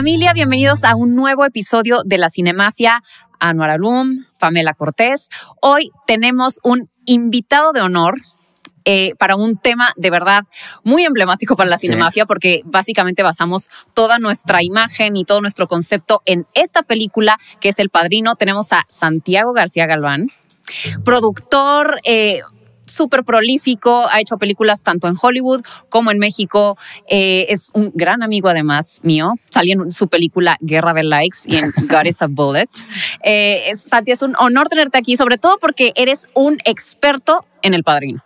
Familia, 0.00 0.32
bienvenidos 0.32 0.84
a 0.84 0.96
un 0.96 1.14
nuevo 1.14 1.44
episodio 1.44 1.98
de 2.06 2.16
La 2.16 2.30
Cinemafia. 2.30 3.02
Anuar 3.38 3.68
Alum, 3.68 4.24
Pamela 4.38 4.72
Cortés. 4.72 5.28
Hoy 5.60 5.90
tenemos 6.06 6.58
un 6.62 6.88
invitado 7.04 7.74
de 7.74 7.82
honor 7.82 8.14
eh, 8.86 9.12
para 9.18 9.36
un 9.36 9.58
tema 9.58 9.92
de 9.96 10.08
verdad 10.08 10.44
muy 10.84 11.04
emblemático 11.04 11.54
para 11.54 11.68
la 11.68 11.76
cinemafia, 11.76 12.24
porque 12.24 12.62
básicamente 12.64 13.22
basamos 13.22 13.68
toda 13.92 14.18
nuestra 14.18 14.62
imagen 14.62 15.16
y 15.16 15.26
todo 15.26 15.42
nuestro 15.42 15.66
concepto 15.66 16.22
en 16.24 16.46
esta 16.54 16.80
película 16.80 17.36
que 17.60 17.68
es 17.68 17.78
El 17.78 17.90
Padrino. 17.90 18.36
Tenemos 18.36 18.72
a 18.72 18.86
Santiago 18.88 19.52
García 19.52 19.84
Galván, 19.84 20.28
productor. 21.04 22.00
Eh, 22.04 22.40
súper 22.90 23.24
prolífico, 23.24 24.06
ha 24.08 24.20
hecho 24.20 24.36
películas 24.38 24.82
tanto 24.82 25.08
en 25.08 25.16
Hollywood 25.20 25.62
como 25.88 26.10
en 26.10 26.18
México. 26.18 26.76
Eh, 27.08 27.46
es 27.48 27.70
un 27.74 27.92
gran 27.94 28.22
amigo 28.22 28.48
además 28.48 29.00
mío. 29.02 29.34
Salí 29.50 29.72
en 29.72 29.90
su 29.92 30.08
película 30.08 30.56
Guerra 30.60 30.92
de 30.92 31.04
Likes 31.04 31.38
y 31.46 31.56
en 31.56 31.72
God 31.88 32.04
is 32.06 32.22
a 32.22 32.26
Bullet. 32.26 32.68
Eh, 33.22 33.72
Santi, 33.76 34.12
es 34.12 34.22
un 34.22 34.34
honor 34.36 34.68
tenerte 34.68 34.98
aquí, 34.98 35.16
sobre 35.16 35.38
todo 35.38 35.58
porque 35.60 35.92
eres 35.96 36.28
un 36.34 36.58
experto 36.64 37.44
en 37.62 37.74
El 37.74 37.84
Padrino. 37.84 38.22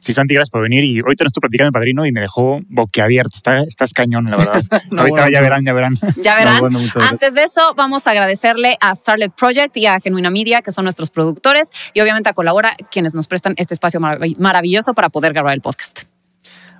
Sí, 0.00 0.12
Santi, 0.12 0.34
gracias 0.34 0.50
por 0.50 0.62
venir. 0.62 0.84
Y 0.84 1.00
hoy 1.00 1.16
te 1.16 1.24
estoy 1.24 1.40
platicando 1.40 1.68
el 1.68 1.72
padrino 1.72 2.06
y 2.06 2.12
me 2.12 2.20
dejó 2.20 2.60
boquiabierto. 2.68 3.32
Está, 3.34 3.60
estás 3.62 3.92
cañón, 3.92 4.30
la 4.30 4.36
verdad. 4.36 4.62
Ahorita 4.96 5.30
ya 5.30 5.40
verán, 5.40 5.64
ya 5.64 5.72
verán. 5.72 5.94
Ya 6.22 6.36
verán. 6.36 6.62
Antes 7.00 7.34
de 7.34 7.44
eso, 7.44 7.74
vamos 7.76 8.06
a 8.06 8.12
agradecerle 8.12 8.76
a 8.80 8.94
Starlet 8.94 9.32
Project 9.32 9.76
y 9.76 9.86
a 9.86 9.98
Genuina 10.00 10.30
Media, 10.30 10.62
que 10.62 10.70
son 10.70 10.84
nuestros 10.84 11.10
productores, 11.10 11.70
y 11.94 12.00
obviamente 12.00 12.28
a 12.28 12.32
Colabora, 12.32 12.76
quienes 12.90 13.14
nos 13.14 13.26
prestan 13.26 13.54
este 13.56 13.74
espacio 13.74 14.00
maravilloso 14.00 14.94
para 14.94 15.08
poder 15.08 15.32
grabar 15.32 15.54
el 15.54 15.60
podcast. 15.60 16.02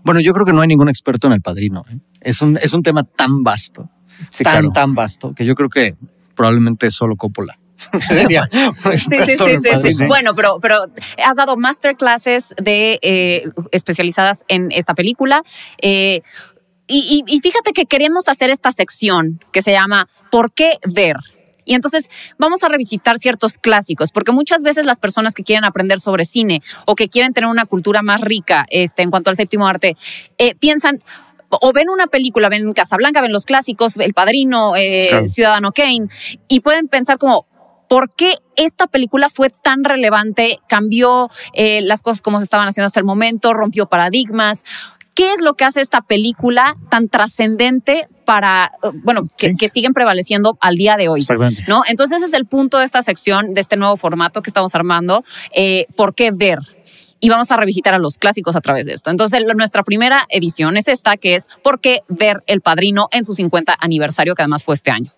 Bueno, 0.04 0.20
yo 0.20 0.32
creo 0.32 0.46
que 0.46 0.52
no 0.52 0.60
hay 0.60 0.68
ningún 0.68 0.88
experto 0.88 1.26
en 1.26 1.32
el 1.32 1.40
padrino. 1.40 1.84
¿eh? 1.90 1.98
Es, 2.20 2.40
un, 2.40 2.56
es 2.56 2.72
un 2.72 2.82
tema 2.82 3.02
tan 3.02 3.42
vasto, 3.42 3.90
tan, 4.42 4.72
tan 4.72 4.94
vasto, 4.94 5.34
que 5.34 5.44
yo 5.44 5.54
creo 5.54 5.68
que 5.68 5.96
probablemente 6.34 6.90
solo 6.90 7.16
Coppola. 7.16 7.57
sí, 8.96 9.06
sí, 9.06 9.94
sí, 9.94 10.04
Bueno, 10.06 10.34
pero, 10.34 10.58
pero 10.60 10.86
has 11.24 11.36
dado 11.36 11.56
masterclasses 11.56 12.54
de 12.60 12.98
eh, 13.02 13.48
especializadas 13.72 14.44
en 14.48 14.70
esta 14.72 14.94
película. 14.94 15.42
Eh, 15.80 16.22
y, 16.90 17.22
fíjate 17.42 17.72
que 17.72 17.84
queremos 17.84 18.28
hacer 18.28 18.48
esta 18.48 18.72
sección 18.72 19.44
que 19.52 19.60
se 19.60 19.72
llama 19.72 20.08
¿Por 20.30 20.52
qué 20.52 20.78
ver? 20.86 21.16
Y 21.66 21.74
entonces 21.74 22.08
vamos 22.38 22.64
a 22.64 22.68
revisitar 22.68 23.18
ciertos 23.18 23.58
clásicos, 23.58 24.10
porque 24.10 24.32
muchas 24.32 24.62
veces 24.62 24.86
las 24.86 24.98
personas 24.98 25.34
que 25.34 25.44
quieren 25.44 25.66
aprender 25.66 26.00
sobre 26.00 26.24
cine 26.24 26.62
o 26.86 26.94
que 26.94 27.10
quieren 27.10 27.34
tener 27.34 27.50
una 27.50 27.66
cultura 27.66 28.00
más 28.00 28.22
rica 28.22 28.64
este, 28.70 29.02
en 29.02 29.10
cuanto 29.10 29.28
al 29.28 29.36
séptimo 29.36 29.66
arte, 29.66 29.96
eh, 30.38 30.54
piensan, 30.54 31.02
o 31.50 31.72
ven 31.74 31.90
una 31.90 32.06
película, 32.06 32.48
ven 32.48 32.72
Casablanca, 32.72 33.20
ven 33.20 33.32
los 33.32 33.44
clásicos, 33.44 33.98
El 33.98 34.14
Padrino, 34.14 34.72
Ciudadano 35.26 35.72
Kane, 35.72 36.08
y 36.48 36.60
pueden 36.60 36.88
pensar 36.88 37.18
como, 37.18 37.46
¿Por 37.88 38.12
qué 38.14 38.34
esta 38.56 38.86
película 38.86 39.28
fue 39.30 39.50
tan 39.50 39.84
relevante? 39.84 40.58
Cambió 40.68 41.30
eh, 41.54 41.80
las 41.82 42.02
cosas 42.02 42.22
como 42.22 42.38
se 42.38 42.44
estaban 42.44 42.68
haciendo 42.68 42.86
hasta 42.86 43.00
el 43.00 43.06
momento, 43.06 43.54
rompió 43.54 43.86
paradigmas. 43.86 44.64
¿Qué 45.14 45.32
es 45.32 45.40
lo 45.40 45.54
que 45.54 45.64
hace 45.64 45.80
esta 45.80 46.02
película 46.02 46.76
tan 46.90 47.08
trascendente 47.08 48.06
para, 48.24 48.70
eh, 48.84 48.90
bueno, 49.02 49.22
que, 49.36 49.68
siguen 49.68 49.92
prevaleciendo 49.92 50.56
al 50.60 50.76
día 50.76 50.96
de 50.96 51.08
hoy? 51.08 51.26
¿no? 51.66 51.82
Entonces 51.88 52.18
ese 52.18 52.26
es 52.26 52.34
el 52.34 52.46
punto 52.46 52.78
de 52.78 52.84
esta 52.84 53.02
sección, 53.02 53.54
de 53.54 53.60
este 53.60 53.76
nuevo 53.76 53.96
formato 53.96 54.42
que 54.42 54.50
estamos 54.50 54.74
armando. 54.74 55.24
Eh, 55.52 55.86
¿Por 55.96 56.14
qué 56.14 56.30
ver? 56.30 56.60
y 57.20 57.28
vamos 57.28 57.50
a 57.50 57.56
revisitar 57.56 57.94
a 57.94 57.98
los 57.98 58.16
clásicos 58.16 58.54
a 58.54 58.60
través 58.60 58.86
de 58.86 58.92
esto. 58.92 59.10
Entonces, 59.10 59.40
nuestra 59.56 59.82
primera 59.82 60.24
edición 60.28 60.76
es 60.76 60.86
esta, 60.86 61.16
que 61.16 61.34
es 61.34 61.48
¿Por 61.64 61.80
qué 61.80 62.02
ver 62.06 62.44
El 62.46 62.60
Padrino 62.60 63.08
en 63.10 63.24
su 63.24 63.34
50 63.34 63.74
aniversario, 63.80 64.36
que 64.36 64.42
además 64.42 64.62
fue 64.62 64.74
este 64.74 64.92
año? 64.92 65.10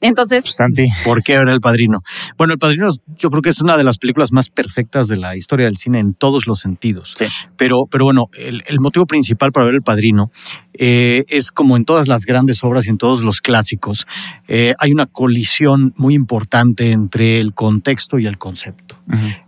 Entonces, 0.00 0.44
Santi, 0.44 0.86
¿por 1.04 1.22
qué 1.22 1.34
era 1.34 1.52
El 1.52 1.60
Padrino? 1.60 2.02
Bueno, 2.36 2.52
El 2.52 2.58
Padrino 2.58 2.90
yo 3.16 3.30
creo 3.30 3.42
que 3.42 3.50
es 3.50 3.60
una 3.60 3.76
de 3.76 3.84
las 3.84 3.98
películas 3.98 4.32
más 4.32 4.48
perfectas 4.48 5.08
de 5.08 5.16
la 5.16 5.36
historia 5.36 5.66
del 5.66 5.76
cine 5.76 5.98
en 6.00 6.14
todos 6.14 6.46
los 6.46 6.60
sentidos. 6.60 7.14
Sí. 7.16 7.26
Pero, 7.56 7.86
pero 7.90 8.04
bueno, 8.04 8.28
el, 8.38 8.62
el, 8.66 8.80
motivo 8.80 9.06
principal 9.06 9.50
para 9.50 9.66
ver 9.66 9.74
El 9.74 9.82
Padrino 9.82 10.30
eh, 10.78 11.24
es 11.28 11.50
como 11.50 11.76
en 11.76 11.84
todas 11.84 12.06
las 12.06 12.24
grandes 12.24 12.62
obras 12.62 12.86
y 12.86 12.90
en 12.90 12.98
todos 12.98 13.22
los 13.22 13.40
clásicos, 13.40 14.06
eh, 14.46 14.74
hay 14.78 14.92
una 14.92 15.06
colisión 15.06 15.92
muy 15.96 16.14
importante 16.14 16.92
entre 16.92 17.40
el 17.40 17.52
contexto 17.52 18.18
y 18.18 18.26
el 18.26 18.38
concepto. 18.38 18.96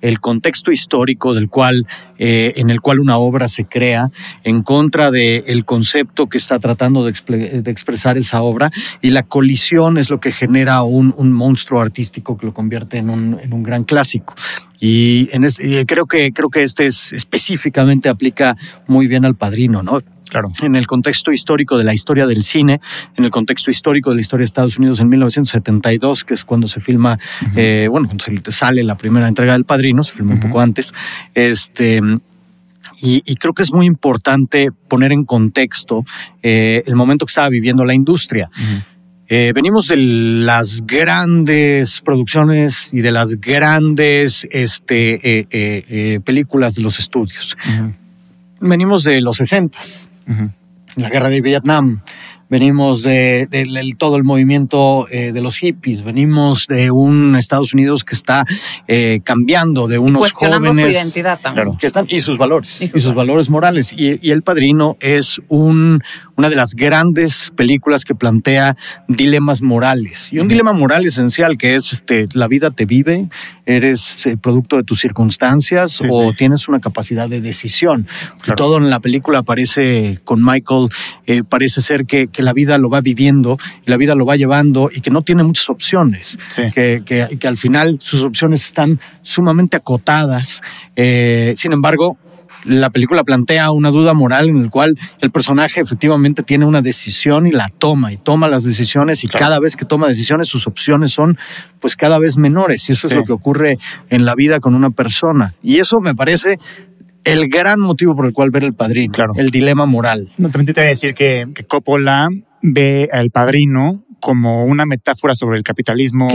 El 0.00 0.20
contexto 0.20 0.72
histórico 0.72 1.34
del 1.34 1.50
cual, 1.50 1.86
eh, 2.18 2.54
en 2.56 2.70
el 2.70 2.80
cual 2.80 2.98
una 2.98 3.18
obra 3.18 3.46
se 3.46 3.66
crea 3.66 4.10
en 4.42 4.62
contra 4.62 5.10
del 5.10 5.64
concepto 5.66 6.28
que 6.28 6.38
está 6.38 6.58
tratando 6.58 7.04
de, 7.04 7.10
expresar 7.66 8.16
esa 8.16 8.40
obra 8.40 8.70
y 9.02 9.10
la 9.10 9.22
colisión 9.22 9.98
es 9.98 10.08
lo 10.08 10.18
que 10.18 10.32
genera 10.32 10.82
un, 10.82 11.14
monstruo 11.32 11.80
artístico 11.80 12.38
que 12.38 12.46
lo 12.46 12.54
convierte 12.54 12.96
en 12.98 13.10
un, 13.10 13.62
gran 13.62 13.84
clásico. 13.84 14.34
Y, 14.80 15.28
en 15.32 15.46
creo, 15.84 16.06
que, 16.06 16.32
creo 16.32 16.48
que 16.48 16.62
este 16.62 16.86
es, 16.86 17.12
específicamente 17.12 18.08
aplica 18.08 18.56
muy 18.86 19.06
bien 19.06 19.26
al 19.26 19.34
padrino, 19.34 19.82
¿no? 19.82 20.00
Claro. 20.30 20.52
En 20.62 20.76
el 20.76 20.86
contexto 20.86 21.32
histórico 21.32 21.76
de 21.76 21.82
la 21.82 21.92
historia 21.92 22.24
del 22.24 22.44
cine, 22.44 22.80
en 23.16 23.24
el 23.24 23.30
contexto 23.30 23.70
histórico 23.70 24.10
de 24.10 24.16
la 24.16 24.20
historia 24.22 24.42
de 24.42 24.46
Estados 24.46 24.78
Unidos 24.78 25.00
en 25.00 25.08
1972, 25.08 26.24
que 26.24 26.34
es 26.34 26.44
cuando 26.44 26.68
se 26.68 26.80
filma, 26.80 27.18
eh, 27.56 27.88
bueno, 27.90 28.06
cuando 28.06 28.24
se 28.24 28.52
sale 28.52 28.84
la 28.84 28.96
primera 28.96 29.26
entrega 29.26 29.54
del 29.54 29.64
Padrino, 29.64 30.04
se 30.04 30.12
filmó 30.12 30.34
un 30.34 30.40
poco 30.40 30.60
antes. 30.60 30.94
Este. 31.34 32.00
Y, 33.02 33.34
creo 33.36 33.54
que 33.54 33.62
es 33.62 33.72
muy 33.72 33.86
importante 33.86 34.70
poner 34.88 35.10
en 35.12 35.24
contexto 35.24 36.04
eh, 36.42 36.82
el 36.86 36.96
momento 36.96 37.24
que 37.26 37.30
estaba 37.30 37.48
viviendo 37.48 37.84
la 37.84 37.94
industria. 37.94 38.50
Eh, 39.26 39.52
venimos 39.54 39.88
de 39.88 39.96
las 39.96 40.84
grandes 40.86 42.02
producciones 42.02 42.92
y 42.92 43.00
de 43.00 43.10
las 43.10 43.40
grandes 43.40 44.46
este, 44.50 46.20
películas 46.24 46.74
de 46.74 46.82
los 46.82 46.98
estudios. 46.98 47.56
Venimos 48.60 49.02
de 49.02 49.22
los 49.22 49.40
60 50.26 50.60
la 50.96 51.08
guerra 51.08 51.28
de 51.28 51.40
Vietnam, 51.40 52.02
venimos 52.48 53.02
de, 53.02 53.48
todo 53.96 54.16
el 54.16 54.24
movimiento 54.24 55.06
eh, 55.10 55.32
de 55.32 55.40
los 55.40 55.58
hippies, 55.58 56.02
venimos 56.02 56.66
de 56.66 56.90
un 56.90 57.36
Estados 57.36 57.74
Unidos 57.74 58.04
que 58.04 58.14
está 58.14 58.44
eh, 58.88 59.20
cambiando, 59.22 59.86
de 59.86 59.98
unos 59.98 60.32
jóvenes 60.32 60.74
su 60.74 60.90
identidad 60.90 61.38
también. 61.40 61.76
que 61.78 61.86
están 61.86 62.06
y 62.08 62.20
sus 62.20 62.38
valores 62.38 62.82
y 62.82 62.88
sus, 62.88 63.14
valores 63.14 63.50
morales. 63.50 63.94
Y, 63.96 64.30
El 64.30 64.42
Padrino 64.42 64.96
es 65.00 65.40
un, 65.48 66.02
una 66.40 66.48
de 66.48 66.56
las 66.56 66.74
grandes 66.74 67.52
películas 67.54 68.06
que 68.06 68.14
plantea 68.14 68.74
dilemas 69.08 69.60
morales 69.60 70.32
y 70.32 70.38
un 70.38 70.48
dilema 70.48 70.72
moral 70.72 71.04
esencial 71.04 71.58
que 71.58 71.74
es 71.74 71.92
este, 71.92 72.28
la 72.32 72.48
vida 72.48 72.70
te 72.70 72.86
vive, 72.86 73.28
eres 73.66 74.24
el 74.24 74.38
producto 74.38 74.76
de 74.76 74.82
tus 74.82 75.00
circunstancias 75.00 76.00
o 76.08 76.32
tienes 76.32 76.66
una 76.66 76.80
capacidad 76.80 77.28
de 77.28 77.42
decisión. 77.42 78.06
Todo 78.56 78.78
en 78.78 78.88
la 78.88 79.00
película 79.00 79.40
aparece 79.40 80.18
con 80.24 80.42
Michael, 80.42 80.88
eh, 81.26 81.42
parece 81.46 81.82
ser 81.82 82.06
que 82.06 82.30
la 82.38 82.54
vida 82.54 82.78
lo 82.78 82.88
va 82.88 83.02
viviendo 83.02 83.58
y 83.86 83.90
la 83.90 83.98
vida 83.98 84.14
lo 84.14 84.24
va 84.24 84.36
llevando 84.36 84.90
y 84.90 85.02
que 85.02 85.10
no 85.10 85.20
tiene 85.20 85.42
muchas 85.42 85.68
opciones, 85.68 86.38
que, 86.74 87.02
que, 87.04 87.48
al 87.48 87.58
final 87.58 87.98
sus 88.00 88.22
opciones 88.22 88.64
están 88.64 88.98
sumamente 89.20 89.76
acotadas. 89.76 90.62
Eh, 90.96 91.52
sin 91.56 91.74
embargo, 91.74 92.16
la 92.64 92.90
película 92.90 93.24
plantea 93.24 93.70
una 93.70 93.90
duda 93.90 94.14
moral 94.14 94.48
en 94.48 94.58
el 94.58 94.70
cual 94.70 94.98
el 95.20 95.30
personaje 95.30 95.80
efectivamente 95.80 96.42
tiene 96.42 96.66
una 96.66 96.82
decisión 96.82 97.46
y 97.46 97.52
la 97.52 97.68
toma 97.68 98.12
y 98.12 98.16
toma 98.16 98.48
las 98.48 98.64
decisiones 98.64 99.24
y 99.24 99.28
cada 99.28 99.58
vez 99.60 99.76
que 99.76 99.84
toma 99.84 100.08
decisiones 100.08 100.48
sus 100.48 100.66
opciones 100.66 101.12
son 101.12 101.38
pues 101.80 101.96
cada 101.96 102.18
vez 102.18 102.36
menores 102.36 102.88
y 102.88 102.92
eso 102.92 103.06
es 103.06 103.14
lo 103.14 103.24
que 103.24 103.32
ocurre 103.32 103.78
en 104.10 104.24
la 104.24 104.34
vida 104.34 104.60
con 104.60 104.74
una 104.74 104.90
persona 104.90 105.54
y 105.62 105.78
eso 105.78 106.00
me 106.00 106.14
parece 106.14 106.58
el 107.24 107.48
gran 107.48 107.80
motivo 107.80 108.16
por 108.16 108.26
el 108.26 108.32
cual 108.32 108.50
ver 108.50 108.64
el 108.64 108.74
padrino, 108.74 109.12
claro. 109.12 109.32
el 109.36 109.50
dilema 109.50 109.86
moral. 109.86 110.30
No, 110.38 110.48
también 110.48 110.74
te 110.74 110.80
voy 110.80 110.86
a 110.86 110.90
decir 110.90 111.14
que, 111.14 111.46
Coppola 111.68 112.28
ve 112.62 113.08
al 113.12 113.30
padrino 113.30 114.02
como 114.20 114.64
una 114.64 114.86
metáfora 114.86 115.34
sobre 115.34 115.58
el 115.58 115.62
capitalismo 115.62 116.28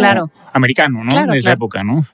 americano, 0.54 1.04
¿no? 1.04 1.28
de 1.28 1.40
esa 1.40 1.54
época, 1.54 1.84
¿no? 1.84 2.06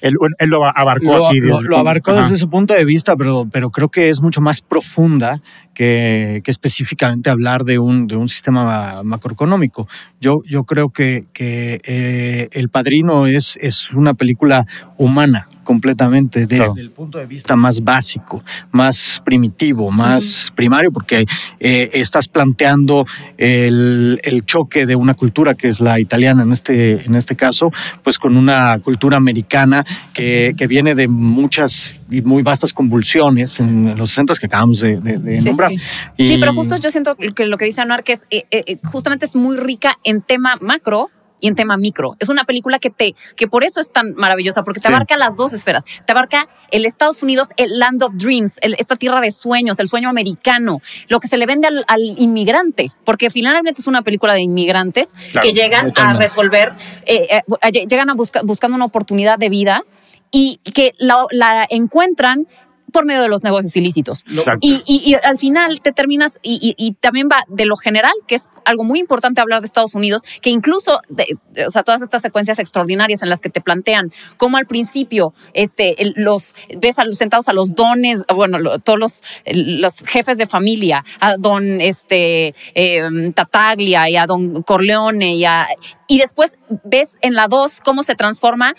Él, 0.00 0.16
lo 0.48 0.64
abarcó 0.64 1.26
así. 1.26 1.40
Lo, 1.40 1.76
abarcó 1.76 2.14
desde 2.14 2.34
ese 2.34 2.46
punto 2.46 2.74
de 2.74 2.84
vista, 2.84 3.16
pero, 3.16 3.46
pero 3.50 3.70
creo 3.70 3.88
que 3.88 4.10
es 4.10 4.20
mucho 4.20 4.40
más 4.40 4.60
profunda 4.60 5.40
que, 5.74 6.42
específicamente 6.46 7.30
hablar 7.30 7.64
de 7.64 7.78
un, 7.78 8.06
de 8.06 8.16
un 8.16 8.28
sistema 8.28 9.02
macroeconómico. 9.02 9.88
Yo, 10.20 10.42
yo 10.46 10.64
creo 10.64 10.90
que, 10.90 11.26
que 11.32 11.80
eh, 11.84 12.48
El 12.52 12.68
Padrino 12.68 13.26
es, 13.26 13.58
es 13.60 13.92
una 13.92 14.14
película 14.14 14.66
humana 14.96 15.48
completamente 15.70 16.48
desde 16.48 16.80
el 16.80 16.90
punto 16.90 17.18
de 17.18 17.26
vista 17.26 17.54
más 17.54 17.84
básico, 17.84 18.42
más 18.72 19.22
primitivo, 19.24 19.92
más 19.92 20.52
primario, 20.56 20.90
porque 20.90 21.26
eh, 21.60 21.90
estás 21.92 22.26
planteando 22.26 23.06
el, 23.38 24.18
el, 24.24 24.44
choque 24.44 24.84
de 24.84 24.96
una 24.96 25.14
cultura 25.14 25.54
que 25.54 25.68
es 25.68 25.78
la 25.78 26.00
italiana 26.00 26.42
en 26.42 26.50
este, 26.50 27.04
en 27.06 27.14
este 27.14 27.36
caso, 27.36 27.70
pues 28.02 28.18
con 28.18 28.36
una 28.36 28.80
cultura 28.80 29.16
americana 29.16 29.86
que, 30.12 30.54
que 30.58 30.66
viene 30.66 30.96
de 30.96 31.06
muchas 31.06 32.00
y 32.10 32.20
muy 32.22 32.42
vastas 32.42 32.72
convulsiones 32.72 33.60
en 33.60 33.96
los 33.96 34.08
60 34.08 34.34
que 34.40 34.46
acabamos 34.46 34.80
de, 34.80 34.96
de, 34.96 35.38
sembrar. 35.38 35.70
Sí. 36.16 36.36
pero 36.40 36.52
justo 36.52 36.78
yo 36.78 36.90
siento 36.90 37.14
que 37.14 37.46
lo 37.46 37.56
que 37.56 37.66
dice 37.66 37.80
Anuar, 37.80 38.02
que 38.02 38.14
es 38.14 38.26
eh, 38.30 38.44
eh, 38.50 38.76
justamente 38.90 39.24
es 39.24 39.36
muy 39.36 39.56
rica 39.56 39.96
en 40.02 40.20
tema 40.20 40.58
macro, 40.60 41.10
y 41.40 41.48
en 41.48 41.54
tema 41.54 41.76
micro. 41.76 42.16
Es 42.18 42.28
una 42.28 42.44
película 42.44 42.78
que 42.78 42.90
te, 42.90 43.14
que 43.36 43.48
por 43.48 43.64
eso 43.64 43.80
es 43.80 43.90
tan 43.90 44.14
maravillosa, 44.14 44.62
porque 44.62 44.80
te 44.80 44.88
abarca 44.88 45.16
las 45.16 45.36
dos 45.36 45.52
esferas. 45.52 45.84
Te 46.04 46.12
abarca 46.12 46.48
el 46.70 46.84
Estados 46.84 47.22
Unidos, 47.22 47.48
el 47.56 47.78
Land 47.78 48.02
of 48.02 48.12
Dreams, 48.14 48.58
esta 48.60 48.96
tierra 48.96 49.20
de 49.20 49.30
sueños, 49.30 49.78
el 49.78 49.88
sueño 49.88 50.08
americano, 50.08 50.80
lo 51.08 51.20
que 51.20 51.28
se 51.28 51.36
le 51.36 51.46
vende 51.46 51.68
al, 51.86 52.00
inmigrante, 52.00 52.90
porque 53.04 53.30
finalmente 53.30 53.80
es 53.80 53.86
una 53.86 54.02
película 54.02 54.34
de 54.34 54.40
inmigrantes 54.40 55.14
que 55.40 55.52
llegan 55.52 55.92
a 55.96 56.14
resolver, 56.14 56.72
eh, 57.06 57.42
eh, 57.62 57.72
llegan 57.86 58.10
a 58.10 58.14
buscar 58.14 58.44
buscando 58.44 58.76
una 58.76 58.84
oportunidad 58.84 59.38
de 59.38 59.48
vida 59.48 59.82
y 60.30 60.58
que 60.74 60.92
la, 60.98 61.26
la 61.30 61.66
encuentran 61.68 62.46
por 62.90 63.04
medio 63.04 63.22
de 63.22 63.28
los 63.28 63.42
negocios 63.42 63.74
ilícitos. 63.76 64.24
Y, 64.60 64.82
y, 64.86 65.14
al 65.14 65.38
final 65.38 65.80
te 65.80 65.92
terminas, 65.92 66.38
y, 66.42 66.74
y, 66.76 66.92
también 66.94 67.28
va 67.30 67.44
de 67.48 67.66
lo 67.66 67.76
general, 67.76 68.12
que 68.26 68.34
es 68.34 68.48
algo 68.64 68.84
muy 68.84 68.98
importante 68.98 69.40
hablar 69.40 69.60
de 69.60 69.66
Estados 69.66 69.94
Unidos, 69.94 70.22
que 70.40 70.50
incluso, 70.50 71.00
de, 71.08 71.38
o 71.66 71.70
sea, 71.70 71.82
todas 71.82 72.02
estas 72.02 72.22
secuencias 72.22 72.58
extraordinarias 72.58 73.22
en 73.22 73.28
las 73.28 73.40
que 73.40 73.50
te 73.50 73.60
plantean 73.60 74.12
cómo 74.36 74.56
al 74.56 74.66
principio 74.66 75.34
este, 75.54 75.96
los 76.16 76.54
ves 76.78 76.98
a 76.98 77.04
los, 77.04 77.18
sentados 77.18 77.48
a 77.48 77.52
los 77.52 77.74
dones, 77.74 78.22
bueno, 78.34 78.78
todos 78.80 78.98
los, 78.98 79.22
los 79.46 80.00
jefes 80.06 80.38
de 80.38 80.46
familia, 80.46 81.04
a 81.20 81.36
don 81.36 81.80
este, 81.80 82.54
eh, 82.74 83.32
Tataglia 83.34 84.08
y 84.08 84.16
a 84.16 84.26
don 84.26 84.62
Corleone 84.62 85.34
y 85.34 85.44
a, 85.44 85.66
y 86.10 86.18
después 86.18 86.58
ves 86.84 87.18
en 87.20 87.34
la 87.34 87.46
2 87.46 87.80
cómo 87.84 88.02
se 88.02 88.16
transforma, 88.16 88.74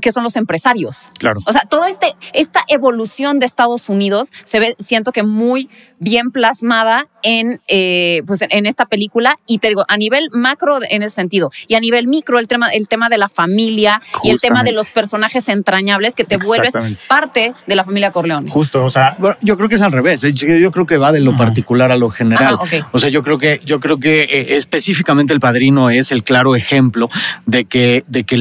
que 0.00 0.10
son 0.10 0.24
los 0.24 0.36
empresarios. 0.36 1.10
Claro. 1.18 1.40
O 1.46 1.52
sea, 1.52 1.62
toda 1.68 1.90
este, 1.90 2.16
esta 2.32 2.64
evolución 2.68 3.25
de 3.34 3.46
Estados 3.46 3.88
Unidos 3.88 4.32
se 4.44 4.60
ve, 4.60 4.76
siento 4.78 5.12
que 5.12 5.22
muy 5.22 5.68
bien 5.98 6.30
plasmada 6.30 7.06
en, 7.22 7.60
eh, 7.68 8.22
pues 8.26 8.40
en 8.48 8.66
esta 8.66 8.86
película 8.86 9.38
y 9.46 9.58
te 9.58 9.68
digo, 9.68 9.84
a 9.88 9.96
nivel 9.96 10.28
macro 10.32 10.78
en 10.88 11.02
ese 11.02 11.14
sentido 11.14 11.50
y 11.68 11.74
a 11.74 11.80
nivel 11.80 12.06
micro 12.06 12.38
el 12.38 12.46
tema, 12.46 12.68
el 12.68 12.88
tema 12.88 13.08
de 13.08 13.18
la 13.18 13.28
familia 13.28 14.00
y 14.22 14.30
el 14.30 14.40
tema 14.40 14.62
de 14.62 14.72
los 14.72 14.92
personajes 14.92 15.48
entrañables 15.48 16.14
que 16.14 16.24
te 16.24 16.36
vuelves 16.36 16.74
parte 17.08 17.54
de 17.66 17.74
la 17.74 17.84
familia 17.84 18.12
Corleone. 18.12 18.50
Justo, 18.50 18.84
o 18.84 18.90
sea, 18.90 19.16
yo 19.40 19.56
creo 19.56 19.68
que 19.68 19.76
es 19.76 19.82
al 19.82 19.92
revés, 19.92 20.22
¿eh? 20.24 20.32
yo 20.32 20.70
creo 20.70 20.86
que 20.86 20.96
va 20.96 21.12
de 21.12 21.20
lo 21.20 21.36
particular 21.36 21.90
a 21.90 21.96
lo 21.96 22.10
general. 22.10 22.58
O 22.92 22.98
sea, 22.98 23.08
yo 23.08 23.22
creo 23.22 23.38
que 23.38 23.60
yo 23.64 23.80
creo 23.80 23.98
que 23.98 24.22
eh, 24.22 24.56
específicamente 24.56 25.32
el 25.32 25.40
padrino 25.40 25.90
es 25.90 26.12
el 26.12 26.22
claro 26.22 26.56
ejemplo 26.56 27.08
de 27.46 27.64
que 27.64 28.04
de 28.06 28.24
que 28.24 28.36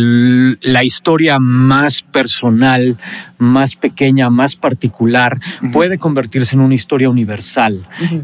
la 0.62 0.84
historia 0.84 1.40
más 1.40 2.02
personal, 2.02 2.98
más 3.38 3.76
pequeña, 3.76 4.30
más 4.30 4.56
particular 4.56 5.40
puede 5.72 5.98
convertirse 5.98 6.56
en 6.56 6.62
una 6.62 6.76
historia 6.76 7.10
universal 7.10 7.45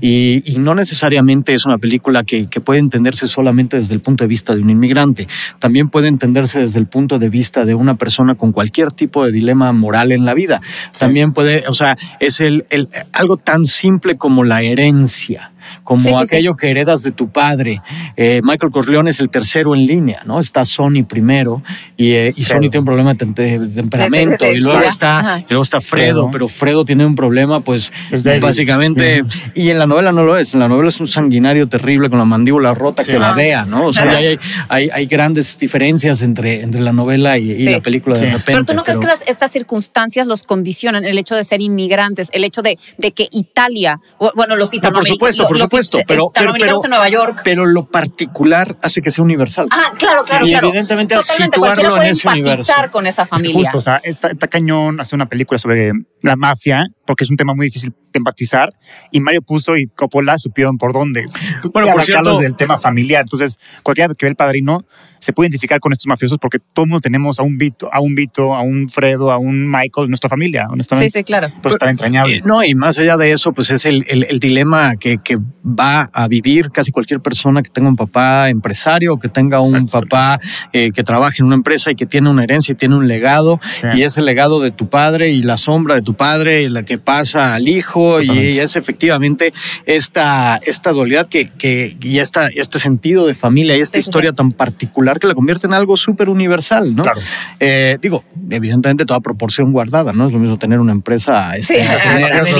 y, 0.01 0.43
y 0.45 0.59
no 0.59 0.75
necesariamente 0.75 1.53
es 1.53 1.65
una 1.65 1.77
película 1.77 2.23
que, 2.23 2.47
que, 2.47 2.61
puede 2.61 2.79
entenderse 2.79 3.27
solamente 3.27 3.77
desde 3.77 3.93
el 3.93 4.01
punto 4.01 4.23
de 4.23 4.27
vista 4.27 4.53
de 4.55 4.61
un 4.61 4.69
inmigrante, 4.69 5.27
también 5.59 5.89
puede 5.89 6.07
entenderse 6.07 6.59
desde 6.59 6.79
el 6.79 6.87
punto 6.87 7.19
de 7.19 7.29
vista 7.29 7.65
de 7.65 7.75
una 7.75 7.95
persona 7.95 8.35
con 8.35 8.51
cualquier 8.51 8.91
tipo 8.91 9.25
de 9.25 9.31
dilema 9.31 9.71
moral 9.71 10.11
en 10.11 10.25
la 10.25 10.33
vida. 10.33 10.61
También 10.97 11.33
puede, 11.33 11.63
o 11.67 11.73
sea, 11.73 11.97
es 12.19 12.41
el, 12.41 12.65
el, 12.69 12.89
algo 13.13 13.37
tan 13.37 13.65
simple 13.65 14.17
como 14.17 14.43
la 14.43 14.61
herencia 14.61 15.50
como 15.83 16.19
aquello 16.19 16.55
que 16.55 16.69
heredas 16.69 17.03
de 17.03 17.11
tu 17.11 17.29
padre. 17.29 17.81
Eh, 18.15 18.41
Michael 18.43 18.71
Corleone 18.71 19.09
es 19.09 19.19
el 19.19 19.29
tercero 19.29 19.75
en 19.75 19.85
línea, 19.85 20.21
¿no? 20.25 20.39
Está 20.39 20.65
Sony 20.65 21.03
primero 21.07 21.61
y, 21.97 22.11
eh, 22.11 22.33
y 22.35 22.43
Sony 22.43 22.61
tiene 22.61 22.79
un 22.79 22.85
problema 22.85 23.13
de, 23.13 23.25
temperamento 23.25 24.45
y 24.51 24.61
luego 24.61 24.81
está, 24.81 25.43
luego 25.49 25.63
está 25.63 25.81
Fredo, 25.81 26.29
pero 26.31 26.47
Fredo 26.47 26.85
tiene 26.85 27.05
un 27.05 27.15
problema, 27.15 27.61
pues 27.61 27.91
básicamente, 28.39 29.23
y 29.55 29.69
en 29.69 29.79
la 29.79 29.87
novela 29.87 30.11
no 30.11 30.23
lo 30.23 30.37
es, 30.37 30.53
en 30.53 30.59
la 30.59 30.67
novela 30.67 30.89
es 30.89 30.99
un 30.99 31.07
sanguinario 31.07 31.67
terrible 31.67 32.09
con 32.09 32.19
la 32.19 32.25
mandíbula 32.25 32.73
rota 32.73 33.03
que 33.03 33.17
la 33.17 33.33
vea, 33.33 33.65
¿no? 33.65 33.85
O 33.85 33.93
sea, 33.93 34.11
hay, 34.11 34.39
hay, 34.69 34.89
hay, 34.91 35.05
grandes 35.05 35.57
diferencias 35.57 36.21
entre, 36.21 36.61
entre 36.61 36.81
la 36.81 36.93
novela 36.93 37.37
y, 37.37 37.65
la 37.65 37.81
película 37.81 38.17
de 38.17 38.25
repente. 38.25 38.43
Pero 38.45 38.65
tú 38.65 38.73
no 38.73 38.83
crees 38.83 38.99
que 38.99 39.31
estas 39.31 39.51
circunstancias 39.51 40.27
los 40.27 40.43
condicionan, 40.43 41.05
el 41.05 41.17
hecho 41.17 41.35
de 41.35 41.43
ser 41.43 41.61
inmigrantes, 41.61 42.29
el 42.33 42.43
hecho 42.43 42.61
de, 42.61 42.77
de 42.97 43.11
que 43.11 43.27
Italia, 43.31 43.99
bueno, 44.35 44.55
los 44.55 44.73
italianos. 44.73 44.99
por 44.99 45.07
supuesto, 45.07 45.47
por 45.47 45.57
supuesto, 45.71 45.99
pero, 46.07 46.31
pero, 46.33 46.53
en 46.55 46.89
Nueva 46.89 47.09
York. 47.09 47.41
pero 47.43 47.65
lo 47.65 47.87
particular 47.87 48.77
hace 48.81 49.01
que 49.01 49.11
sea 49.11 49.23
universal. 49.23 49.67
Ah, 49.71 49.93
claro, 49.97 50.23
claro. 50.23 50.45
Y 50.45 50.53
evidentemente 50.53 51.15
al 51.15 51.23
situarlo 51.23 51.97
en 51.97 52.07
ese 52.07 52.27
universo. 52.27 52.73
con 52.91 53.07
esa 53.07 53.25
familia. 53.25 53.53
Justo, 53.53 53.77
o 53.77 53.81
sea, 53.81 54.01
está, 54.03 54.35
cañón 54.47 54.99
hacer 54.99 55.15
una 55.15 55.27
película 55.27 55.57
sobre 55.57 55.91
la 56.21 56.35
mafia, 56.35 56.87
porque 57.05 57.23
es 57.23 57.29
un 57.29 57.37
tema 57.37 57.53
muy 57.53 57.67
difícil 57.67 57.91
de 57.91 58.17
empatizar, 58.17 58.73
y 59.11 59.19
Mario 59.19 59.41
puso 59.41 59.77
y 59.77 59.87
Coppola 59.87 60.37
supieron 60.37 60.77
por 60.77 60.93
dónde. 60.93 61.25
Bueno, 61.73 61.91
por 61.91 62.03
cierto. 62.03 62.39
del 62.39 62.55
tema 62.55 62.77
familiar. 62.77 63.21
Entonces, 63.21 63.59
cualquiera 63.83 64.13
que 64.13 64.25
ve 64.25 64.29
el 64.31 64.35
padrino 64.35 64.85
se 65.21 65.33
puede 65.33 65.47
identificar 65.47 65.79
con 65.79 65.91
estos 65.91 66.07
mafiosos 66.07 66.39
porque 66.39 66.57
todos 66.59 66.87
mundo 66.87 66.99
tenemos 66.99 67.39
a 67.39 67.43
un 67.43 67.57
Vito, 67.57 67.93
a 67.93 67.99
un 68.01 68.15
Vito, 68.15 68.55
a 68.55 68.61
un 68.61 68.89
Fredo, 68.89 69.31
a 69.31 69.37
un 69.37 69.69
Michael 69.69 70.05
en 70.05 70.09
nuestra 70.09 70.29
familia, 70.29 70.67
honestamente. 70.69 71.11
Sí, 71.11 71.19
sí, 71.19 71.23
claro. 71.23 71.47
Pues 71.61 71.75
está 71.75 71.89
entrañable. 71.89 72.37
Eh, 72.37 72.41
no, 72.43 72.63
y 72.63 72.73
más 72.73 72.97
allá 72.97 73.17
de 73.17 73.31
eso, 73.31 73.53
pues 73.53 73.69
es 73.69 73.85
el, 73.85 74.03
el, 74.07 74.39
dilema 74.39 74.95
que, 74.95 75.19
que, 75.19 75.37
va 75.63 76.09
a 76.13 76.27
vivir 76.27 76.71
casi 76.71 76.91
cualquier 76.91 77.19
persona 77.19 77.61
que 77.61 77.69
tenga 77.69 77.89
un 77.89 77.95
papá 77.95 78.49
empresario, 78.49 79.17
que 79.17 79.27
tenga 79.27 79.59
un 79.59 79.87
papá 79.87 80.39
eh, 80.73 80.91
que 80.91 81.03
trabaje 81.03 81.37
en 81.39 81.45
una 81.45 81.55
empresa 81.55 81.91
y 81.91 81.95
que 81.95 82.05
tiene 82.05 82.29
una 82.29 82.43
herencia 82.43 82.73
y 82.73 82.75
tiene 82.75 82.95
un 82.95 83.07
legado, 83.07 83.59
y 83.93 84.03
es 84.03 84.17
el 84.17 84.25
legado 84.25 84.59
de 84.59 84.71
tu 84.71 84.89
padre 84.89 85.31
y 85.31 85.43
la 85.43 85.57
sombra 85.57 85.95
de 85.95 86.01
tu 86.01 86.13
padre, 86.13 86.63
y 86.63 86.69
la 86.69 86.83
que 86.83 86.97
pasa 86.97 87.53
al 87.53 87.67
hijo, 87.67 88.21
y 88.21 88.59
es 88.59 88.75
efectivamente 88.75 89.53
esta, 89.85 90.59
esta 90.65 90.91
dualidad 90.91 91.27
que, 91.27 91.49
que, 91.49 91.95
y 92.01 92.19
esta, 92.19 92.47
este 92.47 92.79
sentido 92.79 93.27
de 93.27 93.33
familia 93.33 93.77
y 93.77 93.81
esta 93.81 93.99
historia 93.99 94.33
tan 94.33 94.51
particular 94.51 95.19
que 95.19 95.27
la 95.27 95.33
convierte 95.33 95.67
en 95.67 95.73
algo 95.73 95.97
súper 95.97 96.29
universal, 96.29 96.95
¿no? 96.95 97.03
Claro. 97.03 97.21
Eh, 97.59 97.97
digo, 98.01 98.23
evidentemente 98.49 99.05
toda 99.05 99.19
proporción 99.19 99.71
guardada, 99.71 100.13
¿no? 100.13 100.27
Es 100.27 100.33
lo 100.33 100.39
mismo 100.39 100.57
tener 100.57 100.79
una 100.79 100.91
empresa... 100.91 101.55
Este, 101.55 101.83
sí, 102.45 102.55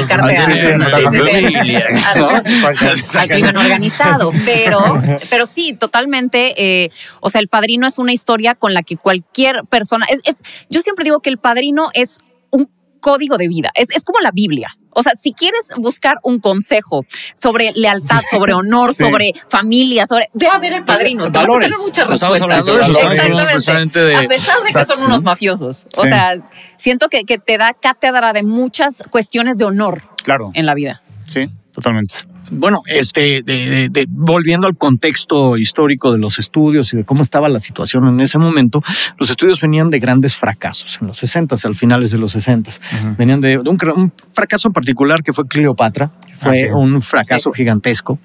al 2.92 3.28
crimen 3.28 3.58
organizado, 3.58 4.32
pero, 4.46 5.02
pero 5.30 5.46
sí, 5.46 5.74
totalmente, 5.74 6.84
eh, 6.84 6.92
o 7.20 7.30
sea, 7.30 7.42
el 7.42 7.48
padrino 7.48 7.88
es 7.88 7.98
una 7.98 8.14
historia 8.14 8.56
con 8.56 8.74
la 8.74 8.84
que 8.84 8.98
cualquier 8.98 9.64
persona, 9.70 10.06
es, 10.10 10.20
es 10.24 10.42
yo 10.70 10.82
siempre 10.82 11.04
digo 11.04 11.20
que 11.20 11.30
el 11.30 11.38
padrino 11.38 11.90
es 11.94 12.20
un 12.50 12.70
código 13.02 13.38
de 13.38 13.48
vida, 13.48 13.72
es, 13.76 13.90
es 13.90 14.04
como 14.04 14.20
la 14.20 14.32
Biblia. 14.32 14.70
O 14.94 15.04
sea, 15.04 15.14
si 15.18 15.34
quieres 15.34 15.68
buscar 15.78 16.18
un 16.24 16.40
consejo 16.40 17.06
sobre 17.36 17.72
lealtad, 17.76 18.22
sobre 18.30 18.54
honor, 18.54 18.94
sobre 18.94 19.34
familia, 19.48 20.06
sobre. 20.06 20.30
Ve 20.34 20.48
a 20.48 20.58
ver 20.60 20.74
el 20.74 20.84
padrino. 20.84 21.32
Te 21.32 21.40
vas 21.40 21.50
a 21.50 21.60
tener 21.60 21.78
muchas 21.80 22.08
respuestas. 22.08 22.68
Exactamente. 22.68 24.16
a 24.16 24.24
pesar 24.24 24.62
de 24.64 24.74
que 24.74 24.84
son 24.84 25.04
unos 25.04 25.24
mafiosos. 25.24 25.88
O 25.96 26.04
sea, 26.04 26.38
siento 26.78 27.08
que, 27.08 27.24
que 27.24 27.38
te 27.38 27.58
da 27.58 27.74
cátedra 27.74 28.34
de 28.34 28.44
muchas 28.44 29.04
cuestiones 29.10 29.58
de 29.58 29.66
honor 29.66 30.02
claro. 30.24 30.52
en 30.54 30.66
la 30.66 30.74
vida. 30.74 31.02
Sí, 31.26 31.48
totalmente 31.74 32.31
bueno, 32.52 32.82
este, 32.86 33.42
de, 33.44 34.06
volviendo 34.10 34.68
al 34.68 34.78
contexto 34.78 35.58
histórico 35.58 36.12
de 36.12 36.20
los 36.20 36.38
estudios 36.38 36.94
y 36.94 36.98
de 36.98 37.06
cómo 37.06 37.24
estaba 37.24 37.50
la 37.50 37.60
situación 37.60 38.08
en 38.08 38.20
ese 38.20 38.38
momento, 38.38 38.82
los 39.18 39.30
estudios 39.30 39.60
venían 39.62 39.90
de 39.90 40.00
grandes 40.00 40.36
fracasos 40.36 41.00
en 41.02 41.08
los 41.08 41.18
60, 41.18 41.56
al 41.64 41.76
finales 41.76 42.12
de 42.12 42.18
los 42.18 42.32
60. 42.34 42.72
Venían 43.18 43.42
de, 43.42 43.58
un, 43.58 44.12
fracaso 44.34 44.72
particular 44.72 45.24
que 45.24 45.34
fue 45.34 45.48
Cleopatra, 45.48 46.12
que 46.28 46.36
fue 46.36 46.70
ah, 46.70 46.76
un 46.76 47.02
fracaso 47.02 47.52
gigantesco. 47.52 48.20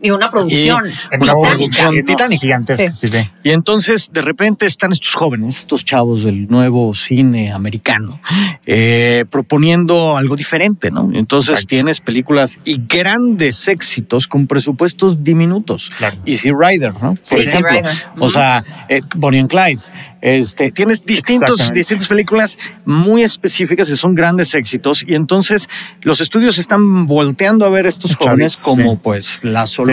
Y 0.00 0.10
una 0.10 0.28
producción. 0.28 0.84
una 1.20 1.32
producción 1.34 2.04
titánica. 2.04 2.40
Gigantesca. 2.40 2.94
Sí. 2.94 3.08
Sí, 3.08 3.18
Y 3.42 3.50
entonces, 3.50 4.10
de 4.12 4.22
repente, 4.22 4.66
están 4.66 4.92
estos 4.92 5.14
jóvenes, 5.14 5.56
estos 5.58 5.84
chavos 5.84 6.24
del 6.24 6.46
nuevo 6.48 6.94
cine 6.94 7.52
americano, 7.52 8.20
eh, 8.64 9.24
proponiendo 9.28 10.16
algo 10.16 10.36
diferente, 10.36 10.90
¿no? 10.90 11.10
Entonces 11.12 11.66
tienes 11.66 12.00
películas 12.00 12.60
y 12.64 12.80
grandes 12.86 13.66
éxitos 13.66 14.28
con 14.28 14.46
presupuestos 14.46 15.24
diminutos. 15.24 15.90
Claro. 15.98 16.16
Easy 16.26 16.50
Rider, 16.50 16.92
¿no? 17.02 17.16
Por 17.28 17.38
ejemplo. 17.38 17.70
Rider. 17.70 17.92
O 18.18 18.28
sea, 18.28 18.62
eh, 18.88 19.00
Bonnie 19.16 19.40
and 19.40 19.50
Clyde. 19.50 19.80
Este, 20.20 20.72
tienes 20.72 21.04
distintos, 21.04 21.72
distintas 21.72 22.08
películas 22.08 22.58
muy 22.84 23.22
específicas 23.22 23.88
y 23.88 23.96
son 23.96 24.14
grandes 24.14 24.54
éxitos. 24.54 25.04
Y 25.06 25.14
entonces 25.14 25.68
los 26.02 26.20
estudios 26.20 26.58
están 26.58 27.06
volteando 27.06 27.64
a 27.64 27.70
ver 27.70 27.86
a 27.86 27.88
estos 27.88 28.16
jóvenes 28.16 28.56
como 28.56 28.98
pues 28.98 29.40
la 29.44 29.66
solución 29.66 29.87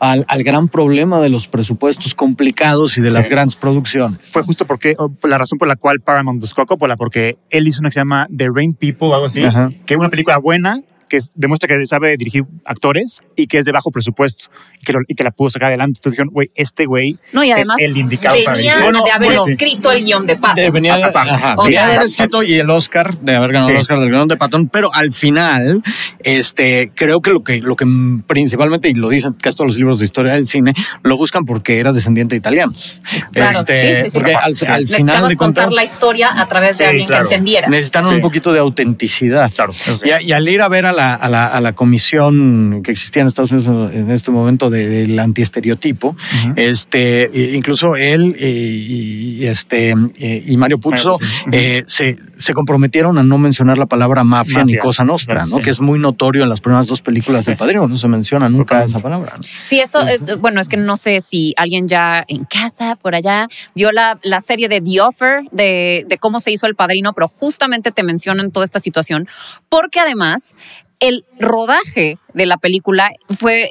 al, 0.00 0.24
al, 0.28 0.42
gran 0.42 0.68
problema 0.68 1.20
de 1.20 1.28
los 1.28 1.48
presupuestos 1.48 2.14
complicados 2.14 2.98
y 2.98 3.00
de 3.00 3.10
las 3.10 3.28
grandes 3.28 3.56
producciones. 3.56 4.18
Fue 4.22 4.42
justo 4.42 4.66
porque 4.66 4.96
la 5.22 5.38
razón 5.38 5.58
por 5.58 5.68
la 5.68 5.76
cual 5.76 6.00
Paramount 6.00 6.40
buscó 6.40 6.62
a 6.62 6.66
Coppola, 6.66 6.96
porque 6.96 7.36
él 7.50 7.66
hizo 7.66 7.80
una 7.80 7.90
que 7.90 7.94
se 7.94 8.00
llama 8.00 8.28
The 8.34 8.48
Rain 8.52 8.74
People, 8.74 9.12
algo 9.12 9.26
así, 9.26 9.42
que 9.86 9.94
es 9.94 9.98
una 9.98 10.10
película 10.10 10.38
buena 10.38 10.82
que 11.08 11.18
demuestra 11.34 11.68
que 11.68 11.86
sabe 11.86 12.16
dirigir 12.16 12.44
actores 12.64 13.22
y 13.36 13.46
que 13.46 13.58
es 13.58 13.64
de 13.64 13.72
bajo 13.72 13.90
presupuesto 13.90 14.50
y 14.80 14.84
que, 14.84 14.94
y 15.08 15.14
que 15.14 15.24
la 15.24 15.30
pudo 15.30 15.50
sacar 15.50 15.68
adelante. 15.68 15.98
Entonces 15.98 16.12
dijeron, 16.12 16.32
güey, 16.32 16.48
este 16.54 16.86
güey 16.86 17.18
no, 17.32 17.44
y 17.44 17.50
además, 17.50 17.76
es 17.78 17.86
el 17.86 17.96
indicado 17.96 18.36
venía 18.52 18.78
para 18.78 19.02
de 19.02 19.10
haber 19.10 19.32
escrito 19.32 19.92
el 19.92 20.04
guion 20.04 20.26
de 20.26 20.36
Patton. 20.36 20.72
venía 20.72 20.96
de, 20.96 21.04
ajá, 21.04 21.54
o 21.56 21.68
sea, 21.68 21.86
haber 21.86 22.02
escrito 22.02 22.42
y 22.42 22.54
el 22.54 22.70
Oscar, 22.70 23.18
de 23.18 23.36
haber 23.36 23.52
ganado 23.52 23.70
el 23.70 23.76
Oscar 23.78 23.98
del 24.00 24.10
guion 24.10 24.28
de 24.28 24.36
Patton, 24.36 24.68
pero 24.68 24.90
al 24.94 25.12
final, 25.12 25.82
este, 26.20 26.92
creo 26.94 27.20
que 27.22 27.30
lo 27.30 27.42
que, 27.42 27.60
lo 27.60 27.76
que 27.76 27.86
principalmente, 28.26 28.88
y 28.88 28.94
lo 28.94 29.08
dicen 29.08 29.34
casi 29.34 29.56
todos 29.56 29.68
los 29.68 29.76
libros 29.76 29.98
de 29.98 30.04
historia 30.04 30.34
del 30.34 30.46
cine, 30.46 30.74
lo 31.02 31.16
buscan 31.16 31.44
porque 31.44 31.78
era 31.78 31.92
descendiente 31.92 32.34
de 32.34 32.38
italianos. 32.38 33.00
Claro, 33.32 33.58
este, 33.58 34.04
sí, 34.04 34.10
porque 34.14 34.34
al, 34.34 34.54
al 34.68 34.88
final 34.88 35.28
de 35.28 35.36
contar 35.36 35.72
la 35.72 35.84
historia 35.84 36.40
a 36.40 36.46
través 36.46 36.78
de 36.78 36.86
alguien 36.86 37.08
que 37.08 37.14
entendiera. 37.14 37.68
Necesitaron 37.68 38.14
un 38.14 38.20
poquito 38.20 38.52
de 38.52 38.58
autenticidad. 38.58 39.50
Claro, 39.54 39.72
y, 40.04 40.32
al 40.32 40.48
ir 40.48 40.62
a 40.62 40.68
ver 40.68 40.86
a 40.86 40.92
la, 40.98 41.14
a 41.14 41.28
la, 41.28 41.46
a 41.46 41.60
la 41.60 41.74
comisión 41.74 42.82
que 42.82 42.90
existía 42.90 43.22
en 43.22 43.28
Estados 43.28 43.52
Unidos 43.52 43.94
en 43.94 44.10
este 44.10 44.30
momento 44.30 44.68
del 44.68 45.18
antiestereotipo, 45.18 46.16
este, 46.56 47.30
incluso 47.54 47.94
él 47.94 48.34
y, 48.38 49.46
este, 49.46 49.94
y 50.18 50.56
Mario 50.56 50.78
Puzo 50.78 51.18
eh, 51.52 51.84
se, 51.86 52.16
se, 52.36 52.52
comprometieron 52.52 53.16
a 53.16 53.22
no 53.22 53.38
mencionar 53.38 53.78
la 53.78 53.86
palabra 53.86 54.24
mafia, 54.24 54.64
ni 54.64 54.76
cosa 54.76 55.04
nostra, 55.04 55.44
¿no? 55.46 55.58
que 55.58 55.70
es 55.70 55.80
muy 55.80 56.00
notorio 56.00 56.42
en 56.42 56.48
las 56.48 56.60
primeras 56.60 56.88
dos 56.88 57.00
películas 57.00 57.44
del 57.44 57.56
Padrino, 57.56 57.86
no 57.86 57.96
se 57.96 58.08
menciona 58.08 58.48
nunca 58.48 58.82
esa 58.82 58.98
palabra. 58.98 59.34
Sí, 59.64 59.78
eso, 59.78 60.00
es, 60.00 60.22
bueno, 60.40 60.60
es 60.60 60.68
que 60.68 60.76
no 60.76 60.96
sé 60.96 61.20
si 61.20 61.54
alguien 61.56 61.86
ya 61.86 62.24
en 62.26 62.44
casa, 62.44 62.96
por 62.96 63.14
allá, 63.14 63.46
vio 63.74 63.92
la, 63.92 64.18
la 64.22 64.40
serie 64.40 64.68
de 64.68 64.80
The 64.80 65.00
Offer, 65.00 65.42
de, 65.52 66.04
de 66.08 66.18
cómo 66.18 66.40
se 66.40 66.50
hizo 66.50 66.66
el 66.66 66.74
Padrino, 66.74 67.12
pero 67.12 67.28
justamente 67.28 67.92
te 67.92 68.02
mencionan 68.02 68.50
toda 68.50 68.64
esta 68.64 68.80
situación, 68.80 69.28
porque 69.68 70.00
además 70.00 70.54
el 71.00 71.24
rodaje 71.38 72.18
de 72.34 72.46
la 72.46 72.58
película 72.58 73.10
fue 73.38 73.70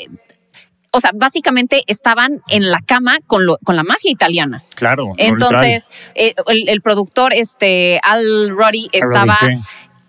o 0.91 0.99
sea, 0.99 1.11
básicamente 1.13 1.83
estaban 1.87 2.41
en 2.49 2.71
la 2.71 2.79
cama 2.79 3.19
con, 3.27 3.45
lo, 3.45 3.57
con 3.63 3.75
la 3.75 3.83
mafia 3.83 4.09
italiana. 4.09 4.63
Claro. 4.73 5.13
Entonces, 5.17 5.89
eh, 6.15 6.33
el, 6.47 6.81
productor, 6.81 7.33
este, 7.33 7.99
Al 8.01 8.49
Roddy, 8.49 8.89
estaba 8.91 9.37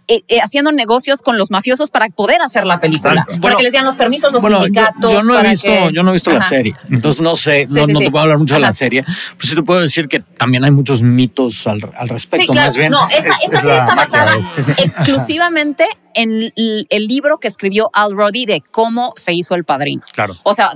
eh, 0.09 0.23
eh, 0.29 0.41
haciendo 0.41 0.73
negocios 0.73 1.21
con 1.21 1.37
los 1.37 1.51
mafiosos 1.51 1.91
para 1.91 2.09
poder 2.09 2.41
hacer 2.41 2.67
la 2.67 2.81
película. 2.81 3.27
para 3.43 3.57
que 3.57 3.63
les 3.63 3.73
dieran 3.73 3.85
los 3.85 3.97
permisos 3.97 4.33
los 4.33 4.43
sindicatos. 4.43 5.13
Yo, 5.13 5.23
no 5.23 5.39
he 5.39 5.49
visto, 5.49 5.91
yo 5.91 6.03
no 6.03 6.11
he 6.11 6.13
visto 6.15 6.31
la 6.31 6.43
serie, 6.43 6.75
entonces 6.91 7.21
no 7.21 7.37
sé, 7.37 7.67
no, 7.69 7.87
te 7.87 8.11
puedo 8.11 8.23
hablar 8.23 8.39
mucho 8.39 8.55
de 8.55 8.61
la 8.61 8.73
serie. 8.73 9.05
Pero 9.05 9.49
sí 9.49 9.55
te 9.55 9.63
puedo 9.63 9.81
decir 9.81 10.09
que 10.09 10.21
también 10.21 10.65
hay 10.65 10.71
muchos 10.71 11.03
mitos 11.03 11.67
al, 11.67 11.81
al 11.97 12.09
respecto. 12.09 12.55
Más 12.55 12.77
bien, 12.77 12.91
no, 12.91 13.07
esta, 13.09 13.35
esta 13.45 13.61
serie 13.61 13.79
está 13.79 13.95
basada 13.95 14.35
exclusivamente 14.79 15.85
en 16.15 16.53
el 16.57 17.07
libro 17.07 17.39
que 17.39 17.49
escribió 17.49 17.91
Al 17.93 18.13
Roddy 18.13 18.47
de 18.47 18.63
cómo 18.71 19.13
se 19.17 19.33
hizo 19.35 19.55
El 19.55 19.65
Padrino. 19.65 20.03
Claro. 20.13 20.35
O 20.43 20.55
sea, 20.55 20.73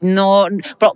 no 0.00 0.46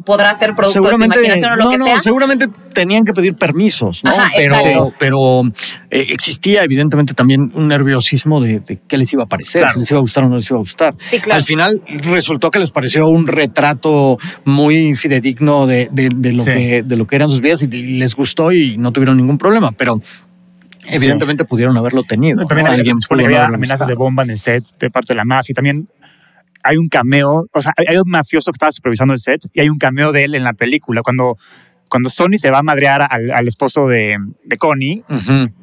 podrá 0.05 0.33
ser 0.35 0.55
producto 0.55 0.89
de 0.89 0.95
su 0.95 1.03
imaginación 1.03 1.53
o 1.53 1.57
lo 1.57 1.71
que 1.71 1.79
sea. 1.79 1.99
seguramente 1.99 2.49
tenían 2.73 3.05
que 3.05 3.13
pedir 3.13 3.35
permisos, 3.35 4.03
¿no? 4.05 4.13
pero 4.35 4.93
pero 4.99 5.43
eh, 5.91 6.07
existía 6.11 6.63
evidentemente 6.65 7.13
también 7.15 7.51
un 7.55 7.72
nerviosismo 7.73 8.41
de, 8.41 8.63
qué 8.87 8.97
les 8.97 9.13
iba 9.13 9.25
a 9.25 9.27
parecer, 9.27 9.69
si 9.69 9.81
les 9.81 9.91
iba 9.91 9.99
a 9.99 10.01
gustar 10.01 10.25
o 10.25 10.29
no 10.29 10.37
les 10.37 10.49
iba 10.51 10.59
a 10.59 10.61
gustar. 10.61 10.95
Sí, 10.99 11.21
claro. 11.21 11.39
Al 11.39 11.45
final 11.45 11.83
resultó 12.05 12.51
que 12.51 12.59
les 12.59 12.71
pareció 12.71 13.09
un 13.09 13.27
retrato 13.27 14.19
muy 14.45 14.95
fidedigno 14.95 15.67
de, 15.67 15.89
lo, 15.93 16.45
que, 16.45 16.83
de 16.85 16.97
lo 16.97 17.07
que 17.07 17.17
eran 17.17 17.31
sus 17.31 17.41
vidas 17.41 17.63
y 17.63 17.67
les 17.67 18.15
gustó 18.15 18.53
y 18.53 18.77
no 18.77 18.93
tuvieron 18.93 19.17
ningún 19.17 19.39
problema, 19.39 19.73
pero 19.73 20.01
Evidentemente 20.85 21.45
pudieron 21.45 21.77
haberlo 21.77 22.03
tenido. 22.03 22.45
También 22.47 22.67
alguien 22.67 22.97
había 23.11 23.47
amenazas 23.47 23.87
de 23.87 23.95
bomba 23.95 24.25
en 24.25 24.31
el 24.31 24.39
set 24.39 24.65
de 24.79 24.91
parte 24.91 25.13
de 25.13 25.17
la 25.17 25.25
mafia. 25.25 25.55
También 25.55 25.89
hay 26.63 26.77
un 26.77 26.89
cameo, 26.89 27.47
o 27.53 27.63
sea, 27.63 27.73
hay 27.77 27.97
un 27.97 28.09
mafioso 28.09 28.51
que 28.51 28.57
estaba 28.57 28.73
supervisando 28.73 29.15
el 29.15 29.21
set 29.21 29.43
y 29.53 29.61
hay 29.61 29.69
un 29.69 29.79
cameo 29.79 30.13
de 30.13 30.25
él 30.25 30.35
en 30.35 30.45
la 30.45 30.53
película. 30.53 31.03
Cuando, 31.03 31.37
cuando 31.89 32.11
Sony 32.11 32.37
se 32.37 32.51
va 32.51 32.59
a 32.59 32.63
madrear 32.63 33.07
al, 33.09 33.47
esposo 33.49 33.87
de, 33.87 34.17
de 34.45 34.57
Connie, 34.57 35.05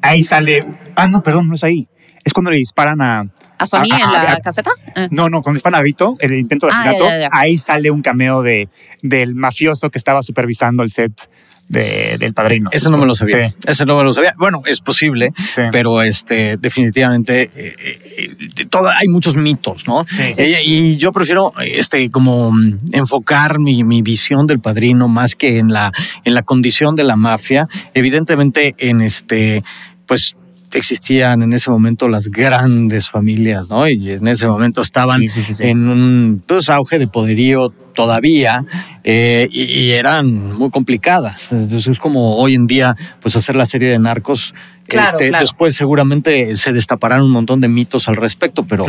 ahí 0.02 0.22
sale. 0.22 0.60
Ah, 0.96 1.08
no, 1.08 1.22
perdón, 1.22 1.48
no 1.48 1.54
es 1.54 1.64
ahí. 1.64 1.88
Es 2.24 2.32
cuando 2.32 2.50
le 2.50 2.58
disparan 2.58 3.00
a. 3.00 3.24
¿A 3.58 3.66
Sony 3.66 3.82
en 3.82 4.12
la 4.12 4.40
caseta? 4.42 4.70
Eh. 4.96 5.08
No, 5.10 5.28
no, 5.28 5.42
cuando 5.42 5.58
disparan 5.58 5.80
a 5.80 5.82
Vito, 5.82 6.16
el 6.20 6.32
intento 6.34 6.66
de 6.66 6.72
ah, 6.72 6.80
asesinato, 6.80 7.28
ahí 7.32 7.58
sale 7.58 7.90
un 7.90 8.00
cameo 8.00 8.42
de, 8.42 8.70
del 9.02 9.34
mafioso 9.34 9.90
que 9.90 9.98
estaba 9.98 10.22
supervisando 10.22 10.82
el 10.82 10.90
set 10.90 11.28
del 11.70 12.34
padrino. 12.34 12.68
Eso 12.72 12.90
no 12.90 12.98
me 12.98 13.06
lo 13.06 13.14
sabía. 13.14 13.54
Eso 13.64 13.84
no 13.84 13.96
me 13.96 14.02
lo 14.02 14.12
sabía. 14.12 14.32
Bueno, 14.36 14.62
es 14.66 14.80
posible, 14.80 15.32
pero 15.70 16.02
este, 16.02 16.56
definitivamente 16.56 17.42
eh, 17.54 17.74
eh, 18.18 18.68
hay 18.98 19.08
muchos 19.08 19.36
mitos, 19.36 19.86
¿no? 19.86 20.04
Eh, 20.18 20.62
y 20.64 20.96
yo 20.96 21.12
prefiero 21.12 21.52
este, 21.60 22.10
como 22.10 22.52
enfocar 22.92 23.60
mi, 23.60 23.84
mi, 23.84 24.02
visión 24.02 24.46
del 24.48 24.60
padrino 24.60 25.06
más 25.06 25.36
que 25.36 25.58
en 25.58 25.72
la, 25.72 25.92
en 26.24 26.34
la 26.34 26.42
condición 26.42 26.96
de 26.96 27.04
la 27.04 27.14
mafia. 27.14 27.68
Evidentemente, 27.94 28.74
en 28.78 29.00
este, 29.00 29.62
pues 30.06 30.34
existían 30.78 31.42
en 31.42 31.52
ese 31.52 31.70
momento 31.70 32.08
las 32.08 32.28
grandes 32.28 33.10
familias, 33.10 33.70
¿no? 33.70 33.88
Y 33.88 34.10
en 34.10 34.28
ese 34.28 34.46
momento 34.46 34.82
estaban 34.82 35.22
en 35.58 35.88
un 35.88 36.42
pues, 36.46 36.68
auge 36.68 36.98
de 36.98 37.08
poderío 37.08 37.72
todavía 38.00 38.64
eh, 39.04 39.48
y, 39.50 39.90
eran 39.90 40.56
muy 40.56 40.70
complicadas. 40.70 41.52
Entonces 41.52 41.86
es 41.88 41.98
como 41.98 42.36
hoy 42.36 42.54
en 42.54 42.66
día, 42.66 42.96
pues 43.20 43.36
hacer 43.36 43.56
la 43.56 43.66
serie 43.66 43.90
de 43.90 43.98
narcos. 43.98 44.54
este, 44.88 45.30
Después 45.30 45.76
seguramente 45.76 46.56
se 46.56 46.72
destaparán 46.72 47.22
un 47.22 47.30
montón 47.30 47.60
de 47.60 47.68
mitos 47.68 48.08
al 48.08 48.16
respecto, 48.16 48.64
pero 48.64 48.84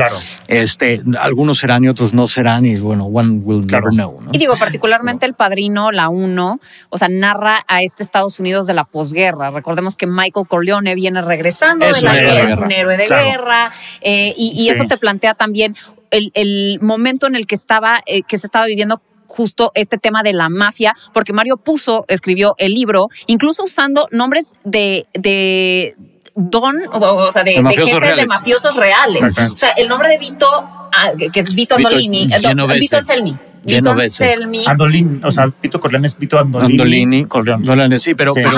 este, 0.47 1.01
algunos 1.19 1.59
serán 1.59 1.83
y 1.83 1.89
otros 1.89 2.13
no 2.13 2.27
serán 2.27 2.65
y 2.65 2.77
bueno, 2.77 3.05
one 3.05 3.39
will 3.43 3.65
never 3.67 3.89
know. 3.91 4.17
Y 4.31 4.37
digo, 4.37 4.55
particularmente 4.57 5.25
El 5.25 5.33
Padrino, 5.33 5.91
la 5.91 6.09
uno, 6.09 6.59
o 6.89 6.97
sea, 6.97 7.09
narra 7.09 7.63
a 7.67 7.83
este 7.83 8.03
Estados 8.03 8.39
Unidos 8.39 8.67
de 8.67 8.73
la 8.73 8.85
posguerra. 8.85 9.51
Recordemos 9.51 9.97
que 9.97 10.07
Michael 10.07 10.47
Corleone 10.47 10.95
viene 10.95 11.21
regresando 11.21 11.85
de 11.85 12.01
la 12.01 12.15
guerra, 12.15 12.43
es 12.49 12.57
un 12.57 12.71
héroe 12.71 12.97
de 12.97 13.07
guerra 13.07 13.71
eh, 13.99 14.33
y, 14.37 14.69
eso 14.69 14.85
te 14.85 14.95
plantea 14.97 15.33
también 15.33 15.75
el, 16.11 16.79
momento 16.81 17.27
en 17.27 17.35
el 17.35 17.47
que 17.47 17.55
estaba, 17.55 18.01
eh, 18.05 18.21
que 18.23 18.37
se 18.37 18.47
estaba 18.47 18.65
viviendo 18.65 19.01
justo 19.27 19.71
este 19.75 19.97
tema 19.97 20.23
de 20.23 20.33
la 20.33 20.49
mafia, 20.49 20.93
porque 21.13 21.33
Mario 21.33 21.57
Puzo 21.57 22.05
escribió 22.07 22.55
el 22.57 22.73
libro, 22.73 23.07
incluso 23.27 23.63
usando 23.63 24.07
nombres 24.11 24.53
de, 24.65 25.07
de 25.13 25.95
don, 26.35 26.75
o, 26.91 27.31
sea, 27.31 27.43
de, 27.43 27.53
jefes 27.63 28.17
de 28.17 28.25
mafiosos 28.25 28.75
reales. 28.75 29.21
O 29.51 29.55
sea, 29.55 29.69
el 29.71 29.87
nombre 29.87 30.09
de 30.09 30.17
Vito, 30.17 30.47
ah, 30.51 31.11
que 31.31 31.39
es 31.39 31.55
Vito 31.55 31.75
Andolini, 31.75 32.27
Vito, 32.27 32.67
Vito 32.67 32.97
Anselmi. 32.97 33.37
Anselmi. 33.67 34.63
Andolini, 34.65 35.19
o 35.23 35.31
sea, 35.31 35.51
Vito 35.61 35.79
Corleone 35.79 36.07
es 36.07 36.17
Vito 36.17 36.39
Andolini. 36.39 37.27
Andolini, 37.29 37.99
sí, 37.99 38.15
pero, 38.15 38.33
pero, 38.33 38.49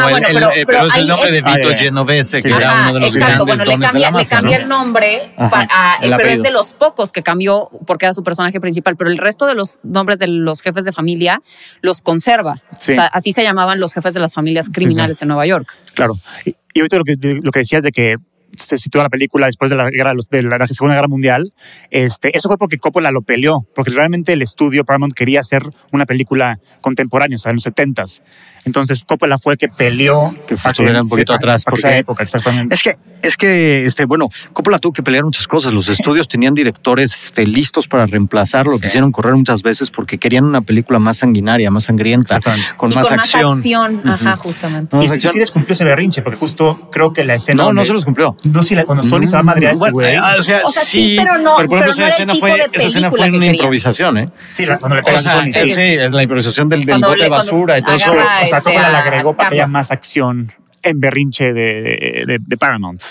pero, 0.65 0.87
es 0.87 0.95
el 0.95 1.07
nombre 1.07 1.31
de 1.31 1.41
Vito 1.41 1.69
ah, 1.71 1.75
Genovese, 1.75 2.37
que 2.41 2.49
era 2.49 2.89
uno 2.89 2.93
de 2.93 2.99
los 3.01 3.15
exacto, 3.15 3.45
grandes 3.45 3.67
bueno, 3.67 3.79
le 3.79 3.85
cambia, 3.85 4.11
le 4.11 4.25
cambia 4.25 4.57
el 4.57 4.67
nombre, 4.67 5.33
para, 5.37 5.99
pero 6.01 6.29
es 6.29 6.41
de 6.41 6.51
los 6.51 6.73
pocos 6.73 7.11
que 7.11 7.23
cambió 7.23 7.69
porque 7.85 8.05
era 8.05 8.13
su 8.13 8.23
personaje 8.23 8.59
principal, 8.59 8.95
pero 8.95 9.09
el 9.09 9.17
resto 9.17 9.45
de 9.45 9.55
los 9.55 9.79
nombres 9.83 10.19
de 10.19 10.27
los 10.27 10.61
jefes 10.61 10.85
de 10.85 10.93
familia 10.93 11.41
los 11.81 12.01
conserva. 12.01 12.61
O 12.71 12.75
sea, 12.77 13.07
así 13.07 13.33
se 13.33 13.43
llamaban 13.43 13.79
los 13.79 13.93
jefes 13.93 14.13
de 14.13 14.19
las 14.19 14.33
familias 14.33 14.69
criminales 14.69 15.21
en 15.21 15.27
Nueva 15.27 15.45
York. 15.45 15.75
Claro. 15.93 16.17
Y, 16.45 16.55
y 16.73 16.79
ahorita 16.79 16.97
lo 16.97 17.03
que, 17.03 17.17
lo 17.41 17.51
que 17.51 17.59
decías 17.59 17.83
de 17.83 17.91
que 17.91 18.17
se 18.55 18.77
sitúa 18.77 19.03
la 19.03 19.09
película 19.09 19.47
después 19.47 19.69
de 19.69 19.77
la, 19.77 19.89
guerra, 19.89 20.13
de 20.29 20.43
la 20.43 20.67
Segunda 20.67 20.95
Guerra 20.95 21.07
Mundial, 21.07 21.53
este, 21.89 22.35
eso 22.37 22.47
fue 22.47 22.57
porque 22.57 22.77
Coppola 22.77 23.11
lo 23.11 23.21
peleó, 23.21 23.65
porque 23.75 23.91
realmente 23.91 24.33
el 24.33 24.41
estudio 24.41 24.83
Paramount 24.85 25.13
quería 25.13 25.39
hacer 25.39 25.63
una 25.91 26.05
película 26.05 26.59
contemporánea, 26.81 27.35
o 27.35 27.39
sea, 27.39 27.51
en 27.51 27.55
los 27.57 27.65
70s. 27.65 28.21
Entonces 28.65 29.03
Coppola 29.05 29.37
fue 29.37 29.53
el 29.53 29.59
que 29.59 29.69
peleó 29.69 30.35
que 30.47 30.57
fue 30.57 30.71
un 30.99 31.09
poquito 31.09 31.33
atrás 31.33 31.65
por 31.65 31.77
esa 31.77 31.97
época, 31.97 32.23
exactamente. 32.23 32.73
Es 32.73 32.83
que 32.83 32.97
es 33.21 33.37
que 33.37 33.85
este 33.85 34.05
bueno, 34.05 34.29
Coppola 34.51 34.79
tuvo 34.79 34.91
que 34.91 35.01
pelear 35.01 35.23
muchas 35.23 35.47
cosas. 35.47 35.71
Los 35.71 35.87
estudios 35.87 36.27
tenían 36.27 36.53
directores 36.53 37.17
este, 37.23 37.47
listos 37.47 37.87
para 37.87 38.05
reemplazarlo, 38.05 38.73
lo 38.73 38.79
quisieron 38.79 39.11
correr 39.11 39.35
muchas 39.35 39.63
veces 39.63 39.91
porque 39.91 40.17
querían 40.17 40.43
una 40.43 40.61
película 40.61 40.99
más 40.99 41.17
sanguinaria, 41.17 41.71
más 41.71 41.85
sangrienta, 41.85 42.39
con 42.77 42.93
más 42.93 43.11
acción. 43.11 43.61
Ajá, 44.05 44.35
justamente. 44.35 44.97
Y, 45.01 45.07
sí 45.07 45.39
les 45.39 45.51
cumplió 45.51 45.73
ese 45.73 45.85
berrinche, 45.85 46.21
porque 46.21 46.37
justo 46.37 46.89
creo 46.91 47.13
que 47.13 47.23
la 47.23 47.35
escena 47.35 47.63
No, 47.63 47.73
no 47.73 47.85
se 47.85 47.93
los 47.93 48.03
cumplió. 48.03 48.35
No, 48.43 48.61
sí, 48.61 48.75
cuando 48.85 49.03
Sony 49.03 49.25
se 49.25 49.33
va 49.33 49.39
a 49.39 49.43
madrear 49.43 49.73
este 49.73 49.91
güey. 49.91 50.17
o, 50.17 50.41
sea, 50.41 50.59
sí, 50.65 51.15
pero 51.17 51.37
no, 51.37 51.55
pero 51.57 51.69
por 51.69 51.77
ejemplo, 51.79 51.91
esa, 51.91 52.07
escena 52.07 52.35
fue, 52.35 52.69
esa 52.71 52.87
escena 52.87 53.09
fue 53.11 53.29
una 53.29 53.45
improvisación, 53.45 54.17
¿eh? 54.17 54.29
Sí, 54.49 54.65
cuando 54.79 54.95
le 54.95 55.03
pegan 55.03 55.19
o 55.19 55.21
Sony. 55.21 55.65
Sí, 55.65 55.81
es 55.81 56.11
la 56.11 56.23
improvisación 56.23 56.69
del, 56.69 56.83
del 56.83 57.01
bote 57.01 57.23
de 57.23 57.29
basura 57.29 57.79
y 57.79 57.81
todo 57.81 57.95
eso 57.95 58.11
sea, 58.11 58.43
este, 58.43 58.71
le 58.71 58.77
agregó 58.77 59.35
para 59.35 59.49
que 59.49 59.55
haya 59.55 59.67
más 59.67 59.91
acción 59.91 60.51
en 60.81 60.99
berrinche 60.99 61.53
de, 61.53 62.23
de, 62.27 62.37
de 62.39 62.57
Paramount 62.57 63.01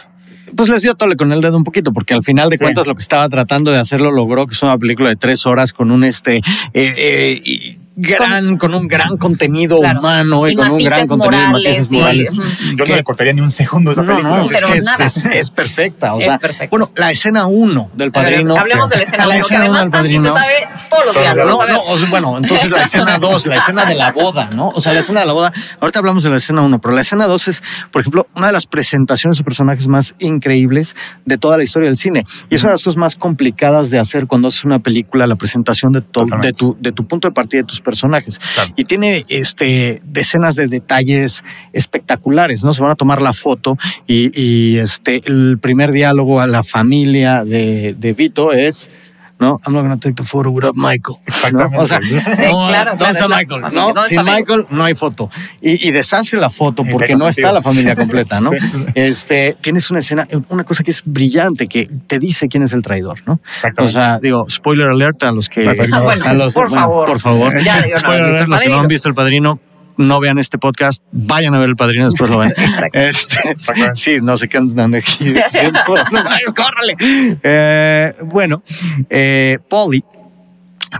pues 0.56 0.68
les 0.68 0.82
dio 0.82 0.94
tole 0.94 1.16
con 1.16 1.32
el 1.32 1.40
dedo 1.40 1.56
un 1.56 1.64
poquito, 1.64 1.92
porque 1.92 2.14
al 2.14 2.22
final 2.22 2.50
de 2.50 2.58
cuentas 2.58 2.86
lo 2.86 2.94
que 2.94 3.02
estaba 3.02 3.28
tratando 3.28 3.70
de 3.70 3.78
hacer 3.78 4.00
lo 4.00 4.10
logró, 4.10 4.46
que 4.46 4.54
es 4.54 4.62
una 4.62 4.76
película 4.78 5.08
de 5.08 5.16
tres 5.16 5.46
horas 5.46 5.72
con 5.72 5.90
un 5.90 6.04
este 6.04 6.36
eh, 6.36 6.42
eh, 6.74 7.78
gran, 7.96 8.56
con, 8.56 8.74
un 8.74 8.88
gran 8.88 9.16
contenido 9.16 9.78
humano 9.78 10.48
y, 10.48 10.54
con 10.54 10.70
un 10.70 10.84
gran 10.84 11.06
contenido 11.06 11.46
de 11.46 11.52
matices 11.52 11.90
morales. 11.90 12.30
Yo 12.76 12.84
no 12.84 12.96
le 12.96 13.04
cortaría 13.04 13.32
ni 13.32 13.40
un 13.40 13.50
segundo 13.50 13.92
esa 13.92 14.02
película. 14.02 14.28
No, 14.28 14.44
no, 14.44 14.74
es, 14.74 15.26
es, 15.26 15.50
perfecta. 15.50 16.14
O 16.14 16.20
sea, 16.20 16.40
bueno, 16.70 16.90
la 16.96 17.10
escena 17.10 17.46
1, 17.46 17.90
del 17.94 18.12
padrino. 18.12 18.56
hablemos 18.56 18.88
de 18.90 18.96
la 18.96 19.02
escena 19.02 19.28
1, 19.28 19.46
que 19.46 19.56
además 19.56 19.80
del 19.82 19.90
padrino. 19.90 20.32
se 20.32 20.38
sabe 20.38 20.68
todos 20.92 21.06
los 21.06 21.18
diálogos. 21.18 21.68
No, 21.68 21.96
no, 21.96 22.10
bueno, 22.10 22.38
entonces 22.38 22.70
la 22.70 22.82
escena 22.82 23.18
2, 23.18 23.46
la 23.46 23.56
escena 23.56 23.84
de 23.84 23.94
la 23.94 24.12
boda, 24.12 24.50
¿no? 24.52 24.68
O 24.68 24.80
sea, 24.80 24.92
la 24.92 25.00
escena 25.00 25.20
de 25.20 25.26
la 25.26 25.32
boda, 25.32 25.52
ahorita 25.80 25.98
hablamos 25.98 26.22
de 26.22 26.30
la 26.30 26.36
escena 26.36 26.62
1, 26.62 26.80
pero 26.80 26.94
la 26.94 27.00
escena 27.00 27.26
2 27.26 27.48
es, 27.48 27.62
por 27.90 28.00
ejemplo, 28.00 28.26
una 28.34 28.48
de 28.48 28.52
las 28.52 28.66
presentaciones 28.66 29.38
de 29.38 29.44
personajes 29.44 29.88
más 29.88 30.14
increíbles 30.18 30.94
de 31.24 31.38
toda 31.38 31.56
la 31.56 31.62
historia 31.62 31.88
del 31.88 31.96
cine. 31.96 32.24
Y 32.50 32.54
es 32.54 32.62
una 32.62 32.70
de 32.70 32.74
las 32.74 32.82
cosas 32.82 32.96
más 32.96 33.16
complicadas 33.16 33.90
de 33.90 33.98
hacer 33.98 34.26
cuando 34.26 34.48
haces 34.48 34.64
una 34.64 34.78
película, 34.78 35.26
la 35.26 35.36
presentación 35.36 35.92
de, 35.92 36.00
de, 36.00 36.52
tu, 36.52 36.76
de 36.80 36.92
tu 36.92 37.06
punto 37.06 37.28
de 37.28 37.32
partida 37.32 37.62
de 37.62 37.66
tus 37.66 37.80
personajes. 37.80 38.40
Y 38.76 38.84
tiene 38.84 39.24
este, 39.28 40.00
decenas 40.04 40.56
de 40.56 40.66
detalles 40.66 41.44
espectaculares, 41.72 42.64
¿no? 42.64 42.72
Se 42.72 42.82
van 42.82 42.90
a 42.90 42.96
tomar 42.96 43.22
la 43.22 43.32
foto 43.32 43.76
y, 44.06 44.78
este, 44.78 45.22
el 45.24 45.58
primer 45.60 45.92
diálogo 45.92 46.40
a 46.40 46.46
la 46.46 46.62
familia 46.62 47.44
de, 47.44 47.94
de 47.94 48.12
Vito 48.12 48.52
es 48.52 48.90
¿no? 49.42 49.60
I'm 49.66 49.74
not 49.74 49.84
going 49.84 49.98
to 49.98 50.08
take 50.08 50.14
the 50.14 50.22
photo 50.22 50.50
without 50.50 50.76
Michael. 50.76 51.16
Exactamente. 51.26 51.76
O 51.76 51.86
sea, 51.86 51.98
no, 51.98 52.68
claro, 52.68 52.92
¿dónde 52.96 53.10
está 53.10 53.28
Michael? 53.28 53.62
No, 53.72 53.92
sin 54.06 54.22
Michael 54.22 54.66
no 54.70 54.84
hay 54.84 54.94
foto. 54.94 55.30
Y, 55.60 55.88
y 55.88 55.90
deshace 55.90 56.36
la 56.36 56.48
foto 56.48 56.84
porque 56.90 57.16
no 57.16 57.26
está 57.28 57.50
la 57.50 57.60
familia 57.60 57.96
completa, 57.96 58.40
¿no? 58.40 58.52
Este, 58.94 59.56
tienes 59.60 59.90
una 59.90 59.98
escena, 59.98 60.28
una 60.48 60.62
cosa 60.62 60.84
que 60.84 60.92
es 60.92 61.02
brillante, 61.04 61.66
que 61.66 61.88
te 62.06 62.20
dice 62.20 62.46
quién 62.46 62.62
es 62.62 62.72
el 62.72 62.82
traidor, 62.82 63.18
¿no? 63.26 63.40
Exactamente. 63.44 63.98
O 63.98 64.00
sea, 64.00 64.20
digo, 64.20 64.46
spoiler 64.48 64.86
alert 64.86 65.24
a 65.24 65.32
los 65.32 65.48
que... 65.48 65.68
Ah, 65.68 66.00
bueno, 66.00 66.24
a 66.24 66.32
los, 66.34 66.54
por 66.54 66.70
favor. 66.70 67.06
Por 67.06 67.18
favor. 67.18 67.60
Ya, 67.60 67.82
digo, 67.82 67.96
spoiler 67.98 68.24
alert, 68.24 68.48
los 68.48 68.60
que 68.60 68.68
no 68.70 68.80
han 68.80 68.88
visto 68.88 69.08
El 69.08 69.16
Padrino, 69.16 69.58
no 69.96 70.20
vean 70.20 70.38
este 70.38 70.58
podcast, 70.58 71.02
vayan 71.12 71.54
a 71.54 71.60
ver 71.60 71.68
el 71.68 71.76
padrino, 71.76 72.06
después 72.06 72.30
lo 72.30 72.38
ven. 72.38 72.54
Este, 72.92 73.40
sí, 73.94 74.16
no 74.20 74.36
sé 74.36 74.48
qué 74.48 74.58
andan 74.58 74.94
aquí. 74.94 75.32
córrele. 76.54 76.96
Eh, 77.42 78.12
bueno, 78.24 78.62
eh, 79.08 79.58
Polly 79.68 80.04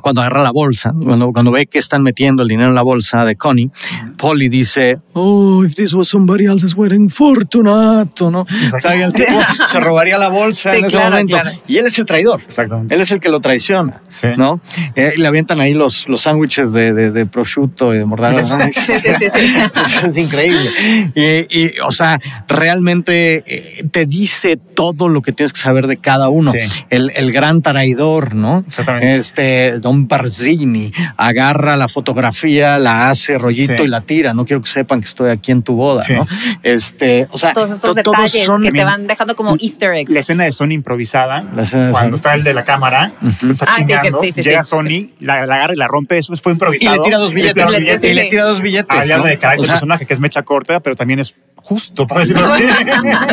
cuando 0.00 0.20
agarra 0.20 0.42
la 0.42 0.50
bolsa, 0.50 0.92
cuando, 1.02 1.32
cuando 1.32 1.50
ve 1.50 1.66
que 1.66 1.78
están 1.78 2.02
metiendo 2.02 2.42
el 2.42 2.49
dinero 2.49 2.68
en 2.68 2.75
la 2.75 2.82
bolsa 2.82 3.25
de 3.25 3.37
Connie, 3.37 3.70
Polly 4.16 4.49
dice, 4.49 4.99
oh, 5.12 5.64
if 5.64 5.75
this 5.75 5.94
was 5.94 6.08
somebody 6.08 6.46
else's 6.46 6.75
wedding, 6.75 7.08
fortunato, 7.11 8.30
¿no? 8.30 8.42
O 8.42 8.80
sea, 8.80 8.94
el 8.94 9.12
tipo 9.12 9.32
se 9.66 9.80
robaría 9.80 10.18
la 10.18 10.28
bolsa 10.28 10.75
en 10.75 10.84
ese 10.84 10.99
momento. 10.99 11.38
Y 11.66 11.78
él 11.78 11.87
es 11.87 11.99
el 11.99 12.06
traidor. 12.06 12.40
Exactamente. 12.44 12.94
Él 12.94 13.00
es 13.00 13.11
el 13.11 13.20
que 13.20 13.28
lo 13.28 13.40
traiciona, 13.40 14.00
¿no? 14.37 14.61
Eh, 14.94 15.14
y 15.16 15.20
le 15.20 15.26
avientan 15.26 15.61
ahí 15.61 15.75
los, 15.75 16.08
los 16.08 16.22
sándwiches 16.22 16.72
de, 16.72 16.92
de, 16.92 17.11
de, 17.11 17.26
prosciutto 17.26 17.94
y 17.94 17.99
de 17.99 18.04
mortadela. 18.04 18.44
Sí, 18.44 18.72
sí, 18.72 18.92
sí, 19.32 19.54
es 20.06 20.16
increíble. 20.16 20.70
Y, 21.14 21.58
y, 21.58 21.75
o 21.84 21.92
sea, 21.92 22.18
realmente 22.49 23.42
eh, 23.46 23.84
te 23.90 24.06
dice 24.06 24.56
todo 24.56 25.08
lo 25.08 25.22
que 25.22 25.32
tienes 25.32 25.52
que 25.52 25.61
saber 25.61 25.87
de 25.87 25.96
cada 25.96 26.28
uno. 26.28 26.52
El, 26.90 27.11
el 27.14 27.32
gran 27.32 27.62
traidor, 27.62 28.34
¿no? 28.34 28.64
Exactamente. 28.66 29.16
Este, 29.16 29.78
Don 29.82 30.08
Barzini 30.08 30.90
agarra 31.16 31.76
la 31.76 31.88
fotografía, 31.88 32.78
la 32.78 33.10
hace 33.10 33.36
rollito 33.36 33.84
y 33.84 33.88
la 33.88 34.00
tira. 34.00 34.32
No 34.32 34.46
quiero 34.46 34.62
que 34.62 34.70
sepan 34.70 35.00
que 35.00 35.06
estoy 35.06 35.30
aquí 35.30 35.52
en 35.52 35.62
tu 35.62 35.74
boda, 35.74 36.02
¿no? 36.08 36.26
Este, 36.62 37.28
o 37.30 37.36
sea, 37.36 37.52
todos 37.52 37.70
estos 37.70 37.94
detalles 37.94 38.46
son, 38.46 38.62
que 38.62 38.72
te 38.72 38.84
van 38.84 39.06
dejando 39.06 39.36
como 39.36 39.56
Easter 39.60 39.92
eggs. 39.92 40.10
La 40.10 40.20
escena 40.20 40.44
de 40.44 40.52
Sony 40.52 40.72
improvisada, 40.72 41.44
cuando 41.90 42.16
está 42.16 42.34
el 42.34 42.44
de 42.44 42.54
la 42.54 42.64
cámara, 42.64 43.12
está 43.50 43.66
ah, 43.68 43.74
chingando, 43.76 44.22
llega 44.22 44.64
Sony, 44.64 45.10
la, 45.20 45.42
agarra 45.42 45.74
y 45.74 45.76
la 45.76 45.88
rompe, 45.88 46.18
eso 46.18 46.34
fue 46.36 46.52
improvisado. 46.52 46.94
Y 46.94 46.98
le 46.98 47.04
tira 47.04 47.18
dos 47.18 47.34
billetes. 47.34 48.04
Y 48.04 48.14
le 48.14 48.26
tira 48.26 48.44
dos 48.44 48.62
billetes. 48.62 48.96
Hay 48.96 49.10
algo 49.10 49.26
de 49.26 49.38
carácter 49.38 49.66
del 49.66 49.72
personaje 49.72 50.06
que 50.06 50.14
es 50.14 50.20
mecha 50.20 50.42
corta, 50.42 50.80
pero 50.80 50.96
también 50.96 51.18
es 51.18 51.34
justo, 51.62 52.07
para 52.07 52.21
decirlo 52.21 52.45
así. 52.45 52.64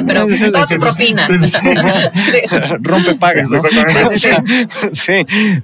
pero 0.06 0.28
todo 0.52 0.68
tu 0.68 0.80
propina. 0.80 1.28
Rompe 2.82 3.16
pagas, 3.16 3.50
¿no? 3.50 3.60
Sí, 4.92 5.14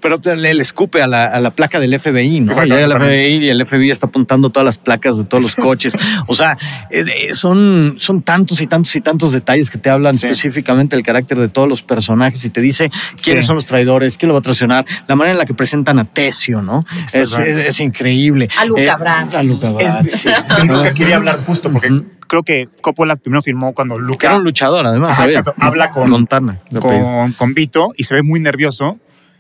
pero 0.01 0.19
le, 0.35 0.51
escupe 0.51 1.01
a 1.01 1.07
la, 1.07 1.25
a 1.25 1.39
la, 1.39 1.51
placa 1.51 1.79
del 1.79 1.97
FBI, 1.99 2.41
¿no? 2.41 2.53
Llega 2.63 2.85
el 2.85 2.91
FBI 2.91 3.45
y 3.45 3.49
el 3.49 3.65
FBI 3.65 3.91
está 3.91 4.07
apuntando 4.07 4.49
todas 4.49 4.65
las 4.65 4.77
placas 4.77 5.17
de 5.17 5.25
todos 5.25 5.43
los 5.43 5.55
coches. 5.55 5.95
O 6.27 6.35
sea, 6.35 6.57
eh, 6.89 7.33
son, 7.33 7.95
son 7.97 8.21
tantos 8.21 8.61
y 8.61 8.67
tantos 8.67 8.95
y 8.95 9.01
tantos 9.01 9.33
detalles 9.33 9.69
que 9.69 9.77
te 9.77 9.89
hablan 9.89 10.15
específicamente 10.15 10.95
del 10.95 11.05
carácter 11.05 11.37
de 11.37 11.49
todos 11.49 11.67
los 11.67 11.81
personajes 11.81 12.43
y 12.45 12.49
te 12.49 12.61
dice 12.61 12.91
quiénes 13.23 13.45
son 13.45 13.55
los 13.55 13.65
traidores, 13.65 14.17
quién 14.17 14.27
lo 14.27 14.33
va 14.33 14.39
a 14.39 14.43
traicionar, 14.43 14.85
la 15.07 15.15
manera 15.15 15.33
en 15.33 15.37
la 15.37 15.45
que 15.45 15.53
presentan 15.53 15.99
a 15.99 16.05
Tesio, 16.05 16.61
¿no? 16.61 16.83
Es, 17.13 17.37
es, 17.39 17.79
increíble. 17.79 18.49
A 18.57 18.65
Luca 18.65 18.81
eh, 18.81 18.95
Brasi. 18.99 19.35
A 19.35 19.43
Luca 19.43 19.69
Brasi. 19.71 20.29
Nunca 20.65 20.93
quería 20.93 21.17
hablar 21.17 21.39
justo 21.45 21.71
porque 21.71 21.89
creo 22.27 22.43
que 22.43 22.69
Coppola 22.81 23.15
primero 23.15 23.41
firmó 23.41 23.73
cuando 23.73 23.97
Luca. 23.97 24.27
Era 24.27 24.37
un 24.37 24.43
luchador, 24.43 24.85
además. 24.85 25.17
habla 25.59 25.91
con, 25.91 26.09
Montana, 26.09 26.59
con, 26.81 27.33
con 27.33 27.53
Vito 27.53 27.93
y 27.95 28.03
se 28.03 28.15
ve 28.15 28.23
muy 28.23 28.39
nervioso. 28.39 28.97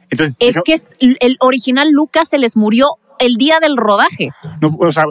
Entonces, 0.09 0.35
es 0.39 0.61
que 0.63 0.79
el 0.99 1.37
original 1.39 1.89
Luca 1.91 2.25
se 2.25 2.37
les 2.37 2.55
murió 2.55 2.87
el 3.19 3.35
día 3.35 3.59
del 3.59 3.77
rodaje. 3.77 4.29
No, 4.61 4.75
o 4.79 4.91
sea, 4.91 5.03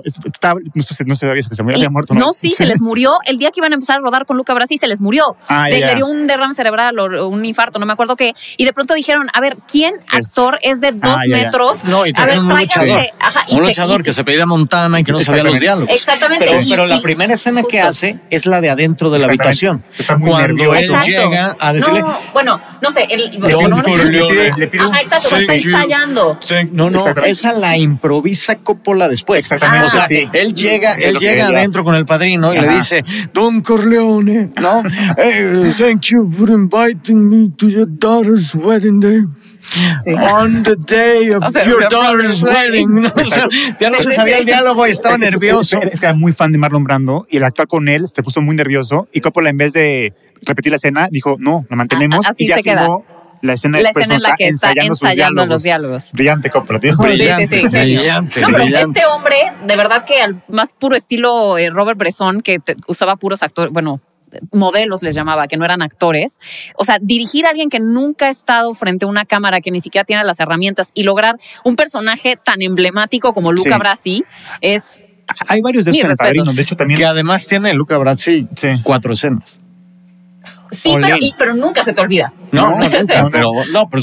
no, 0.75 0.83
sé, 0.83 1.05
no 1.05 1.17
sabía 1.17 1.41
eso, 1.41 1.49
que 1.49 1.57
se 1.57 1.63
había 1.63 1.91
muerto. 1.91 2.15
No, 2.15 2.33
sí, 2.33 2.53
se 2.53 2.67
les 2.67 2.81
murió 2.81 3.19
el 3.27 3.39
día 3.39 3.51
que 3.51 3.61
iban 3.61 3.73
a 3.73 3.75
empezar 3.75 3.97
a 3.97 4.01
rodar 4.01 4.27
con 4.27 4.37
Luca 4.37 4.55
Brasi, 4.55 4.79
se 4.79 4.87
les 4.87 5.01
murió. 5.01 5.37
Ah, 5.49 5.69
le 5.69 5.95
dio 5.95 6.07
un 6.07 6.27
derrame 6.27 6.55
cerebral 6.55 6.99
o 6.99 7.29
un 7.29 7.45
infarto, 7.45 7.79
no 7.79 7.87
me 7.87 7.93
acuerdo 7.93 8.17
qué. 8.17 8.35
Y 8.57 8.65
de 8.65 8.73
pronto 8.73 8.95
dijeron, 8.95 9.29
a 9.33 9.41
ver, 9.41 9.57
¿quién 9.71 9.95
actor 10.09 10.59
es 10.63 10.81
de 10.81 10.93
dos 10.93 11.21
ah, 11.21 11.29
metros? 11.29 11.85
No, 11.85 12.07
y 12.07 12.13
a 12.17 12.25
ver, 12.25 12.39
un 12.39 12.49
luchador, 12.49 13.07
Ajá, 13.21 13.45
un 13.51 13.63
luchador 13.63 14.03
que 14.03 14.13
se 14.13 14.25
pedía 14.25 14.47
Montana 14.47 15.01
y 15.01 15.05
que 15.05 15.13
no 15.13 15.21
sabía 15.21 15.43
los 15.43 15.61
diálogos. 15.61 15.95
Exactamente. 15.95 16.47
Pero, 16.69 16.87
la 16.87 17.01
primera 17.01 17.35
escena 17.35 17.63
que 17.63 17.81
hace 17.81 18.19
es 18.31 18.47
la 18.47 18.61
de 18.61 18.71
adentro 18.71 19.11
de 19.11 19.19
la 19.19 19.27
habitación. 19.27 19.85
Está 19.97 20.17
muy 20.17 20.31
Cuando 20.31 20.75
él 20.75 20.91
llega 21.05 21.57
a 21.59 21.73
decirle... 21.73 22.01
No, 22.01 22.19
bueno, 22.33 22.61
no 22.81 22.91
sé. 22.91 23.07
El, 23.11 23.31
le 24.57 24.69
pide, 24.69 24.83
Ajá, 24.83 25.01
exacto, 25.01 25.37
está 25.37 25.55
ensayando. 25.55 26.39
No, 26.71 26.91
no, 26.91 27.05
esa 27.25 27.53
la 27.53 27.77
improvisa 27.95 28.57
Coppola 28.57 29.09
después. 29.09 29.43
Exactamente. 29.43 29.87
o 29.87 29.91
sea, 29.91 30.07
él 30.33 30.55
llega, 30.55 30.93
él 30.93 31.17
llega 31.17 31.49
adentro 31.49 31.85
con 31.85 31.95
el 31.95 32.05
padrino 32.07 32.55
y 32.55 32.61
le 32.61 32.69
dice, 32.69 33.05
Don 33.33 33.61
Corleone, 33.61 34.51
¿no? 34.61 34.83
thank 35.79 36.03
you 36.11 36.31
for 36.31 36.51
inviting 36.51 37.29
me 37.29 37.51
to 37.57 37.69
your 37.69 37.87
daughter's 37.87 38.55
wedding 38.55 39.01
day. 39.01 39.25
On 40.33 40.63
the 40.63 40.77
day 40.77 41.31
of 41.31 41.43
your 41.67 41.89
daughter's 41.89 42.43
wedding. 42.43 43.03
ya 43.81 43.91
no 43.91 43.99
se 43.99 44.13
sabía 44.13 44.39
el 44.39 44.45
diálogo 44.45 44.87
y 44.87 44.91
estaba 44.91 45.17
nervioso. 45.17 45.81
Es 45.81 46.01
que 46.01 46.07
era 46.07 46.15
muy 46.15 46.33
fan 46.33 46.53
de 46.53 46.59
Marlon 46.59 46.85
Brando 46.85 47.27
y 47.31 47.39
el 47.39 47.45
actuar 47.45 47.67
con 47.67 47.89
él 47.89 48.07
se 48.13 48.23
puso 48.23 48.43
muy 48.43 48.55
nervioso 48.57 49.09
y 49.13 49.21
Coppola 49.21 49.51
en 49.51 49.57
vez 49.57 49.73
de 49.73 50.13
repetir 50.43 50.71
la 50.71 50.77
escena 50.77 51.09
dijo, 51.11 51.37
no, 51.39 51.65
la 51.71 51.77
mantenemos 51.77 52.27
Así 52.27 52.45
y 52.45 52.49
ya 52.49 52.57
se 52.57 52.63
queda 52.63 52.89
la 53.45 53.53
escena, 53.55 53.81
la 53.81 53.91
escena 53.91 54.15
en 54.17 54.23
la 54.23 54.35
que 54.37 54.49
está 54.49 54.73
ensayando, 54.77 55.47
los 55.47 55.63
diálogos. 55.63 56.13
Brillante 56.13 56.51
Coppola, 56.51 56.79
brillante, 56.79 57.47
sí, 57.47 57.59
sí, 57.59 57.69
brillante, 57.69 58.41
no, 58.41 58.49
pero 58.49 58.65
este 58.65 59.07
hombre, 59.07 59.37
de 59.67 59.77
verdad 59.77 60.05
que 60.05 60.21
al 60.21 60.43
más 60.49 60.73
puro 60.73 60.97
estilo 60.97 61.59
eh, 61.59 61.71
Robert 61.71 61.99
Bresson, 61.99 62.41
que 62.41 62.61
usaba 62.87 63.17
puros 63.17 63.43
actores, 63.43 63.73
bueno, 63.73 64.01
modelos 64.51 65.03
les 65.03 65.15
llamaba, 65.15 65.47
que 65.47 65.57
no 65.57 65.65
eran 65.65 65.83
actores. 65.83 66.41
O 66.77 66.85
sea, 66.85 66.99
dirigir 67.01 67.47
a 67.47 67.51
alguien 67.51 67.71
que 67.71 67.81
nunca 67.81 68.27
ha 68.27 68.31
estado 68.31 68.75
frente 68.75 69.05
a 69.05 69.09
una 69.09 69.25
cámara, 69.25 69.61
que 69.61 69.71
ni 69.71 69.81
siquiera 69.81 70.05
tiene 70.05 70.25
las 70.25 70.41
herramientas 70.41 70.91
y 70.95 71.03
lograr 71.03 71.37
un 71.65 71.77
personaje 71.77 72.37
tan 72.43 72.63
emblemático 72.63 73.33
como 73.33 73.53
Luca 73.53 73.79
Brasi 73.79 74.25
es... 74.61 75.01
Hay 75.47 75.61
varios 75.61 75.85
de 75.85 75.93
esos 75.93 76.19
en 76.21 76.57
de 76.57 76.63
hecho 76.63 76.77
también... 76.77 76.99
Que 76.99 77.07
además 77.07 77.47
tiene 77.47 77.73
Luca 77.75 77.97
Brasi 77.99 78.49
cuatro 78.83 79.13
escenas. 79.13 79.61
Sí, 80.75 80.95
pero, 81.01 81.17
pero, 81.39 81.55
nunca 81.55 81.83
se 81.83 81.93
te 81.93 82.01
olvida. 82.01 82.33
No, 82.53 82.71
no, 82.79 82.79
no, 82.79 83.31
pero, 83.31 83.53
no, 83.73 83.89
pero 83.89 84.03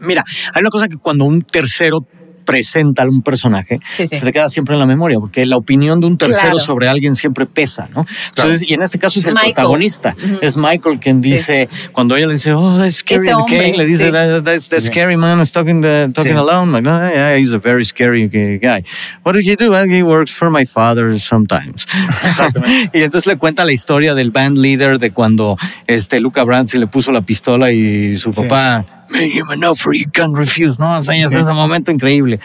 mira, 0.00 0.24
hay 0.52 0.60
una 0.60 0.70
cosa 0.70 0.88
que 0.88 0.96
cuando 0.96 1.24
un 1.24 1.42
tercero 1.42 2.06
presenta 2.44 3.02
a 3.02 3.08
un 3.08 3.22
personaje, 3.22 3.80
se 3.96 4.06
te 4.06 4.32
queda 4.32 4.48
siempre 4.48 4.74
en 4.74 4.80
la 4.80 4.86
memoria, 4.86 5.18
porque 5.18 5.46
la 5.46 5.56
opinión 5.56 6.00
de 6.00 6.06
un 6.06 6.18
tercero 6.18 6.58
sobre 6.58 6.88
alguien 6.88 7.14
siempre 7.14 7.46
pesa, 7.46 7.88
¿no? 7.94 8.06
Entonces, 8.30 8.64
y 8.68 8.74
en 8.74 8.82
este 8.82 8.98
caso 8.98 9.18
es 9.18 9.26
el 9.26 9.34
protagonista, 9.34 10.16
es 10.40 10.56
Michael 10.56 10.98
quien 10.98 11.20
dice, 11.20 11.68
cuando 11.92 12.16
ella 12.16 12.26
le 12.26 12.34
dice, 12.34 12.52
oh, 12.52 12.78
that's 12.78 12.96
scary, 12.96 13.28
Kane 13.48 13.76
le 13.76 13.86
dice, 13.86 14.10
that's, 14.10 14.70
scary 14.84 15.16
man 15.16 15.40
is 15.40 15.52
talking, 15.52 15.82
talking 16.12 16.36
alone, 16.36 16.72
like, 16.72 16.88
oh, 16.88 17.08
yeah, 17.08 17.36
he's 17.36 17.52
a 17.52 17.58
very 17.58 17.84
scary 17.84 18.28
guy. 18.28 18.82
What 19.22 19.34
did 19.34 19.44
he 19.44 19.56
do? 19.56 19.72
he 19.90 20.02
works 20.02 20.30
for 20.30 20.50
my 20.50 20.64
father 20.64 21.18
sometimes. 21.18 21.86
y 22.92 23.02
entonces 23.02 23.26
le 23.26 23.36
cuenta 23.36 23.64
la 23.64 23.72
historia 23.72 24.14
del 24.14 24.30
band 24.30 24.58
leader 24.58 24.98
de 24.98 25.10
cuando 25.10 25.56
este 25.86 26.20
Luca 26.20 26.44
Brasi 26.44 26.78
le 26.78 26.86
puso 26.86 27.12
la 27.12 27.22
pistola 27.22 27.72
y 27.72 28.18
su 28.18 28.30
papá 28.30 28.84
him 29.14 29.48
an 29.50 29.64
offer 29.64 29.92
you 29.94 30.06
can't 30.10 30.36
refuse, 30.36 30.78
¿no? 30.78 30.98
O 30.98 31.02
sea, 31.02 31.16
es 31.16 31.32
ese 31.32 31.52
momento 31.52 31.90
increíble. 31.90 32.40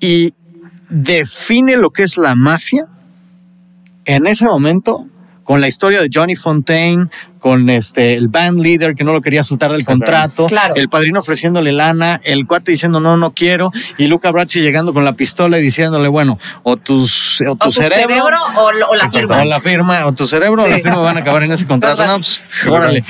Y 0.00 0.34
define 0.88 1.76
lo 1.76 1.90
que 1.90 2.02
es 2.02 2.16
la 2.16 2.34
mafia 2.34 2.86
en 4.04 4.26
ese 4.26 4.44
momento 4.44 5.06
con 5.44 5.60
la 5.60 5.68
historia 5.68 6.00
de 6.00 6.08
Johnny 6.12 6.36
Fontaine, 6.36 7.08
con 7.38 7.68
este 7.70 8.14
el 8.14 8.28
band 8.28 8.60
leader 8.60 8.94
que 8.94 9.02
no 9.02 9.12
lo 9.12 9.20
quería 9.20 9.42
soltar 9.42 9.72
del 9.72 9.84
contrato, 9.84 10.46
el 10.76 10.88
padrino 10.88 11.20
ofreciéndole 11.20 11.72
lana, 11.72 12.20
el 12.24 12.46
cuate 12.46 12.70
diciendo 12.70 13.00
no, 13.00 13.16
no 13.16 13.32
quiero, 13.32 13.72
y 13.98 14.06
Luca 14.06 14.30
Brasi 14.30 14.60
llegando 14.60 14.94
con 14.94 15.04
la 15.04 15.14
pistola 15.14 15.58
y 15.58 15.62
diciéndole, 15.62 16.08
bueno, 16.08 16.38
o, 16.62 16.76
tus, 16.76 17.40
o 17.40 17.56
tu, 17.56 17.72
cerebro, 17.72 18.36
o, 18.56 18.94
la 18.94 19.08
firma. 19.08 19.42
O 19.42 19.44
la 19.44 19.60
firma, 19.60 20.06
o 20.06 20.12
tu 20.12 20.26
cerebro 20.26 20.62
o 20.62 20.66
la 20.68 20.78
firma 20.78 20.98
van 20.98 21.16
a 21.16 21.20
acabar 21.20 21.42
en 21.42 21.52
ese 21.52 21.66
contrato. 21.66 22.06
no, 22.06 22.16
pues, 22.16 22.66
órale. 22.68 23.00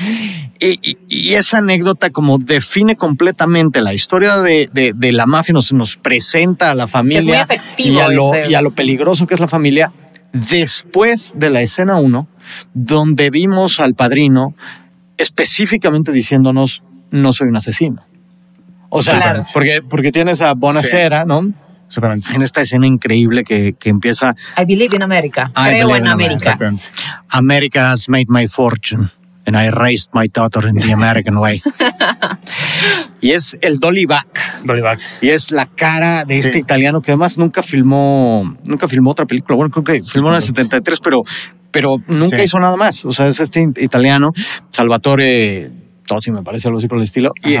Y, 0.59 1.33
esa 1.33 1.57
anécdota 1.57 2.09
como 2.09 2.37
define 2.37 2.95
completamente 2.95 3.81
la 3.81 3.93
historia 3.93 4.39
de, 4.39 4.69
de, 4.71 5.11
la 5.11 5.25
mafia, 5.25 5.53
nos, 5.53 5.73
nos 5.73 5.97
presenta 5.97 6.71
a 6.71 6.75
la 6.75 6.87
familia 6.87 7.45
y, 7.77 7.99
a 7.99 8.07
lo, 8.07 8.31
y 8.49 8.55
a 8.55 8.61
lo 8.61 8.71
peligroso 8.71 9.27
que 9.27 9.33
es 9.35 9.39
la 9.39 9.47
familia 9.47 9.91
después 10.33 11.33
de 11.37 11.49
la 11.49 11.61
escena 11.61 11.97
1, 11.97 12.27
donde 12.73 13.29
vimos 13.29 13.79
al 13.79 13.93
padrino 13.93 14.55
específicamente 15.17 16.11
diciéndonos, 16.11 16.83
no 17.11 17.31
soy 17.31 17.47
un 17.47 17.55
asesino. 17.55 18.05
O 18.89 19.01
sea, 19.01 19.41
porque, 19.53 19.81
porque 19.81 20.11
tienes 20.11 20.41
a 20.41 20.53
Bonacera, 20.53 21.25
¿no? 21.25 21.51
En 22.33 22.41
esta 22.41 22.61
escena 22.61 22.87
increíble 22.87 23.43
que, 23.43 23.73
que, 23.73 23.89
empieza. 23.89 24.35
I 24.57 24.65
believe 24.65 24.95
in 24.95 25.03
America. 25.03 25.51
Creo 25.53 25.95
en 25.95 26.07
América. 26.07 26.57
America 27.29 27.91
has 27.91 28.09
made 28.09 28.25
my 28.29 28.47
fortune 28.47 29.11
and 29.45 29.57
I 29.57 29.69
raised 29.69 30.11
my 30.13 30.27
daughter 30.27 30.67
in 30.67 30.75
the 30.75 30.91
American 30.93 31.37
way. 31.37 31.61
y 33.21 33.31
es 33.31 33.57
el 33.61 33.79
Dolly 33.79 34.05
Back. 34.05 34.63
Dolly 34.65 34.81
Back. 34.81 34.99
Y 35.21 35.29
es 35.29 35.51
la 35.51 35.65
cara 35.65 36.25
de 36.25 36.39
este 36.39 36.57
italiano 36.57 37.01
que 37.01 37.11
además 37.11 37.37
nunca 37.37 37.63
filmó, 37.63 38.57
nunca 38.65 38.87
filmó 38.87 39.11
otra 39.11 39.25
película. 39.25 39.55
Bueno, 39.55 39.71
creo 39.71 39.83
que 39.83 40.03
filmó 40.03 40.29
en 40.29 40.35
el 40.35 40.41
73, 40.41 40.99
pero, 40.99 41.23
pero 41.71 41.97
nunca 42.07 42.43
hizo 42.43 42.59
nada 42.59 42.75
más. 42.75 43.05
O 43.05 43.11
sea, 43.11 43.27
es 43.27 43.39
este 43.39 43.67
italiano, 43.77 44.33
Salvatore 44.69 45.71
Tosi, 46.07 46.31
me 46.31 46.43
parece 46.43 46.67
algo 46.67 46.79
así 46.79 46.87
por 46.87 46.97
el 46.97 47.05
estilo. 47.05 47.33
Y, 47.43 47.55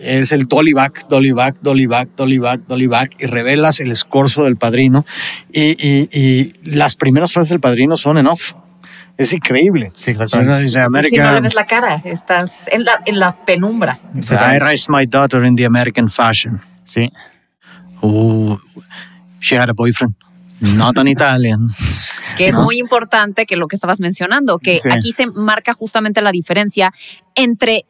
es 0.00 0.32
el 0.32 0.46
Dolly 0.46 0.72
Back, 0.72 1.06
Dolly 1.08 1.32
Back, 1.32 1.56
Dolly 1.62 1.86
Back, 1.86 2.10
Dolly 2.16 2.38
Back, 2.38 2.60
Dolly 2.66 2.86
Back. 2.86 3.16
Y 3.20 3.26
revelas 3.26 3.80
el 3.80 3.90
escorzo 3.90 4.44
del 4.44 4.56
padrino. 4.56 5.06
Y, 5.52 5.76
y 5.80 6.52
las 6.64 6.96
primeras 6.96 7.32
frases 7.32 7.50
del 7.50 7.60
padrino 7.60 7.96
son 7.96 8.18
en 8.18 8.26
off. 8.26 8.52
Es 9.18 9.32
increíble. 9.32 9.90
Sí, 9.94 10.12
exactamente. 10.12 10.68
Si 10.68 11.16
no 11.16 11.32
le 11.32 11.40
ves 11.40 11.54
la 11.54 11.66
cara, 11.66 12.00
estás 12.04 12.52
en 12.68 12.84
la, 12.84 13.02
en 13.04 13.18
la 13.18 13.44
penumbra. 13.44 13.98
I 14.14 14.58
raised 14.58 14.88
my 14.88 15.06
daughter 15.06 15.44
in 15.44 15.56
the 15.56 15.64
American 15.64 16.08
fashion. 16.08 16.60
Sí. 16.84 17.10
Oh, 18.00 18.56
she 19.40 19.58
had 19.58 19.68
a 19.68 19.74
boyfriend. 19.74 20.14
Not 20.60 20.98
an 20.98 21.08
Italian. 21.08 21.70
que 22.36 22.46
es 22.46 22.54
muy 22.54 22.78
importante 22.78 23.44
que 23.44 23.56
lo 23.56 23.66
que 23.66 23.74
estabas 23.74 23.98
mencionando, 23.98 24.58
que 24.58 24.80
aquí 24.90 25.10
se 25.10 25.26
marca 25.26 25.74
justamente 25.74 26.22
la 26.22 26.30
diferencia 26.30 26.92
entre 27.34 27.84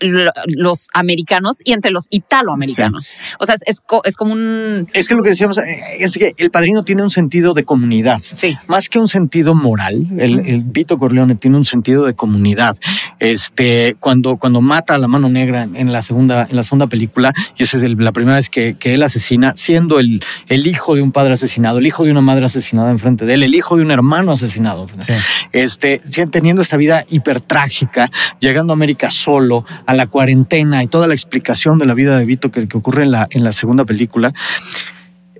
los 0.00 0.88
americanos 0.92 1.58
y 1.64 1.72
entre 1.72 1.90
los 1.90 2.06
italoamericanos. 2.10 3.16
O 3.38 3.46
sea, 3.46 3.56
es, 3.64 3.82
es, 4.04 4.16
como 4.16 4.32
un... 4.32 4.88
Es 4.92 5.08
que 5.08 5.14
lo 5.14 5.22
que 5.22 5.30
decíamos 5.30 5.58
eh, 5.58 5.62
es 6.00 6.12
que 6.16 6.34
el 6.36 6.50
padrino 6.50 6.84
tiene 6.84 7.02
un 7.02 7.10
sentido 7.10 7.54
de 7.54 7.64
comunidad. 7.64 8.20
Sí. 8.22 8.56
Más 8.66 8.88
que 8.88 8.98
un 8.98 9.08
sentido 9.08 9.54
moral, 9.54 10.06
el, 10.18 10.64
Vito 10.64 10.98
Corleone 10.98 11.34
tiene 11.34 11.56
un 11.56 11.64
sentido 11.64 12.04
de 12.04 12.14
comunidad. 12.14 12.76
Este, 13.18 13.96
cuando, 14.00 14.36
cuando 14.36 14.60
mata 14.60 14.94
a 14.94 14.98
la 14.98 15.08
mano 15.08 15.28
negra 15.28 15.68
en 15.72 15.92
la 15.92 16.02
segunda, 16.02 16.46
en 16.48 16.56
la 16.56 16.62
segunda 16.62 16.86
película, 16.86 17.32
y 17.56 17.62
esa 17.62 17.78
es 17.78 17.84
la 17.96 18.12
primera 18.12 18.36
vez 18.36 18.50
que, 18.50 18.74
que 18.74 18.94
él 18.94 19.02
asesina, 19.02 19.54
siendo 19.56 19.98
el, 19.98 20.22
el 20.48 20.66
hijo 20.66 20.94
de 20.94 21.02
un 21.02 21.12
padre 21.12 21.34
asesinado, 21.34 21.78
el 21.78 21.86
hijo 21.86 22.04
de 22.04 22.10
una 22.10 22.20
madre 22.20 22.44
asesinada 22.44 22.90
enfrente 22.90 23.24
de 23.24 23.34
él, 23.34 23.42
el 23.42 23.54
hijo 23.54 23.76
de 23.76 23.82
un 23.82 23.90
hermano 23.90 24.32
asesinado. 24.32 24.86
Sí. 24.98 25.12
Este, 25.52 26.00
teniendo 26.30 26.62
esta 26.62 26.76
vida 26.76 27.04
hipertrágica, 27.08 28.10
llegando 28.40 28.72
a 28.72 28.74
América 28.74 29.10
solo, 29.10 29.64
a 29.86 29.94
la 29.94 30.06
cuarentena 30.06 30.82
y 30.82 30.88
toda 30.88 31.06
la 31.06 31.14
explicación 31.14 31.78
de 31.78 31.86
la 31.86 31.94
vida 31.94 32.18
de 32.18 32.24
Vito 32.24 32.50
que, 32.50 32.68
ocurre 32.74 33.04
en 33.04 33.12
la, 33.12 33.26
en 33.30 33.44
la 33.44 33.52
segunda 33.52 33.84
película, 33.84 34.32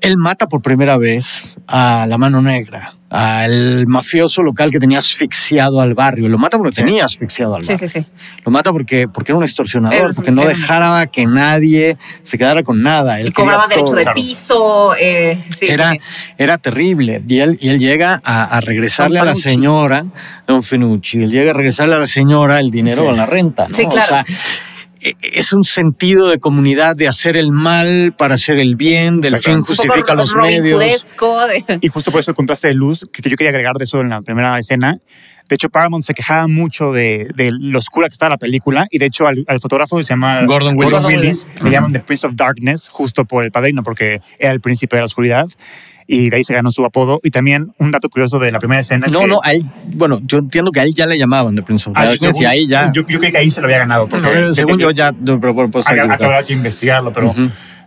él 0.06 0.16
mata 0.16 0.46
por 0.46 0.62
primera 0.62 0.96
vez 0.96 1.58
a 1.66 2.06
la 2.08 2.16
mano 2.16 2.40
negra, 2.40 2.94
al 3.10 3.88
mafioso 3.88 4.40
local 4.42 4.70
que 4.70 4.78
tenía 4.78 4.98
asfixiado 4.98 5.80
al 5.80 5.94
barrio. 5.94 6.28
Lo 6.28 6.38
mata 6.38 6.58
porque 6.58 6.72
tenía 6.72 7.04
asfixiado 7.04 7.56
al 7.56 7.62
barrio. 7.62 7.78
Sí, 7.78 7.88
sí, 7.88 8.00
sí. 8.00 8.06
Lo 8.44 8.52
mata 8.52 8.70
porque, 8.70 9.08
porque 9.08 9.32
era 9.32 9.38
un 9.38 9.42
extorsionador, 9.42 10.14
porque 10.14 10.30
no 10.30 10.44
dejara 10.44 11.06
que 11.06 11.26
nadie 11.26 11.96
se 12.22 12.38
quedara 12.38 12.62
con 12.62 12.82
nada. 12.82 13.18
Él 13.18 13.28
y 13.28 13.32
cobraba 13.32 13.66
derecho 13.66 13.94
de 13.94 14.06
piso. 14.14 14.94
Eh, 14.96 15.42
era, 15.60 15.92
era 16.38 16.58
terrible. 16.58 17.20
Y 17.26 17.40
él, 17.40 17.58
y 17.60 17.70
él 17.70 17.80
llega 17.80 18.20
a, 18.24 18.60
regresarle 18.60 19.18
a 19.18 19.24
la 19.24 19.34
señora, 19.34 20.06
Don 20.46 20.62
Fenucci, 20.62 21.18
él 21.18 21.30
llega 21.30 21.50
a 21.50 21.54
regresarle 21.54 21.96
a 21.96 21.98
la 21.98 22.06
señora 22.06 22.60
el 22.60 22.70
dinero 22.70 23.10
a 23.10 23.16
la 23.16 23.26
renta. 23.26 23.66
Sí, 23.74 23.86
claro. 23.86 24.24
Es 25.20 25.52
un 25.52 25.64
sentido 25.64 26.28
de 26.28 26.38
comunidad, 26.38 26.96
de 26.96 27.08
hacer 27.08 27.36
el 27.36 27.52
mal 27.52 28.14
para 28.16 28.34
hacer 28.34 28.58
el 28.58 28.76
bien, 28.76 29.20
del 29.20 29.38
fin 29.38 29.62
justifica 29.62 30.14
los 30.14 30.34
medios. 30.34 31.14
Y 31.80 31.88
justo 31.88 32.10
por 32.10 32.20
eso 32.20 32.30
el 32.30 32.34
contraste 32.34 32.68
de 32.68 32.74
luz, 32.74 33.06
que, 33.12 33.28
yo 33.28 33.36
quería 33.36 33.50
agregar 33.50 33.76
de 33.76 33.84
eso 33.84 34.00
en 34.00 34.08
la 34.08 34.22
primera 34.22 34.58
escena. 34.58 34.98
De 35.48 35.54
hecho, 35.54 35.68
Paramount 35.68 36.04
se 36.04 36.12
quejaba 36.12 36.48
mucho 36.48 36.92
de, 36.92 37.28
de 37.36 37.52
lo 37.52 37.78
oscura 37.78 38.08
que 38.08 38.14
estaba 38.14 38.30
la 38.30 38.36
película 38.36 38.88
y 38.90 38.98
de 38.98 39.06
hecho 39.06 39.26
al, 39.28 39.60
fotógrafo 39.60 39.98
se 39.98 40.04
llama 40.04 40.44
Gordon 40.44 40.76
Willis. 40.76 41.46
le 41.62 41.70
llaman 41.70 41.92
The 41.92 42.00
Prince 42.00 42.26
of 42.26 42.32
Darkness 42.34 42.88
justo 42.88 43.24
por 43.24 43.44
el 43.44 43.52
padrino 43.52 43.84
porque 43.84 44.20
era 44.40 44.52
el 44.52 44.60
príncipe 44.60 44.96
de 44.96 45.02
la 45.02 45.06
oscuridad 45.06 45.46
y 46.06 46.30
de 46.30 46.36
ahí 46.36 46.44
se 46.44 46.54
ganó 46.54 46.72
su 46.72 46.84
apodo. 46.84 47.20
Y 47.22 47.30
también 47.30 47.72
un 47.78 47.90
dato 47.90 48.08
curioso 48.08 48.38
de 48.38 48.52
la 48.52 48.58
primera 48.58 48.80
escena 48.80 49.06
es 49.06 49.12
no, 49.12 49.20
que... 49.20 49.26
No, 49.26 49.40
bueno, 49.86 50.20
yo 50.24 50.38
entiendo 50.38 50.70
que 50.72 50.80
a 50.80 50.82
él 50.84 50.94
ya 50.94 51.06
le 51.06 51.18
llamaban 51.18 51.54
de 51.54 51.62
Prince 51.62 51.90
of 51.90 51.96
ah, 51.96 52.10
y 52.12 52.44
ahí 52.44 52.66
ya... 52.66 52.92
Yo, 52.92 53.04
creo 53.06 53.20
que 53.20 53.36
ahí 53.36 53.50
se 53.50 53.60
lo 53.60 53.66
había 53.66 53.78
ganado. 53.78 54.08
Porque, 54.08 54.52
según 54.52 54.78
yo, 54.78 54.90
ya... 54.90 55.12
Pero 55.12 55.54
bueno, 55.54 55.70
pues, 55.70 55.86
habrá 55.86 56.42
que 56.42 56.52
investigarlo, 56.52 57.12
pero, 57.12 57.34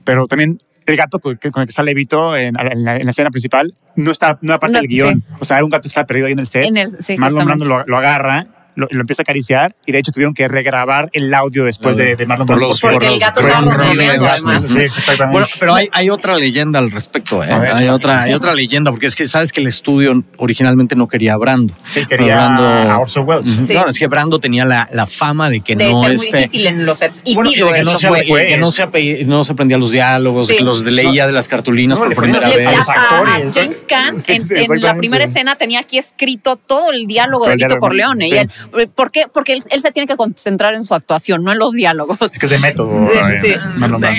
pero 0.03 0.27
también 0.27 0.59
el 0.85 0.97
gato 0.97 1.19
con 1.19 1.37
el 1.41 1.65
que 1.65 1.71
sale 1.71 1.93
Vito 1.93 2.35
en, 2.35 2.53
la, 2.53 2.97
escena 2.97 3.29
principal 3.29 3.75
no 3.95 4.11
está 4.11 4.39
no 4.41 4.53
era 4.53 4.59
parte 4.59 4.77
del 4.77 4.87
guion. 4.87 5.23
O 5.39 5.45
sea, 5.45 5.57
era 5.57 5.65
un 5.65 5.71
gato 5.71 5.83
que 5.83 5.89
estaba 5.89 6.07
perdido 6.07 6.27
ahí 6.27 6.33
en 6.33 6.39
el 6.39 6.47
set. 6.47 6.65
En 6.65 6.77
el, 6.77 6.89
sí, 7.01 7.15
Marlon 7.17 7.45
Brando 7.45 7.65
lo, 7.65 7.85
lo 7.85 7.97
agarra 7.97 8.47
lo, 8.75 8.87
empieza 8.91 9.21
a 9.21 9.23
acariciar 9.23 9.75
y 9.85 9.91
de 9.91 9.99
hecho 9.99 10.11
tuvieron 10.11 10.33
que 10.33 10.47
regrabar 10.47 11.09
el 11.13 11.33
audio 11.33 11.65
después 11.65 11.97
de, 11.97 12.15
de 12.15 12.25
Marlon 12.25 12.47
Brando. 12.47 12.73
Porque 12.81 13.07
el 13.07 13.19
gato 13.19 13.41
además. 13.41 14.67
Sí, 14.67 14.79
exactamente. 14.79 15.31
Bueno, 15.31 15.47
pero 15.59 15.75
hay, 15.75 15.89
hay 15.91 16.09
otra 16.09 16.37
leyenda 16.37 16.79
al 16.79 16.91
respecto, 16.91 17.43
¿eh? 17.43 17.51
hay, 17.51 17.87
otra, 17.87 18.23
hay 18.23 18.33
otra 18.33 18.53
leyenda, 18.53 18.91
porque 18.91 19.07
es 19.07 19.15
que 19.15 19.27
sabes 19.27 19.51
que 19.51 19.61
el 19.61 19.67
estudio 19.67 20.23
originalmente 20.37 20.95
no 20.95 21.07
quería 21.07 21.33
a 21.33 21.37
Brando. 21.37 21.73
Sí, 21.85 22.05
quería 22.05 22.35
Brando, 22.35 22.63
a 22.63 22.99
Orson 22.99 23.27
Welles. 23.27 23.69
No, 23.69 23.87
es 23.87 23.99
que 23.99 24.07
Brando 24.07 24.39
tenía 24.39 24.65
la, 24.65 24.87
la 24.93 25.07
fama 25.07 25.49
de 25.49 25.61
que 25.61 25.75
de 25.75 25.91
no... 25.91 26.01
Ser 26.01 26.17
muy 26.17 26.25
este, 26.25 26.37
difícil 26.37 26.67
en 26.67 26.85
los 26.85 26.97
sets. 26.99 27.21
Y 27.25 27.35
bueno, 27.35 27.49
sí, 27.49 27.55
que, 27.55 27.83
no 27.83 27.97
se, 27.97 28.07
que 28.07 28.57
no 28.57 28.71
se, 28.71 29.25
no 29.25 29.43
se 29.43 29.51
aprendía 29.51 29.77
los 29.77 29.91
diálogos, 29.91 30.47
que 30.47 30.61
los 30.61 30.83
leía 30.83 31.27
de 31.27 31.33
las 31.33 31.47
carturinas 31.47 31.97
por 31.97 32.15
primera 32.15 32.49
vez. 32.49 32.77
Los 32.77 32.89
actores. 32.89 33.53
James 33.53 33.83
Caan 33.87 34.15
en, 34.27 34.81
la 34.81 34.95
primera 34.95 35.23
escena 35.25 35.55
tenía 35.55 35.79
aquí 35.79 35.97
escrito 35.97 36.55
todo 36.55 36.91
el 36.91 37.07
diálogo 37.07 37.47
de 37.47 37.55
Vito 37.55 37.77
Corleone. 37.79 38.27
Y 38.27 38.31
él, 38.31 38.49
¿Por 38.95 39.11
qué? 39.11 39.25
Porque 39.31 39.53
él, 39.53 39.63
se 39.63 39.91
tiene 39.91 40.07
que 40.07 40.15
concentrar 40.15 40.73
en 40.73 40.83
su 40.83 40.93
actuación, 40.93 41.43
no 41.43 41.51
en 41.51 41.59
los 41.59 41.73
diálogos. 41.73 42.17
Es 42.21 42.39
que 42.39 42.45
es 42.45 42.51
de 42.51 42.59
método. 42.59 43.07
Sí. 43.41 43.55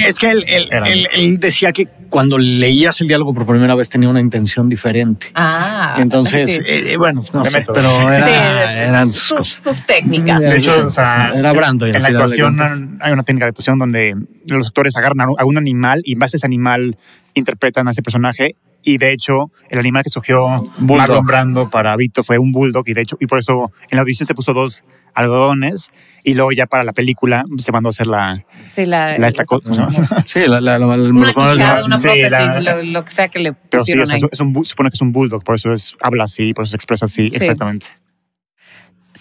Es 0.06 0.18
que 0.18 0.30
él, 0.30 1.38
decía 1.38 1.72
que 1.72 1.88
cuando 2.08 2.38
leías 2.38 3.00
el 3.00 3.08
diálogo 3.08 3.32
por 3.32 3.46
primera 3.46 3.74
vez 3.74 3.88
tenía 3.88 4.08
una 4.08 4.20
intención 4.20 4.68
diferente. 4.68 5.28
Ah. 5.34 5.96
Entonces, 5.98 6.60
eh, 6.66 6.96
bueno, 6.96 7.22
no 7.32 7.44
sé, 7.44 7.64
pero 7.72 7.90
eran 8.10 9.12
sus, 9.12 9.62
técnicas. 9.86 10.42
De 10.42 10.58
hecho, 10.58 10.86
o 10.86 10.90
sea, 10.90 11.32
era 11.34 11.52
Brando. 11.52 11.86
En 11.86 12.02
la 12.02 12.08
actuación 12.08 12.98
hay 13.00 13.12
una 13.12 13.22
técnica 13.22 13.46
de 13.46 13.50
actuación 13.50 13.78
donde 13.78 14.16
los 14.46 14.66
actores 14.66 14.96
agarran 14.96 15.20
a 15.20 15.44
un 15.44 15.58
animal 15.58 16.02
y 16.04 16.14
en 16.14 16.18
base 16.18 16.36
a 16.36 16.38
ese 16.38 16.46
animal 16.46 16.96
interpretan 17.34 17.86
a 17.88 17.92
ese 17.92 18.02
personaje 18.02 18.56
y 18.82 18.98
de 18.98 19.12
hecho 19.12 19.50
el 19.68 19.78
animal 19.78 20.02
que 20.02 20.08
escogió 20.08 20.46
Marlon 20.78 21.24
Brando 21.24 21.70
para 21.70 21.96
Vito 21.96 22.24
fue 22.24 22.38
un 22.38 22.52
bulldog 22.52 22.88
y 22.88 22.94
de 22.94 23.02
hecho 23.02 23.16
y 23.20 23.26
por 23.26 23.38
eso 23.38 23.72
en 23.90 23.96
la 23.96 24.02
audición 24.02 24.26
se 24.26 24.34
puso 24.34 24.52
dos 24.52 24.82
algodones 25.14 25.90
y 26.22 26.34
luego 26.34 26.52
ya 26.52 26.66
para 26.66 26.84
la 26.84 26.92
película 26.92 27.44
se 27.58 27.72
mandó 27.72 27.88
a 27.88 27.90
hacer 27.90 28.06
la 28.06 28.44
sí 28.70 28.86
la, 28.86 29.18
la 29.18 29.28
esta 29.28 29.44
sí 30.26 30.40
la, 30.46 30.60
la, 30.60 30.78
una 30.78 31.32
quijada, 31.32 31.84
una 31.84 31.98
prótesis 31.98 32.92
lo, 32.92 33.04
que 33.04 33.10
sea 33.10 33.28
que 33.28 33.38
le 33.40 33.52
pusieron 33.52 34.06
pero 34.06 34.18
sí, 34.18 34.26
Es 34.30 34.40
un, 34.40 34.64
supone 34.64 34.90
que 34.90 34.94
es 34.94 35.02
un 35.02 35.12
bulldog 35.12 35.42
por 35.42 35.56
eso 35.56 35.72
es 35.72 35.94
habla 36.00 36.24
así 36.24 36.54
por 36.54 36.64
eso 36.64 36.70
se 36.70 36.76
expresa 36.76 37.06
así 37.06 37.28
exactamente 37.32 37.88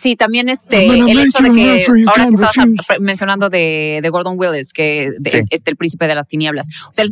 Sí, 0.02 0.16
también 0.16 0.48
este, 0.48 0.86
el 0.86 1.20
hecho 1.20 1.44
de 1.44 1.52
que 1.52 1.86
ahora 2.08 2.28
que 2.28 2.34
estabas 2.36 2.56
mencionando 3.00 3.50
de, 3.50 4.00
de, 4.02 4.10
Gordon 4.10 4.36
Willis, 4.38 4.72
que 4.72 5.08
es 5.08 5.14
este, 5.50 5.72
el 5.72 5.78
príncipe 5.78 6.08
de 6.08 6.16
las 6.16 6.28
tinieblas. 6.28 6.68
O 6.90 6.94
sea, 6.94 7.04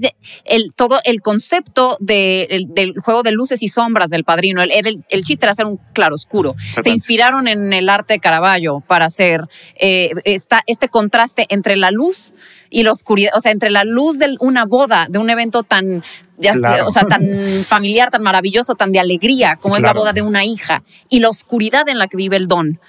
el, 0.46 0.74
todo 0.76 1.00
el 1.04 1.22
concepto 1.22 1.98
de, 2.00 2.66
del 2.70 2.94
juego 3.00 3.24
de 3.24 3.32
luces 3.32 3.62
y 3.62 3.68
sombras 3.68 4.10
del 4.10 4.24
padrino, 4.24 4.62
el, 4.62 4.72
el, 4.72 5.24
chiste 5.24 5.46
era 5.46 5.52
hacer 5.52 5.66
un 5.66 5.80
claroscuro. 5.94 6.56
Se 6.82 6.90
inspiraron 6.90 7.48
en 7.48 7.74
el 7.74 7.90
arte 7.90 8.14
de 8.14 8.20
Caravaggio 8.20 8.82
para 8.88 9.06
hacer 9.06 9.42
eh, 9.76 10.12
esta, 10.24 10.64
este 10.66 10.88
contraste 10.88 11.46
entre 11.50 11.76
la 11.76 11.92
luz 11.92 12.34
y 12.70 12.84
la 12.84 12.92
oscuridad, 12.92 13.32
o 13.36 13.40
sea, 13.40 13.52
entre 13.52 13.70
la 13.70 13.84
luz 13.84 14.18
de 14.18 14.36
una 14.40 14.66
boda, 14.66 15.08
de 15.10 15.20
un 15.20 15.30
evento 15.30 15.64
tan, 15.64 16.04
o 16.38 16.92
sea, 16.92 17.06
tan 17.08 17.22
familiar, 17.66 18.10
tan 18.10 18.22
maravilloso, 18.22 18.76
tan 18.76 18.92
de 18.92 19.00
alegría, 19.00 19.58
como 19.62 19.76
es 19.76 19.82
la 19.82 19.94
boda 19.94 20.14
de 20.14 20.22
una 20.22 20.46
hija, 20.46 20.84
y 21.10 21.20
la 21.20 21.30
oscuridad 21.30 21.88
en 21.90 21.98
la 21.98 22.08
que 22.08 22.18
vive 22.18 22.38
el 22.38 22.48
don 22.48 22.80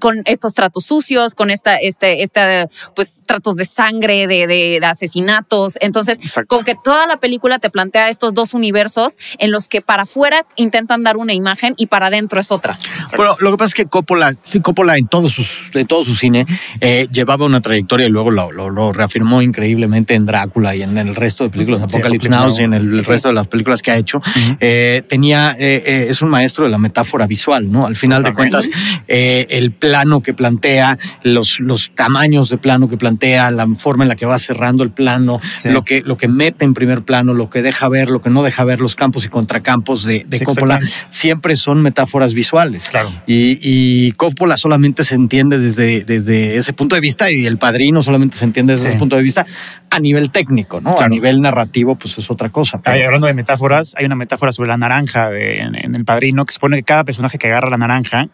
con 0.00 0.22
estos 0.24 0.54
tratos 0.54 0.84
sucios, 0.84 1.34
con 1.34 1.50
esta, 1.50 1.76
este, 1.76 2.22
este, 2.22 2.68
pues 2.94 3.20
tratos 3.26 3.56
de 3.56 3.64
sangre, 3.64 4.26
de, 4.26 4.46
de, 4.46 4.80
asesinatos. 4.84 5.76
Entonces, 5.80 6.18
con 6.46 6.64
que 6.64 6.74
toda 6.74 7.06
la 7.06 7.18
película 7.18 7.58
te 7.58 7.70
plantea 7.70 8.08
estos 8.08 8.34
dos 8.34 8.54
universos 8.54 9.18
en 9.38 9.50
los 9.50 9.68
que 9.68 9.80
para 9.80 10.04
afuera 10.04 10.46
intentan 10.56 11.02
dar 11.02 11.16
una 11.16 11.34
imagen 11.34 11.74
y 11.76 11.86
para 11.86 12.06
adentro 12.06 12.40
es 12.40 12.50
otra. 12.50 12.78
Bueno, 13.16 13.36
lo 13.40 13.50
que 13.50 13.56
pasa 13.56 13.68
es 13.68 13.74
que 13.74 13.86
Coppola, 13.86 14.32
sí, 14.42 14.60
Coppola 14.60 14.96
en 14.96 15.08
todo 15.08 15.28
su, 15.28 15.44
en 15.74 15.86
todo 15.86 16.04
su 16.04 16.14
cine 16.14 16.46
eh, 16.80 17.06
llevaba 17.10 17.44
una 17.44 17.60
trayectoria 17.60 18.06
y 18.06 18.10
luego 18.10 18.30
lo, 18.30 18.50
lo, 18.50 18.92
reafirmó 18.92 19.42
increíblemente 19.42 20.14
en 20.14 20.26
Drácula 20.26 20.74
y 20.74 20.82
en 20.82 20.98
el 20.98 21.14
resto 21.14 21.44
de 21.44 21.50
películas, 21.50 21.82
Apocalypse 21.82 22.28
Now 22.28 22.52
y 22.58 22.62
en 22.62 22.74
el 22.74 23.04
resto 23.04 23.28
de 23.28 23.34
las 23.34 23.46
películas 23.46 23.82
que 23.82 23.90
ha 23.90 23.96
hecho. 23.96 24.20
Eh, 24.60 25.02
tenía, 25.08 25.54
eh, 25.58 26.06
es 26.08 26.22
un 26.22 26.30
maestro 26.30 26.64
de 26.64 26.70
la 26.70 26.78
metáfora 26.78 27.26
visual, 27.26 27.70
¿no? 27.70 27.86
Al 27.86 27.96
final 27.96 28.22
de 28.22 28.32
cuentas, 28.32 28.68
el 29.06 29.72
plano 29.82 30.20
que 30.20 30.32
plantea, 30.32 30.96
los, 31.24 31.58
los 31.58 31.90
tamaños 31.90 32.48
de 32.50 32.56
plano 32.56 32.88
que 32.88 32.96
plantea, 32.96 33.50
la 33.50 33.66
forma 33.74 34.04
en 34.04 34.08
la 34.08 34.14
que 34.14 34.26
va 34.26 34.38
cerrando 34.38 34.84
el 34.84 34.92
plano, 34.92 35.40
lo, 35.64 35.82
que, 35.82 36.02
lo 36.02 36.16
que 36.16 36.28
mete 36.28 36.64
en 36.64 36.72
primer 36.72 37.02
plano, 37.02 37.34
lo 37.34 37.50
que 37.50 37.62
deja 37.62 37.88
ver, 37.88 38.08
lo 38.08 38.22
que 38.22 38.30
no 38.30 38.44
deja 38.44 38.62
ver, 38.62 38.80
los 38.80 38.94
campos 38.94 39.24
y 39.24 39.28
contracampos 39.28 40.04
de, 40.04 40.24
de 40.28 40.40
Coppola, 40.40 40.78
siempre 41.08 41.56
son 41.56 41.82
metáforas 41.82 42.32
visuales. 42.32 42.90
Claro. 42.90 43.10
Y, 43.26 43.58
y, 43.60 44.12
Coppola 44.12 44.56
solamente 44.56 45.02
se 45.02 45.16
entiende 45.16 45.58
desde, 45.58 46.04
desde 46.04 46.58
ese 46.58 46.72
punto 46.72 46.94
de 46.94 47.00
vista 47.00 47.32
y 47.32 47.44
el 47.44 47.58
padrino 47.58 48.04
solamente 48.04 48.36
se 48.36 48.44
entiende 48.44 48.74
desde 48.74 48.90
ese 48.90 48.98
punto 48.98 49.16
de 49.16 49.22
vista 49.22 49.44
a 49.90 49.98
nivel 49.98 50.30
técnico, 50.30 50.80
¿no? 50.80 51.00
A 51.00 51.08
nivel 51.08 51.40
narrativo, 51.40 51.96
pues 51.96 52.18
es 52.18 52.30
otra 52.30 52.50
cosa. 52.50 52.80
hablando 52.84 53.26
de 53.26 53.34
metáforas, 53.34 53.94
hay 53.98 54.04
una 54.04 54.14
metáfora 54.14 54.52
sobre 54.52 54.68
la 54.68 54.76
naranja 54.76 55.32
en, 55.36 55.74
en, 55.74 55.96
El 55.96 56.04
Padrino 56.04 56.46
que 56.46 56.54
supone 56.54 56.76
que 56.76 56.84
cada 56.84 57.02
personaje 57.02 57.36
que 57.36 57.48
agarra 57.48 57.68
la 57.68 57.78
naranja 57.78 58.28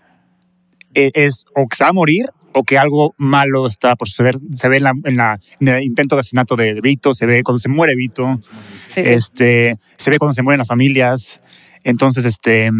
e, 0.94 1.10
es 1.14 1.44
o 1.54 1.66
que 1.66 1.76
se 1.76 1.84
va 1.84 1.90
a 1.90 1.92
morir 1.92 2.26
o 2.52 2.64
que 2.64 2.78
algo 2.78 3.14
malo 3.18 3.66
está 3.66 3.94
por 3.96 4.08
suceder. 4.08 4.36
Se 4.54 4.68
ve 4.68 4.78
en, 4.78 5.16
la, 5.16 5.38
en, 5.60 5.68
el 5.68 5.82
intento 5.82 6.16
de 6.16 6.20
asesinato 6.20 6.56
de, 6.56 6.80
Vito, 6.80 7.14
se 7.14 7.26
ve 7.26 7.42
cuando 7.42 7.58
se 7.58 7.68
muere 7.68 7.94
Vito, 7.94 8.40
este, 8.96 9.78
se 9.96 10.10
ve 10.10 10.18
cuando 10.18 10.34
se 10.34 10.42
mueren 10.42 10.58
las 10.58 10.68
familias. 10.68 11.40
Entonces, 11.84 12.24
este, 12.24 12.70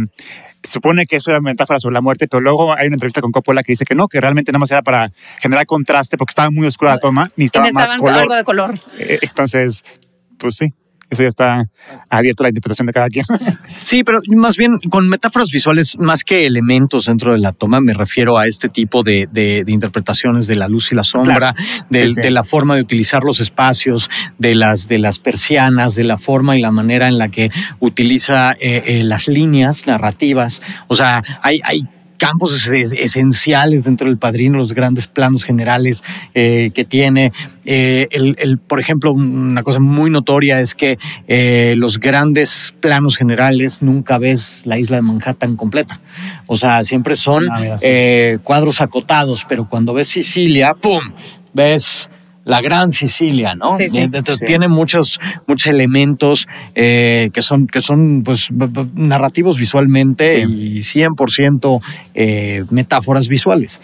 se 0.62 0.72
supone 0.72 1.06
que 1.06 1.16
eso 1.16 1.30
era 1.30 1.38
una 1.38 1.50
metáfora 1.50 1.78
sobre 1.78 1.94
la 1.94 2.00
muerte, 2.00 2.26
pero 2.28 2.40
luego 2.40 2.76
hay 2.76 2.88
una 2.88 2.96
entrevista 2.96 3.20
con 3.20 3.30
Coppola 3.30 3.62
que 3.62 3.72
dice 3.72 3.84
que 3.84 3.94
no, 3.94 4.08
que 4.08 4.20
realmente 4.20 4.50
nada 4.50 4.58
más 4.58 4.70
era 4.70 4.82
para 4.82 5.10
generar 5.40 5.66
contraste 5.66 6.18
porque 6.18 6.32
estaba 6.32 6.50
muy 6.50 6.66
oscura 6.66 6.94
la 6.94 6.98
toma, 6.98 7.30
ni 7.36 7.44
estaba 7.44 7.70
más 7.70 7.94
color. 7.94 8.18
algo 8.18 8.34
de 8.34 8.44
color. 8.44 8.74
Eh, 8.98 9.18
entonces, 9.22 9.84
pues 10.38 10.56
sí 10.56 10.72
eso 11.10 11.22
ya 11.22 11.28
está 11.28 11.68
abierto 12.10 12.42
a 12.42 12.44
la 12.44 12.50
interpretación 12.50 12.86
de 12.86 12.92
cada 12.92 13.08
quien. 13.08 13.24
Sí, 13.84 14.04
pero 14.04 14.20
más 14.28 14.56
bien 14.56 14.78
con 14.90 15.08
metáforas 15.08 15.50
visuales, 15.50 15.98
más 15.98 16.22
que 16.22 16.46
elementos 16.46 17.06
dentro 17.06 17.32
de 17.32 17.38
la 17.38 17.52
toma, 17.52 17.80
me 17.80 17.94
refiero 17.94 18.36
a 18.36 18.46
este 18.46 18.68
tipo 18.68 19.02
de, 19.02 19.26
de, 19.32 19.64
interpretaciones 19.66 20.46
de 20.46 20.56
la 20.56 20.68
luz 20.68 20.92
y 20.92 20.94
la 20.94 21.04
sombra, 21.04 21.54
de, 21.88 22.30
la 22.30 22.44
forma 22.44 22.74
de 22.74 22.82
utilizar 22.82 23.22
los 23.24 23.40
espacios, 23.40 24.10
de 24.36 24.54
las, 24.54 24.88
de 24.88 24.98
las 24.98 25.18
persianas, 25.18 25.94
de 25.94 26.04
la 26.04 26.18
forma 26.18 26.58
y 26.58 26.60
la 26.60 26.70
manera 26.70 27.08
en 27.08 27.16
la 27.16 27.28
que 27.28 27.50
utiliza 27.78 28.52
eh, 28.52 28.82
eh, 28.86 29.02
las 29.04 29.28
líneas 29.28 29.86
narrativas. 29.86 30.60
O 30.88 30.94
sea, 30.94 31.22
hay, 31.42 31.60
hay 31.64 31.88
campos 32.18 32.68
esenciales 32.68 33.84
dentro 33.84 34.08
del 34.08 34.18
padrino, 34.18 34.58
los 34.58 34.74
grandes 34.74 35.06
planos 35.06 35.44
generales 35.44 36.02
eh, 36.34 36.70
que 36.74 36.84
tiene. 36.84 37.32
Eh, 37.64 38.08
el, 38.10 38.58
por 38.58 38.80
ejemplo, 38.80 39.12
una 39.12 39.62
cosa 39.62 39.80
muy 39.80 40.10
notoria 40.10 40.60
es 40.60 40.74
que 40.74 40.98
eh, 41.26 41.74
los 41.76 41.98
grandes 41.98 42.74
planos 42.80 43.16
generales 43.16 43.80
nunca 43.80 44.18
ves 44.18 44.62
la 44.66 44.78
isla 44.78 44.96
de 44.96 45.02
Manhattan 45.02 45.56
completa. 45.56 46.00
O 46.46 46.56
sea, 46.56 46.84
siempre 46.84 47.16
son 47.16 47.48
ah, 47.50 47.76
cuadros 48.42 48.80
acotados, 48.80 49.46
pero 49.48 49.68
cuando 49.68 49.94
ves 49.94 50.08
Sicilia, 50.08 50.74
¡pum! 50.74 51.00
ves 51.54 52.10
la 52.48 52.62
Gran 52.62 52.90
Sicilia, 52.92 53.54
¿no? 53.54 53.76
Sí, 53.76 53.88
Entonces 53.92 54.40
tiene 54.40 54.68
muchos, 54.68 55.20
muchos 55.46 55.66
elementos 55.66 56.48
eh, 56.74 57.28
que 57.34 57.42
son, 57.42 57.66
que 57.66 57.82
son 57.82 58.22
pues, 58.24 58.48
narrativos 58.94 59.58
visualmente 59.58 60.40
y 60.40 60.78
100% 60.78 61.82
eh, 62.14 62.64
metáforas 62.70 63.28
visuales. 63.28 63.82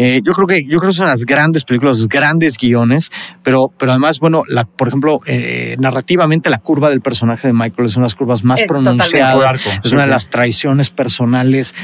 Eh, 0.00 0.22
yo 0.22 0.32
creo 0.32 0.46
que 0.46 0.64
yo 0.64 0.78
creo 0.78 0.92
que 0.92 0.96
son 0.96 1.08
las 1.08 1.24
grandes 1.24 1.64
películas, 1.64 1.98
los 1.98 2.06
grandes 2.06 2.56
guiones, 2.56 3.10
pero, 3.42 3.72
pero 3.76 3.90
además, 3.90 4.20
bueno, 4.20 4.44
la, 4.46 4.64
por 4.64 4.86
ejemplo, 4.86 5.18
eh, 5.26 5.74
narrativamente 5.80 6.50
la 6.50 6.58
curva 6.58 6.88
del 6.88 7.00
personaje 7.00 7.48
de 7.48 7.52
Michael 7.52 7.86
es 7.86 7.96
una 7.96 8.04
de 8.04 8.06
las 8.06 8.14
curvas 8.14 8.44
más 8.44 8.60
eh, 8.60 8.66
pronunciadas, 8.68 9.54
es 9.82 9.92
una 9.92 10.04
de 10.04 10.10
las 10.10 10.30
traiciones 10.30 10.90
personales 10.90 11.74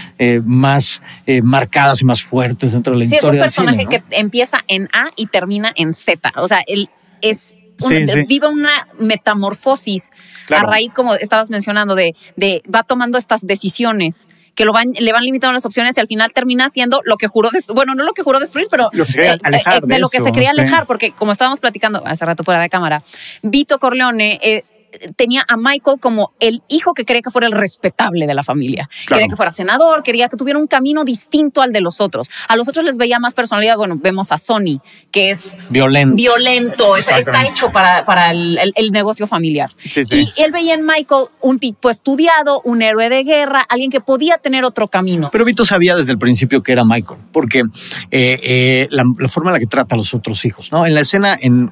más 0.45 1.03
marcadas 1.43 2.03
y 2.03 2.05
más 2.05 2.23
fuertes 2.23 2.71
dentro 2.73 2.93
de 2.93 3.01
la 3.01 3.05
historia. 3.05 3.21
Sí, 3.21 3.27
es 3.49 3.59
un 3.59 3.65
personaje 3.65 3.87
que 3.87 4.17
empieza 4.17 4.59
en 4.69 4.89
A 4.93 5.11
y 5.17 5.27
termina 5.27 5.73
en 5.75 5.93
Z. 5.93 6.33
O 6.37 6.47
sea, 6.47 6.63
él 6.69 6.89
es 7.21 7.55
vive 8.29 8.47
una 8.47 8.87
metamorfosis 9.01 10.11
a 10.51 10.63
raíz, 10.63 10.95
como 10.95 11.15
estabas 11.15 11.51
mencionando, 11.51 11.97
de, 11.97 12.15
de 12.37 12.63
va 12.73 12.85
tomando 12.85 13.19
estas 13.19 13.45
decisiones 13.45 14.29
que 14.55 14.65
lo 14.65 14.73
van, 14.73 14.93
le 14.99 15.13
van 15.13 15.23
limitando 15.25 15.53
las 15.53 15.67
opciones 15.67 15.97
y 15.97 16.01
al 16.01 16.07
final 16.07 16.33
termina 16.33 16.69
siendo 16.69 17.01
lo 17.05 17.17
que 17.17 17.27
juró 17.27 17.51
destruir, 17.51 17.77
bueno, 17.77 17.95
no 17.95 18.05
lo 18.05 18.13
que 18.13 18.23
juró 18.23 18.41
destruir, 18.41 18.69
pero 18.71 18.89
lo 18.93 19.05
que 19.07 19.27
eh, 19.27 19.39
alejar 19.43 19.79
eh, 19.79 19.87
de, 19.87 19.99
lo 19.99 20.09
que 20.09 20.21
se 20.21 20.33
quería 20.33 20.51
alejar, 20.51 20.87
porque 20.87 21.13
como 21.13 21.33
estábamos 21.33 21.61
platicando 21.61 22.03
hace 22.07 22.25
rato 22.25 22.45
fuera 22.45 22.61
de 22.61 22.69
cámara, 22.69 23.03
Vito 23.43 23.79
Corleone 23.79 24.39
eh, 24.43 24.65
tenía 25.17 25.45
a 25.49 25.57
Michael 25.57 25.99
como 26.01 26.33
el 26.41 26.63
hijo 26.69 26.95
que 26.95 27.05
quería 27.05 27.23
que 27.23 27.31
fuera 27.31 27.47
el 27.47 27.53
respetable 27.53 28.27
de 28.27 28.35
la 28.35 28.43
familia. 28.43 28.89
Quería 29.07 29.29
que 29.29 29.37
fuera 29.37 29.51
senador, 29.51 30.03
quería 30.03 30.29
que 30.29 30.37
tuviera 30.37 30.59
un 30.59 30.67
camino 30.67 31.05
distinto 31.05 31.63
al 31.63 31.73
de 31.73 31.81
los 31.81 32.01
otros. 32.01 32.31
A 32.49 32.57
los 32.57 32.69
otros 32.69 32.85
les 32.85 32.97
veía 32.97 33.19
más 33.19 33.35
personalidad. 33.35 33.77
Bueno, 33.77 33.99
vemos 34.01 34.33
a 34.33 34.39
Sony, 34.39 34.81
que 35.11 35.31
es 35.31 35.59
violento. 35.71 36.17
Violento, 36.17 36.97
está 36.97 37.45
hecho 37.45 37.71
para, 37.71 38.05
para 38.05 38.31
el, 38.31 38.93
negocio 38.93 39.27
familiar. 39.27 39.71
Y 39.85 40.43
él 40.43 40.53
veía 40.53 40.75
en 40.75 40.85
Michael 40.85 41.27
un 41.41 41.59
tipo 41.59 41.91
estudiado, 41.91 42.61
un 42.65 42.83
héroe 42.83 43.09
de 43.09 43.25
guerra, 43.25 43.65
alguien 43.69 43.91
que 43.91 44.01
podía 44.01 44.39
tener 44.39 44.65
otro 44.65 44.89
camino. 44.89 45.31
Pero 45.33 45.45
Vito 45.45 45.65
sabía 45.65 45.97
desde 45.97 46.13
el 46.13 46.19
principio 46.19 46.63
que 46.63 46.73
era 46.73 46.85
Michael, 46.85 47.21
porque 47.33 47.61
eh, 48.11 48.39
eh, 48.43 48.89
la, 48.91 49.05
forma 49.29 49.51
en 49.51 49.55
la 49.55 49.59
que 49.59 49.67
trata 49.67 49.95
a 49.95 49.99
los 49.99 50.15
otros 50.15 50.45
hijos, 50.45 50.71
¿no? 50.71 50.87
En 50.87 50.95
la 50.95 51.01
escena, 51.01 51.37
en 51.41 51.71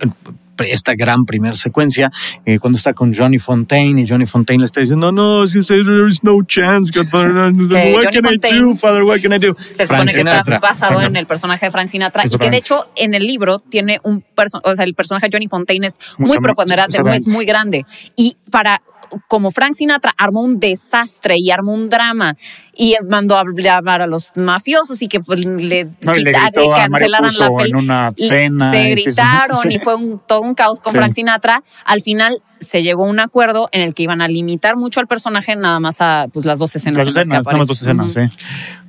esta 0.58 0.94
gran 0.94 1.24
primera 1.24 1.54
secuencia, 1.54 2.10
eh, 2.44 2.58
cuando 2.58 2.76
está 2.76 2.92
con 2.92 3.12
Johnny 3.12 3.38
Fontaine 3.38 4.00
y 4.00 4.06
Johnny 4.06 4.26
Fontaine 4.26 4.60
le 4.60 4.66
está 4.66 4.80
diciendo, 4.80 5.12
no, 5.12 5.46
si 5.46 5.58
usted, 5.58 5.76
there 5.82 6.08
is 6.08 6.22
no 6.22 6.42
chance, 6.46 6.92
Godfather, 6.96 7.52
what 7.52 8.12
can 8.12 8.26
I 8.26 8.36
do, 8.36 8.74
Father, 8.74 9.02
what 9.02 9.20
can 9.20 9.32
I 9.32 9.38
do? 9.38 9.56
Se 9.72 9.86
supone 9.86 10.12
que 10.12 10.20
está 10.20 10.58
basado 10.58 11.00
en 11.02 11.16
el 11.16 11.26
personaje 11.26 11.66
de 11.66 11.70
Frank 11.70 11.88
Sinatra 11.88 12.24
y 12.26 12.36
que 12.36 12.50
de 12.50 12.58
hecho 12.58 12.86
en 12.96 13.14
el 13.14 13.26
libro 13.26 13.58
tiene 13.58 14.00
un 14.02 14.20
personaje, 14.22 14.70
o 14.70 14.76
sea, 14.76 14.84
el 14.84 14.94
personaje 14.94 15.26
de 15.28 15.30
Johnny 15.32 15.48
Fontaine 15.48 15.86
es 15.86 15.98
muy 16.18 16.38
preponderante, 16.38 16.98
es 17.14 17.26
muy 17.28 17.44
grande. 17.44 17.84
Y 18.16 18.36
para 18.50 18.82
como 19.28 19.50
Frank 19.50 19.74
Sinatra 19.74 20.14
armó 20.16 20.42
un 20.42 20.58
desastre 20.58 21.36
y 21.38 21.50
armó 21.50 21.74
un 21.74 21.88
drama 21.88 22.34
y 22.74 22.96
mandó 23.08 23.36
a 23.36 23.44
llamar 23.54 24.02
a 24.02 24.06
los 24.06 24.32
mafiosos 24.34 25.02
y 25.02 25.08
que 25.08 25.20
pues, 25.20 25.44
le, 25.44 25.88
cancelaran 26.00 27.34
la 27.38 27.50
película. 27.56 28.14
Se 28.16 28.48
gritaron 28.94 29.70
y 29.70 29.78
fue 29.78 29.94
todo 30.26 30.40
un 30.40 30.54
caos 30.54 30.80
con 30.80 30.92
Frank 30.94 31.12
Sinatra. 31.12 31.62
Al 31.84 32.00
final 32.00 32.42
se 32.60 32.82
llegó 32.82 33.04
a 33.04 33.08
un 33.08 33.20
acuerdo 33.20 33.68
en 33.72 33.82
el 33.82 33.94
que 33.94 34.04
iban 34.04 34.22
a 34.22 34.28
limitar 34.28 34.76
mucho 34.76 35.00
al 35.00 35.06
personaje 35.06 35.56
nada 35.56 35.80
más 35.80 36.00
a 36.00 36.28
pues, 36.32 36.44
las 36.44 36.58
dos 36.58 36.74
escenas. 36.74 37.04
Las 37.04 37.16
escenas, 37.16 37.46
las 37.46 37.66
dos 37.66 37.82
escenas, 37.82 38.12
sí. 38.12 38.20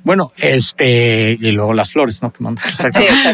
Bueno, 0.04 0.32
este, 0.36 1.38
y 1.40 1.52
luego 1.52 1.72
las 1.72 1.90
flores, 1.90 2.20
¿no? 2.22 2.32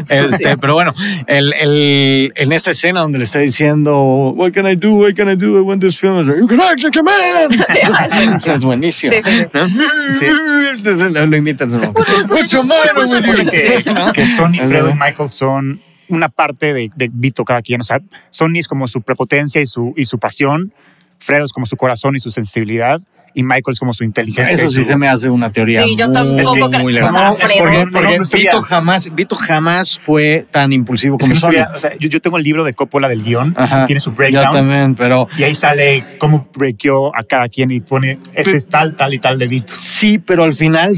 Este, 0.09 0.57
Pero 0.57 0.75
bueno, 0.75 0.95
el, 1.27 1.53
el, 1.55 2.33
en 2.37 2.53
esta 2.53 2.71
escena 2.71 3.01
donde 3.01 3.19
le 3.19 3.25
está 3.25 3.41
diciendo, 3.41 4.33
What 4.37 4.53
can 4.53 4.69
I 4.69 4.77
do? 4.77 4.93
What 4.93 5.15
can 5.15 5.29
I 5.29 5.37
do? 5.37 5.59
I 5.59 5.61
want 5.61 5.81
this 5.81 5.99
film. 5.99 6.23
You 6.25 6.47
can 6.47 6.61
actually 6.61 6.93
come 6.93 7.11
in. 7.11 7.59
Sí, 8.41 8.51
es 8.51 8.65
buenísimo. 8.65 9.13
Sí, 9.13 10.27
Lo 11.27 11.37
imitan. 11.37 11.69
Mucho 11.71 12.65
más. 12.65 14.13
Que 14.13 14.27
Sony, 14.27 14.67
Fredo 14.67 14.91
y 14.91 14.95
Michael 14.95 15.31
son 15.31 15.83
una 16.09 16.29
parte 16.29 16.75
de, 16.75 16.91
de 16.95 17.11
Vito 17.13 17.45
cada 17.45 17.63
quien. 17.63 17.81
O 17.81 17.85
sea, 17.85 18.01
Sony 18.31 18.57
es 18.57 18.69
como 18.69 18.89
su 18.89 19.03
prepotencia 19.03 19.61
y 19.61 19.67
su, 19.67 19.95
y 19.97 20.05
su 20.05 20.19
pasión. 20.19 20.73
Fredo 21.19 21.45
es 21.45 21.53
como 21.53 21.67
su 21.67 21.77
corazón 21.77 22.17
y 22.17 22.21
su 22.21 22.31
sensibilidad 22.31 23.01
y 23.35 23.43
Michael 23.43 23.73
es 23.73 23.79
como 23.79 23.93
su 23.93 24.05
inteligencia. 24.05 24.55
Eso 24.55 24.69
sí 24.69 24.85
se 24.85 24.97
me 24.97 25.09
hace 25.09 25.29
una 25.29 25.51
teoría 25.51 25.83
sí, 25.85 25.97
yo 25.97 26.11
tampoco 26.11 26.57
muy, 26.57 26.79
muy 26.79 26.93
legal. 26.93 27.13
No, 27.13 27.37
porque, 27.37 28.21
Vito, 28.33 28.63
jamás, 28.63 29.15
Vito 29.15 29.37
jamás 29.37 29.99
fue 29.99 30.47
tan 30.51 30.73
impulsivo 30.73 31.19
como. 31.19 31.35
O 31.35 31.37
sea, 31.79 31.97
yo, 31.99 32.09
yo, 32.09 32.21
tengo 32.21 32.39
el 32.39 32.45
libro 32.45 32.65
de 32.65 32.75
Coppola 32.75 33.09
del 33.09 33.23
guion, 33.23 33.55
tiene 33.87 34.01
su 34.01 34.13
breakdown. 34.13 34.47
Yo 34.47 34.51
también, 34.51 34.95
pero... 34.95 35.29
Y 35.39 35.45
ahí 35.45 35.55
sale 35.55 36.05
cómo 36.19 36.49
breakeó 36.55 37.17
a 37.17 37.23
cada 37.23 37.49
quien 37.49 37.71
y 37.71 37.81
pone, 37.81 38.19
este 38.35 38.57
es 38.57 38.69
tal, 38.69 38.97
tal 38.97 39.15
y 39.15 39.19
tal 39.19 39.39
de 39.39 39.47
Vito. 39.47 39.75
Sí, 39.79 40.19
pero 40.19 40.45
al 40.45 40.55
final 40.55 40.95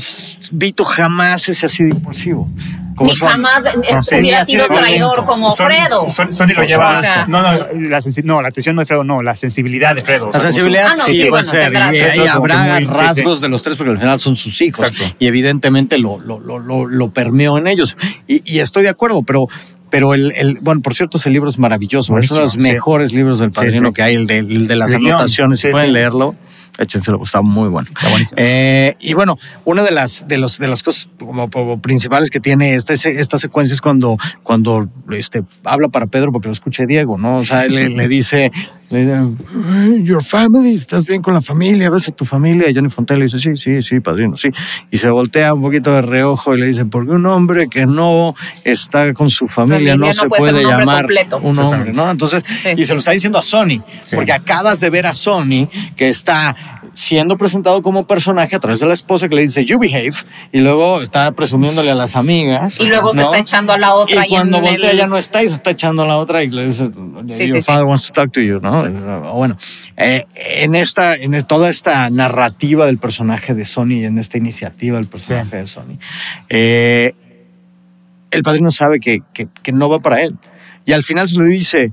Vito 0.50 0.84
jamás 0.84 1.48
es 1.48 1.64
así 1.64 1.84
de 1.84 1.90
impulsivo. 1.90 2.48
ni 3.00 3.14
jamás 3.16 3.64
eh, 3.64 4.18
hubiera 4.18 4.44
sido 4.44 4.66
traidor 4.66 5.24
como 5.24 5.54
Fredo. 5.54 6.08
Sony 6.08 6.54
lo 6.56 6.64
lleva. 6.64 7.02
no, 7.28 7.42
no, 7.42 7.52
la 7.52 8.00
no, 8.24 8.42
la 8.42 8.48
atención 8.48 8.76
no 8.76 8.82
de 8.82 8.86
Fredo, 8.86 9.04
no, 9.04 9.22
la 9.22 9.36
sensibilidad 9.36 9.94
de 9.94 10.02
Fredo. 10.02 10.30
La 10.32 10.40
sensibilidad 10.40 10.88
ah, 10.92 10.96
sí, 10.96 11.26
puede 11.28 11.44
ser. 11.44 11.72
Y, 11.72 12.21
habrá 12.28 12.80
rasgos 12.80 13.40
de 13.40 13.48
los 13.48 13.62
tres 13.62 13.76
porque 13.76 13.92
al 13.92 13.98
final 13.98 14.18
son 14.18 14.36
sus 14.36 14.60
hijos. 14.60 14.92
Y 15.18 15.26
evidentemente 15.26 15.98
lo, 15.98 16.18
lo, 16.20 16.38
lo, 16.40 16.86
lo, 16.86 17.10
permeó 17.10 17.58
en 17.58 17.66
ellos. 17.66 17.96
Y, 18.26 18.42
y 18.44 18.60
estoy 18.60 18.82
de 18.82 18.88
acuerdo, 18.88 19.22
pero 19.22 19.48
pero 19.92 20.14
el, 20.14 20.32
el, 20.36 20.58
bueno, 20.62 20.80
por 20.80 20.94
cierto, 20.94 21.18
ese 21.18 21.28
libro 21.28 21.50
es 21.50 21.58
maravilloso. 21.58 22.16
es 22.16 22.30
uno 22.30 22.38
de 22.38 22.44
los 22.46 22.56
mejores 22.56 23.12
libros 23.12 23.40
del 23.40 23.50
padrino 23.50 23.92
que 23.92 24.00
hay, 24.02 24.14
el 24.14 24.26
de, 24.26 24.38
el 24.38 24.66
de 24.66 24.74
las 24.74 24.94
anotaciones. 24.94 25.60
Si 25.60 25.68
pueden 25.68 25.92
leerlo, 25.92 26.34
échenselo, 26.78 27.20
está 27.22 27.42
muy 27.42 27.68
bueno. 27.68 27.90
Está 27.94 28.08
buenísimo. 28.08 28.36
Eh, 28.40 28.96
y 29.00 29.12
bueno, 29.12 29.38
una 29.66 29.82
de 29.82 29.90
las, 29.90 30.26
de, 30.26 30.38
los, 30.38 30.58
de 30.58 30.66
las 30.66 30.82
cosas 30.82 31.10
como, 31.18 31.78
principales 31.82 32.30
que 32.30 32.40
tiene 32.40 32.74
esta, 32.74 32.94
esta 32.94 33.36
secuencia 33.36 33.74
es 33.74 33.82
cuando, 33.82 34.16
cuando 34.42 34.88
este, 35.10 35.42
habla 35.62 35.90
para 35.90 36.06
Pedro 36.06 36.32
porque 36.32 36.48
lo 36.48 36.52
escuche 36.52 36.86
Diego, 36.86 37.18
¿no? 37.18 37.36
O 37.36 37.44
sea, 37.44 37.66
le, 37.66 37.90
le 37.90 38.08
dice, 38.08 38.50
Your 38.92 40.22
family, 40.22 40.74
estás 40.74 41.06
bien 41.06 41.22
con 41.22 41.32
la 41.32 41.40
familia, 41.40 41.88
ves 41.88 42.08
a 42.08 42.12
tu 42.12 42.24
familia. 42.24 42.68
Y 42.68 42.74
Johnny 42.74 42.90
Fontella 42.90 43.18
le 43.18 43.24
dice, 43.24 43.38
sí, 43.38 43.56
sí, 43.56 43.80
sí, 43.80 44.00
padrino, 44.00 44.36
sí. 44.36 44.50
Y 44.90 44.98
se 44.98 45.08
voltea 45.08 45.54
un 45.54 45.62
poquito 45.62 45.92
de 45.92 46.02
reojo 46.02 46.54
y 46.54 46.60
le 46.60 46.66
dice, 46.66 46.84
porque 46.84 47.12
un 47.12 47.24
hombre 47.26 47.68
que 47.68 47.86
no 47.86 48.34
está 48.64 49.14
con 49.14 49.30
su 49.30 49.48
familia, 49.48 49.96
no, 49.96 50.12
se 50.12 50.28
puede, 50.28 50.62
llamar 50.62 51.06
un 51.40 51.58
hombre, 51.58 51.92
¿no? 51.92 52.10
Entonces, 52.10 52.44
y 52.76 52.84
se 52.84 52.92
lo 52.92 52.98
está 52.98 53.12
diciendo 53.12 53.38
a 53.38 53.42
Sony, 53.42 53.82
porque 54.14 54.32
acabas 54.32 54.80
de 54.80 54.90
ver 54.90 55.06
a 55.06 55.14
Sony 55.14 55.68
que 55.96 56.08
está 56.08 56.54
siendo 56.92 57.38
presentado 57.38 57.82
como 57.82 58.06
personaje 58.06 58.56
a 58.56 58.60
través 58.60 58.80
de 58.80 58.86
la 58.86 58.94
esposa 58.94 59.28
que 59.28 59.34
le 59.34 59.42
dice 59.42 59.64
you 59.64 59.78
behave 59.78 60.12
y 60.52 60.60
luego 60.60 61.00
está 61.00 61.32
presumiéndole 61.32 61.90
a 61.90 61.94
las 61.94 62.16
amigas 62.16 62.80
y 62.80 62.86
luego 62.86 63.12
se 63.12 63.22
está 63.22 63.38
echando 63.38 63.72
a 63.72 63.78
la 63.78 63.94
otra 63.94 64.26
y, 64.26 64.30
cuando 64.30 64.60
voltea 64.60 64.92
ya 64.92 65.06
no 65.06 65.16
está 65.16 65.42
y 65.42 65.48
se 65.48 65.54
está 65.54 65.70
echando 65.70 66.02
a 66.02 66.06
la 66.06 66.18
otra 66.18 66.42
y 66.42 66.50
le 66.50 66.66
dice 66.66 66.90
your 67.46 67.62
father 67.62 67.84
wants 67.84 68.06
to 68.06 68.12
talk 68.12 68.30
to 68.32 68.40
you 68.40 68.58
no 68.60 68.81
bueno 68.88 69.56
eh, 69.96 70.24
en 70.34 70.74
esta 70.74 71.14
en 71.14 71.40
toda 71.42 71.68
esta 71.68 72.08
narrativa 72.10 72.86
del 72.86 72.98
personaje 72.98 73.54
de 73.54 73.64
Sony 73.64 73.92
y 73.92 74.04
en 74.04 74.18
esta 74.18 74.38
iniciativa 74.38 74.96
del 74.96 75.06
personaje 75.06 75.56
de 75.56 75.66
Sony 75.66 75.98
eh, 76.48 77.14
el 78.30 78.42
padrino 78.42 78.70
sabe 78.70 79.00
que, 79.00 79.22
que, 79.32 79.48
que 79.62 79.72
no 79.72 79.88
va 79.88 80.00
para 80.00 80.22
él 80.22 80.36
y 80.84 80.92
al 80.92 81.02
final 81.02 81.28
se 81.28 81.38
lo 81.38 81.44
dice 81.44 81.92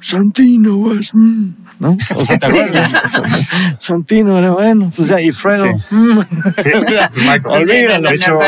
Santino 0.00 0.76
was 0.76 1.12
¿no? 1.82 1.96
O 2.10 2.24
sea, 2.24 2.38
¿te 2.38 2.46
acuerdas? 2.48 3.20
Santino 3.78 4.38
era 4.38 4.52
bueno, 4.52 4.92
pues 4.94 5.08
ya, 5.08 5.20
y 5.20 5.32
Fredo. 5.32 5.66
Mm. 5.90 6.20
Sí. 6.58 6.70
Olvídalo. 7.44 8.08
De 8.08 8.14
hecho, 8.14 8.38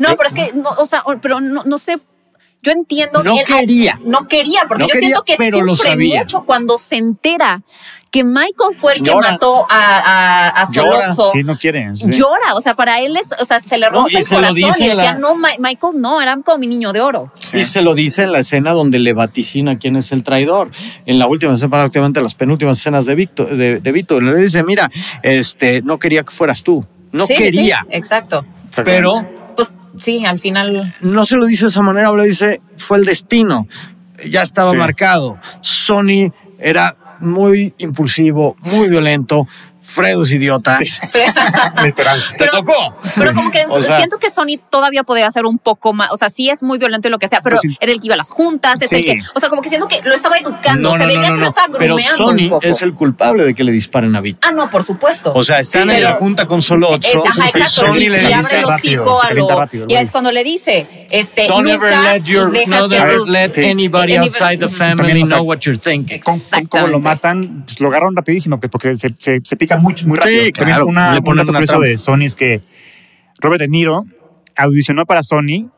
no, 0.00 0.16
pero 0.16 0.28
es 0.28 0.34
que, 0.34 0.52
no, 0.54 0.70
o 0.78 0.86
sea, 0.86 1.02
pero 1.20 1.40
no, 1.40 1.64
no 1.64 1.78
sé 1.78 1.98
yo 2.62 2.72
entiendo 2.72 3.22
no 3.22 3.36
quería 3.46 4.00
no 4.04 4.26
quería 4.26 4.62
porque 4.66 4.86
yo 4.88 4.98
siento 4.98 5.22
que 5.22 5.36
sufre 5.36 5.96
mucho 5.96 6.44
cuando 6.44 6.76
se 6.78 6.96
entera 6.96 7.62
que 8.10 8.24
Michael 8.24 8.74
fue 8.74 8.94
el 8.94 9.02
que 9.02 9.14
mató 9.14 9.66
a, 9.68 10.48
a, 10.48 10.66
Soloso. 10.66 11.30
Sí, 11.32 11.42
no 11.42 11.56
quieren. 11.58 11.94
Llora, 11.94 12.54
o 12.54 12.60
sea, 12.60 12.74
para 12.74 13.00
él 13.00 13.16
es, 13.16 13.34
o 13.38 13.44
sea, 13.44 13.60
se 13.60 13.76
le 13.76 13.88
rompe 13.88 14.18
el 14.18 14.26
corazón 14.26 14.58
y 14.58 14.88
decía, 14.88 15.14
no, 15.14 15.36
Michael, 15.36 16.00
no, 16.00 16.20
era 16.20 16.36
como 16.38 16.58
mi 16.58 16.66
niño 16.66 16.92
de 16.92 17.00
oro. 17.00 17.32
Y 17.52 17.62
se 17.64 17.82
lo 17.82 17.94
dice 17.94 18.22
en 18.22 18.32
la 18.32 18.40
escena 18.40 18.72
donde 18.72 18.98
le 18.98 19.12
vaticina 19.12 19.78
quién 19.78 19.96
es 19.96 20.12
el 20.12 20.22
traidor. 20.22 20.70
En 21.04 21.18
la 21.18 21.26
última 21.26 21.54
escena, 21.54 21.70
prácticamente 21.70 22.22
las 22.22 22.34
penúltimas 22.34 22.78
escenas 22.78 23.04
de 23.06 23.14
Víctor, 23.14 23.56
de, 23.56 23.80
de 23.80 23.92
Víctor, 23.92 24.22
le 24.22 24.36
dice, 24.36 24.62
mira, 24.62 24.90
este, 25.22 25.82
no 25.82 25.98
quería 25.98 26.22
que 26.22 26.32
fueras 26.32 26.62
tú. 26.62 26.86
No 27.12 27.26
quería. 27.26 27.86
exacto. 27.90 28.44
Pero. 28.84 29.37
Pues 29.58 29.74
sí, 29.98 30.24
al 30.24 30.38
final. 30.38 30.94
No 31.00 31.26
se 31.26 31.36
lo 31.36 31.44
dice 31.44 31.64
de 31.64 31.70
esa 31.70 31.82
manera, 31.82 32.12
lo 32.12 32.22
dice, 32.22 32.60
fue 32.76 32.98
el 32.98 33.04
destino. 33.04 33.66
Ya 34.24 34.42
estaba 34.42 34.72
marcado. 34.72 35.36
Sony 35.62 36.32
era 36.60 36.96
muy 37.18 37.74
impulsivo, 37.78 38.54
muy 38.60 38.88
violento. 38.88 39.48
Fredo 39.88 40.22
es 40.22 40.32
idiota. 40.32 40.78
Literal. 41.82 42.22
Te 42.36 42.46
tocó. 42.48 42.94
Pero 43.16 43.32
como 43.32 43.50
que 43.50 43.64
siento 43.96 44.18
que 44.18 44.28
Sony 44.28 44.60
todavía 44.68 45.02
podía 45.02 45.26
hacer 45.26 45.46
un 45.46 45.58
poco 45.58 45.94
más. 45.94 46.10
O 46.12 46.18
sea, 46.18 46.28
sí 46.28 46.50
es 46.50 46.62
muy 46.62 46.78
violento 46.78 47.08
y 47.08 47.10
lo 47.10 47.18
que 47.18 47.26
sea, 47.26 47.40
pero 47.40 47.56
pues 47.56 47.74
era 47.80 47.90
el 47.90 47.98
que 47.98 48.06
iba 48.08 48.14
a 48.14 48.18
las 48.18 48.30
juntas, 48.30 48.82
es 48.82 48.92
el 48.92 49.02
que. 49.02 49.16
O 49.34 49.40
sea, 49.40 49.48
como 49.48 49.62
que 49.62 49.70
siento 49.70 49.88
que 49.88 50.02
lo 50.04 50.14
estaba 50.14 50.36
educando. 50.36 50.94
se 50.94 51.06
veía 51.06 51.30
que 51.30 51.36
lo 51.38 51.46
estaba 51.46 51.68
grumeando. 51.68 51.96
Pero 51.96 52.16
Sony 52.16 52.58
es 52.60 52.82
el 52.82 52.92
culpable 52.92 53.44
de 53.44 53.54
que 53.54 53.64
le 53.64 53.72
disparen 53.72 54.14
a 54.14 54.20
Vito. 54.20 54.46
Ah, 54.46 54.52
no, 54.52 54.68
por 54.68 54.84
supuesto. 54.84 55.32
O 55.34 55.42
sea, 55.42 55.58
están 55.58 55.88
en 55.88 56.02
la 56.02 56.12
junta 56.12 56.46
con 56.46 56.60
solo 56.60 56.90
ocho. 56.90 57.20
Eh, 57.20 57.22
ajá, 57.26 57.46
exacto. 57.46 57.68
Sony 57.70 57.94
le 57.94 58.18
dice. 58.18 58.62
Rápido, 58.62 59.22
a 59.22 59.32
lo, 59.32 59.68
y 59.88 59.94
es 59.94 60.10
cuando 60.10 60.30
le 60.32 60.44
dice: 60.44 61.06
este, 61.10 61.46
Don't 61.46 61.66
ever 61.66 61.96
let, 62.02 62.24
your, 62.24 62.52
no 62.68 62.88
let 63.26 63.52
anybody 63.56 64.16
outside 64.16 64.58
the 64.58 64.68
family 64.68 65.22
know 65.24 65.42
what 65.44 65.60
you're 65.60 65.80
thinking. 65.80 66.20
Como 66.68 66.88
lo 66.88 67.00
matan, 67.00 67.62
pues 67.64 67.80
lo 67.80 67.88
agarran 67.88 68.14
rapidísimo, 68.14 68.60
porque 68.60 68.94
se, 68.98 69.14
se, 69.16 69.40
se 69.42 69.56
pica 69.56 69.77
muy, 69.78 69.94
muy 70.04 70.18
rápido. 70.18 70.44
Sí, 70.44 70.52
claro. 70.52 70.86
Una, 70.86 71.14
le 71.14 71.22
ponen 71.22 71.48
un 71.48 71.54
dato 71.54 71.80
de 71.80 71.98
Sony 71.98 72.22
es 72.22 72.34
que 72.34 72.62
Robert 73.38 73.60
De 73.60 73.68
Niro 73.68 74.04
audicionó 74.56 75.06
para 75.06 75.22
Sony 75.22 75.70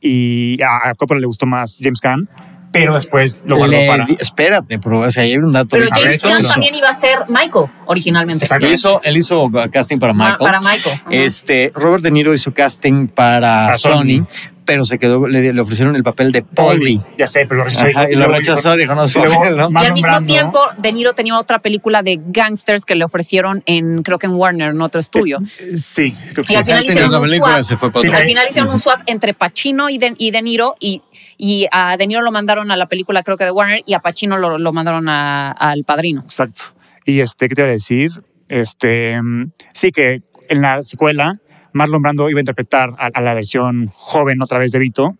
y 0.00 0.58
a, 0.62 0.94
Coppola 0.94 1.20
le 1.20 1.26
gustó 1.26 1.46
más 1.46 1.76
James 1.80 2.00
Gunn 2.00 2.28
pero 2.70 2.94
después 2.94 3.42
lo 3.46 3.56
guardó 3.56 3.76
para. 3.86 4.06
Espérate, 4.20 4.78
pero 4.78 5.00
o 5.00 5.10
sea, 5.10 5.22
hay 5.22 5.36
un 5.36 5.52
dato. 5.52 5.68
Pero 5.70 5.88
James 5.90 6.22
Gunn 6.22 6.46
también 6.46 6.74
iba 6.74 6.88
a 6.88 6.94
ser 6.94 7.18
Michael 7.28 7.66
originalmente. 7.86 8.46
Él 8.60 8.72
hizo, 8.72 9.00
él 9.02 9.16
hizo 9.16 9.50
casting 9.70 9.98
para 9.98 10.12
Michael. 10.12 10.36
para 10.38 10.60
Michael. 10.60 11.00
Este, 11.10 11.72
Robert 11.74 12.02
De 12.02 12.10
Niro 12.10 12.34
hizo 12.34 12.52
casting 12.52 13.08
para, 13.08 13.74
Sony, 13.74 14.26
pero 14.68 14.84
se 14.84 14.98
quedó, 14.98 15.26
le, 15.26 15.58
ofrecieron 15.58 15.96
el 15.96 16.02
papel 16.02 16.30
de 16.30 16.42
Polly. 16.42 17.00
Ya 17.16 17.26
sé, 17.26 17.46
pero 17.48 17.60
lo 17.60 17.64
rechazó. 17.64 18.10
y, 18.10 18.16
lo 18.16 18.28
rechazó, 18.28 18.76
dijo, 18.76 18.94
no, 18.94 19.06
Y 19.06 19.86
al 19.86 19.94
mismo 19.94 20.22
tiempo, 20.26 20.60
De 20.76 20.92
Niro 20.92 21.14
tenía 21.14 21.38
otra 21.38 21.60
película 21.60 22.02
de 22.02 22.20
gangsters 22.22 22.84
que 22.84 22.94
le 22.94 23.06
ofrecieron 23.06 23.62
en, 23.64 24.02
creo 24.02 24.18
que 24.18 24.26
en 24.26 24.32
Warner, 24.32 24.72
en 24.72 24.82
otro 24.82 25.00
estudio. 25.00 25.38
sí, 25.74 26.14
creo 26.34 26.44
que 26.44 26.52
y 26.52 26.56
al 26.56 26.66
final 26.66 26.84
hicieron 26.84 27.14
un 27.14 27.28
swap. 27.28 27.96
al 27.96 28.24
final 28.26 28.46
hicieron 28.46 28.70
un 28.70 28.78
swap 28.78 29.00
entre 29.06 29.32
Pacino 29.32 29.88
y 29.88 29.96
De, 29.96 30.14
y 30.18 30.32
de 30.32 30.42
Niro 30.42 30.76
y, 30.78 31.00
y, 31.38 31.66
a 31.72 31.96
De 31.96 32.06
Niro 32.06 32.20
lo 32.20 32.30
mandaron 32.30 32.70
a 32.70 32.76
la 32.76 32.88
película, 32.88 33.22
creo 33.22 33.38
que 33.38 33.44
de 33.44 33.50
Warner, 33.50 33.80
y 33.86 33.94
a 33.94 34.00
Pacino 34.00 34.36
lo, 34.36 34.58
lo 34.58 34.72
mandaron 34.74 35.08
al 35.08 35.84
Padrino. 35.84 36.20
Exacto. 36.24 36.74
Y 37.06 37.20
este, 37.20 37.48
¿qué 37.48 37.54
te 37.54 37.62
voy 37.62 37.70
a 37.70 37.72
decir? 37.72 38.10
Este, 38.50 39.18
mm, 39.18 39.50
sí 39.72 39.92
que 39.92 40.20
en 40.50 40.60
la 40.60 40.80
escuela 40.80 41.38
Marlon 41.78 42.02
Brando 42.02 42.28
iba 42.28 42.38
a 42.38 42.42
interpretar 42.42 42.90
a, 42.98 43.20
la 43.20 43.34
versión 43.34 43.88
joven 43.94 44.42
otra 44.42 44.58
vez 44.58 44.72
de 44.72 44.78
Vito, 44.78 45.14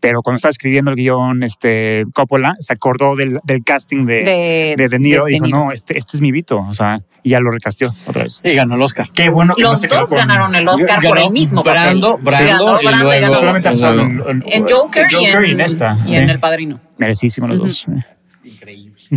pero 0.00 0.22
cuando 0.22 0.36
estaba 0.36 0.50
escribiendo 0.50 0.90
el 0.90 0.96
guion, 0.96 1.42
este, 1.42 2.04
Coppola 2.12 2.56
se 2.58 2.72
acordó 2.72 3.16
del, 3.16 3.40
casting 3.64 4.06
de 4.06 4.74
de, 4.76 4.88
de, 4.88 4.98
Niro 4.98 5.28
y 5.28 5.34
dijo, 5.34 5.46
no, 5.46 5.72
este, 5.72 5.96
este 5.96 6.16
es 6.16 6.20
mi 6.20 6.32
Vito, 6.32 6.58
o 6.58 6.74
sea, 6.74 7.00
y 7.22 7.30
ya 7.30 7.40
lo 7.40 7.50
recasteó 7.50 7.94
otra 8.06 8.24
vez. 8.24 8.40
Y 8.42 8.54
ganó 8.54 8.74
el 8.74 8.82
Oscar. 8.82 9.10
Qué 9.12 9.28
bueno 9.28 9.54
que 9.54 9.62
Los 9.62 9.82
dos 9.82 10.10
ganaron 10.10 10.54
el 10.54 10.66
Oscar 10.66 11.00
por 11.02 11.18
el 11.18 11.30
mismo 11.30 11.62
Brando, 11.62 12.18
papel. 12.18 12.46
Brando, 12.46 12.78
y 12.82 13.20
luego, 13.20 13.34
solamente 13.34 13.68
en, 13.68 14.66
Joker, 14.68 15.06
y 15.12 15.50
en, 15.50 15.60
esta. 15.60 15.96
Y 16.06 16.14
en 16.14 16.30
El 16.30 16.40
Padrino. 16.40 16.80
Merecísimo 16.98 17.46
los 17.46 17.58
dos. 17.58 17.86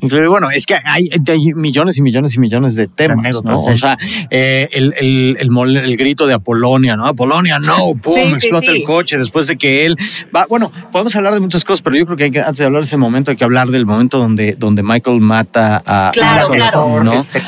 No, 0.00 0.30
Bueno, 0.30 0.48
es 0.50 0.64
que 0.64 0.76
hay, 0.84 1.10
millones 1.54 1.98
y 1.98 2.02
millones 2.02 2.36
y 2.36 2.40
millones 2.40 2.76
de 2.76 2.86
temas, 2.86 3.42
¿no? 3.42 3.56
O 3.56 3.76
sea, 3.76 3.96
eh, 4.30 4.68
el, 4.72 4.94
el, 4.98 5.36
el, 5.40 5.96
grito 5.96 6.26
de 6.26 6.34
Apolonia, 6.34 6.96
¿no? 6.96 7.06
Apolonia, 7.06 7.58
no, 7.58 7.94
pum, 8.00 8.34
explota 8.34 8.70
el 8.70 8.84
coche 8.84 9.18
después 9.18 9.48
de 9.48 9.56
que 9.56 9.86
él 9.86 9.96
va. 10.34 10.46
Bueno, 10.48 10.70
podemos 10.92 11.14
hablar 11.16 11.34
de 11.34 11.40
muchas 11.40 11.64
cosas, 11.64 11.82
pero 11.82 11.96
yo 11.96 12.06
creo 12.06 12.16
que, 12.16 12.24
hay 12.24 12.30
que 12.30 12.40
antes 12.40 12.58
de 12.58 12.66
hablar 12.66 12.82
de 12.82 12.86
ese 12.86 12.96
momento 12.96 13.32
hay 13.32 13.36
que 13.36 13.44
hablar 13.44 13.68
del 13.68 13.86
momento 13.86 14.18
donde, 14.18 14.54
donde 14.54 14.82
Michael 14.82 15.20
mata 15.20 15.82
a, 15.84 16.10
claro, 16.12 16.48
claro. 16.48 17.04
¿no? 17.04 17.14
Justo 17.14 17.38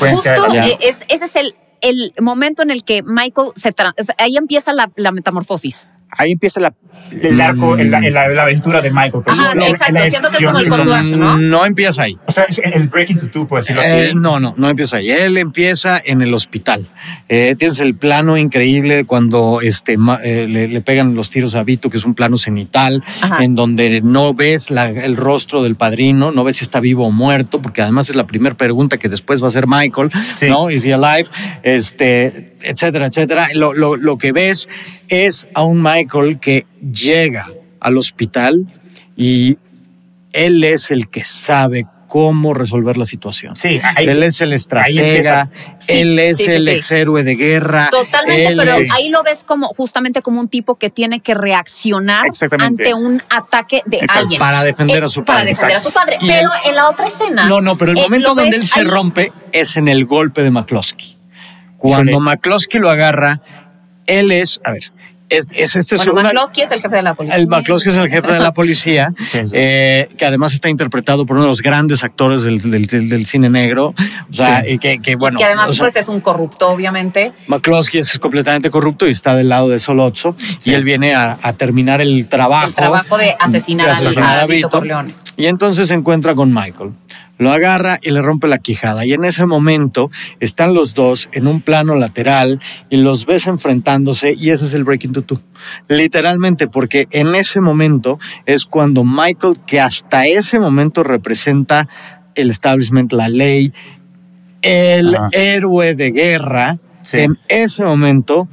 eh, 0.53 0.77
es, 0.81 1.03
ese 1.07 1.25
es 1.25 1.35
el, 1.35 1.55
el 1.81 2.13
momento 2.19 2.63
en 2.63 2.69
el 2.69 2.83
que 2.83 3.01
Michael 3.03 3.51
se... 3.55 3.73
ahí 4.17 4.35
empieza 4.35 4.73
la, 4.73 4.91
la 4.95 5.11
metamorfosis 5.11 5.87
ahí 6.17 6.31
empieza 6.31 6.59
la, 6.59 6.73
el 7.11 7.39
arco, 7.39 7.75
mm. 7.77 7.89
la, 7.89 8.27
la, 8.29 8.41
aventura 8.43 8.81
de 8.81 8.91
Michael. 8.91 9.23
Ajá, 9.25 9.53
sí, 9.53 9.59
exacto. 9.59 10.01
Siento 10.07 10.29
que 10.29 10.37
es 10.37 10.45
como 10.45 10.59
el 10.59 10.69
call 10.69 10.81
to 10.83 10.93
action, 10.93 11.19
¿no? 11.19 11.37
No 11.37 11.65
empieza 11.65 12.03
ahí. 12.03 12.17
O 12.25 12.31
sea, 12.31 12.45
es 12.45 12.61
el 12.63 12.87
breaking 12.87 13.19
to 13.19 13.29
two, 13.29 13.47
por 13.47 13.59
decirlo 13.59 13.81
así. 13.81 13.93
Eh, 13.93 14.11
no, 14.13 14.39
no, 14.39 14.53
no 14.57 14.69
empieza 14.69 14.97
ahí. 14.97 15.09
Él 15.09 15.37
empieza 15.37 16.01
en 16.03 16.21
el 16.21 16.33
hospital. 16.33 16.87
Eh, 17.29 17.55
tienes 17.57 17.79
el 17.79 17.95
plano 17.95 18.37
increíble 18.37 19.05
cuando 19.05 19.61
este, 19.61 19.97
eh, 20.23 20.47
le, 20.47 20.81
pegan 20.81 21.15
los 21.15 21.29
tiros 21.29 21.55
a 21.55 21.63
Vito, 21.63 21.89
que 21.89 21.97
es 21.97 22.05
un 22.05 22.13
plano 22.13 22.37
cenital, 22.37 23.03
en 23.39 23.55
donde 23.55 24.01
no 24.01 24.33
ves 24.33 24.69
la, 24.69 24.89
el 24.89 25.15
rostro 25.15 25.63
del 25.63 25.75
padrino, 25.75 26.31
no 26.31 26.43
ves 26.43 26.57
si 26.57 26.65
está 26.65 26.79
vivo 26.79 27.07
o 27.07 27.11
muerto, 27.11 27.61
porque 27.61 27.81
además 27.81 28.09
es 28.09 28.15
la 28.15 28.25
primera 28.25 28.55
pregunta 28.55 28.97
que 28.97 29.09
después 29.09 29.41
va 29.41 29.45
a 29.45 29.49
hacer 29.49 29.65
Michael, 29.67 30.09
¿no? 30.49 30.69
Is 30.69 30.85
he 30.85 30.93
alive? 30.93 31.29
Este, 31.63 32.55
etcétera, 32.61 33.07
etcétera. 33.07 33.49
Lo, 33.53 33.73
lo, 33.73 33.95
lo 33.95 34.17
que 34.17 34.31
ves 34.31 34.69
es 35.09 35.47
a 35.53 35.63
un 35.63 35.81
Michael 35.81 36.39
que 36.39 36.65
llega 36.91 37.47
al 37.79 37.97
hospital 37.97 38.65
y 39.15 39.57
él 40.33 40.63
es 40.63 40.91
el 40.91 41.09
que 41.09 41.23
sabe 41.23 41.87
cómo 42.07 42.53
resolver 42.53 42.97
la 42.97 43.05
situación. 43.05 43.55
Sí, 43.55 43.79
él 43.97 44.23
es 44.23 44.41
el 44.41 44.53
estratega, 44.53 45.49
él 45.87 46.17
es 46.19 46.47
el 46.47 46.67
ex 46.67 46.91
héroe 46.91 47.23
de 47.23 47.35
guerra. 47.35 47.89
Totalmente, 47.91 48.55
pero 48.55 48.73
ahí 48.95 49.09
lo 49.09 49.23
ves 49.23 49.43
como 49.43 49.67
justamente 49.67 50.21
como 50.21 50.39
un 50.39 50.47
tipo 50.47 50.75
que 50.75 50.89
tiene 50.89 51.19
que 51.19 51.33
reaccionar 51.33 52.25
ante 52.59 52.93
un 52.93 53.21
ataque 53.29 53.83
de 53.85 54.05
alguien. 54.07 54.39
Para 54.39 54.63
defender 54.63 55.03
a 55.03 55.09
su 55.09 55.23
padre. 55.23 55.39
Para 55.39 55.45
defender 55.45 55.77
a 55.77 55.79
su 55.79 55.91
padre. 55.91 56.17
pero 56.25 56.49
en 56.65 56.75
la 56.75 56.89
otra 56.89 57.07
escena. 57.07 57.45
No, 57.45 57.61
no, 57.61 57.77
pero 57.77 57.91
el 57.91 57.97
momento 57.97 58.35
donde 58.35 58.57
él 58.57 58.65
se 58.65 58.83
rompe 58.83 59.31
es 59.51 59.77
en 59.77 59.87
el 59.87 60.05
golpe 60.05 60.43
de 60.43 60.51
McCloskey. 60.51 61.17
Cuando 61.77 62.19
McCloskey 62.19 62.79
lo 62.79 62.89
agarra, 62.89 63.41
él 64.07 64.31
es, 64.31 64.59
a 64.63 64.71
ver, 64.71 64.91
es, 65.29 65.47
es 65.51 65.75
este 65.75 65.97
bueno, 66.11 66.29
McCloskey 66.29 66.63
es 66.63 66.71
el 66.71 66.81
jefe 66.81 66.95
de 66.95 67.01
la 67.01 67.13
policía. 67.13 67.35
El 67.37 67.47
McCloskey 67.47 67.91
es 67.91 67.97
el 67.97 68.09
jefe 68.09 68.31
de 68.31 68.39
la 68.39 68.53
policía, 68.53 69.13
eh, 69.53 70.09
que 70.17 70.25
además 70.25 70.53
está 70.53 70.69
interpretado 70.69 71.25
por 71.25 71.35
uno 71.35 71.45
de 71.45 71.49
los 71.49 71.61
grandes 71.61 72.03
actores 72.03 72.43
del, 72.43 72.61
del, 72.61 73.25
cine 73.25 73.49
negro. 73.49 73.93
O 74.29 74.33
sea, 74.33 74.67
y 74.67 74.79
que, 74.79 74.99
que, 74.99 75.15
bueno. 75.15 75.37
que 75.37 75.45
además, 75.45 75.75
pues, 75.77 75.95
es 75.95 76.07
un 76.07 76.21
corrupto, 76.21 76.69
obviamente. 76.69 77.33
McCloskey 77.47 77.99
es 77.99 78.17
completamente 78.19 78.69
corrupto 78.69 79.07
y 79.07 79.11
está 79.11 79.35
del 79.35 79.49
lado 79.49 79.69
de 79.69 79.79
Solozzo. 79.79 80.35
Y 80.63 80.73
él 80.73 80.83
viene 80.83 81.13
a, 81.13 81.37
a, 81.41 81.53
terminar 81.53 82.01
el 82.01 82.27
trabajo. 82.27 82.67
El 82.67 82.75
trabajo 82.75 83.17
de 83.17 83.35
asesinar, 83.39 83.95
a, 84.21 84.45
Vito 84.45 84.69
Corleone. 84.69 85.13
Y 85.35 85.47
entonces 85.47 85.89
se 85.89 85.93
encuentra 85.93 86.35
con 86.35 86.53
Michael 86.53 86.91
lo 87.37 87.51
agarra 87.51 87.97
y 88.01 88.11
le 88.11 88.21
rompe 88.21 88.47
la 88.47 88.57
quijada. 88.57 89.05
Y 89.05 89.13
en 89.13 89.25
ese 89.25 89.45
momento 89.45 90.09
están 90.39 90.73
los 90.73 90.93
dos 90.93 91.29
en 91.31 91.47
un 91.47 91.61
plano 91.61 91.95
lateral 91.95 92.59
y 92.89 92.97
los 92.97 93.25
ves 93.25 93.47
enfrentándose 93.47 94.33
y 94.33 94.49
ese 94.49 94.65
es 94.65 94.73
el 94.73 94.83
Breaking 94.83 95.13
to 95.13 95.21
Two. 95.21 95.41
Literalmente, 95.87 96.67
porque 96.67 97.07
en 97.11 97.35
ese 97.35 97.61
momento 97.61 98.19
es 98.45 98.65
cuando 98.65 99.03
Michael, 99.03 99.59
que 99.65 99.79
hasta 99.79 100.27
ese 100.27 100.59
momento 100.59 101.03
representa 101.03 101.87
el 102.35 102.49
establishment, 102.49 103.11
la 103.13 103.29
ley, 103.29 103.73
el 104.61 105.17
héroe 105.31 105.95
de 105.95 106.11
guerra, 106.11 106.79
en 107.13 107.37
ese 107.47 107.83
momento 107.83 108.47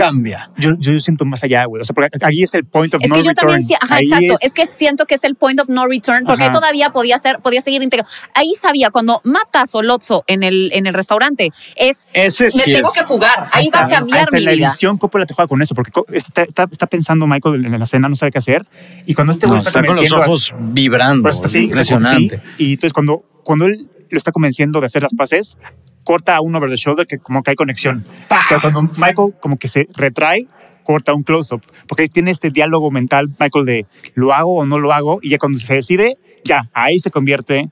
cambia. 0.00 0.50
Yo, 0.56 0.70
yo 0.78 0.98
siento 0.98 1.24
más 1.24 1.42
allá, 1.44 1.64
güey. 1.66 1.82
O 1.82 1.84
sea, 1.84 1.94
porque 1.94 2.08
ahí 2.22 2.42
es 2.42 2.54
el 2.54 2.64
point 2.64 2.94
of 2.94 3.02
es 3.02 3.08
no 3.08 3.16
que 3.16 3.22
yo 3.22 3.30
return. 3.30 3.58
También, 3.58 3.78
ajá, 3.80 4.00
exacto. 4.00 4.34
Es... 4.40 4.52
que 4.52 4.66
siento 4.66 5.06
que 5.06 5.14
es 5.14 5.24
el 5.24 5.34
point 5.34 5.60
of 5.60 5.68
no 5.68 5.86
return, 5.86 6.24
porque 6.24 6.48
todavía 6.50 6.90
podía 6.90 7.18
ser, 7.18 7.40
podía 7.40 7.60
seguir 7.60 7.82
integrado. 7.82 8.10
Ahí 8.34 8.54
sabía, 8.54 8.90
cuando 8.90 9.20
mata 9.24 9.62
a 9.62 9.66
Solozzo 9.66 10.24
en 10.26 10.42
el, 10.42 10.70
en 10.72 10.86
el 10.86 10.94
restaurante, 10.94 11.50
es 11.76 12.06
Ese 12.12 12.48
me 12.56 12.74
tengo 12.74 12.90
que 12.92 13.04
fugar. 13.04 13.46
Ahí 13.52 13.68
va 13.74 13.82
a 13.82 13.88
cambiar 13.88 14.20
hasta 14.20 14.36
mi 14.36 14.42
la 14.42 14.52
vida. 14.52 14.68
edición 14.68 14.98
Coppola 14.98 15.26
te 15.26 15.34
juega 15.34 15.48
con 15.48 15.60
eso, 15.62 15.74
porque 15.74 15.92
está, 16.12 16.42
está, 16.42 16.86
pensando 16.86 17.26
Michael 17.26 17.64
en 17.64 17.78
la 17.78 17.84
escena, 17.84 18.08
no 18.08 18.16
sabe 18.16 18.32
qué 18.32 18.38
hacer. 18.38 18.66
Y 19.06 19.14
cuando 19.14 19.32
este 19.32 19.46
no, 19.46 19.56
está, 19.56 19.82
con 19.84 19.96
los 19.96 20.12
ojos 20.12 20.54
vibrando, 20.58 21.30
pues, 21.30 21.54
impresionante. 21.54 22.42
y 22.58 22.72
entonces 22.72 22.92
cuando, 22.92 23.22
cuando 23.44 23.66
él 23.66 23.88
lo 24.10 24.18
está 24.18 24.32
convenciendo 24.32 24.80
de 24.80 24.86
hacer 24.86 25.02
las 25.02 25.14
paces, 25.14 25.56
corta 26.04 26.36
a 26.36 26.40
un 26.40 26.54
over 26.54 26.70
the 26.70 26.76
shoulder 26.76 27.06
que 27.06 27.18
como 27.18 27.42
que 27.42 27.50
hay 27.50 27.56
conexión. 27.56 28.04
Pero 28.48 28.60
cuando 28.60 28.82
Michael 28.82 29.34
como 29.40 29.58
que 29.58 29.68
se 29.68 29.88
retrae, 29.94 30.46
corta 30.82 31.14
un 31.14 31.22
close-up, 31.22 31.62
porque 31.86 32.02
ahí 32.02 32.08
tiene 32.08 32.30
este 32.30 32.50
diálogo 32.50 32.90
mental, 32.90 33.30
Michael, 33.38 33.64
de 33.64 33.86
lo 34.14 34.32
hago 34.32 34.56
o 34.56 34.66
no 34.66 34.78
lo 34.78 34.92
hago, 34.92 35.20
y 35.22 35.30
ya 35.30 35.38
cuando 35.38 35.58
se 35.58 35.74
decide, 35.74 36.18
ya, 36.44 36.68
ahí 36.72 36.98
se 36.98 37.10
convierte 37.10 37.70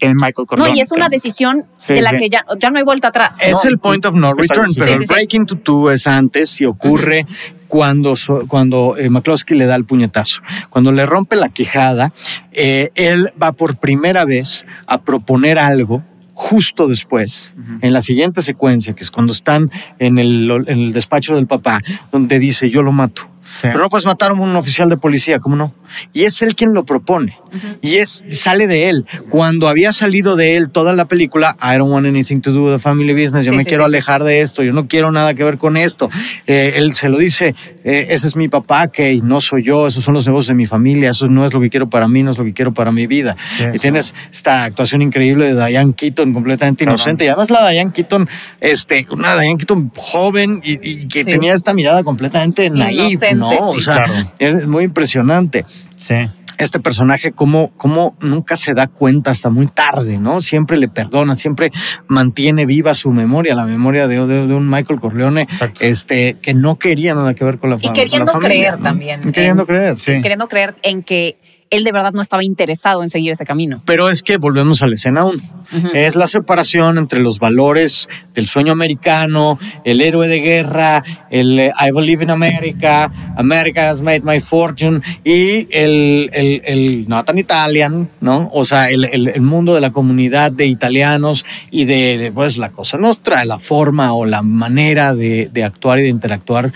en 0.00 0.16
Michael 0.16 0.46
Corleone. 0.46 0.70
No, 0.70 0.76
y 0.76 0.80
es 0.80 0.92
una 0.92 1.08
decisión 1.08 1.64
de 1.88 2.02
la 2.02 2.10
que 2.10 2.28
ya, 2.28 2.44
ya, 2.58 2.70
no 2.70 2.78
hay 2.78 2.84
vuelta 2.84 3.08
atrás. 3.08 3.38
Es 3.40 3.64
el 3.64 3.78
point 3.78 4.04
of 4.04 4.14
no 4.16 4.34
return, 4.34 4.70
pero 4.76 4.94
el 4.94 5.06
breaking 5.06 5.46
to 5.46 5.56
two 5.56 5.90
es 5.90 6.06
antes 6.06 6.60
y 6.60 6.66
ocurre 6.66 7.24
cuando, 7.68 8.14
cuando 8.48 8.96
eh, 8.98 9.08
McCloskey 9.08 9.56
le 9.56 9.64
da 9.64 9.76
el 9.76 9.84
puñetazo. 9.84 10.42
Cuando 10.68 10.92
le 10.92 11.06
rompe 11.06 11.36
la 11.36 11.48
quejada, 11.48 12.12
eh, 12.52 12.90
él 12.96 13.32
va 13.40 13.52
por 13.52 13.76
primera 13.76 14.24
vez 14.24 14.66
a 14.86 15.00
proponer 15.00 15.58
algo 15.58 16.02
justo 16.34 16.88
después, 16.88 17.54
en 17.80 17.92
la 17.92 18.00
siguiente 18.00 18.42
secuencia, 18.42 18.94
que 18.94 19.02
es 19.02 19.10
cuando 19.10 19.32
están 19.32 19.70
en 19.98 20.18
el, 20.18 20.50
en 20.66 20.78
el 20.78 20.92
despacho 20.92 21.34
del 21.36 21.46
papá, 21.46 21.80
donde 22.10 22.38
dice, 22.38 22.70
yo 22.70 22.82
lo 22.82 22.92
mato. 22.92 23.31
Pero 23.60 23.78
no 23.78 23.88
puedes 23.88 24.06
matar 24.06 24.30
a 24.30 24.34
un 24.34 24.56
oficial 24.56 24.88
de 24.88 24.96
policía, 24.96 25.38
¿cómo 25.38 25.56
no? 25.56 25.74
Y 26.12 26.22
es 26.24 26.40
él 26.42 26.54
quien 26.54 26.72
lo 26.72 26.84
propone. 26.84 27.36
Y 27.82 27.96
es, 27.96 28.24
sale 28.28 28.66
de 28.66 28.88
él. 28.88 29.04
Cuando 29.28 29.68
había 29.68 29.92
salido 29.92 30.36
de 30.36 30.56
él 30.56 30.70
toda 30.70 30.94
la 30.94 31.06
película, 31.06 31.54
I 31.60 31.76
don't 31.76 31.92
want 31.92 32.06
anything 32.06 32.40
to 32.40 32.52
do 32.52 32.64
with 32.64 32.72
the 32.72 32.78
family 32.78 33.12
business, 33.12 33.44
yo 33.44 33.52
me 33.52 33.64
quiero 33.64 33.84
alejar 33.84 34.24
de 34.24 34.40
esto, 34.40 34.62
yo 34.62 34.72
no 34.72 34.88
quiero 34.88 35.12
nada 35.12 35.34
que 35.34 35.44
ver 35.44 35.58
con 35.58 35.76
esto. 35.76 36.08
Eh, 36.46 36.74
él 36.76 36.94
se 36.94 37.08
lo 37.08 37.18
dice, 37.18 37.54
eh, 37.84 38.06
ese 38.10 38.28
es 38.28 38.36
mi 38.36 38.48
papá, 38.48 38.88
que 38.88 39.20
no 39.22 39.40
soy 39.40 39.62
yo, 39.62 39.86
esos 39.86 40.02
son 40.02 40.14
los 40.14 40.26
negocios 40.26 40.48
de 40.48 40.54
mi 40.54 40.66
familia, 40.66 41.10
eso 41.10 41.28
no 41.28 41.44
es 41.44 41.52
lo 41.52 41.60
que 41.60 41.68
quiero 41.68 41.90
para 41.90 42.08
mí, 42.08 42.22
no 42.22 42.30
es 42.30 42.38
lo 42.38 42.44
que 42.44 42.54
quiero 42.54 42.72
para 42.72 42.90
mi 42.90 43.06
vida. 43.06 43.36
y 43.72 43.78
tienes 43.78 44.14
esta 44.30 44.64
actuación 44.64 45.02
increíble 45.02 45.54
de 45.54 45.66
Diane 45.66 45.92
Keaton, 45.92 46.32
completamente 46.32 46.84
inocente. 46.84 47.24
Y 47.24 47.28
además 47.28 47.50
la 47.50 47.68
Diane 47.68 47.92
Keaton, 47.92 48.28
este, 48.60 49.06
una 49.10 49.38
Diane 49.38 49.58
Keaton 49.58 49.90
joven 49.96 50.60
y, 50.64 51.06
que 51.08 51.24
tenía 51.24 51.54
esta 51.54 51.74
mirada 51.74 52.02
completamente 52.02 52.70
¿no? 53.42 53.70
o 53.70 53.80
sea, 53.80 54.04
es 54.38 54.66
muy 54.66 54.84
impresionante. 54.84 55.64
Sí 55.96 56.14
este 56.62 56.80
personaje 56.80 57.32
como, 57.32 57.70
como 57.76 58.16
nunca 58.20 58.56
se 58.56 58.72
da 58.72 58.86
cuenta 58.86 59.30
hasta 59.30 59.50
muy 59.50 59.66
tarde, 59.66 60.18
¿no? 60.18 60.40
Siempre 60.40 60.76
le 60.76 60.88
perdona, 60.88 61.34
siempre 61.34 61.70
mantiene 62.06 62.66
viva 62.66 62.94
su 62.94 63.10
memoria, 63.10 63.54
la 63.54 63.66
memoria 63.66 64.08
de, 64.08 64.26
de, 64.26 64.54
un 64.54 64.68
Michael 64.68 65.00
Corleone, 65.00 65.46
este, 65.80 66.34
que 66.40 66.54
no 66.54 66.78
quería 66.78 67.14
nada 67.14 67.34
que 67.34 67.44
ver 67.44 67.58
con 67.58 67.70
la, 67.70 67.76
y 67.80 67.92
queriendo 67.92 68.32
creer 68.34 68.78
también. 68.78 69.20
Y 69.26 69.32
queriendo 69.32 69.66
creer, 69.66 69.98
sí. 69.98 70.12
Queriendo 70.20 70.48
creer 70.48 70.76
en 70.82 71.02
que 71.02 71.36
él 71.72 71.84
de 71.84 71.92
verdad 71.92 72.12
no 72.12 72.20
estaba 72.20 72.44
interesado 72.44 73.02
en 73.02 73.08
seguir 73.08 73.32
ese 73.32 73.46
camino. 73.46 73.82
Pero 73.86 74.10
es 74.10 74.22
que 74.22 74.36
volvemos 74.36 74.82
a 74.82 74.86
la 74.86 74.94
escena 74.94 75.24
1. 75.24 75.40
Es 75.94 76.16
la 76.16 76.26
separación 76.26 76.98
entre 76.98 77.20
los 77.20 77.38
valores 77.38 78.10
del 78.34 78.46
sueño 78.46 78.72
americano, 78.72 79.58
el 79.84 80.02
héroe 80.02 80.28
de 80.28 80.40
guerra, 80.40 81.02
el 81.30 81.58
eh, 81.58 81.72
I 81.80 81.90
believe 81.90 82.22
in 82.22 82.30
America, 82.30 83.10
America 83.38 83.88
has 83.88 84.02
made 84.02 84.20
my 84.22 84.38
fortune 84.38 85.00
y 85.24 85.66
el, 85.70 86.28
el, 86.34 86.60
el 86.66 87.08
not 87.08 87.30
an 87.30 87.38
Italian, 87.38 88.10
¿no? 88.20 88.50
O 88.52 88.66
sea, 88.66 88.90
el, 88.90 89.04
el, 89.04 89.40
mundo 89.40 89.74
de 89.74 89.80
la 89.80 89.92
comunidad 89.92 90.52
de 90.52 90.66
italianos 90.66 91.46
y 91.70 91.86
de, 91.86 92.30
pues, 92.34 92.58
la 92.58 92.70
cosa 92.70 92.98
nostra, 92.98 93.42
la 93.46 93.58
forma 93.58 94.12
o 94.12 94.26
la 94.26 94.42
manera 94.42 95.14
de, 95.14 95.48
de 95.50 95.64
actuar 95.64 96.00
y 96.00 96.02
de 96.02 96.08
interactuar 96.08 96.70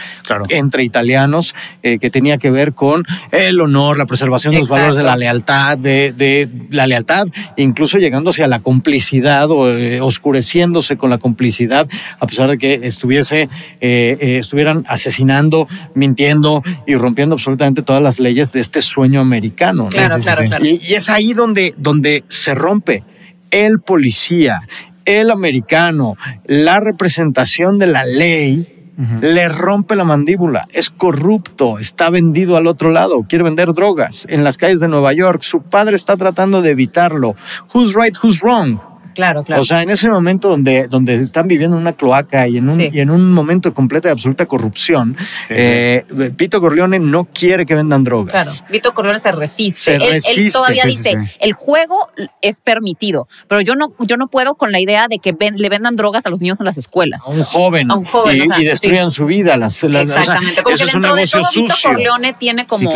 entre 0.49 0.85
italianos 0.85 1.55
eh, 1.83 1.99
que 1.99 2.11
tenía 2.11 2.39
que 2.39 2.51
ver 2.51 2.73
con 2.73 3.05
el 3.31 3.61
honor, 3.61 3.99
la 3.99 4.07
preservación 4.07 4.55
de 4.55 4.61
los 4.61 4.71
valores 4.71 4.86
de 4.95 5.03
la 5.03 5.17
lealtad, 5.17 5.79
de, 5.79 6.13
de, 6.13 6.49
la 6.71 6.87
lealtad, 6.87 7.27
incluso 7.57 7.99
llegándose 7.99 8.45
a 8.45 8.47
la 8.47 8.61
complicidad 8.61 9.51
o 9.51 9.71
eh, 9.71 10.01
oscureciéndose 10.01 10.97
con 10.97 11.11
la 11.11 11.19
complicidad, 11.19 11.89
a 12.21 12.27
pesar 12.27 12.51
de 12.51 12.59
que 12.59 12.75
estuviese, 12.83 13.49
eh, 13.81 14.17
eh, 14.21 14.39
estuvieran 14.39 14.85
asesinando, 14.89 15.67
mintiendo 15.95 16.63
y 16.87 16.95
rompiendo 16.95 17.35
absolutamente 17.35 17.83
todas 17.83 18.03
las 18.03 18.21
leyes 18.21 18.53
de 18.53 18.61
este 18.61 18.81
sueño 18.81 19.21
americano. 19.21 19.89
Claro, 19.89 20.17
claro, 20.23 20.45
claro. 20.45 20.65
Y, 20.65 20.81
y, 20.83 20.95
es 20.95 21.09
ahí 21.09 21.33
donde, 21.33 21.75
donde 21.77 22.25
se 22.29 22.55
rompe 22.55 23.03
el 23.51 23.81
policía, 23.81 24.61
el 25.05 25.31
americano, 25.31 26.17
la 26.45 26.79
representación 26.81 27.79
de 27.79 27.87
la 27.87 28.05
ley 28.05 28.76
le 29.21 29.49
rompe 29.49 29.95
la 29.95 30.05
mandíbula, 30.05 30.67
es 30.73 30.91
corrupto, 30.91 31.79
está 31.79 32.09
vendido 32.11 32.57
al 32.57 32.67
otro 32.67 32.91
lado, 32.91 33.27
quiere 33.29 33.45
vender 33.45 33.73
drogas 33.73 34.27
en 34.31 34.43
las 34.43 34.57
calles 34.57 34.81
de 34.81 34.89
Nueva 34.89 35.13
York, 35.13 35.43
su 35.43 35.63
padre 35.63 35.97
está 35.97 36.17
tratando 36.17 36.63
de 36.63 36.71
evitarlo. 36.71 37.37
Who's 37.75 37.95
right, 37.95 38.17
who's 38.23 38.41
wrong? 38.41 38.79
Claro, 39.17 39.45
claro. 39.45 39.63
O 39.63 39.65
sea, 39.65 39.83
en 39.83 39.89
ese 39.89 40.11
momento 40.11 40.51
donde, 40.51 40.89
donde 40.89 41.15
están 41.15 41.49
viviendo 41.49 41.75
en 41.75 41.81
una 41.81 41.95
cloaca 41.95 42.47
y 42.47 42.59
en 42.59 42.69
un, 42.69 42.79
y 42.83 43.01
en 43.01 43.11
un 43.11 43.33
momento 43.33 43.71
de 43.71 43.75
completa 43.75 44.09
y 44.09 44.13
absoluta 44.13 44.45
corrupción, 44.45 45.17
eh, 45.49 46.05
Vito 46.37 46.61
Corleone 46.61 46.99
no 46.99 47.25
quiere 47.25 47.65
que 47.65 47.75
vendan 47.75 48.05
drogas. 48.05 48.33
Claro, 48.33 48.51
Vito 48.71 48.93
Corleone 48.93 49.19
se 49.19 49.33
resiste. 49.33 49.97
él, 49.97 50.53
todavía 50.53 50.85
dice, 50.85 51.15
el 51.41 51.55
juego 51.55 52.09
es 52.43 52.61
permitido, 52.61 53.27
pero 53.49 53.63
yo 53.63 53.75
no, 53.75 53.95
yo 54.01 54.19
no 54.19 54.29
puedo 54.29 54.55
con 54.57 54.71
la 54.71 54.81
idea 54.81 55.07
de 55.09 55.19
que 55.19 55.35
le 55.57 55.69
vendan 55.71 55.97
drogas 55.97 56.27
a 56.27 56.31
los 56.31 56.43
niños 56.43 56.61
en 56.61 56.67
las 56.67 56.77
escuelas. 56.77 57.27
A 57.27 57.31
un 57.31 57.43
joven. 57.43 57.91
A 57.91 57.95
un 57.95 58.05
joven. 58.05 58.43
Y, 58.59 58.65
destruyan 58.67 59.11
su 59.11 59.25
vida. 59.25 59.57
Las, 59.57 59.83
Exactamente. 59.83 60.63
como 60.63 60.77
que 60.77 60.85
dentro 60.85 61.15
de 61.15 61.27
todo 61.27 61.43
Vito 61.55 61.75
Corleone 61.83 62.35
tiene 62.35 62.67
como 62.67 62.93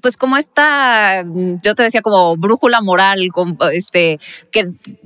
pues 0.00 0.16
como 0.16 0.36
esta, 0.36 1.24
yo 1.62 1.74
te 1.74 1.82
decía 1.82 2.02
como 2.02 2.36
brújula 2.36 2.80
moral, 2.80 3.28
este, 3.72 4.18
que... 4.50 4.60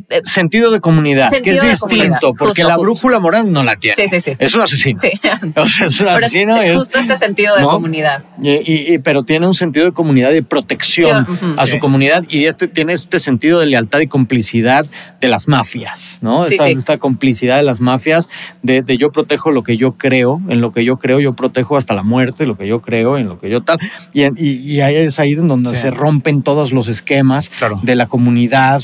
Eh, 0.08 0.20
sentido 0.24 0.70
de 0.70 0.80
comunidad, 0.80 1.30
que 1.42 1.50
es 1.50 1.62
distinto, 1.62 2.34
porque 2.34 2.64
la 2.64 2.76
brújula 2.76 3.18
moral 3.18 3.52
no 3.52 3.62
la 3.62 3.76
tiene. 3.76 3.96
Sí, 3.96 4.08
sí, 4.08 4.20
sí. 4.20 4.32
Es 4.38 4.54
un 4.54 4.62
asesino. 4.62 4.98
Sí. 4.98 5.10
O 5.56 5.66
sea, 5.66 5.86
es 5.86 6.00
un 6.00 6.08
asesino. 6.08 6.60
Es, 6.60 6.76
justo 6.76 6.98
este 6.98 7.16
sentido 7.16 7.56
de 7.56 7.62
comunidad. 7.62 8.24
Y, 8.40 8.98
pero 8.98 9.22
tiene 9.22 9.46
un 9.46 9.54
sentido 9.54 9.86
de 9.86 9.92
comunidad 9.92 10.30
y 10.30 10.34
de 10.34 10.42
protección 10.42 11.26
a 11.56 11.66
su 11.66 11.78
comunidad 11.78 12.24
y 12.28 12.46
este 12.46 12.68
tiene 12.68 12.92
este 12.92 13.18
sentido 13.18 13.60
de 13.60 13.66
lealtad 13.66 14.00
y 14.00 14.06
complicidad 14.06 14.86
de 15.20 15.28
las 15.28 15.48
mafias, 15.48 16.18
¿no? 16.20 16.46
Esta, 16.46 16.68
esta, 16.68 16.98
complicidad 16.98 17.56
de 17.56 17.62
las 17.62 17.80
mafias, 17.80 18.28
de, 18.62 18.82
de 18.82 18.96
yo 18.96 19.12
protejo 19.12 19.50
lo 19.50 19.62
que 19.62 19.76
yo 19.76 19.92
creo, 19.92 20.40
en 20.48 20.60
lo 20.60 20.72
que 20.72 20.84
yo 20.84 20.98
creo, 20.98 21.20
yo 21.20 21.34
protejo 21.34 21.76
hasta 21.76 21.94
la 21.94 22.02
muerte, 22.02 22.46
lo 22.46 22.56
que 22.56 22.66
yo 22.66 22.80
creo, 22.80 23.18
en 23.18 23.28
lo 23.28 23.38
que 23.38 23.50
yo 23.50 23.62
tal. 23.62 23.78
Y, 24.12 24.22
y, 24.42 24.80
ahí 24.80 24.96
es 24.96 25.20
ahí 25.20 25.34
donde 25.34 25.74
se 25.74 25.90
rompen 25.90 26.42
todos 26.42 26.72
los 26.72 26.88
esquemas 26.88 27.50
de 27.82 27.94
la 27.94 28.08
comunidad 28.08 28.82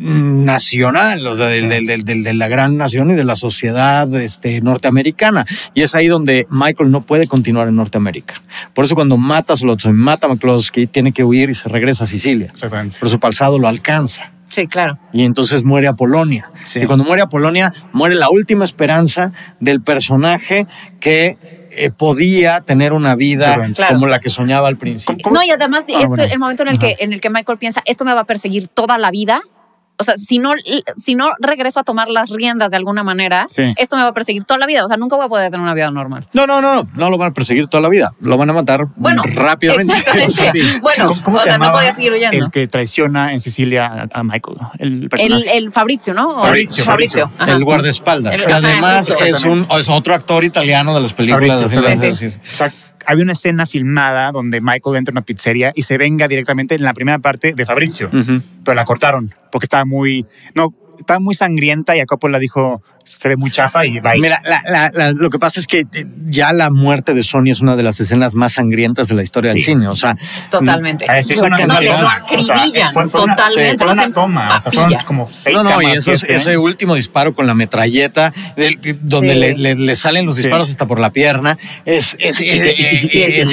nacional, 0.00 1.26
o 1.26 1.34
sea, 1.34 1.46
de, 1.48 2.34
la 2.34 2.48
gran 2.48 2.76
nación 2.78 3.10
y 3.10 3.14
de 3.14 3.24
la 3.24 3.34
sociedad 3.34 4.12
este, 4.14 4.60
norteamericana. 4.62 5.44
Y 5.74 5.82
es 5.82 5.94
ahí 5.94 6.08
donde 6.08 6.46
Michael 6.48 6.90
no 6.90 7.02
puede 7.02 7.26
continuar 7.26 7.68
en 7.68 7.76
Norteamérica. 7.76 8.42
Por 8.72 8.86
eso 8.86 8.94
cuando 8.94 9.18
mata 9.18 9.52
a 9.52 9.56
Slotson, 9.56 9.94
mata 9.94 10.26
a 10.26 10.30
McCloskey, 10.30 10.86
tiene 10.86 11.12
que 11.12 11.22
huir 11.22 11.50
y 11.50 11.54
se 11.54 11.68
regresa 11.68 12.04
a 12.04 12.06
Sicilia. 12.06 12.52
Pero 12.58 13.08
su 13.10 13.20
pasado 13.20 13.58
lo 13.58 13.68
alcanza. 13.68 14.32
Sí, 14.48 14.66
claro. 14.66 14.98
Y 15.12 15.24
entonces 15.24 15.62
muere 15.62 15.86
a 15.86 15.92
Polonia. 15.92 16.50
Y 16.74 16.86
cuando 16.86 17.04
muere 17.04 17.22
a 17.22 17.28
Polonia, 17.28 17.72
muere 17.92 18.16
la 18.16 18.30
última 18.30 18.64
esperanza 18.64 19.32
del 19.60 19.80
personaje 19.80 20.66
que 20.98 21.59
eh, 21.72 21.90
podía 21.90 22.60
tener 22.60 22.92
una 22.92 23.14
vida 23.14 23.58
como 23.90 24.06
la 24.06 24.18
que 24.20 24.28
soñaba 24.28 24.68
al 24.68 24.76
principio. 24.76 25.30
No, 25.30 25.42
y 25.42 25.50
además 25.50 25.84
ah, 25.88 26.02
es 26.02 26.18
el 26.18 26.38
momento 26.38 26.62
en 26.62 26.68
el, 26.68 26.78
que, 26.78 26.96
en 26.98 27.12
el 27.12 27.20
que 27.20 27.30
Michael 27.30 27.58
piensa, 27.58 27.82
esto 27.84 28.04
me 28.04 28.14
va 28.14 28.20
a 28.20 28.24
perseguir 28.24 28.68
toda 28.68 28.98
la 28.98 29.10
vida 29.10 29.42
o 30.00 30.02
sea, 30.02 30.16
si 30.16 30.38
no, 30.38 30.52
si 30.96 31.14
no 31.14 31.30
regreso 31.38 31.80
a 31.80 31.84
tomar 31.84 32.08
las 32.08 32.30
riendas 32.30 32.70
de 32.70 32.78
alguna 32.78 33.02
manera, 33.02 33.46
esto 33.76 33.96
me 33.96 34.02
va 34.02 34.08
a 34.08 34.14
perseguir 34.14 34.44
toda 34.44 34.58
la 34.58 34.66
vida. 34.66 34.84
O 34.84 34.88
sea, 34.88 34.96
nunca 34.96 35.16
voy 35.16 35.26
a 35.26 35.28
poder 35.28 35.50
tener 35.50 35.62
una 35.62 35.74
vida 35.74 35.90
normal. 35.90 36.26
No, 36.32 36.46
no, 36.46 36.60
no, 36.60 36.88
no 36.94 37.10
lo 37.10 37.18
van 37.18 37.30
a 37.30 37.34
perseguir 37.34 37.68
toda 37.68 37.82
la 37.82 37.88
vida. 37.88 38.12
Lo 38.20 38.36
van 38.38 38.48
a 38.50 38.52
matar 38.54 38.88
bueno, 38.96 39.22
rápidamente. 39.34 39.94
Bueno, 40.80 41.12
¿Cómo, 41.24 41.36
o 41.36 41.40
sea, 41.40 41.58
no 41.58 41.72
podía 41.72 41.94
seguir 41.94 42.12
huyendo. 42.12 42.44
El 42.44 42.50
que 42.50 42.66
traiciona 42.66 43.32
en 43.32 43.40
Sicilia 43.40 44.08
a 44.12 44.22
Michael, 44.22 44.56
el 44.78 45.08
personaje. 45.08 45.56
El, 45.56 45.72
Fabrizio, 45.72 46.14
¿no? 46.14 46.40
Fabrizio. 46.40 46.84
Fabrizio. 46.84 47.30
El 47.46 47.64
guardaespaldas. 47.64 48.46
además 48.46 49.12
es, 49.20 49.44
un, 49.44 49.66
es 49.78 49.88
otro 49.88 50.14
actor 50.14 50.44
italiano 50.44 50.94
de 50.94 51.00
las 51.00 51.12
películas. 51.12 51.60
Fabrizio, 51.72 52.30
había 53.06 53.24
una 53.24 53.32
escena 53.32 53.66
filmada 53.66 54.32
donde 54.32 54.60
Michael 54.60 54.96
entra 54.96 55.12
en 55.12 55.18
una 55.18 55.24
pizzería 55.24 55.72
y 55.74 55.82
se 55.82 55.98
venga 55.98 56.28
directamente 56.28 56.74
en 56.74 56.82
la 56.82 56.94
primera 56.94 57.18
parte 57.18 57.54
de 57.54 57.66
Fabrizio, 57.66 58.10
pero 58.64 58.74
la 58.74 58.84
cortaron 58.84 59.30
porque 59.50 59.64
estaba 59.64 59.84
muy, 59.84 60.26
no, 60.54 60.74
estaba 60.98 61.20
muy 61.20 61.34
sangrienta 61.34 61.96
y 61.96 62.00
a 62.00 62.06
Coppola 62.06 62.38
dijo, 62.38 62.82
se 63.04 63.28
ve 63.28 63.36
muy 63.36 63.50
chafa 63.50 63.86
y 63.86 63.98
va. 63.98 64.12
Mira, 64.14 64.40
lo 65.14 65.30
que 65.30 65.38
pasa 65.38 65.60
es 65.60 65.66
que 65.66 65.80
eh, 65.92 66.06
ya 66.26 66.52
la 66.52 66.70
muerte 66.70 67.14
de 67.14 67.22
Sony 67.22 67.50
es 67.50 67.60
una 67.60 67.76
de 67.76 67.82
las 67.82 68.00
escenas 68.00 68.34
más 68.34 68.54
sangrientas 68.54 69.08
de 69.08 69.14
la 69.14 69.22
historia 69.22 69.52
del 69.52 69.62
cine. 69.62 69.88
O 69.88 69.96
sea, 69.96 70.16
totalmente. 70.50 71.06
no, 71.06 71.80
le 71.80 71.90
acribillan 71.90 72.92
totalmente. 72.92 73.84
Fue 73.84 73.92
una 73.92 74.12
toma, 74.12 74.56
o 74.56 74.60
sea, 74.60 74.72
fueron 74.72 74.94
como 75.04 75.28
seis 75.32 75.56
No, 75.56 75.64
no, 75.64 75.82
y 75.82 75.92
ese 75.92 76.58
último 76.58 76.94
disparo 76.94 77.34
con 77.34 77.46
la 77.46 77.54
metralleta, 77.54 78.32
donde 79.02 79.54
le, 79.54 79.94
salen 79.94 80.26
los 80.26 80.36
disparos 80.36 80.70
hasta 80.70 80.86
por 80.86 80.98
la 80.98 81.10
pierna, 81.10 81.58
es, 81.84 82.16
es, 82.18 82.40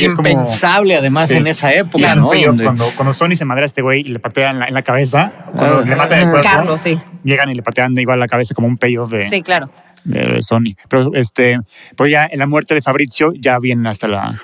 impensable 0.02 0.96
además 0.96 1.32
en 1.32 1.48
esa 1.48 1.74
época. 1.74 2.16
¿no? 2.16 2.30
cuando, 2.30 2.92
cuando 2.96 3.14
Sony 3.14 3.36
se 3.36 3.46
madrea 3.46 3.66
a 3.66 3.68
este 3.68 3.82
güey 3.82 4.02
y 4.02 4.10
le 4.10 4.20
patea 4.20 4.52
en 4.52 4.74
la, 4.74 4.82
cabeza, 4.82 5.32
cuando 5.56 5.82
le 5.82 5.96
matan 5.96 6.20
el 6.20 6.30
cuerpo, 6.30 6.50
Carlos, 6.50 6.82
sí. 6.82 6.98
llegan 7.24 7.50
y 7.50 7.56
le 7.56 7.64
patean 7.64 7.98
igual 7.98 8.20
la 8.20 8.28
cabeza 8.28 8.54
como 8.54 8.68
un 8.68 8.78
pello 8.78 9.08
de 9.08 9.37
claro. 9.42 9.70
De 10.04 10.42
Sony. 10.42 10.76
Pero 10.90 11.14
este, 11.16 11.60
pues 11.96 12.12
ya 12.12 12.28
en 12.30 12.40
la 12.40 12.48
muerte 12.48 12.74
de 12.74 12.82
Fabrizio 12.82 13.34
ya 13.34 13.60
viene 13.60 13.90
hasta 13.90 14.08
la, 14.08 14.42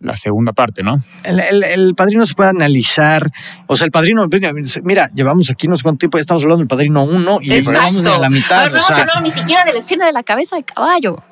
la 0.00 0.16
segunda 0.16 0.52
parte, 0.52 0.82
¿no? 0.82 1.00
El, 1.24 1.94
padrino 1.94 2.26
se 2.26 2.34
puede 2.34 2.50
analizar, 2.50 3.30
o 3.66 3.76
sea, 3.76 3.86
el 3.86 3.90
padrino, 3.90 4.26
mira, 4.82 5.08
llevamos 5.14 5.50
aquí 5.50 5.68
no 5.68 5.76
sé 5.76 5.82
cuánto 5.82 6.00
tiempo, 6.00 6.18
estamos 6.18 6.42
hablando 6.42 6.60
del 6.60 6.68
padrino 6.68 7.04
1 7.04 7.38
y 7.40 7.60
vamos 7.62 8.04
a 8.04 8.18
la 8.18 8.28
mitad. 8.28 8.70
no 8.70 8.78
hemos 8.78 9.22
ni 9.22 9.30
siquiera 9.30 9.64
de 9.64 9.72
la 9.72 9.78
escena 9.78 10.06
de 10.06 10.12
la 10.12 10.22
cabeza 10.22 10.56
de 10.56 10.64
caballo. 10.64 11.22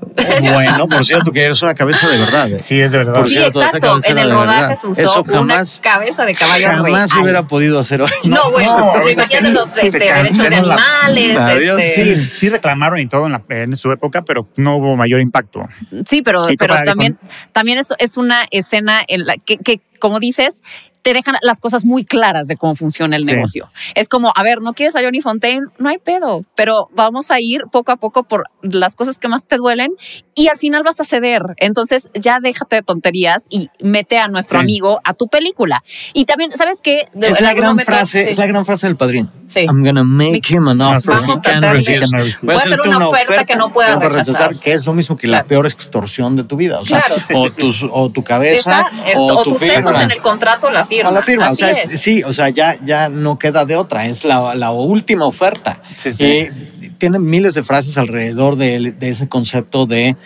Bueno, 0.54 0.86
por 0.88 1.04
cierto, 1.04 1.30
que 1.30 1.48
es 1.48 1.62
una 1.62 1.74
cabeza 1.74 2.08
de 2.08 2.18
verdad. 2.18 2.50
¿eh? 2.50 2.58
Sí, 2.58 2.80
es 2.80 2.92
de 2.92 2.98
verdad. 2.98 3.24
sí, 3.26 3.38
exacto. 3.38 3.98
En 4.04 4.18
el 4.18 4.30
rodaje 4.30 4.76
se 4.76 4.88
usó 4.88 5.22
una 5.22 5.62
cabeza 5.82 6.24
de 6.24 6.34
caballo 6.34 6.68
Jamás 6.68 7.10
se 7.10 7.20
hubiera 7.20 7.46
podido 7.46 7.78
hacer 7.78 8.02
hoy. 8.02 8.10
No, 8.24 8.50
bueno, 8.50 9.10
imagínate 9.10 9.50
los 9.50 9.76
este, 9.76 9.98
derechos 9.98 10.38
de 10.38 10.56
animales. 10.56 11.36
Este... 11.36 12.16
Sí, 12.16 12.24
sí 12.24 12.48
reclamaron 12.48 12.98
y 12.98 13.06
todo 13.06 13.26
en, 13.26 13.42
en, 13.48 13.76
su 13.76 13.92
época, 13.92 14.22
pero 14.22 14.48
no 14.56 14.76
hubo 14.76 14.96
mayor 14.96 15.20
impacto. 15.20 15.66
Sí, 16.06 16.22
pero, 16.22 16.46
pero 16.58 16.76
también, 16.84 17.18
también 17.52 17.78
es, 17.78 17.92
es 17.98 18.16
una 18.16 18.46
escena 18.58 19.02
en 19.06 19.24
la 19.26 19.36
que, 19.36 19.58
que 19.58 19.80
como 19.98 20.20
dices, 20.20 20.62
te 21.04 21.12
dejan 21.12 21.36
las 21.42 21.60
cosas 21.60 21.84
muy 21.84 22.06
claras 22.06 22.48
de 22.48 22.56
cómo 22.56 22.74
funciona 22.74 23.16
el 23.16 23.26
negocio. 23.26 23.68
Es 23.94 24.08
como, 24.08 24.32
a 24.34 24.42
ver, 24.42 24.62
no 24.62 24.72
quieres 24.72 24.96
a 24.96 25.00
Johnny 25.00 25.20
Fontaine, 25.20 25.66
no 25.78 25.90
hay 25.90 25.98
pedo, 25.98 26.46
pero 26.56 26.88
vamos 26.94 27.30
a 27.30 27.40
ir 27.40 27.64
poco 27.70 27.92
a 27.92 27.96
poco 27.96 28.22
por 28.22 28.44
las 28.62 28.96
cosas 28.96 29.18
que 29.18 29.28
más 29.28 29.46
te 29.46 29.58
duelen 29.58 29.92
y 30.34 30.48
al 30.48 30.56
final 30.56 30.82
vas 30.82 31.00
a 31.00 31.04
ceder. 31.04 31.42
Entonces 31.58 32.08
ya 32.14 32.38
déjate 32.40 32.76
de 32.76 32.82
tonterías 32.82 33.46
y 33.50 33.68
mete 33.80 34.16
a 34.16 34.28
nuestro 34.28 34.58
amigo 34.58 35.00
a 35.04 35.12
tu 35.12 35.28
película. 35.28 35.84
Y 36.14 36.24
también, 36.24 36.52
¿sabes 36.52 36.80
qué? 36.82 37.06
es 37.20 37.40
la 37.42 37.52
gran 37.52 37.78
frase, 37.78 38.30
es 38.30 38.38
la 38.38 38.46
gran 38.46 38.64
frase 38.64 38.86
del 38.86 38.96
padrino. 38.96 39.28
Sí. 39.46 39.66
I'm 39.66 39.84
gonna 39.84 40.04
make 40.04 40.48
him 40.48 40.68
an 40.68 40.80
offer 40.80 41.20
vamos 41.20 41.46
a 41.46 41.60
Voy 42.42 42.54
a 42.54 42.56
hacer 42.56 42.80
una, 42.80 43.08
oferta, 43.08 43.44
que 43.44 43.56
no 43.56 43.70
pueda 43.72 43.96
rechazar. 43.96 44.56
Que 44.58 44.72
es 44.72 44.86
lo 44.86 44.94
mismo 44.94 45.18
que 45.18 45.26
la 45.26 45.44
peor 45.44 45.66
extorsión 45.66 46.34
de 46.34 46.44
tu 46.44 46.56
vida. 46.56 46.80
O, 46.80 46.86
sea, 46.86 47.02
o, 47.34 47.48
o, 47.90 48.10
tu 48.10 48.24
cabeza 48.24 48.86
o, 49.16 49.44
tus 49.44 49.58
sesos 49.58 50.00
en 50.00 50.10
el 50.10 50.22
contrato 50.22 50.70
la 50.70 50.86
firma. 50.96 51.10
la 51.10 51.22
firma. 51.22 51.50
o 51.50 51.56
sea, 51.56 51.74
sí, 51.74 52.22
o 52.22 52.32
sea, 52.32 52.48
ya, 52.48 52.76
ya 52.84 53.08
no 53.08 53.38
queda 53.38 53.64
de 53.64 53.76
otra. 53.76 54.06
Es 54.06 54.24
la, 54.24 54.54
la 54.54 54.72
última 54.72 55.26
oferta. 55.26 55.80
Sí, 55.96 56.12
sí. 56.12 56.48
tiene 56.98 57.18
miles 57.18 57.54
de 57.54 57.64
frases 57.64 57.98
alrededor 57.98 58.56
de, 58.56 58.92
de 58.92 59.08
ese 59.08 59.28
concepto 59.28 59.86
de 59.86 60.16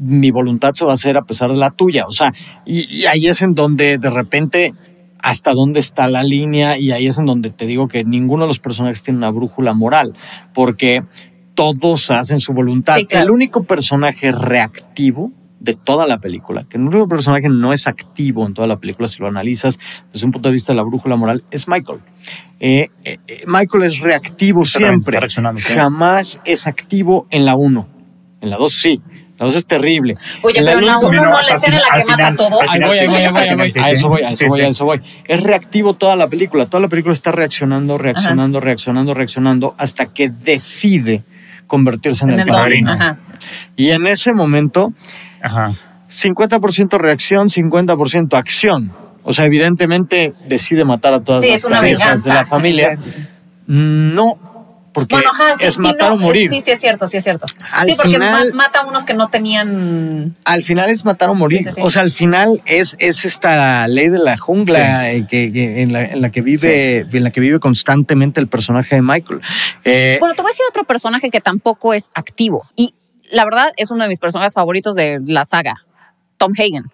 mi 0.00 0.30
voluntad 0.30 0.72
se 0.74 0.84
va 0.84 0.92
a 0.92 0.94
hacer 0.94 1.16
a 1.16 1.22
pesar 1.22 1.50
de 1.50 1.56
la 1.56 1.70
tuya. 1.70 2.06
O 2.06 2.12
sea, 2.12 2.32
y, 2.64 3.04
ahí 3.04 3.28
es 3.28 3.42
en 3.42 3.54
donde 3.54 3.98
de 3.98 4.10
repente 4.10 4.74
hasta 5.22 5.52
dónde 5.52 5.80
está 5.80 6.08
la 6.08 6.22
línea 6.22 6.78
y 6.78 6.92
ahí 6.92 7.06
es 7.06 7.18
en 7.18 7.26
donde 7.26 7.50
te 7.50 7.66
digo 7.66 7.88
que 7.88 8.04
ninguno 8.04 8.44
de 8.44 8.48
los 8.48 8.58
personajes 8.58 9.02
tiene 9.02 9.18
una 9.18 9.30
brújula 9.30 9.74
moral, 9.74 10.14
porque 10.54 11.04
todos 11.54 12.10
hacen 12.10 12.40
su 12.40 12.54
voluntad. 12.54 12.98
El 13.10 13.30
único 13.30 13.64
personaje 13.64 14.32
reactivo 14.32 15.30
de 15.60 15.74
toda 15.74 16.06
la 16.06 16.18
película, 16.18 16.64
que 16.68 16.78
el 16.78 16.84
único 16.84 17.06
personaje 17.06 17.48
no 17.48 17.72
es 17.72 17.86
activo 17.86 18.46
en 18.46 18.54
toda 18.54 18.66
la 18.66 18.78
película, 18.78 19.08
si 19.08 19.20
lo 19.20 19.28
analizas 19.28 19.78
desde 20.12 20.26
un 20.26 20.32
punto 20.32 20.48
de 20.48 20.54
vista 20.54 20.72
de 20.72 20.78
la 20.78 20.82
brújula 20.82 21.16
moral, 21.16 21.44
es 21.50 21.68
Michael. 21.68 22.00
Eh, 22.58 22.88
eh, 23.04 23.18
eh, 23.26 23.44
Michael 23.46 23.84
es 23.84 23.98
reactivo 24.00 24.64
siempre, 24.64 25.18
jamás 25.62 26.40
es 26.44 26.66
activo 26.66 27.26
en 27.30 27.44
la 27.44 27.54
1. 27.54 27.88
En 28.40 28.50
la 28.50 28.56
2 28.56 28.72
sí, 28.72 29.02
la 29.40 29.46
dos 29.46 29.56
es 29.56 29.66
terrible. 29.66 30.16
Oye, 30.42 30.60
pero 30.62 30.80
en 30.80 30.86
la 30.86 30.98
uno 30.98 31.12
no, 31.12 31.30
la 31.30 31.40
escena 31.40 31.78
en 31.78 31.82
la 31.82 31.98
que 31.98 32.04
mata 32.04 32.26
a 32.26 32.36
todos. 32.36 32.60
Ahí 32.68 32.80
voy, 32.80 32.98
ahí 32.98 33.06
voy, 33.06 33.16
ahí 33.16 33.32
voy, 33.32 33.42
ahí 33.42 33.56
voy. 33.56 33.82
A 33.82 33.90
eso 33.90 34.08
voy, 34.08 34.22
a 34.22 34.30
eso 34.30 34.46
voy, 34.48 34.60
a 34.60 34.68
eso 34.68 34.84
voy. 34.84 35.00
Es 35.24 35.42
reactivo 35.42 35.94
toda 35.94 36.14
la 36.14 36.28
película. 36.28 36.66
Toda 36.66 36.82
la 36.82 36.88
película 36.88 37.14
está 37.14 37.32
reaccionando, 37.32 37.96
reaccionando, 37.96 38.60
reaccionando, 38.60 39.14
reaccionando, 39.14 39.74
hasta 39.78 40.12
que 40.12 40.28
decide 40.28 41.24
convertirse 41.66 42.26
en, 42.26 42.38
el, 42.38 42.48
padrino. 42.48 43.16
Y 43.76 43.92
en 43.92 44.06
ese 44.06 44.34
momento, 44.34 44.92
50% 45.42 46.98
reacción, 46.98 47.48
50% 47.48 48.36
acción. 48.36 48.92
O 49.22 49.32
sea, 49.32 49.44
evidentemente 49.44 50.32
decide 50.46 50.84
matar 50.84 51.12
a 51.14 51.20
todas 51.20 51.44
las 51.44 51.64
cabezas 51.64 52.24
de 52.24 52.32
la 52.32 52.46
familia. 52.46 52.98
No, 53.66 54.38
porque 54.92 55.16
es 55.60 55.78
matar 55.78 56.12
o 56.12 56.16
morir. 56.16 56.50
Sí, 56.50 56.60
sí, 56.60 56.70
es 56.70 56.80
cierto, 56.80 57.06
sí, 57.06 57.16
es 57.16 57.24
cierto. 57.24 57.46
sí, 57.48 57.96
porque 57.96 58.18
mata 58.54 58.80
a 58.80 58.86
unos 58.86 59.04
que 59.04 59.14
no 59.14 59.28
tenían. 59.28 60.36
Al 60.44 60.62
final 60.62 60.90
es 60.90 61.04
matar 61.04 61.30
o 61.30 61.34
morir. 61.34 61.70
o 61.80 61.90
sea, 61.90 62.02
al 62.02 62.10
final 62.10 62.60
es, 62.66 62.96
es 62.98 63.24
esta 63.24 63.86
ley 63.88 64.08
de 64.08 64.18
la 64.18 64.36
jungla 64.36 65.12
eh, 65.12 65.26
que, 65.28 65.82
en, 65.82 65.92
la, 65.92 66.30
que 66.30 66.42
vive, 66.42 67.06
en 67.10 67.24
la 67.24 67.30
que 67.30 67.40
vive 67.40 67.60
constantemente 67.60 68.40
el 68.40 68.48
personaje 68.48 68.96
de 68.96 69.02
Michael. 69.02 69.40
Eh, 69.84 70.16
bueno, 70.20 70.34
te 70.34 70.42
voy 70.42 70.50
a 70.50 70.52
decir 70.52 70.64
otro 70.68 70.84
personaje 70.84 71.30
que 71.30 71.40
tampoco 71.40 71.94
es 71.94 72.10
activo. 72.14 72.68
Y 72.74 72.94
la 73.30 73.44
verdad 73.44 73.72
es 73.76 73.90
uno 73.90 74.02
de 74.02 74.08
mis 74.08 74.18
personajes 74.18 74.54
favoritos 74.54 74.94
de 74.94 75.20
la 75.26 75.44
saga. 75.44 75.76
Tom 76.36 76.52
Hagen 76.58 76.84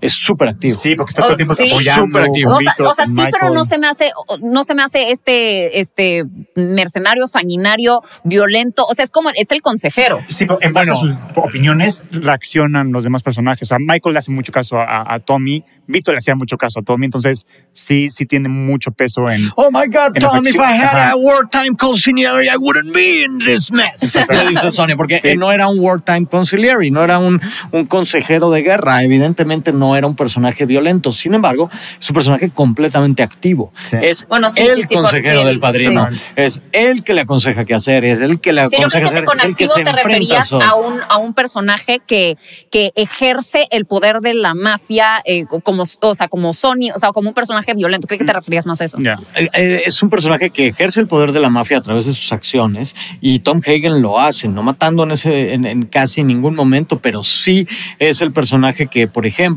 es 0.00 0.12
súper 0.12 0.48
activo. 0.48 0.74
Sí, 0.74 0.94
porque 0.94 1.10
está 1.10 1.22
todo 1.22 1.32
el 1.32 1.36
tiempo 1.36 1.54
apoyando. 1.54 2.18
activo. 2.18 2.56
O 2.56 2.94
sea, 2.94 3.06
sí, 3.06 3.22
pero 3.30 3.52
no 3.52 3.64
se 3.64 3.78
me 3.78 3.86
hace, 3.86 4.10
no 4.40 4.64
se 4.64 4.74
me 4.74 4.82
hace 4.82 5.10
este, 5.10 5.80
este 5.80 6.24
mercenario, 6.54 7.26
sanguinario, 7.26 8.00
violento. 8.24 8.84
O 8.86 8.94
sea, 8.94 9.04
es 9.04 9.10
como, 9.10 9.30
es 9.30 9.50
el 9.50 9.62
consejero. 9.62 10.20
Sí, 10.28 10.46
pero 10.46 10.58
en 10.62 10.72
base 10.72 10.92
a 10.92 10.96
sus 10.96 11.14
opiniones 11.36 12.04
reaccionan 12.10 12.92
los 12.92 13.04
demás 13.04 13.22
personajes. 13.22 13.62
O 13.62 13.66
sea, 13.66 13.78
Michael 13.80 14.14
le 14.14 14.18
hace 14.18 14.30
mucho 14.30 14.52
caso 14.52 14.76
a, 14.78 15.18
Tommy, 15.20 15.64
Vito 15.86 16.12
le 16.12 16.18
hacía 16.18 16.34
mucho 16.34 16.56
caso 16.56 16.80
a 16.80 16.82
Tommy, 16.82 17.06
entonces 17.06 17.46
sí, 17.72 18.08
sí 18.10 18.26
tiene 18.26 18.48
mucho 18.48 18.92
peso 18.92 19.28
en. 19.30 19.40
Oh 19.56 19.70
my 19.70 19.86
God, 19.86 20.12
Tommy, 20.18 20.50
if 20.50 20.56
I 20.56 20.76
had 20.76 21.12
a 21.12 21.16
wartime 21.16 21.76
conciliary, 21.76 22.48
I 22.48 22.56
wouldn't 22.56 22.94
be 22.94 23.24
in 23.24 23.38
this 23.38 23.72
mess. 23.72 24.16
le 24.28 24.48
dice 24.48 24.70
Sonia, 24.70 24.96
porque 24.96 25.34
no 25.36 25.50
era 25.50 25.68
un 25.68 25.80
wartime 25.80 26.26
conciliary, 26.26 26.90
no 26.90 27.02
era 27.02 27.18
un, 27.18 27.40
un 27.72 27.86
consejero 27.86 28.50
de 28.50 28.62
guerra. 28.62 29.02
Evidentemente 29.02 29.67
realmente 29.68 29.72
no 29.72 29.96
era 29.96 30.06
un 30.06 30.16
personaje 30.16 30.66
violento. 30.66 31.12
Sin 31.12 31.34
embargo, 31.34 31.70
es 31.98 32.08
un 32.08 32.14
personaje 32.14 32.50
completamente 32.50 33.22
activo. 33.22 33.72
Es 34.00 34.26
el 34.56 34.86
consejero 34.86 35.44
del 35.44 35.60
padrino. 35.60 36.08
Es 36.36 36.62
él 36.72 37.02
que 37.04 37.14
le 37.14 37.22
aconseja 37.22 37.64
qué 37.64 37.74
hacer, 37.74 38.04
es 38.04 38.20
él 38.20 38.40
que 38.40 38.52
le 38.52 38.62
aconseja 38.62 39.06
hacer. 39.06 39.24
Con 39.24 39.40
el 39.40 39.56
que 39.56 39.66
se 39.66 39.82
te 39.82 39.92
referías 39.92 40.52
a 40.52 40.74
un, 40.74 41.00
a 41.08 41.18
un 41.18 41.34
personaje 41.34 42.00
que, 42.06 42.36
que 42.70 42.92
ejerce 42.94 43.66
el 43.70 43.84
poder 43.84 44.20
de 44.20 44.34
la 44.34 44.54
mafia 44.54 45.20
eh, 45.24 45.44
como, 45.62 45.84
o 46.00 46.14
sea, 46.14 46.28
como 46.28 46.54
Sony, 46.54 46.90
o 46.94 46.98
sea, 46.98 47.10
como 47.12 47.28
un 47.28 47.34
personaje 47.34 47.74
violento. 47.74 48.06
Creo 48.06 48.18
que 48.18 48.24
te 48.24 48.32
referías 48.32 48.66
más 48.66 48.80
a 48.80 48.84
eso. 48.84 48.98
Eh, 48.98 49.48
eh, 49.54 49.82
es 49.86 50.02
un 50.02 50.10
personaje 50.10 50.50
que 50.50 50.68
ejerce 50.68 51.00
el 51.00 51.08
poder 51.08 51.32
de 51.32 51.40
la 51.40 51.50
mafia 51.50 51.78
a 51.78 51.80
través 51.80 52.06
de 52.06 52.14
sus 52.14 52.32
acciones 52.32 52.94
y 53.20 53.40
Tom 53.40 53.60
Hagen 53.64 54.02
lo 54.02 54.18
hace, 54.18 54.48
no 54.48 54.62
matando 54.62 55.02
en, 55.02 55.12
ese, 55.12 55.54
en, 55.54 55.86
casi 55.86 56.22
ningún 56.22 56.54
momento, 56.54 57.00
pero 57.00 57.22
sí 57.22 57.66
es 57.98 58.22
el 58.22 58.32
personaje 58.32 58.86
que, 58.86 59.08
por 59.08 59.26
ejemplo, 59.26 59.47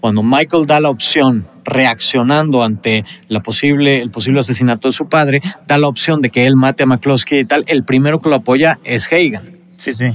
cuando 0.00 0.22
Michael 0.22 0.66
da 0.66 0.80
la 0.80 0.90
opción 0.90 1.46
reaccionando 1.64 2.62
ante 2.62 3.04
la 3.28 3.42
posible, 3.42 4.02
el 4.02 4.10
posible 4.10 4.40
asesinato 4.40 4.88
de 4.88 4.92
su 4.92 5.08
padre, 5.08 5.42
da 5.66 5.78
la 5.78 5.88
opción 5.88 6.20
de 6.22 6.30
que 6.30 6.46
él 6.46 6.56
mate 6.56 6.82
a 6.82 6.86
McCloskey 6.86 7.40
y 7.40 7.44
tal, 7.44 7.64
el 7.66 7.84
primero 7.84 8.20
que 8.20 8.28
lo 8.28 8.36
apoya 8.36 8.78
es 8.84 9.06
Hagen. 9.06 9.60
Sí, 9.76 9.92
sí. 9.92 10.06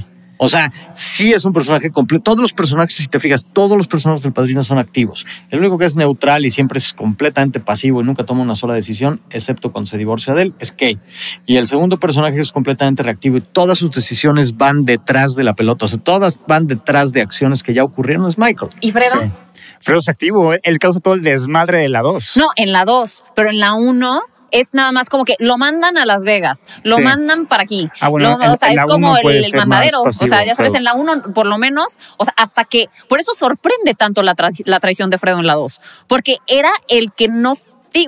O 0.42 0.48
sea, 0.48 0.72
sí 0.94 1.32
es 1.32 1.44
un 1.44 1.52
personaje 1.52 1.90
completo. 1.90 2.22
Todos 2.22 2.40
los 2.40 2.54
personajes, 2.54 2.96
si 2.96 3.08
te 3.08 3.20
fijas, 3.20 3.44
todos 3.52 3.76
los 3.76 3.86
personajes 3.86 4.22
del 4.22 4.32
padrino 4.32 4.64
son 4.64 4.78
activos. 4.78 5.26
El 5.50 5.58
único 5.58 5.76
que 5.76 5.84
es 5.84 5.96
neutral 5.96 6.46
y 6.46 6.50
siempre 6.50 6.78
es 6.78 6.94
completamente 6.94 7.60
pasivo 7.60 8.00
y 8.00 8.04
nunca 8.04 8.24
toma 8.24 8.40
una 8.40 8.56
sola 8.56 8.72
decisión, 8.72 9.20
excepto 9.28 9.70
cuando 9.70 9.90
se 9.90 9.98
divorcia 9.98 10.32
de 10.32 10.44
él, 10.44 10.54
es 10.58 10.72
Kay. 10.72 10.98
Y 11.44 11.58
el 11.58 11.66
segundo 11.68 12.00
personaje 12.00 12.40
es 12.40 12.52
completamente 12.52 13.02
reactivo 13.02 13.36
y 13.36 13.42
todas 13.42 13.76
sus 13.76 13.90
decisiones 13.90 14.56
van 14.56 14.86
detrás 14.86 15.34
de 15.34 15.44
la 15.44 15.52
pelota. 15.52 15.84
O 15.84 15.88
sea, 15.88 15.98
todas 15.98 16.40
van 16.48 16.66
detrás 16.66 17.12
de 17.12 17.20
acciones 17.20 17.62
que 17.62 17.74
ya 17.74 17.84
ocurrieron, 17.84 18.26
es 18.26 18.38
Michael. 18.38 18.70
¿Y 18.80 18.92
Fredo? 18.92 19.30
Fredo 19.78 20.00
es 20.00 20.08
activo. 20.08 20.54
Él 20.62 20.78
causa 20.78 21.00
todo 21.00 21.12
el 21.12 21.22
desmadre 21.22 21.76
de 21.76 21.90
la 21.90 22.00
2. 22.00 22.38
No, 22.38 22.46
en 22.56 22.72
la 22.72 22.86
2, 22.86 23.24
pero 23.34 23.50
en 23.50 23.58
la 23.58 23.74
1 23.74 24.22
es 24.50 24.74
nada 24.74 24.92
más 24.92 25.08
como 25.08 25.24
que 25.24 25.36
lo 25.38 25.58
mandan 25.58 25.96
a 25.98 26.06
Las 26.06 26.24
Vegas, 26.24 26.66
lo 26.84 26.98
mandan 26.98 27.46
para 27.46 27.62
aquí. 27.62 27.88
Ah, 28.00 28.08
bueno, 28.08 28.34
o 28.34 28.56
sea, 28.56 28.72
es 28.72 28.84
como 28.84 29.16
el, 29.16 29.52
mandadero. 29.54 30.02
o 30.02 30.12
sea, 30.12 30.44
ya 30.44 30.54
sabes, 30.54 30.74
en 30.74 30.84
la 30.84 30.94
1 30.94 31.32
por 31.34 31.46
lo 31.46 31.58
menos, 31.58 31.98
o 32.16 32.24
sea, 32.24 32.34
hasta 32.36 32.64
que, 32.64 32.88
por 33.08 33.20
eso 33.20 33.32
sorprende 33.34 33.94
tanto 33.94 34.22
la, 34.22 34.34
la 34.64 34.80
traición 34.80 35.10
de 35.10 35.18
Fredo 35.18 35.38
en 35.38 35.46
la 35.46 35.54
2, 35.54 35.80
porque 36.06 36.38
era 36.46 36.70
el 36.88 37.12
que 37.12 37.28
no 37.28 37.54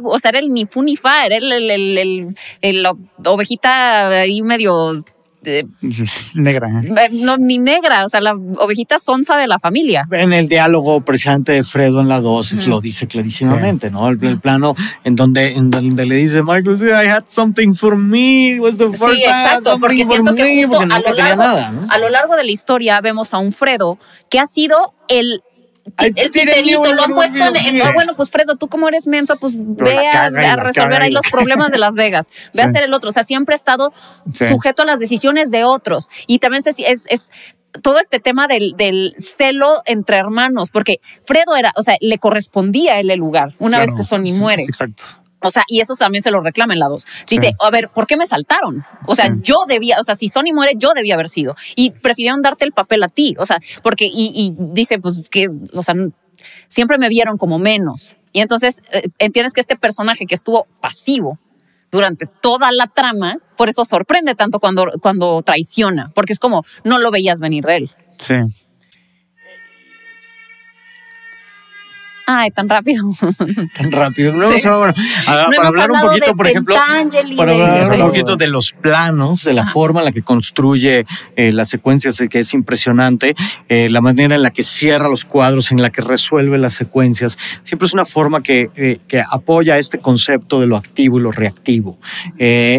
o 0.05 0.19
sea, 0.19 0.29
era 0.29 0.39
el 0.39 0.53
ni 0.53 0.65
fu 0.65 0.83
ni 0.83 0.97
fa, 0.97 1.27
era 1.27 1.37
el, 1.37 1.51
el, 1.51 1.99
el, 1.99 2.37
el, 2.61 2.87
ovejita 3.25 4.09
ahí 4.21 4.43
medio 4.43 4.95
negra. 6.35 6.83
¿eh? 6.85 7.11
No, 7.13 7.37
ni 7.37 7.59
negra, 7.59 8.05
o 8.05 8.09
sea, 8.09 8.21
la 8.21 8.35
ovejita 8.35 8.99
sonsa 8.99 9.37
de 9.37 9.47
la 9.47 9.59
familia. 9.59 10.07
En 10.11 10.33
el 10.33 10.49
diálogo 10.49 11.01
precisamente 11.03 11.53
de 11.53 11.65
Fredo 11.65 12.01
en 12.01 12.09
la 12.09 12.21
dosis 12.21 12.67
lo 12.67 12.81
dice 12.81 13.07
clarísimamente, 13.07 13.91
¿no? 13.91 14.09
El, 14.09 14.41
plano 14.41 14.75
en 15.05 15.17
donde, 15.17 15.53
en 15.53 15.71
donde 15.71 16.07
le 16.07 16.17
dice 16.17 16.43
Michael, 16.43 16.79
I 16.83 17.09
had 17.09 17.25
something 17.27 17.75
for 17.75 17.97
me, 17.97 18.59
was 18.61 18.77
the 18.77 18.89
first 18.91 19.17
sí, 19.17 19.25
exacto, 19.25 19.79
porque 19.79 20.05
siento 20.05 20.35
que 20.35 20.65
justo 20.65 20.81
a, 20.81 20.87
lo 20.87 21.15
largo, 21.15 21.43
a 21.89 21.99
lo 21.99 22.09
largo 22.09 22.37
de 22.37 22.45
la 22.45 22.51
historia 22.51 23.01
vemos 23.01 23.35
a 23.35 23.39
un 23.39 23.53
Fredo 23.53 23.99
que 24.31 24.39
ha 24.39 24.47
sido 24.47 24.95
el 25.09 25.43
el 25.99 26.31
titerito 26.31 26.95
lo 26.95 27.03
han 27.03 27.13
puesto 27.13 27.45
en, 27.45 27.79
bueno, 27.95 28.17
pues 28.17 28.31
Fredo, 28.31 28.57
tú 28.57 28.69
como 28.69 28.89
eres 28.89 29.07
menso, 29.07 29.37
pues 29.39 29.55
ve 29.59 30.09
a, 30.09 30.31
resolver 30.57 31.03
ahí 31.03 31.11
los 31.11 31.27
problemas 31.31 31.71
de 31.71 31.79
Las 31.79 31.95
Vegas, 31.95 32.31
ve 32.55 32.63
a 32.63 32.67
hacer 32.67 32.85
el 32.85 32.95
otro, 32.95 33.11
o 33.11 33.13
sea, 33.13 33.25
siempre 33.25 33.55
ha 33.55 33.57
estado 33.57 33.93
sujeto 34.33 34.83
a 34.83 34.87
las 34.87 35.01
decisiones 35.01 35.51
de 35.51 35.65
otros. 35.65 36.09
Y 36.27 36.39
también 36.39 36.63
es, 36.67 37.07
es 37.09 37.31
todo 37.81 37.99
este 37.99 38.21
tema 38.21 38.49
del, 38.49 38.75
del, 38.77 39.15
celo 39.19 39.83
entre 39.87 40.19
hermanos, 40.19 40.71
porque 40.71 41.01
Fredo 41.25 41.57
era, 41.57 41.73
o 41.77 41.83
sea, 41.83 41.97
le 42.01 42.19
correspondía 42.19 42.95
a 42.95 43.01
él 43.01 43.11
el 43.11 43.19
lugar 43.19 43.55
una 43.59 43.79
vez 43.79 43.91
que 43.95 44.03
Sony 44.03 44.33
muere. 44.39 44.63
Exacto. 44.63 45.22
O 45.43 45.51
sea, 45.51 45.65
y 45.69 45.81
eso 45.81 45.95
también 45.95 46.23
se 46.23 46.31
lo 46.31 46.41
reclama 46.41 46.73
en 46.73 46.79
la 46.79 46.89
dos. 46.89 47.07
Dice, 47.29 47.55
a 47.61 47.71
ver, 47.71 47.91
¿por 47.91 48.07
qué 48.07 48.17
me 48.17 48.27
saltaron? 48.27 48.85
O 49.07 49.15
sea, 49.15 49.35
yo 49.41 49.65
debía, 49.67 49.99
o 50.01 50.05
sea, 50.05 50.17
si 50.17 50.29
Sony 50.29 50.53
muere, 50.55 50.73
yo 50.77 50.93
debía 50.95 51.15
haber 51.15 51.29
sido. 51.29 51.55
Y 51.77 51.91
prefirieron 51.91 52.43
darte 52.43 52.65
el 52.65 52.73
papel 52.73 53.03
a 53.03 53.09
ti. 53.09 53.35
O 53.39 53.47
sea, 53.47 53.59
porque, 53.83 54.09
y, 54.13 54.55
dice, 54.57 54.99
pues 54.99 55.29
que, 55.29 55.49
o 55.75 55.83
sea, 55.83 55.95
siempre 56.69 56.99
me 56.99 57.09
vieron 57.09 57.37
como 57.39 57.59
menos. 57.59 58.17
Y 58.33 58.41
entonces 58.41 58.79
eh, 58.93 59.09
entiendes 59.19 59.53
que 59.53 59.61
este 59.61 59.77
personaje 59.77 60.27
que 60.27 60.35
estuvo 60.35 60.67
pasivo 60.81 61.39
durante 61.91 62.27
toda 62.27 62.73
la 62.73 62.87
trama, 62.87 63.37
por 63.57 63.69
eso 63.69 63.85
sorprende 63.85 64.35
tanto 64.35 64.59
cuando, 64.61 64.87
cuando 65.01 65.43
traiciona, 65.43 66.11
porque 66.15 66.33
es 66.33 66.39
como, 66.39 66.63
no 66.85 66.99
lo 66.99 67.11
veías 67.11 67.39
venir 67.39 67.65
de 67.65 67.77
él. 67.77 67.91
Sí. 68.13 68.35
Ay, 72.27 72.51
tan 72.51 72.69
rápido. 72.69 73.05
Tan 73.77 73.91
rápido. 73.91 74.33
No, 74.33 74.49
para 75.57 75.69
hablar 75.69 75.91
un 75.91 76.01
poquito, 76.01 76.35
por 76.37 76.47
ejemplo, 76.47 76.75
para 77.37 77.53
hablar 77.53 78.01
un 78.01 78.07
poquito 78.09 78.37
de 78.37 78.49
los 78.49 78.73
planos, 78.73 79.45
de 79.45 79.53
la 79.53 79.67
forma 79.67 80.01
en 80.01 80.07
la 80.07 80.13
que 80.13 80.23
construye 80.23 81.05
eh, 81.37 81.53
las 81.53 81.69
secuencias, 81.69 82.23
que 82.31 82.39
es 82.41 82.55
impresionante, 82.55 83.35
eh, 83.69 83.89
la 83.89 84.01
manera 84.01 84.35
en 84.35 84.43
la 84.43 84.51
que 84.51 84.63
cierra 84.63 85.09
los 85.09 85.25
cuadros, 85.25 85.73
en 85.73 85.83
la 85.83 85.91
que 85.91 86.03
resuelve 86.03 86.59
las 86.59 86.75
secuencias, 86.75 87.39
siempre 87.63 87.87
es 87.87 87.95
una 87.95 88.07
forma 88.07 88.43
que, 88.43 88.71
eh, 88.77 88.99
que 89.09 89.23
apoya 89.31 89.79
este 89.79 89.99
concepto 89.99 90.61
de 90.61 90.67
lo 90.67 90.77
activo 90.77 91.19
y 91.19 91.23
lo 91.23 91.33
reactivo. 91.33 91.99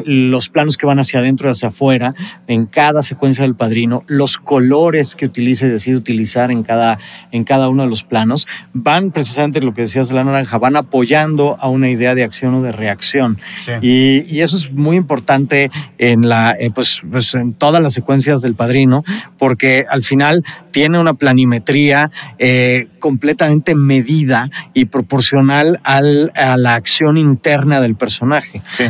los 0.06 0.50
planos 0.50 0.78
que 0.78 0.86
van 0.86 1.00
hacia 1.00 1.20
adentro 1.20 1.50
y 1.50 1.52
hacia 1.52 1.70
afuera, 1.70 2.14
en 2.48 2.66
cada 2.66 3.04
secuencia 3.04 3.44
del 3.44 3.56
padrino, 3.56 4.04
los 4.08 4.38
colores 4.38 5.16
que 5.16 5.26
utiliza 5.26 5.66
y 5.66 5.70
decide 5.70 5.96
utilizar 5.96 6.52
en 6.52 6.64
cada, 6.64 6.98
en 7.32 7.44
cada 7.44 7.70
uno 7.70 7.84
de 7.84 7.90
los 7.90 8.04
planos, 8.04 8.48
van 8.74 9.12
precisamente 9.12 9.34
lo 9.52 9.74
que 9.74 9.82
decías 9.82 10.10
de 10.10 10.16
la 10.16 10.24
naranja, 10.24 10.58
van 10.58 10.76
apoyando 10.76 11.58
a 11.60 11.68
una 11.70 11.90
idea 11.90 12.16
de 12.16 12.24
acción 12.24 12.54
o 12.56 12.62
de 12.62 12.72
reacción. 12.72 13.40
Y, 13.82 14.42
eso 14.44 14.58
es 14.58 14.72
muy 14.72 14.98
importante 14.98 15.72
en, 15.98 16.28
la, 16.28 16.56
eh, 16.60 16.70
pues, 16.74 17.02
pues, 17.10 17.34
en 17.36 17.54
todas 17.54 17.82
las 17.82 17.94
secuencias 17.94 18.42
del 18.42 18.56
padrino, 18.56 19.04
porque 19.38 19.86
al 19.90 20.04
final 20.04 20.44
tiene 20.72 21.00
una 21.00 21.14
planimetría 21.14 22.12
eh, 22.40 22.88
completamente 23.00 23.74
medida 23.76 24.50
y 24.74 24.86
proporcional 24.86 25.80
al, 25.84 26.32
a 26.36 26.58
la 26.58 26.76
acción 26.76 27.18
interna 27.18 27.80
del 27.80 27.96
personaje. 27.96 28.62
Sí. 28.72 28.86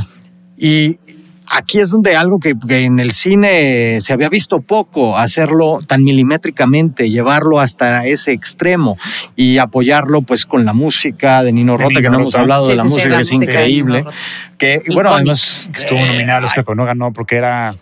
Y, 0.57 0.99
aquí 1.47 1.79
es 1.79 1.91
donde 1.91 2.15
algo 2.15 2.39
que, 2.39 2.55
en 2.69 2.99
el 2.99 3.11
cine 3.11 3.99
se 4.01 4.13
había 4.13 4.29
visto 4.29 4.59
poco, 4.59 5.17
hacerlo 5.17 5.79
tan 5.85 6.03
milimétricamente, 6.03 7.09
llevarlo 7.09 7.59
hasta 7.59 8.05
ese 8.05 8.31
extremo 8.31 8.97
y 9.35 9.57
apoyarlo 9.57 10.21
pues 10.21 10.45
con 10.45 10.65
la 10.65 10.73
música 10.73 11.43
de 11.43 11.51
Nino 11.51 11.77
Rota, 11.77 12.01
que 12.01 12.09
no 12.09 12.19
hemos 12.19 12.35
hablado 12.35 12.67
de 12.67 12.75
la 12.75 12.83
música, 12.83 13.15
que 13.15 13.21
es 13.21 13.31
increíble. 13.31 14.05
Que, 14.57 14.81
bueno, 14.93 15.13
además... 15.13 15.69
estuvo 15.75 15.99
nominado, 15.99 16.47
eh, 16.47 16.51
pero 16.55 16.75
no 16.75 16.85
ganó 16.85 17.11
porque 17.11 17.35
era 17.35 17.75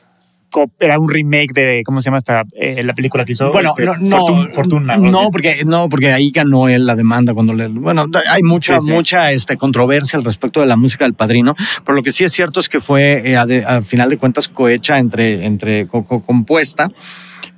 era 0.80 0.99
un 0.99 1.10
remake 1.10 1.54
de 1.54 1.84
cómo 1.86 2.02
se 2.02 2.06
llama 2.06 2.18
esta 2.18 2.43
eh, 2.54 2.84
la 2.84 2.93
película 2.93 3.26
que 3.26 3.34
hizo 3.34 3.52
bueno 3.52 3.74
este, 3.78 3.86
no, 4.02 4.47
Fortuna, 4.49 4.97
no, 4.97 5.32
porque 5.32 5.64
no 5.66 5.89
porque 5.89 6.12
ahí 6.12 6.32
ganó 6.32 6.68
él 6.68 6.86
la 6.86 6.95
demanda 6.95 7.34
cuando 7.34 7.54
le 7.54 7.68
bueno 7.68 8.08
hay 8.30 8.43
mucha 8.43 8.78
mucha 8.82 9.32
este 9.32 9.58
controversia 9.58 10.18
al 10.18 10.26
respecto 10.26 10.62
de 10.62 10.68
la 10.68 10.76
música 10.76 11.06
del 11.06 11.14
Padrino 11.14 11.56
pero 11.86 11.95
lo 11.95 12.04
que 12.04 12.12
sí 12.12 12.24
es 12.24 12.32
cierto 12.32 12.60
es 12.60 12.70
que 12.70 12.80
fue 12.80 13.32
eh, 13.32 13.38
al 13.38 13.86
final 13.86 14.10
de 14.10 14.18
cuentas 14.18 14.47
cohecha 14.47 14.97
entre 14.97 15.45
entre 15.45 15.88
compuesta 15.88 16.91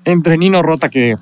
entre 0.05 0.37
Nino 0.37 0.61
Rota 0.61 0.89
que 0.89 1.15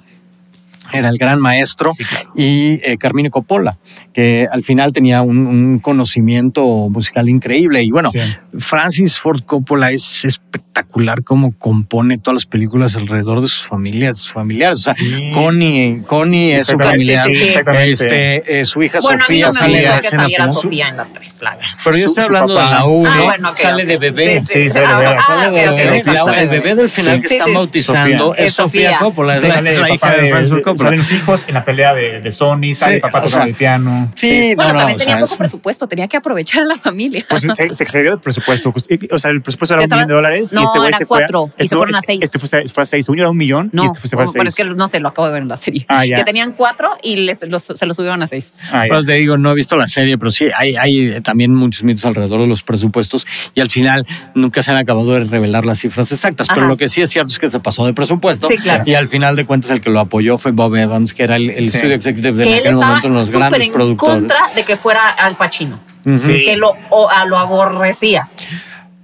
era 0.93 1.09
el 1.09 1.17
gran 1.17 1.39
maestro, 1.39 1.91
y 2.35 2.79
eh, 2.83 2.97
Carmine 2.97 3.29
Coppola, 3.29 3.77
que 4.13 4.47
al 4.51 4.63
final 4.63 4.93
tenía 4.93 5.21
un, 5.21 5.79
conocimiento 5.79 6.65
musical 6.89 7.29
increíble. 7.29 7.83
Y 7.83 7.91
bueno, 7.91 8.09
Francis 8.57 9.19
Ford 9.19 9.43
Coppola 9.45 9.91
es 9.91 10.25
espectacular 10.25 11.23
cómo 11.23 11.53
compone 11.57 12.17
todas 12.17 12.35
las 12.35 12.45
películas 12.45 12.95
alrededor 12.95 13.41
de 13.41 13.47
sus 13.47 13.67
familias, 13.67 14.29
familiares. 14.29 14.87
O 14.87 14.93
sea, 14.93 14.95
Connie, 15.33 16.03
Connie 16.05 16.55
es 16.55 16.67
su 16.67 16.77
familiar. 16.77 17.29
Este, 17.29 18.59
eh, 18.59 18.65
su 18.65 18.81
hija 18.83 19.01
Sofía 19.01 19.51
sale 19.51 19.87
a 19.87 20.01
Sofía, 20.01 20.47
Sofía 20.47 20.89
en 20.89 20.97
la 20.97 21.07
3, 21.11 21.39
Pero 21.83 21.97
yo 21.97 22.05
estoy 22.07 22.23
hablando 22.23 22.53
de 22.53 22.61
la 22.61 22.85
1, 22.85 23.09
ah, 23.09 23.51
sale 23.55 23.85
de 23.85 23.97
bebé. 23.97 24.41
Sí, 24.45 24.69
sale 24.69 25.51
de 25.51 25.69
bebé. 25.69 26.03
El 26.41 26.49
bebé 26.49 26.75
del 26.75 26.89
final 26.89 27.21
que 27.21 27.27
están 27.27 27.53
bautizando 27.53 28.35
es 28.35 28.53
Sofía 28.53 28.99
Coppola, 28.99 29.37
es 29.37 29.43
la 29.43 29.93
hija 29.93 30.11
de 30.15 30.29
Francis 30.29 30.51
Ford 30.51 30.63
Coppola. 30.63 30.80
Salen 30.81 30.99
los 30.99 31.11
hijos 31.11 31.45
en 31.47 31.53
la 31.53 31.65
pelea 31.65 31.93
de, 31.93 32.21
de 32.21 32.31
Sony, 32.31 32.73
sale 32.75 32.95
sí, 32.95 33.01
papá 33.01 33.21
con 33.21 33.41
el 33.47 33.55
piano. 33.55 34.11
Sí, 34.15 34.53
bueno, 34.55 34.73
también 34.73 34.97
tenía 34.97 35.17
poco 35.19 35.37
presupuesto, 35.37 35.87
tenía 35.87 36.07
que 36.07 36.17
aprovechar 36.17 36.63
a 36.63 36.65
la 36.65 36.77
familia. 36.77 37.25
Pues 37.29 37.41
se, 37.41 37.63
excedió 37.63 38.13
el 38.13 38.19
presupuesto. 38.19 38.71
Pues, 38.71 38.85
o 39.11 39.19
sea, 39.19 39.31
el 39.31 39.41
presupuesto 39.41 39.75
era 39.75 39.83
un 39.83 39.89
millón 39.89 40.07
de 40.07 40.13
dólares 40.13 40.53
no, 40.53 40.61
y 40.61 40.63
este 40.63 40.79
güey 40.79 40.93
se 40.93 41.05
cuatro, 41.05 41.47
fue 41.47 41.55
a, 41.59 41.63
y 41.63 41.67
se 41.67 41.75
fueron 41.75 41.95
a 41.95 42.01
seis. 42.01 42.19
Este 42.21 42.39
fue, 42.39 42.67
fue 42.67 42.83
a 42.83 42.85
seis, 42.85 43.09
uno 43.09 43.21
era 43.21 43.29
un 43.29 43.37
millón 43.37 43.69
no, 43.73 43.83
y 43.83 43.85
este 43.87 43.99
fue, 43.99 44.23
a 44.23 44.27
seis. 44.27 44.33
Pero 44.33 44.49
es 44.49 44.55
que 44.55 44.65
no 44.65 44.87
sé, 44.87 44.99
lo 44.99 45.09
acabo 45.09 45.27
de 45.27 45.33
ver 45.33 45.41
en 45.41 45.47
la 45.47 45.57
serie. 45.57 45.85
Ah, 45.87 46.03
que 46.15 46.23
tenían 46.23 46.53
cuatro 46.53 46.97
y 47.03 47.17
les, 47.17 47.43
los, 47.47 47.63
se 47.63 47.85
lo 47.85 47.93
subieron 47.93 48.21
a 48.23 48.27
seis. 48.27 48.53
Ah, 48.71 48.85
pues 48.87 49.05
te 49.05 49.13
digo, 49.13 49.37
no 49.37 49.51
he 49.51 49.55
visto 49.55 49.75
la 49.75 49.87
serie, 49.87 50.17
pero 50.17 50.31
sí, 50.31 50.45
hay, 50.55 50.75
hay 50.75 51.21
también 51.21 51.53
muchos 51.53 51.83
mitos 51.83 52.05
alrededor 52.05 52.41
de 52.41 52.47
los 52.47 52.63
presupuestos 52.63 53.25
y 53.53 53.61
al 53.61 53.69
final 53.69 54.05
nunca 54.35 54.63
se 54.63 54.71
han 54.71 54.77
acabado 54.77 55.13
de 55.13 55.25
revelar 55.25 55.65
las 55.65 55.79
cifras 55.79 56.11
exactas. 56.11 56.47
Pero 56.53 56.67
lo 56.67 56.77
que 56.77 56.89
sí 56.89 57.01
es 57.01 57.09
cierto 57.09 57.31
es 57.31 57.39
que 57.39 57.49
se 57.49 57.59
pasó 57.59 57.85
de 57.85 57.93
presupuesto 57.93 58.47
y 58.85 58.93
al 58.93 59.07
final 59.07 59.35
de 59.35 59.45
cuentas 59.45 59.71
el 59.71 59.81
que 59.81 59.89
lo 59.89 59.99
apoyó 59.99 60.37
fue 60.37 60.51
Bob 60.51 60.70
Bob 60.71 60.79
Evans, 60.79 61.13
que 61.13 61.23
era 61.23 61.35
el, 61.35 61.49
el 61.49 61.69
studio 61.69 61.95
executive 61.95 62.31
de 62.31 62.43
que 62.43 62.55
aquel 62.55 62.75
momento 62.75 63.07
en 63.07 63.13
los 63.13 63.31
grandes 63.31 63.65
en 63.65 63.71
productores. 63.71 64.15
contra 64.15 64.49
de 64.55 64.63
que 64.63 64.77
fuera 64.77 65.09
Al 65.09 65.35
Pacino. 65.35 65.79
Que 66.03 66.55
lo, 66.57 66.75
o, 66.89 67.09
lo 67.27 67.37
aborrecía. 67.37 68.27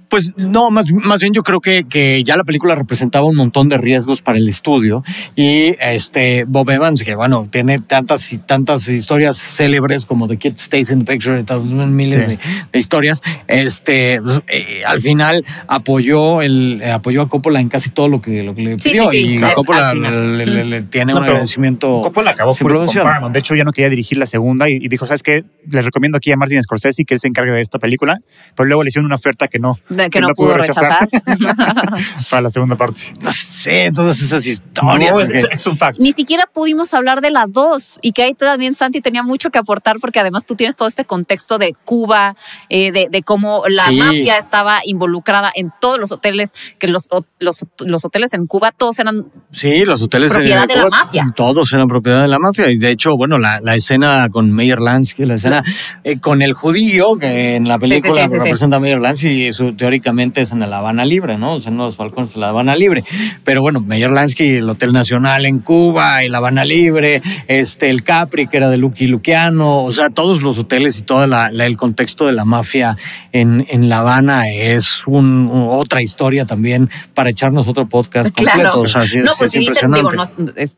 Pues 0.08 0.32
no, 0.36 0.70
más, 0.70 0.86
más 0.90 1.20
bien 1.20 1.32
yo 1.34 1.42
creo 1.42 1.60
que, 1.60 1.84
que 1.84 2.24
ya 2.24 2.36
la 2.36 2.44
película 2.44 2.74
representaba 2.74 3.26
un 3.26 3.36
montón 3.36 3.68
de 3.68 3.76
riesgos 3.76 4.22
para 4.22 4.38
el 4.38 4.48
estudio 4.48 5.04
y 5.36 5.74
este 5.80 6.44
Bob 6.44 6.70
Evans, 6.70 7.04
que 7.04 7.14
bueno, 7.14 7.48
tiene 7.50 7.78
tantas 7.78 8.32
y 8.32 8.38
tantas 8.38 8.88
historias 8.88 9.36
célebres 9.36 10.06
como 10.06 10.26
The 10.26 10.36
Kid 10.38 10.54
Stays 10.56 10.90
in 10.90 11.04
the 11.04 11.12
Picture, 11.12 11.44
miles 11.86 12.26
de, 12.26 12.38
historias, 12.78 13.22
este, 13.46 14.20
pues, 14.22 14.40
eh, 14.48 14.82
al 14.86 15.00
final 15.00 15.44
apoyó 15.66 16.40
el 16.42 16.82
apoyó 16.90 17.22
a 17.22 17.28
Coppola 17.28 17.60
en 17.60 17.68
casi 17.68 17.90
todo 17.90 18.08
lo 18.08 18.20
que, 18.20 18.42
lo 18.42 18.54
que 18.54 18.62
le 18.62 18.76
pidió 18.76 19.12
y 19.12 19.40
Coppola 19.54 19.94
le, 19.94 20.82
tiene 20.82 21.14
un 21.14 21.22
agradecimiento. 21.22 22.00
Coppola 22.02 22.30
acabó 22.30 22.54
con, 22.54 22.86
Paramount. 22.86 23.32
De 23.32 23.40
hecho, 23.40 23.54
ya 23.54 23.64
no 23.64 23.72
quería 23.72 23.90
dirigir 23.90 24.18
la 24.18 24.26
segunda 24.26 24.68
y, 24.68 24.88
dijo, 24.88 25.06
¿sabes 25.06 25.22
qué? 25.22 25.44
Le 25.70 25.82
recomiendo 25.82 26.16
aquí 26.16 26.32
a 26.32 26.36
Martin 26.36 26.62
Scorsese 26.62 27.04
que 27.04 27.18
se 27.18 27.28
encargue 27.28 27.52
de 27.52 27.60
esta 27.60 27.78
película, 27.78 28.20
pero 28.56 28.66
luego 28.66 28.82
le 28.82 28.88
hicieron 28.88 29.06
una 29.06 29.16
oferta 29.16 29.48
que 29.48 29.58
no 29.58 29.78
que, 30.10 30.20
no, 30.20 30.28
pudo 30.34 30.54
rechazar. 30.54 31.08
para 32.30 32.42
la 32.42 32.50
segunda 32.50 32.76
parte. 32.76 33.14
No 33.20 33.32
sé, 33.32 33.90
todas 33.94 34.20
esas 34.20 34.46
historias. 34.46 35.16
es, 35.50 35.66
un 35.66 35.76
fact. 35.76 35.98
Ni 35.98 36.12
siquiera 36.12 36.48
pudimos 36.52 36.94
hablar 36.94 37.20
de 37.20 37.30
la 37.30 37.46
dos 37.46 37.98
y 38.02 38.12
que 38.12 38.22
ahí 38.22 38.34
también 38.34 38.74
Santi 38.74 39.00
tenía 39.00 39.22
mucho 39.22 39.50
que 39.50 39.58
aportar 39.58 39.96
porque 40.00 40.20
además 40.20 40.44
tú 40.44 40.54
tienes 40.54 40.76
todo 40.76 40.88
este 40.88 41.04
contexto 41.04 41.58
de 41.58 41.74
Cuba, 41.84 42.36
eh, 42.68 42.92
de, 42.92 43.08
de, 43.10 43.22
cómo 43.22 43.64
la 43.68 43.90
mafia 43.90 44.38
estaba 44.38 44.80
involucrada 44.84 45.50
en 45.54 45.72
todos 45.80 45.98
los 45.98 46.12
hoteles, 46.12 46.54
que 46.78 46.88
los, 46.88 47.08
los, 47.38 47.64
los 47.80 48.04
hoteles 48.04 48.32
en 48.34 48.46
Cuba 48.46 48.72
todos 48.72 48.98
eran 48.98 49.26
sí, 49.50 49.84
los 49.84 50.02
hoteles 50.02 50.32
propiedad 50.32 50.66
de 50.66 50.76
la 50.76 50.88
mafia. 50.88 51.32
Todos 51.34 51.72
eran 51.72 51.88
propiedad 51.88 52.22
de 52.22 52.28
la 52.28 52.38
mafia 52.38 52.70
y 52.70 52.78
de 52.78 52.90
hecho, 52.90 53.16
bueno, 53.16 53.38
la, 53.38 53.60
la 53.60 53.74
escena 53.74 54.28
con 54.30 54.52
Meyer 54.52 54.80
Lansky, 54.80 55.24
la 55.24 55.34
escena 55.34 55.62
eh, 56.04 56.18
con 56.18 56.42
el 56.42 56.52
judío 56.52 57.16
que 57.18 57.56
en 57.56 57.68
la 57.68 57.78
película 57.78 58.26
representa 58.26 58.76
a 58.76 58.80
Meyer 58.80 59.00
Lansky 59.00 59.46
y 59.46 59.52
su 59.52 59.74
teóricamente 59.88 60.42
es 60.42 60.52
en 60.52 60.60
La 60.60 60.78
Habana 60.78 61.06
Libre, 61.06 61.38
¿no? 61.38 61.54
O 61.54 61.60
sea, 61.62 61.72
en 61.72 61.78
los 61.78 61.96
balcones 61.96 62.34
de 62.34 62.40
La 62.40 62.50
Habana 62.50 62.76
Libre. 62.76 63.04
Pero 63.42 63.62
bueno, 63.62 63.80
Mayor 63.80 64.10
Lansky, 64.12 64.56
el 64.56 64.68
Hotel 64.68 64.92
Nacional 64.92 65.46
en 65.46 65.60
Cuba 65.60 66.22
y 66.24 66.28
La 66.28 66.38
Habana 66.38 66.66
Libre, 66.66 67.22
este, 67.46 67.88
el 67.88 68.02
Capri, 68.02 68.48
que 68.48 68.58
era 68.58 68.68
de 68.68 68.76
Lucky 68.76 69.06
Luciano, 69.06 69.82
o 69.82 69.90
sea, 69.90 70.10
todos 70.10 70.42
los 70.42 70.58
hoteles 70.58 70.98
y 70.98 71.02
todo 71.04 71.24
el 71.24 71.76
contexto 71.78 72.26
de 72.26 72.32
la 72.32 72.44
mafia 72.44 72.98
en, 73.32 73.64
en 73.70 73.88
La 73.88 74.00
Habana 74.00 74.50
es 74.50 75.06
un, 75.06 75.48
otra 75.50 76.02
historia 76.02 76.44
también 76.44 76.90
para 77.14 77.30
echarnos 77.30 77.66
otro 77.66 77.88
podcast 77.88 78.36
completo. 78.36 78.82
O 78.82 78.86
sea, 78.86 79.04
no, 79.04 79.32
pues 79.38 79.52
sí 79.52 79.60
dicen, 79.60 79.90
digo, 79.90 80.10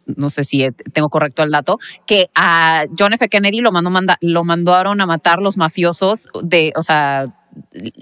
no, 0.07 0.31
sé 0.31 0.45
si 0.45 0.69
tengo 0.93 1.09
correcto 1.09 1.43
el 1.43 1.51
dato, 1.51 1.81
que 2.07 2.31
a 2.37 2.85
John 2.97 3.13
F. 3.13 3.29
Kennedy 3.29 3.59
lo, 3.59 3.73
mandó, 3.73 3.91
manda, 3.91 4.19
lo 4.21 4.45
mandaron 4.45 5.01
a 5.01 5.07
matar 5.07 5.43
los 5.43 5.57
mafiosos 5.57 6.29
de, 6.45 6.73
o 6.77 6.83
sea, 6.83 7.35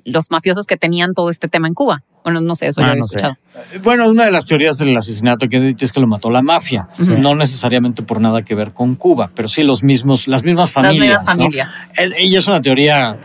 los 0.04 0.30
mafiosos 0.30 0.66
que 0.66 0.76
tenían 0.76 1.14
todo 1.14 1.30
este 1.30 1.48
tema 1.48 1.68
en 1.68 1.74
Cuba. 1.74 2.02
Bueno, 2.24 2.40
no 2.40 2.56
sé, 2.56 2.66
eso 2.66 2.82
ah, 2.82 2.88
yo 2.88 2.94
he 2.94 2.98
escuchado. 2.98 3.36
Bueno, 3.82 4.08
una 4.08 4.24
de 4.24 4.30
las 4.30 4.46
teorías 4.46 4.78
del 4.78 4.96
asesinato 4.96 5.48
que 5.48 5.56
he 5.56 5.60
dicho 5.60 5.84
es 5.84 5.92
que 5.92 6.00
lo 6.00 6.06
mató 6.06 6.30
la 6.30 6.42
mafia, 6.42 6.88
no 6.98 7.34
necesariamente 7.34 8.02
por 8.02 8.20
nada 8.20 8.42
que 8.42 8.54
ver 8.54 8.72
con 8.72 8.96
Cuba, 8.96 9.30
pero 9.34 9.48
sí 9.48 9.62
los 9.62 9.82
mismos, 9.82 10.28
las 10.28 10.44
mismas 10.44 10.70
familias. 10.70 11.24
Las 11.24 11.36
mismas 11.36 11.74
familias. 11.96 12.18
Y 12.20 12.36
es 12.36 12.46
una 12.46 12.60
teoría 12.60 13.18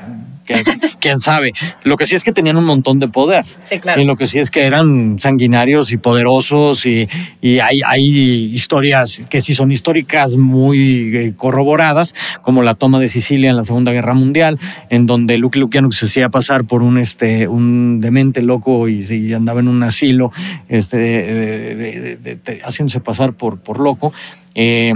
que 0.45 0.63
quién 0.99 1.19
sabe. 1.19 1.53
Lo 1.83 1.97
que 1.97 2.05
sí 2.05 2.15
es 2.15 2.23
que 2.23 2.31
tenían 2.31 2.57
un 2.57 2.65
montón 2.65 2.99
de 2.99 3.07
poder. 3.07 3.45
Sí, 3.63 3.79
claro. 3.79 4.01
Y 4.01 4.05
lo 4.05 4.15
que 4.15 4.25
sí 4.25 4.39
es 4.39 4.51
que 4.51 4.65
eran 4.65 5.19
sanguinarios 5.19 5.91
y 5.91 5.97
poderosos 5.97 6.85
y, 6.85 7.07
y 7.41 7.59
hay, 7.59 7.81
hay, 7.85 8.03
historias 8.53 9.25
que 9.29 9.41
sí 9.41 9.55
son 9.55 9.71
históricas 9.71 10.35
muy 10.35 11.15
eh, 11.15 11.33
corroboradas, 11.35 12.13
como 12.41 12.61
la 12.61 12.75
toma 12.75 12.99
de 12.99 13.09
Sicilia 13.09 13.49
en 13.49 13.55
la 13.55 13.63
Segunda 13.63 13.91
Guerra 13.91 14.13
Mundial, 14.13 14.59
en 14.89 15.05
donde 15.05 15.37
Luke 15.37 15.59
Luciano 15.59 15.91
se 15.91 16.05
hacía 16.05 16.29
pasar 16.29 16.65
por 16.65 16.83
un, 16.83 16.97
este, 16.97 17.47
un 17.47 17.99
demente 18.01 18.41
loco 18.41 18.87
y, 18.87 19.33
andaba 19.33 19.61
en 19.61 19.67
un 19.67 19.81
asilo, 19.83 20.31
este, 20.69 22.17
haciéndose 22.63 22.99
pasar 22.99 23.33
por, 23.33 23.59
por 23.59 23.79
loco. 23.79 24.13
Eh, 24.55 24.93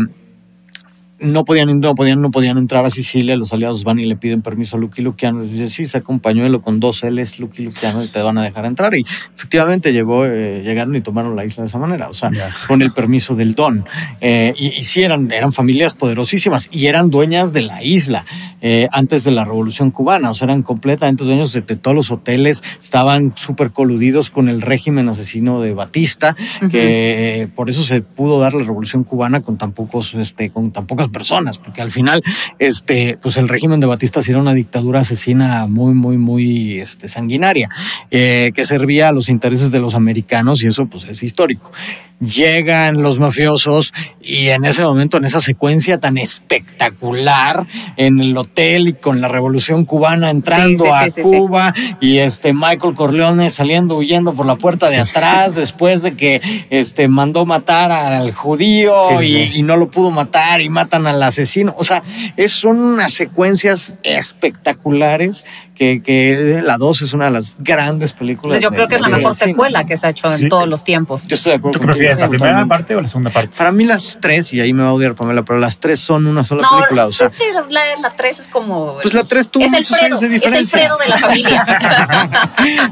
no 1.20 1.46
podían, 1.46 1.80
no 1.80 1.96
podían, 1.96 2.22
no 2.22 2.32
podían 2.32 2.58
entrar 2.58 2.86
a 2.86 2.90
Sicilia, 2.90 3.36
los 3.36 3.52
aliados 3.52 3.84
van 3.84 4.00
y 4.00 4.06
le 4.06 4.16
piden 4.16 4.42
permiso 4.42 4.78
a 4.78 4.80
Lucky 4.80 5.02
Luciano, 5.02 5.42
les 5.42 5.52
dice, 5.52 5.68
sí, 5.70 5.86
saca 5.86 6.12
un 6.12 6.20
pañuelo 6.20 6.62
con 6.62 6.80
dos 6.80 7.04
L's, 7.04 7.40
Lucky 7.40 7.64
Luciano, 7.64 8.04
y 8.04 8.08
te 8.08 8.22
van 8.22 8.38
a 8.38 8.44
dejar 8.44 8.66
entrar. 8.66 8.96
Y 8.96 9.06
efectivamente 9.36 9.94
llegó, 9.94 10.26
eh, 10.26 10.62
llegaron 10.64 10.96
y 10.96 11.02
tomaron 11.02 11.36
la 11.36 11.46
isla 11.46 11.64
de 11.64 11.70
esa 11.70 11.80
manera, 11.80 12.10
o 12.10 12.14
sea, 12.14 12.32
con 12.68 12.82
el 12.82 12.92
permiso 12.92 13.36
del 13.36 13.56
don. 13.56 13.86
Eh, 14.22 14.54
y, 14.58 14.68
y, 14.68 14.84
sí, 14.84 15.02
eran, 15.02 15.32
eran 15.32 15.54
familias 15.54 15.96
poderosísimas 15.96 16.70
y 16.72 16.86
eran 16.86 17.10
dueñas 17.10 17.54
de 17.54 17.62
la 17.62 17.84
isla 17.84 18.26
eh, 18.62 18.88
antes 18.92 19.24
de 19.24 19.32
la 19.32 19.46
Revolución 19.46 19.92
Cubana, 19.92 20.32
o 20.32 20.34
sea, 20.34 20.46
eran 20.46 20.62
completamente 20.62 21.24
dueños 21.24 21.54
de, 21.54 21.62
todos 21.62 21.96
los 21.96 22.12
hoteles, 22.12 22.64
estaban 22.82 23.34
súper 23.36 23.72
coludidos 23.72 24.30
con 24.30 24.50
el 24.50 24.62
régimen 24.62 25.10
asesino 25.10 25.62
de 25.62 25.74
Batista, 25.74 26.36
que 26.72 27.50
por 27.56 27.70
eso 27.70 27.84
se 27.84 28.02
pudo 28.02 28.40
dar 28.40 28.54
la 28.54 28.64
Revolución 28.64 29.04
Cubana 29.04 29.42
con 29.42 29.58
tan 29.58 29.72
pocos, 29.74 30.14
este, 30.16 30.50
con 30.50 30.72
tan 30.72 30.88
pocas 30.88 31.07
personas, 31.10 31.58
porque 31.58 31.82
al 31.82 31.92
final, 31.92 32.22
este, 32.60 33.18
pues 33.22 33.38
el 33.38 33.48
régimen 33.48 33.80
de 33.80 33.88
Batista 33.88 34.22
era 34.28 34.40
una 34.40 34.54
dictadura 34.54 35.02
asesina 35.02 35.68
muy, 35.68 35.94
muy, 35.94 36.18
muy 36.18 36.80
este, 36.80 37.08
sanguinaria, 37.08 37.70
eh, 38.12 38.52
que 38.54 38.66
servía 38.66 39.10
a 39.10 39.12
los 39.12 39.30
intereses 39.30 39.72
de 39.72 39.80
los 39.80 39.96
americanos 39.96 40.64
y 40.64 40.68
eso 40.68 40.86
pues 40.88 41.06
es 41.06 41.24
histórico 41.24 41.72
llegan 42.20 43.02
los 43.02 43.20
mafiosos 43.20 43.94
y 44.22 44.48
en 44.48 44.66
ese 44.66 44.84
momento, 44.84 45.18
en 45.18 45.26
esa 45.26 45.40
secuencia 45.40 46.00
tan 46.00 46.18
espectacular, 46.18 47.66
en 47.96 48.20
el 48.20 48.36
hotel 48.36 48.88
y 48.88 48.94
con 48.94 49.22
la 49.22 49.28
revolución 49.28 49.86
cubana 49.86 50.30
entrando 50.30 50.94
a 50.94 51.08
Cuba 51.22 51.74
y 52.02 52.18
este 52.18 52.54
Michael 52.54 52.96
Corleone 52.96 53.50
saliendo 53.50 53.98
huyendo 53.98 54.34
por 54.34 54.46
la 54.46 54.56
puerta 54.56 54.90
de 54.90 54.98
atrás 54.98 55.56
después 55.56 56.02
de 56.02 56.16
que 56.16 56.42
este 56.70 57.08
mandó 57.08 57.46
matar 57.46 57.92
al 57.92 58.34
judío 58.34 59.22
y, 59.22 59.52
y, 59.54 59.62
no 59.64 59.78
lo 59.78 59.90
pudo 59.90 60.12
matar 60.12 60.62
y 60.62 60.70
matan 60.70 61.08
al 61.08 61.22
asesino. 61.22 61.74
O 61.78 61.84
sea, 61.84 62.04
es, 62.36 62.52
son 62.52 62.80
unas 62.80 63.14
secuencias 63.14 63.96
espectaculares 64.04 65.46
que, 65.76 66.02
que 66.02 66.62
la 66.64 66.78
2 66.78 67.02
es 67.04 67.14
una 67.14 67.26
de 67.26 67.32
las 67.32 67.56
grandes 67.60 68.14
películas. 68.14 68.60
Yo 68.62 68.72
creo 68.72 68.88
que 68.88 68.96
es 68.96 69.02
la 69.02 69.16
mejor 69.16 69.36
secuela 69.36 69.86
que 69.86 69.96
se 69.96 70.08
ha 70.08 70.10
hecho 70.10 70.32
en 70.34 70.50
todos 70.50 70.68
los 70.68 70.84
tiempos. 70.84 71.28
Yo 71.28 71.36
estoy 71.36 71.52
de 71.52 71.58
acuerdo. 71.58 71.80
¿Tú 72.16 72.18
prefieres 72.18 72.18
la 72.20 72.30
primera 72.30 72.66
parte 72.66 72.96
o 72.96 73.02
la 73.02 73.08
segunda 73.08 73.30
parte? 73.30 73.58
Para 73.58 73.72
mí 73.72 73.86
las 73.86 74.18
tres, 74.22 74.54
y 74.54 74.62
ahí 74.62 74.74
me 74.74 74.84
va 74.84 74.90
a 74.90 74.94
odiar 74.94 75.16
Pamela, 75.16 75.44
pero 75.44 75.60
las 75.60 75.80
tres 75.80 76.00
son 76.00 76.28
una 76.28 76.44
sola 76.44 76.64
no, 76.64 76.78
película. 76.78 77.08
O 77.08 77.12
sea, 77.12 77.32
la, 77.70 77.82
la 78.02 78.10
tres 78.12 78.40
es 78.40 78.48
como... 78.48 78.98
Pues 79.02 79.14
la 79.14 79.24
tres 79.24 79.50
tuvo 79.50 79.64
es 79.64 79.72
muchos 79.72 79.90
Fredo, 79.90 80.06
años 80.06 80.22
de 80.22 80.30
diferencia. 80.30 80.80
Es 80.80 80.86
el 80.86 80.90
Fredo 80.90 80.98
de 80.98 81.08
la 81.10 81.18
familia. 81.18 81.66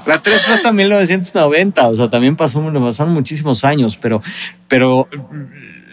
la 0.06 0.22
tres 0.22 0.46
fue 0.46 0.56
hasta 0.56 0.72
1990, 0.72 1.88
o 1.88 1.96
sea, 1.96 2.10
también 2.10 2.36
pasó, 2.36 2.62
pasaron 2.82 3.14
muchísimos 3.14 3.64
años, 3.64 3.98
pero, 4.02 4.22
pero 4.68 5.08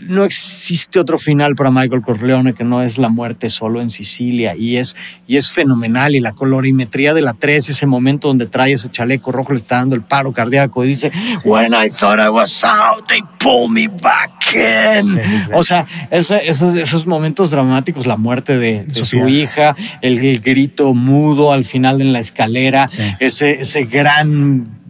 no 0.07 0.25
existe 0.25 0.99
otro 0.99 1.19
final 1.19 1.55
para 1.55 1.71
Michael 1.71 2.03
Corleone 2.03 2.55
que 2.55 2.65
no 2.65 2.83
es 2.83 2.99
la 2.99 3.09
muerte 3.09 3.51
solo 3.51 3.81
en 3.81 3.91
Sicilia 3.91 4.55
y 4.57 4.77
es, 4.77 4.97
y 5.27 5.37
es 5.37 5.53
fenomenal 5.53 6.15
y 6.15 6.21
la 6.21 6.33
colorimetría 6.33 7.15
de 7.15 7.23
la 7.23 7.35
3, 7.35 7.69
ese 7.69 7.87
momento 7.87 8.29
donde 8.29 8.47
trae 8.47 8.73
ese 8.73 8.91
chaleco 8.91 9.33
rojo 9.33 9.53
le 9.53 9.59
está 9.59 9.77
dando 9.77 9.95
el 9.95 10.03
paro 10.03 10.33
cardíaco 10.33 10.85
y 10.85 10.89
dice 10.89 11.13
When 11.45 11.73
I 11.73 11.89
thought 11.91 12.19
I 12.19 12.29
was 12.29 12.65
out, 12.65 13.07
they 13.09 13.23
pulled 13.39 13.71
me 13.71 13.89
back 13.89 14.55
in. 14.55 15.21
o 15.55 15.63
sea, 15.63 15.87
esos, 16.11 16.75
esos, 16.75 17.07
momentos 17.07 17.51
dramáticos, 17.51 18.07
la 18.07 18.17
muerte 18.17 18.59
de, 18.59 18.87
su 19.05 19.29
hija, 19.29 19.75
el, 20.01 20.41
grito 20.41 20.95
mudo 20.95 21.53
al 21.53 21.65
final 21.65 22.01
en 22.01 22.13
la 22.13 22.21
escalera, 22.21 22.87
ese, 23.19 23.53
ese 23.53 23.85
gran 23.85 24.82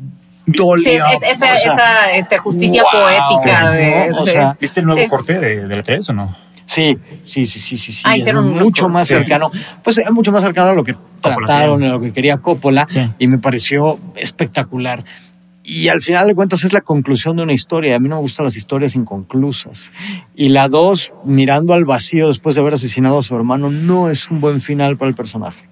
Sí, 0.46 0.90
esa, 1.22 2.12
este, 2.14 2.38
justicia 2.38 2.82
poética. 2.90 4.56
¿Viste 4.60 4.80
el 4.80 4.86
nuevo 4.86 5.08
corte 5.08 5.38
de, 5.38 5.66
de 5.66 5.76
la 5.76 5.82
3 5.82 6.08
o 6.10 6.12
no? 6.12 6.36
Sí, 6.64 6.96
sí, 7.22 7.44
sí, 7.44 7.60
sí, 7.60 7.76
sí. 7.76 8.02
Ah, 8.04 8.16
mucho 8.40 8.88
más 8.88 9.08
cercano. 9.08 9.50
Pues 9.82 9.98
es 9.98 10.10
mucho 10.10 10.32
más 10.32 10.42
cercano 10.42 10.70
a 10.70 10.74
lo 10.74 10.84
que 10.84 10.96
trataron, 11.20 11.82
a 11.82 11.88
lo 11.88 12.00
que 12.00 12.12
quería 12.12 12.38
Coppola, 12.38 12.86
y 13.18 13.26
me 13.26 13.38
pareció 13.38 13.98
espectacular. 14.16 15.04
Y 15.64 15.88
al 15.88 16.00
final 16.00 16.26
de 16.26 16.34
cuentas 16.34 16.64
es 16.64 16.72
la 16.72 16.80
conclusión 16.80 17.36
de 17.36 17.42
una 17.44 17.52
historia. 17.52 17.94
A 17.94 17.98
mí 18.00 18.08
no 18.08 18.16
me 18.16 18.22
gustan 18.22 18.44
las 18.44 18.56
historias 18.56 18.96
inconclusas. 18.96 19.92
Y 20.34 20.48
la 20.48 20.68
dos, 20.68 21.12
mirando 21.24 21.72
al 21.74 21.84
vacío 21.84 22.28
después 22.28 22.56
de 22.56 22.62
haber 22.62 22.74
asesinado 22.74 23.18
a 23.18 23.22
su 23.22 23.36
hermano, 23.36 23.70
no 23.70 24.08
es 24.08 24.28
un 24.28 24.40
buen 24.40 24.60
final 24.60 24.96
para 24.96 25.10
el 25.10 25.14
personaje. 25.14 25.68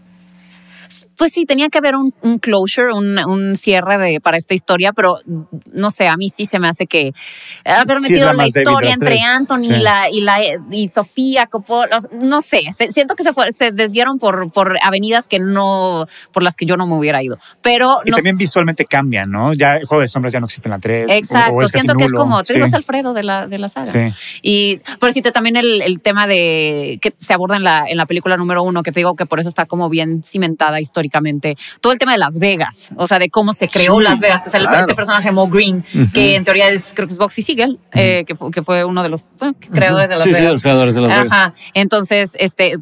Pues 1.21 1.35
sí, 1.35 1.45
tenía 1.45 1.69
que 1.69 1.77
haber 1.77 1.97
un, 1.97 2.39
closure, 2.39 2.95
un, 2.95 3.55
cierre 3.55 3.99
de, 3.99 4.21
para 4.23 4.39
esta 4.39 4.55
historia, 4.55 4.95
pero 4.95 5.19
no 5.71 5.91
sé, 5.91 6.09
a 6.09 6.17
mí 6.17 6.31
sí 6.31 6.47
se 6.47 6.59
me 6.59 6.67
hace 6.67 6.87
que 6.87 7.13
haber 7.67 8.01
metido 8.01 8.33
la, 8.33 8.47
historia 8.47 8.95
entre 8.95 9.21
Anthony 9.21 9.65
y, 9.65 9.81
la, 9.81 10.09
y, 10.11 10.23
la, 10.23 10.39
y 10.71 10.89
Sofía 10.89 11.47
no 12.13 12.41
sé, 12.41 12.61
siento 12.89 13.17
que 13.17 13.25
se, 13.25 13.35
fue, 13.35 13.53
se 13.53 13.71
desviaron 13.71 14.19
por, 14.19 14.51
por 14.51 14.79
avenidas 14.83 15.29
que 15.29 15.39
no, 15.41 16.07
por 16.33 16.43
las 16.43 16.57
que 16.57 16.65
yo 16.65 16.79
no 16.79 16.87
me 16.87 16.95
hubiera 16.95 17.23
ido. 17.23 17.37
Pero 17.61 17.99
y 18.07 18.13
también 18.13 18.39
visualmente 18.39 18.87
cambian, 18.87 19.31
¿no? 19.31 19.53
Ya 19.53 19.77
el 19.77 19.85
juego 19.85 20.01
de 20.01 20.09
sombras 20.09 20.33
ya 20.33 20.41
no 20.41 20.47
existe 20.47 20.71
en 20.71 20.71
la 20.71 20.79
3. 20.79 21.11
Exacto, 21.11 21.69
siento 21.69 21.97
que 21.97 22.05
es 22.05 22.15
como, 22.15 22.43
te 22.45 22.55
digo, 22.55 22.65
es 22.65 22.73
Alfredo 22.73 23.13
de 23.13 23.25
la, 23.25 23.47
de 23.47 23.59
la 23.59 23.69
saga. 23.69 23.93
Sí. 23.93 24.41
Y 24.41 24.81
por 24.99 25.11
decirte 25.11 25.33
también 25.33 25.57
el, 25.57 25.83
el, 25.83 26.01
tema 26.01 26.27
de 26.27 26.99
que 27.03 27.13
se 27.19 27.35
aborda 27.35 27.57
en 27.57 27.65
la, 27.65 27.85
en 27.87 27.99
la 27.99 28.07
película 28.07 28.39
número 28.39 28.63
uno, 28.63 28.83
que 28.83 28.91
te 28.91 29.01
digo 29.01 29.17
que 29.17 29.27
por 29.27 29.39
eso 29.39 29.51
está 29.51 29.67
como 29.67 29.91
bien 29.91 30.23
cimentada 30.25 30.81
todo 31.81 31.93
el 31.93 31.99
tema 31.99 32.13
de 32.13 32.19
Las 32.19 32.39
Vegas, 32.39 32.91
o 32.97 33.07
sea, 33.07 33.19
de 33.19 33.29
cómo 33.31 33.53
se 33.53 33.69
creó 33.69 34.01
Las 34.01 34.21
Vegas, 34.21 34.43
que 34.43 34.49
este 34.57 34.95
personaje 34.95 35.31
Mo 35.33 35.49
Green, 35.49 35.85
que 36.13 36.37
en 36.37 36.45
teoría 36.45 36.69
es, 36.69 36.93
creo 36.95 37.07
que 37.07 37.13
es 37.13 37.19
Boxy 37.19 37.43
Siegel, 37.43 37.79
eh, 37.93 38.25
que, 38.27 38.35
fue, 38.35 38.51
que 38.51 38.63
fue 38.63 38.85
uno 38.85 39.03
de 39.03 39.09
los 39.09 39.27
creadores 39.71 40.09
de 40.09 40.17
Las 40.17 40.27
Vegas. 40.27 40.41
Sí, 40.41 40.45
los 40.45 40.63
creadores 40.63 40.95
de 40.95 41.01
Las 41.03 41.11
Vegas. 41.11 41.33
Ajá. 41.33 41.55
Entonces, 41.75 42.37
este, 42.39 42.77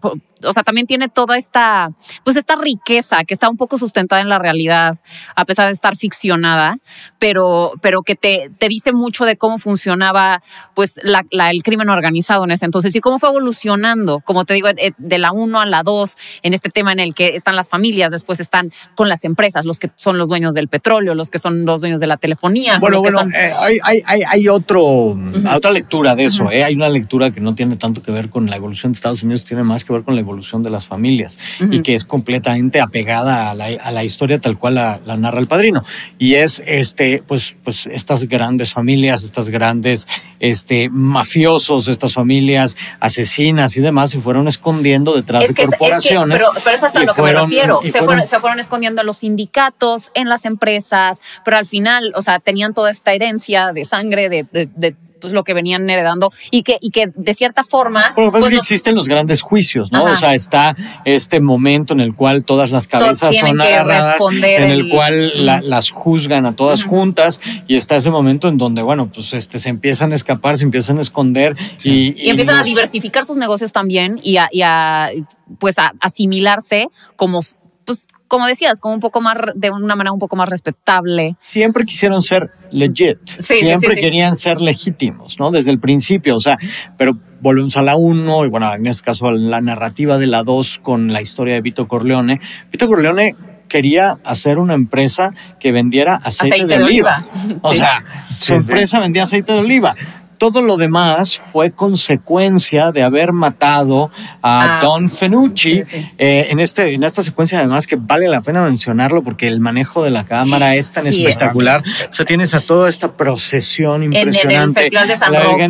o 0.44 0.52
sea, 0.52 0.62
también 0.62 0.86
tiene 0.86 1.08
toda 1.08 1.36
esta, 1.36 1.90
pues 2.24 2.36
esta 2.36 2.56
riqueza 2.56 3.24
que 3.24 3.34
está 3.34 3.48
un 3.48 3.56
poco 3.56 3.78
sustentada 3.78 4.20
en 4.20 4.28
la 4.28 4.38
realidad, 4.38 4.98
a 5.34 5.44
pesar 5.44 5.66
de 5.66 5.72
estar 5.72 5.96
ficcionada, 5.96 6.78
pero, 7.18 7.72
pero 7.82 8.02
que 8.02 8.14
te, 8.14 8.50
te 8.58 8.68
dice 8.68 8.92
mucho 8.92 9.24
de 9.24 9.36
cómo 9.36 9.58
funcionaba, 9.58 10.42
pues, 10.74 10.98
la, 11.02 11.24
el 11.50 11.62
crimen 11.62 11.88
organizado 11.88 12.44
en 12.44 12.50
ese 12.50 12.64
entonces 12.64 12.94
y 12.94 13.00
cómo 13.00 13.18
fue 13.18 13.30
evolucionando, 13.30 14.20
como 14.20 14.44
te 14.44 14.54
digo, 14.54 14.68
eh, 14.68 14.92
de 14.96 15.18
la 15.18 15.32
1 15.32 15.60
a 15.60 15.66
la 15.66 15.82
2, 15.82 16.16
en 16.42 16.54
este 16.54 16.70
tema 16.70 16.92
en 16.92 17.00
el 17.00 17.14
que 17.14 17.36
están 17.36 17.56
las 17.56 17.68
familias, 17.68 18.10
después 18.10 18.40
están 18.40 18.72
con 18.94 19.08
las 19.08 19.24
empresas, 19.24 19.64
los 19.64 19.78
que 19.78 19.90
son 19.96 20.18
los 20.18 20.28
dueños 20.28 20.54
del 20.54 20.68
petróleo, 20.68 21.14
los 21.14 21.30
que 21.30 21.38
son 21.38 21.64
los 21.64 21.80
dueños 21.80 22.00
de 22.00 22.06
la 22.06 22.16
telefonía. 22.16 22.78
Bueno, 22.78 23.00
bueno, 23.00 23.20
eh, 23.34 23.52
hay, 23.56 24.02
hay, 24.04 24.22
hay, 24.22 24.48
otro, 24.48 25.16
otra 25.54 25.70
lectura 25.70 26.14
de 26.14 26.24
eso, 26.24 26.50
eh. 26.50 26.64
hay 26.64 26.74
una 26.74 26.88
lectura 26.88 27.30
que 27.30 27.40
no 27.40 27.54
tiene 27.54 27.76
tanto 27.76 28.02
que 28.02 28.12
ver 28.12 28.30
con 28.30 28.46
la 28.46 28.56
evolución 28.56 28.92
de 28.92 28.96
Estados 28.96 29.22
Unidos, 29.22 29.44
tiene 29.44 29.64
más 29.64 29.84
que 29.84 29.92
ver 29.92 30.02
con 30.02 30.14
la 30.14 30.20
evolución 30.28 30.62
de 30.62 30.70
las 30.70 30.86
familias 30.86 31.38
y 31.70 31.82
que 31.82 31.94
es 31.94 32.04
completamente 32.04 32.80
apegada 32.80 33.50
a 33.50 33.54
la, 33.54 33.66
a 33.66 33.90
la 33.90 34.04
historia 34.04 34.38
tal 34.40 34.58
cual 34.58 34.74
la, 34.74 35.00
narra 35.16 35.40
el 35.40 35.48
padrino. 35.48 35.82
Y 36.18 36.34
es 36.34 36.62
este, 36.66 37.22
pues, 37.26 37.56
pues 37.64 37.86
estas 37.86 38.26
grandes 38.26 38.72
familias, 38.72 39.24
estas 39.24 39.48
grandes 39.48 40.06
este, 40.38 40.90
mafiosos, 40.90 41.88
estas 41.88 42.12
familias 42.12 42.76
asesinas 43.00 43.76
y 43.76 43.80
demás 43.80 44.10
se 44.10 44.20
fueron 44.20 44.48
escondiendo 44.48 45.14
detrás 45.14 45.48
de 45.48 45.54
corporaciones. 45.54 46.40
pero, 46.40 46.62
pero, 46.62 46.76
eso 46.76 46.86
es 46.86 46.96
a 46.96 47.00
lo 47.00 47.14
que 47.14 47.22
me 47.22 47.32
refiero. 47.32 47.80
Se 47.84 48.02
fueron, 48.02 48.26
se 48.26 48.40
fueron 48.40 48.60
escondiendo 48.60 49.00
en 49.00 49.06
los 49.06 49.18
sindicatos, 49.18 50.10
en 50.14 50.28
las 50.28 50.44
empresas, 50.44 51.20
pero 51.44 51.56
al 51.56 51.66
final, 51.66 52.12
o 52.14 52.22
sea, 52.22 52.38
tenían 52.38 52.74
toda 52.74 52.90
esta 52.90 53.12
herencia 53.12 53.72
de 53.72 53.84
sangre, 53.84 54.28
de, 54.28 54.46
de 54.52 54.96
pues 55.20 55.32
lo 55.32 55.44
que 55.44 55.54
venían 55.54 55.88
heredando 55.88 56.32
y 56.50 56.62
que, 56.62 56.78
y 56.80 56.90
que 56.90 57.10
de 57.14 57.34
cierta 57.34 57.64
forma. 57.64 58.12
Bueno, 58.14 58.32
pues, 58.32 58.52
existen 58.52 58.94
los 58.94 59.08
grandes 59.08 59.42
juicios, 59.42 59.92
¿no? 59.92 60.04
O 60.04 60.16
sea, 60.16 60.34
está 60.34 60.76
este 61.04 61.40
momento 61.40 61.94
en 61.94 62.00
el 62.00 62.14
cual 62.14 62.44
todas 62.44 62.70
las 62.70 62.86
cabezas 62.86 63.36
son 63.36 63.60
agarradas, 63.60 64.16
en 64.30 64.70
el, 64.70 64.88
cual 64.88 65.32
las 65.44 65.90
juzgan 65.90 66.46
a 66.46 66.56
todas 66.56 66.84
juntas 66.84 67.40
y 67.66 67.76
está 67.76 67.96
ese 67.96 68.10
momento 68.10 68.48
en 68.48 68.58
donde, 68.58 68.82
bueno, 68.82 69.10
pues 69.10 69.32
este, 69.34 69.58
se 69.58 69.68
empiezan 69.68 70.12
a 70.12 70.14
escapar, 70.14 70.56
se 70.56 70.64
empiezan 70.64 70.98
a 70.98 71.02
esconder 71.02 71.56
y, 71.82 72.14
y, 72.16 72.30
empiezan 72.30 72.56
a 72.56 72.62
diversificar 72.62 73.24
sus 73.24 73.36
negocios 73.36 73.72
también 73.72 74.20
y 74.22 74.36
a, 74.36 74.48
y 74.50 74.62
a 74.62 75.10
pues 75.58 75.78
a 75.78 75.92
asimilarse 76.00 76.88
como 77.16 77.40
pues 77.88 78.06
como 78.26 78.46
decías, 78.46 78.80
como 78.80 78.92
un 78.92 79.00
poco 79.00 79.22
más, 79.22 79.38
de 79.54 79.70
una 79.70 79.96
manera 79.96 80.12
un 80.12 80.18
poco 80.18 80.36
más 80.36 80.46
respetable. 80.46 81.32
Siempre 81.38 81.86
quisieron 81.86 82.22
ser 82.22 82.50
legit. 82.70 83.16
Siempre 83.26 83.96
querían 83.96 84.36
ser 84.36 84.60
legítimos, 84.60 85.40
¿no? 85.40 85.50
Desde 85.50 85.70
el 85.70 85.80
principio, 85.80 86.36
o 86.36 86.40
sea, 86.40 86.58
pero 86.98 87.14
volvemos 87.40 87.78
a 87.78 87.82
la 87.82 87.96
1 87.96 88.44
y 88.44 88.48
bueno, 88.50 88.70
en 88.74 88.86
este 88.86 89.04
caso 89.04 89.30
la 89.30 89.62
narrativa 89.62 90.18
de 90.18 90.26
la 90.26 90.42
2 90.42 90.80
con 90.82 91.14
la 91.14 91.22
historia 91.22 91.54
de 91.54 91.62
Vito 91.62 91.88
Corleone. 91.88 92.38
Vito 92.70 92.88
Corleone 92.88 93.34
quería 93.68 94.18
hacer 94.22 94.58
una 94.58 94.74
empresa 94.74 95.30
que 95.58 95.72
vendiera 95.72 96.16
aceite, 96.16 96.66
de, 96.66 96.84
oliva. 96.84 97.24
O 97.62 97.72
sea, 97.72 98.04
su 98.38 98.52
empresa 98.52 99.00
vendía 99.00 99.22
aceite 99.22 99.54
de 99.54 99.60
oliva. 99.60 99.94
Todo 100.38 100.62
lo 100.62 100.76
demás 100.76 101.36
fue 101.36 101.72
consecuencia 101.72 102.92
de 102.92 103.02
haber 103.02 103.32
matado 103.32 104.10
a 104.40 104.78
ah, 104.78 104.80
Don 104.80 105.08
Fenucci 105.08 105.82
eh, 106.16 106.46
en, 106.50 106.60
este, 106.60 106.94
en 106.94 107.02
esta 107.02 107.22
secuencia, 107.22 107.58
además, 107.58 107.86
que 107.86 107.96
vale 107.96 108.28
la 108.28 108.40
pena 108.40 108.62
mencionarlo 108.62 109.22
porque 109.22 109.46
el 109.46 109.60
manejo 109.60 110.02
de 110.02 110.10
la 110.10 110.24
cámara 110.24 110.76
es 110.76 110.92
tan 110.92 111.06
espectacular. 111.06 111.80
O 111.80 112.12
sea, 112.12 112.24
tienes 112.24 112.54
a 112.54 112.60
toda 112.60 112.88
esta 112.88 113.12
procesión 113.12 114.02
impresionante. 114.04 114.86
En, 114.86 114.86
el 114.86 114.92
Festival 114.92 115.08
de 115.08 115.16
San 115.16 115.34
Rocco, 115.34 115.60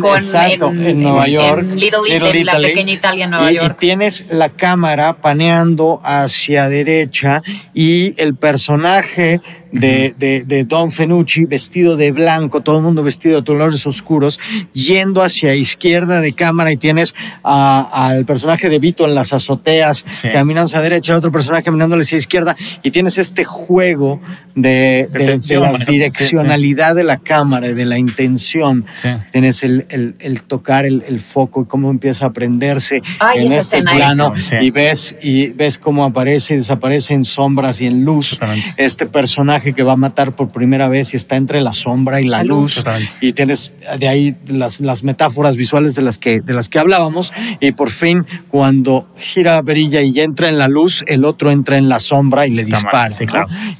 en, 0.71 1.01
Nueva 1.01 1.27
York. 1.27 1.63
En 1.63 1.79
Little, 1.79 2.43
la 2.43 2.57
pequeña 2.57 2.93
Italia 2.93 3.25
en 3.25 3.31
Nueva 3.31 3.51
York. 3.51 3.75
Y 3.77 3.79
tienes 3.79 4.25
la 4.29 4.49
cámara 4.49 5.13
paneando 5.13 5.99
hacia 6.03 6.69
derecha 6.69 7.41
y 7.73 8.13
el 8.21 8.35
personaje 8.35 9.41
de, 9.71 10.15
de, 10.17 10.43
de, 10.45 10.63
Don 10.63 10.91
Fenucci 10.91 11.45
vestido 11.45 11.95
de 11.95 12.11
blanco, 12.11 12.61
todo 12.61 12.77
el 12.77 12.83
mundo 12.83 13.03
vestido 13.03 13.37
de 13.37 13.45
colores 13.45 13.85
oscuros, 13.85 14.39
yendo 14.73 15.21
hacia 15.21 15.55
izquierda 15.55 16.21
de 16.21 16.33
cámara 16.33 16.71
y 16.71 16.77
tienes 16.77 17.15
al 17.43 18.25
personaje 18.25 18.69
de 18.69 18.79
Vito 18.79 19.05
en 19.05 19.15
las 19.15 19.33
azoteas, 19.33 20.05
caminando 20.31 20.67
hacia 20.67 20.81
derecha, 20.81 21.11
el 21.13 21.17
otro 21.17 21.31
personaje 21.31 21.63
caminando 21.63 21.95
hacia 21.95 22.17
izquierda 22.17 22.55
y 22.83 22.91
tienes 22.91 23.17
este 23.17 23.43
juego 23.43 24.19
de, 24.55 25.09
de, 25.11 25.57
la 25.57 25.77
direccionalidad 25.77 26.95
de 26.95 27.03
la 27.03 27.17
cámara 27.17 27.67
y 27.67 27.73
de 27.73 27.85
la 27.85 27.97
intención. 27.97 28.85
Tienes 29.31 29.63
el, 29.63 29.85
el, 29.89 30.43
tocar 30.43 30.85
el, 30.85 31.19
foco 31.19 31.63
y 31.63 31.65
cómo 31.65 31.89
empieza 31.89 32.27
a 32.27 32.31
prenderse 32.31 33.01
en 33.35 33.51
este 33.51 33.81
plano 33.81 34.33
y 34.61 34.71
ves 34.71 35.15
y 35.21 35.47
ves 35.47 35.77
cómo 35.77 36.05
aparece 36.05 36.53
y 36.53 36.57
desaparece 36.57 37.13
en 37.13 37.25
sombras 37.25 37.81
y 37.81 37.87
en 37.87 38.03
luz 38.05 38.39
este 38.77 39.05
personaje 39.05 39.73
que 39.73 39.83
va 39.83 39.93
a 39.93 39.97
matar 39.97 40.35
por 40.35 40.49
primera 40.49 40.87
vez 40.87 41.13
y 41.13 41.17
está 41.17 41.35
entre 41.35 41.61
la 41.61 41.73
sombra 41.73 42.21
y 42.21 42.25
la, 42.25 42.43
luz. 42.43 42.83
Y 43.21 43.33
tienes 43.33 43.71
de 43.97 44.07
ahí 44.07 44.35
las, 44.49 44.79
las, 44.79 45.03
metáforas 45.03 45.55
visuales 45.55 45.95
de 45.95 46.01
las, 46.01 46.17
que, 46.17 46.41
de 46.41 46.53
las 46.53 46.69
que 46.69 46.79
hablábamos. 46.79 47.33
Y 47.59 47.71
por 47.71 47.89
fin, 47.89 48.25
cuando 48.49 49.07
gira 49.17 49.61
Berilla 49.61 50.01
y 50.01 50.19
entra 50.19 50.49
en 50.49 50.57
la 50.57 50.67
luz, 50.67 51.03
el 51.07 51.25
otro 51.25 51.51
entra 51.51 51.77
en 51.77 51.89
la 51.89 51.99
sombra 51.99 52.47
y 52.47 52.51
le 52.51 52.65
dispara. 52.65 53.09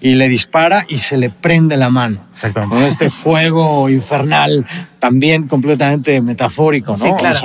Y 0.01 0.15
le 0.15 0.29
dispara 0.29 0.85
y 0.87 0.97
se 0.97 1.17
le 1.17 1.29
prende 1.29 1.77
la 1.77 1.89
mano. 1.89 2.25
Exactamente. 2.31 2.75
Con 2.75 2.85
este 2.85 3.09
fuego 3.09 3.89
infernal 3.89 4.65
también 4.99 5.47
completamente 5.47 6.21
metafórico, 6.21 6.95
¿no? 6.97 7.05
Sí, 7.05 7.11
claro. 7.17 7.39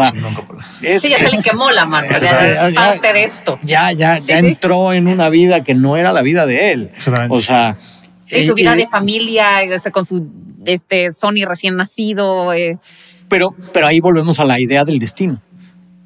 sí, 0.99 1.09
ya 1.09 1.19
se 1.19 1.37
le 1.37 1.43
quemó 1.43 1.71
la 1.71 1.87
mano, 1.87 2.07
ya, 2.09 2.69
es 2.69 2.75
parte 2.75 3.13
de 3.13 3.25
esto. 3.25 3.59
Ya, 3.63 3.93
ya, 3.93 4.19
ya 4.19 4.39
entró 4.39 4.93
en 4.93 5.07
una 5.07 5.29
vida 5.29 5.63
que 5.63 5.75
no 5.75 5.97
era 5.97 6.13
la 6.13 6.23
vida 6.23 6.47
de 6.47 6.73
él. 6.73 6.91
O 7.29 7.41
sea, 7.41 7.77
y 8.31 8.43
su 8.43 8.55
vida 8.55 8.75
de 8.75 8.87
familia, 8.87 9.61
con 9.93 10.05
su 10.05 10.27
este, 10.65 11.11
Sony 11.11 11.45
recién 11.47 11.77
nacido. 11.77 12.53
Eh. 12.53 12.79
Pero, 13.29 13.55
pero 13.73 13.87
ahí 13.87 14.01
volvemos 14.01 14.41
a 14.41 14.45
la 14.45 14.61
idea 14.61 14.85
del 14.85 14.99
destino. 14.99 15.41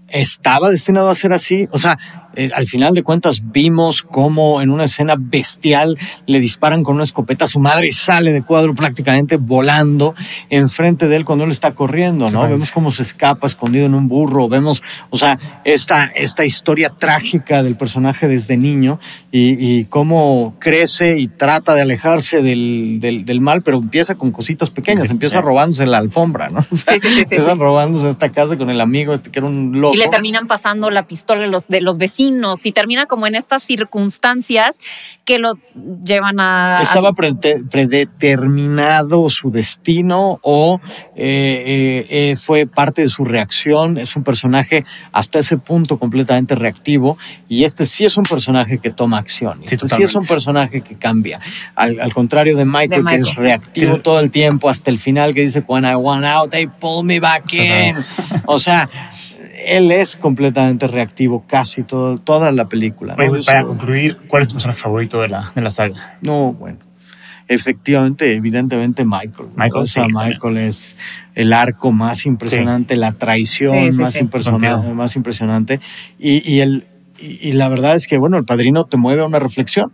¿Estaba 0.09 0.71
destinado 0.71 1.11
a 1.11 1.15
ser 1.15 1.33
así? 1.33 1.69
O 1.71 1.79
sea, 1.79 1.99
eh, 2.39 2.51
al 2.55 2.69
final 2.69 2.95
de 2.95 3.03
cuentas 3.03 3.43
vimos 3.51 4.03
cómo 4.03 4.63
en 4.63 4.71
una 4.71 4.85
escena 4.85 5.17
bestial 5.19 5.99
le 6.27 6.39
disparan 6.39 6.85
con 6.85 6.95
una 6.95 7.03
escopeta 7.03 7.47
a 7.47 7.49
su 7.49 7.59
madre 7.59 7.89
y 7.89 7.93
sale 7.93 8.31
de 8.31 8.43
cuadro 8.43 8.77
prácticamente 8.77 9.37
volando 9.37 10.15
enfrente 10.49 11.09
de 11.09 11.17
él 11.17 11.25
cuando 11.25 11.45
él 11.45 11.51
está 11.51 11.75
corriendo, 11.75 12.31
¿no? 12.31 12.43
Vemos 12.43 12.71
cómo 12.71 12.93
se 12.93 13.03
escapa 13.03 13.49
escondido 13.49 13.87
en 13.87 13.95
un 13.97 14.07
burro, 14.07 14.49
vemos, 14.49 14.85
o 15.11 15.17
sea, 15.17 15.37
esta, 15.65 16.05
esta 16.05 16.45
historia 16.45 16.91
trágica 16.97 17.65
del 17.65 17.75
personaje 17.75 18.29
desde 18.29 18.57
niño 18.57 19.01
y, 19.33 19.87
cómo 19.87 20.55
crece 20.61 21.19
y 21.19 21.27
trata 21.27 21.75
de 21.75 21.83
alejarse 21.83 22.41
del, 22.41 23.01
del, 23.01 23.41
mal, 23.41 23.63
pero 23.63 23.79
empieza 23.79 24.15
con 24.15 24.31
cositas 24.31 24.71
pequeñas, 24.71 25.11
empieza 25.11 25.41
robándose 25.43 25.87
la 25.87 25.99
alfombra, 25.99 26.51
¿no? 26.51 26.65
sí, 26.73 27.01
sí, 27.01 27.09
sí, 27.11 27.21
empiezan 27.23 27.59
robándose 27.59 28.09
esta 28.09 28.31
casa 28.31 28.57
con 28.57 28.71
el 28.71 28.81
amigo 28.81 29.13
este 29.13 29.31
que 29.31 29.41
era 29.41 29.49
un 29.49 29.81
loco. 29.81 29.95
Y 29.95 29.99
le 29.99 30.07
terminan 30.07 30.47
pasando 30.47 30.89
la 30.91 31.09
pistola 31.09 31.41
de 31.41 31.49
los, 31.49 31.67
de 31.67 31.81
los 31.81 31.99
vecinos 31.99 32.28
y 32.65 32.73
termina 32.73 33.07
como 33.07 33.27
en 33.27 33.35
estas 33.35 33.63
circunstancias 33.63 34.79
que 35.25 35.39
lo 35.39 35.55
llevan 36.05 36.41
a... 36.41 36.81
¿Estaba 36.83 37.13
predeterminado 37.13 39.31
su 39.31 39.51
destino 39.51 40.39
o 40.43 40.81
eh, 41.17 41.65
eh, 41.67 42.07
eh, 42.11 42.37
fue 42.37 42.67
parte 42.67 43.03
de 43.03 43.09
su 43.09 43.25
reacción? 43.25 43.99
Es 43.99 44.17
un 44.17 44.25
personaje 44.25 44.85
hasta 45.13 45.39
ese 45.39 45.57
punto 45.57 45.99
completamente 45.99 46.55
reactivo 46.55 47.17
y 47.49 47.65
este 47.65 47.85
sí 47.85 48.05
es 48.05 48.17
un 48.17 48.25
personaje 48.25 48.79
que 48.79 48.91
toma 48.91 49.19
acción. 49.19 49.61
Sí, 49.65 49.75
este 49.75 49.89
sí 49.89 50.03
es 50.03 50.15
un 50.15 50.27
personaje 50.27 50.83
que 50.83 50.97
cambia. 50.97 51.41
Al, 51.75 52.13
contrario 52.13 52.57
de 52.57 52.65
Michael, 52.65 53.05
que 53.07 53.17
es 53.17 53.35
reactivo 53.35 54.01
todo 54.01 54.21
el 54.21 54.31
tiempo 54.31 54.69
hasta 54.69 54.91
el 54.91 54.99
final 54.99 55.35
que 55.35 55.43
dice, 55.43 55.65
when 55.67 55.85
I 55.85 55.95
want 55.95 56.25
out, 56.25 56.51
they 56.51 56.67
pull 56.67 57.05
me 57.05 57.21
back 57.21 57.53
in. 57.55 57.95
o 58.47 58.59
sea 58.59 58.89
él 59.69 59.91
es 59.91 60.17
completamente 60.17 60.87
reactivo 60.87 61.45
casi 61.47 61.83
todo, 61.83 62.19
toda 62.19 62.51
la 62.53 62.69
película. 62.69 63.17
para 63.17 63.65
concluir, 63.65 64.19
¿cuál 64.29 64.43
es 64.43 64.49
tu 64.49 64.55
personaje 64.55 64.81
favorito 64.81 65.21
de 65.21 65.29
la, 65.29 65.51
de 65.55 65.63
la 65.63 65.71
saga? 65.71 66.19
No, 66.23 66.53
bueno. 66.53 66.79
Efectivamente, 67.51 68.35
evidentemente 68.37 69.05
Michael. 69.07 69.49
Michael, 69.57 69.87
Michael 70.13 70.57
es 70.59 70.97
el 71.35 71.55
arco 71.55 71.93
más 71.93 72.27
impresionante, 72.27 72.95
la 72.95 73.13
traición 73.13 73.97
más, 73.97 74.21
impresionante, 74.21 74.93
más 74.93 75.17
impresionante. 75.17 75.81
Y, 76.19 76.47
y, 76.51 76.61
el, 76.61 76.87
y 77.19 77.53
la 77.53 77.71
verdad 77.71 77.95
es 77.95 78.07
que, 78.07 78.19
bueno, 78.19 78.37
el 78.37 78.45
padrino 78.45 78.85
te 78.85 78.99
mueve 78.99 79.23
a 79.23 79.27
una 79.27 79.39
reflexión 79.39 79.93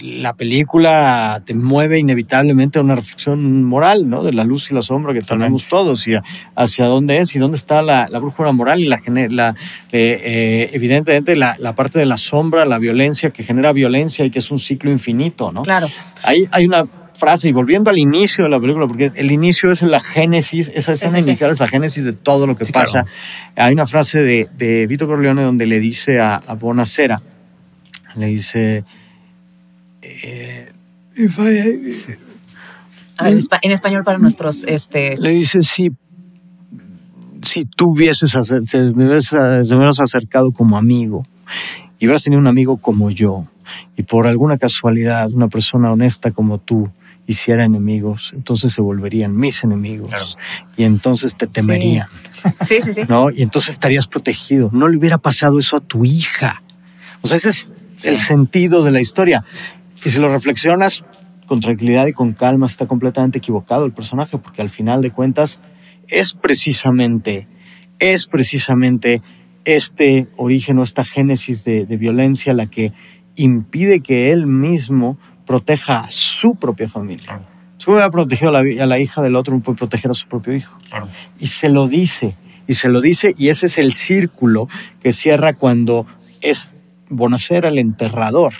la 0.00 0.34
película 0.34 1.42
te 1.44 1.54
mueve 1.54 1.98
inevitablemente 1.98 2.78
a 2.78 2.82
una 2.82 2.94
reflexión 2.94 3.64
moral, 3.64 4.08
¿no? 4.08 4.22
De 4.22 4.32
la 4.32 4.44
luz 4.44 4.70
y 4.70 4.74
la 4.74 4.82
sombra 4.82 5.12
que 5.14 5.22
tenemos 5.22 5.68
todos 5.68 6.06
y 6.06 6.12
hacia 6.54 6.84
dónde 6.86 7.18
es 7.18 7.34
y 7.34 7.38
dónde 7.38 7.56
está 7.56 7.82
la, 7.82 8.06
brújula 8.18 8.52
moral 8.52 8.80
y 8.80 8.86
la, 8.86 9.00
la 9.30 9.54
eh, 9.92 10.20
eh, 10.24 10.70
evidentemente 10.72 11.36
la, 11.36 11.56
parte 11.74 11.98
de 11.98 12.06
la 12.06 12.16
sombra, 12.16 12.64
la 12.64 12.78
violencia 12.78 13.30
que 13.30 13.42
genera 13.42 13.72
violencia 13.72 14.24
y 14.24 14.30
que 14.30 14.38
es 14.38 14.50
un 14.50 14.58
ciclo 14.58 14.90
infinito, 14.90 15.50
¿no? 15.52 15.62
Claro. 15.62 15.88
Hay, 16.22 16.46
hay 16.50 16.66
una 16.66 16.86
frase 17.14 17.48
y 17.48 17.52
volviendo 17.52 17.90
al 17.90 17.98
inicio 17.98 18.44
de 18.44 18.50
la 18.50 18.60
película, 18.60 18.86
porque 18.86 19.10
el 19.14 19.32
inicio 19.32 19.70
es 19.70 19.82
la 19.82 20.00
génesis, 20.00 20.70
esa 20.74 20.92
escena 20.92 21.18
inicial 21.18 21.50
es 21.50 21.58
la 21.58 21.68
génesis 21.68 22.04
de 22.04 22.12
todo 22.12 22.46
lo 22.46 22.56
que 22.56 22.64
pasa. 22.66 23.04
Hay 23.56 23.72
una 23.72 23.86
frase 23.86 24.20
de, 24.20 24.48
de, 24.56 24.86
Vito 24.86 25.06
Corleone 25.06 25.42
donde 25.42 25.66
le 25.66 25.80
dice 25.80 26.20
a, 26.20 26.36
a 26.36 26.54
Bonacera, 26.54 27.20
le 28.16 28.26
dice 28.26 28.84
eh, 30.24 30.72
en 33.62 33.72
español 33.72 34.04
para 34.04 34.18
nuestros... 34.18 34.64
Este... 34.64 35.16
Le 35.16 35.30
dice, 35.30 35.62
si, 35.62 35.90
si 37.42 37.64
tú 37.64 37.90
hubieses, 37.90 38.34
me 38.74 39.04
hubieras 39.04 40.00
acercado 40.00 40.52
como 40.52 40.76
amigo 40.76 41.24
y 41.98 42.06
hubieras 42.06 42.22
tenido 42.22 42.40
un 42.40 42.46
amigo 42.46 42.76
como 42.76 43.10
yo 43.10 43.46
y 43.96 44.02
por 44.02 44.26
alguna 44.26 44.56
casualidad 44.56 45.32
una 45.32 45.48
persona 45.48 45.92
honesta 45.92 46.30
como 46.30 46.58
tú 46.58 46.90
hiciera 47.26 47.66
enemigos, 47.66 48.32
entonces 48.34 48.72
se 48.72 48.80
volverían 48.80 49.36
mis 49.36 49.62
enemigos 49.62 50.38
y 50.78 50.84
entonces 50.84 51.36
te 51.36 51.46
temerían. 51.46 52.08
Sí. 52.64 52.80
sí, 52.82 52.94
sí, 52.94 53.00
¿no? 53.06 53.30
Y 53.30 53.42
entonces 53.42 53.70
estarías 53.70 54.06
protegido. 54.06 54.70
No 54.72 54.88
le 54.88 54.96
hubiera 54.96 55.18
pasado 55.18 55.58
eso 55.58 55.76
a 55.76 55.80
tu 55.80 56.06
hija. 56.06 56.62
O 57.20 57.28
sea, 57.28 57.36
ese 57.36 57.50
es 57.50 57.70
el 58.04 58.16
sentido 58.18 58.82
de 58.82 58.92
la 58.92 59.00
historia. 59.00 59.44
Y 60.04 60.10
si 60.10 60.20
lo 60.20 60.28
reflexionas 60.28 61.04
con 61.46 61.60
tranquilidad 61.60 62.06
y 62.06 62.12
con 62.12 62.34
calma, 62.34 62.66
está 62.66 62.86
completamente 62.86 63.38
equivocado 63.38 63.84
el 63.84 63.92
personaje, 63.92 64.38
porque 64.38 64.62
al 64.62 64.70
final 64.70 65.00
de 65.02 65.10
cuentas 65.10 65.60
es 66.06 66.32
precisamente, 66.32 67.48
es 67.98 68.26
precisamente 68.26 69.22
este 69.64 70.28
origen 70.36 70.78
o 70.78 70.82
esta 70.82 71.04
génesis 71.04 71.64
de, 71.64 71.84
violencia 71.84 72.52
la 72.52 72.66
que 72.66 72.92
impide 73.36 74.00
que 74.00 74.30
él 74.30 74.46
mismo 74.46 75.18
proteja 75.46 76.00
a 76.00 76.10
su 76.10 76.54
propia 76.54 76.88
familia. 76.88 77.40
Si 77.78 77.90
hubiera 77.90 78.10
protegido 78.10 78.50
a 78.50 78.62
la, 78.62 78.82
a 78.82 78.86
la, 78.86 78.98
hija 78.98 79.22
del 79.22 79.36
otro, 79.36 79.54
no 79.54 79.62
puede 79.62 79.78
proteger 79.78 80.10
a 80.10 80.14
su 80.14 80.28
propio 80.28 80.54
hijo. 80.54 80.76
Y 81.38 81.46
se 81.46 81.68
lo 81.68 81.88
dice, 81.88 82.36
y 82.66 82.74
se 82.74 82.88
lo 82.88 83.00
dice, 83.00 83.34
y 83.38 83.48
ese 83.48 83.66
es 83.66 83.78
el 83.78 83.92
círculo 83.92 84.68
que 85.02 85.12
cierra 85.12 85.54
cuando 85.54 86.06
es 86.42 86.74
Bonacer 87.10 87.64
el 87.64 87.78
enterrador 87.78 88.52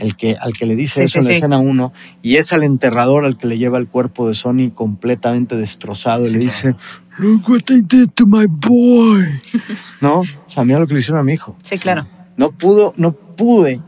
el 0.00 0.16
que, 0.16 0.36
al 0.40 0.52
que 0.52 0.66
le 0.66 0.74
dice 0.74 1.02
eso 1.02 1.20
en 1.20 1.26
la 1.26 1.32
escena 1.32 1.58
1, 1.58 1.92
y 2.22 2.36
es 2.36 2.52
al 2.52 2.62
enterrador 2.62 3.24
al 3.24 3.36
que 3.36 3.46
le 3.46 3.58
lleva 3.58 3.78
el 3.78 3.86
cuerpo 3.86 4.26
de 4.26 4.34
Sony 4.34 4.70
completamente 4.74 5.56
destrozado 5.56 6.24
y 6.24 6.30
le 6.32 6.38
dice, 6.38 6.74
Look 7.18 7.48
what 7.48 7.60
they 7.66 7.82
did 7.82 8.08
to 8.14 8.26
my 8.26 8.46
boy. 8.48 9.26
no, 10.00 10.20
o 10.20 10.26
sea, 10.48 10.64
mira 10.64 10.78
lo 10.78 10.86
que 10.86 10.94
le 10.94 11.00
hicieron 11.00 11.20
a 11.20 11.22
mi 11.22 11.34
hijo. 11.34 11.56
Sí, 11.62 11.78
claro. 11.78 12.06
No 12.36 12.50
pudo, 12.50 12.94
no 12.96 13.12
pude 13.12 13.80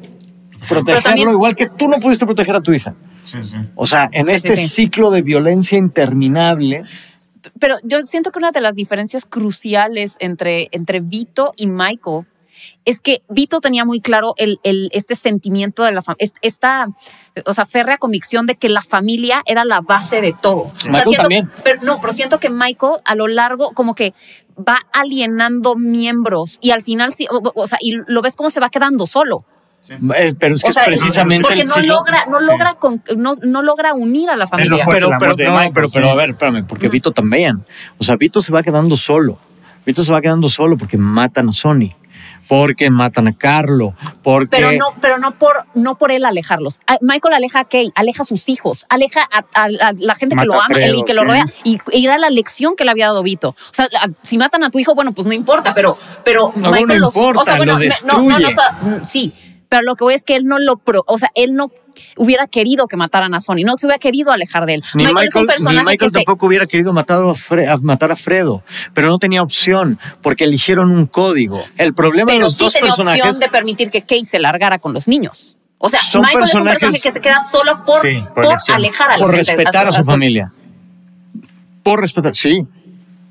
protegerlo 0.69 1.33
igual 1.33 1.57
que 1.57 1.69
tú 1.69 1.89
no 1.89 1.99
pudiste 1.99 2.27
proteger 2.27 2.57
a 2.57 2.61
tu 2.61 2.73
hija. 2.73 2.95
Sí, 3.23 3.43
sí. 3.43 3.57
O 3.75 3.87
sea, 3.87 4.11
en 4.13 4.29
este 4.29 4.57
ciclo 4.57 5.11
de 5.11 5.23
violencia 5.23 5.79
interminable. 5.79 6.83
Pero 7.59 7.77
yo 7.83 8.03
siento 8.03 8.31
que 8.31 8.39
una 8.39 8.51
de 8.51 8.61
las 8.61 8.75
diferencias 8.75 9.25
cruciales 9.25 10.17
entre, 10.21 10.69
entre 10.73 11.01
Vito 11.01 11.55
y 11.57 11.69
Michael 11.69 12.27
es 12.85 13.01
que 13.01 13.23
Vito 13.29 13.61
tenía 13.61 13.85
muy 13.85 14.01
claro 14.01 14.35
el, 14.37 14.59
este 14.93 15.15
sentimiento 15.15 15.85
de 15.85 15.93
la 15.93 16.03
familia, 16.03 16.33
esta, 16.43 16.89
o 17.47 17.55
sea, 17.55 17.67
férrea 17.67 17.99
convicción 17.99 18.47
de 18.47 18.57
que 18.57 18.69
la 18.69 18.83
familia 18.83 19.43
era 19.47 19.65
la 19.65 19.81
base 19.81 20.21
de 20.21 20.35
todo. 20.41 20.73
Michael 20.87 21.17
también. 21.17 21.51
Pero, 21.63 21.83
no, 21.83 22.01
pero 22.01 22.13
siento 22.13 22.39
que 22.39 22.51
Michael 22.51 23.01
a 23.05 23.15
lo 23.15 23.29
largo 23.29 23.73
como 23.73 23.95
que 23.95 24.15
va 24.57 24.79
alienando 24.93 25.77
miembros 25.77 26.59
y 26.61 26.71
al 26.71 26.83
final 26.83 27.13
sí, 27.13 27.27
o, 27.31 27.67
sea, 27.67 27.79
y 27.81 27.97
lo 28.07 28.23
ves 28.23 28.37
como 28.37 28.51
se 28.51 28.61
va 28.61 28.69
quedando 28.69 29.07
solo. 29.07 29.45
Eh, 29.89 30.35
pero 30.39 30.55
es 30.55 30.63
que 30.63 30.71
es 30.71 30.79
precisamente 30.79 31.43
porque 31.43 31.65
no 31.65 31.77
logra 31.79 32.27
no 32.27 32.39
logra 32.39 32.79
no, 33.17 33.63
logra 33.63 33.95
unir 33.95 34.31
a 34.31 34.37
la 34.37 34.47
familia. 34.47 34.85
pero 34.89 35.11
pero, 35.19 35.37
pero, 35.73 35.89
pero, 35.93 36.11
a 36.11 36.15
ver 36.15 36.31
espérame 36.31 36.65
porque 36.65 36.89
Vito 36.89 37.11
también. 37.11 37.65
O 37.99 38.05
sea 38.05 38.15
Vito 38.17 38.41
se 38.41 38.53
va 38.53 38.63
quedando 38.63 38.97
solo. 38.97 39.39
Vito 39.85 40.05
se 40.05 40.13
va 40.13 40.21
quedando 40.21 40.49
solo 40.49 40.77
porque 40.77 40.97
matan 40.97 41.49
a 41.49 41.53
Sony 41.53 41.97
porque 42.49 42.91
matan 42.91 43.29
a 43.29 43.33
Carlo, 43.33 43.95
porque... 44.23 44.57
Pero 44.57 44.73
no, 44.73 44.95
pero 45.01 45.19
no 45.19 45.33
por, 45.33 45.65
no 45.75 45.97
por 45.97 46.13
él 46.13 46.25
alejarlos. 46.25 46.81
Ah, 46.87 46.99
Michael 47.01 47.35
aleja 47.35 47.61
a 47.61 47.65
Kay, 47.65 47.93
aleja 47.95 48.23
a 48.23 48.27
sus 48.27 48.49
hijos, 48.49 48.87
aleja 48.89 49.29
a, 49.31 49.69
la 49.69 50.15
gente 50.15 50.37
que 50.37 50.45
lo 50.45 50.61
ama 50.61 50.79
y 50.79 51.05
que 51.05 51.15
lo 51.15 51.25
rodea. 51.25 51.47
Y, 51.65 51.79
era 51.93 52.19
la 52.19 52.31
lección 52.31 52.77
que 52.77 52.85
le 52.85 52.91
había 52.91 53.07
dado 53.07 53.23
Vito. 53.23 53.51
O 53.51 53.75
sea, 53.75 53.89
si 54.23 54.39
matan 54.39 54.65
a 54.65 54.71
tu 54.71 54.79
hijo, 54.79 54.95
bueno, 54.95 55.13
pues 55.13 55.27
no 55.27 55.33
importa, 55.33 55.75
pero, 55.75 55.97
pero 56.25 56.53
no, 56.57 56.73
Michael 56.73 57.01
no 57.01 57.07
importa, 57.09 57.65
lo 57.65 57.77
destruye. 57.79 58.55
sí, 59.05 59.33
pero 59.73 59.85
lo 59.85 59.97
que 59.97 60.05
voy 60.05 60.13
es 60.13 60.25
que 60.25 60.37
él 60.37 60.45
no 60.45 60.59
lo, 60.59 60.77
pro, 60.77 61.03
o 61.07 61.17
sea, 61.17 61.31
él 61.35 61.55
no 61.55 61.73
hubiera 62.19 62.47
querido 62.47 62.89
que 62.89 62.99
mataran 62.99 63.33
a 63.33 63.41
Sony, 63.41 63.65
no 63.65 63.79
se 63.79 63.87
hubiera 63.87 63.99
querido 63.99 64.31
alejar 64.31 64.67
de 64.67 64.75
él. 64.75 64.85
Ni 64.93 65.07
Michael, 65.07 65.29
es 65.29 65.35
un 65.35 65.47
personaje 65.47 65.87
Michael 65.87 66.13
tampoco 66.13 66.47
hubiera 66.47 66.67
querido 66.67 66.93
matar 66.93 67.25
a, 67.25 67.77
matar 67.79 68.13
a 68.13 68.17
Fredo, 68.17 68.63
pero 68.93 69.09
no 69.09 69.19
tenía 69.19 69.43
opción 69.43 69.99
porque 70.21 70.45
eligieron 70.45 70.91
un 70.91 71.07
código. 71.07 71.65
El 71.79 71.95
problema 71.95 72.33
de 72.33 72.41
los 72.41 72.59
dos 72.59 72.75
tenía 72.75 72.89
personajes 72.89 73.25
opción 73.25 73.41
de 73.41 73.49
permitir 73.49 73.89
que 73.89 74.03
Kate 74.03 74.25
se 74.25 74.39
largara 74.39 74.79
con 74.79 74.93
los 74.93 75.09
niños. 75.09 75.57
O 75.79 75.89
sea, 75.89 76.01
Michael 76.03 76.45
es 76.45 76.55
un 76.55 76.65
personaje 76.65 76.87
que 76.89 77.13
se 77.13 77.21
queda 77.23 77.41
solo 77.41 77.79
por, 77.87 78.03
por, 78.35 78.45
alejar 78.75 79.13
a 79.13 79.17
la 79.17 79.25
Por 79.25 79.35
respetar 79.35 79.89
a 79.89 79.93
su 79.93 80.05
familia. 80.05 80.53
Por 81.83 81.99
respetar, 81.99 82.37
sí. 82.37 82.67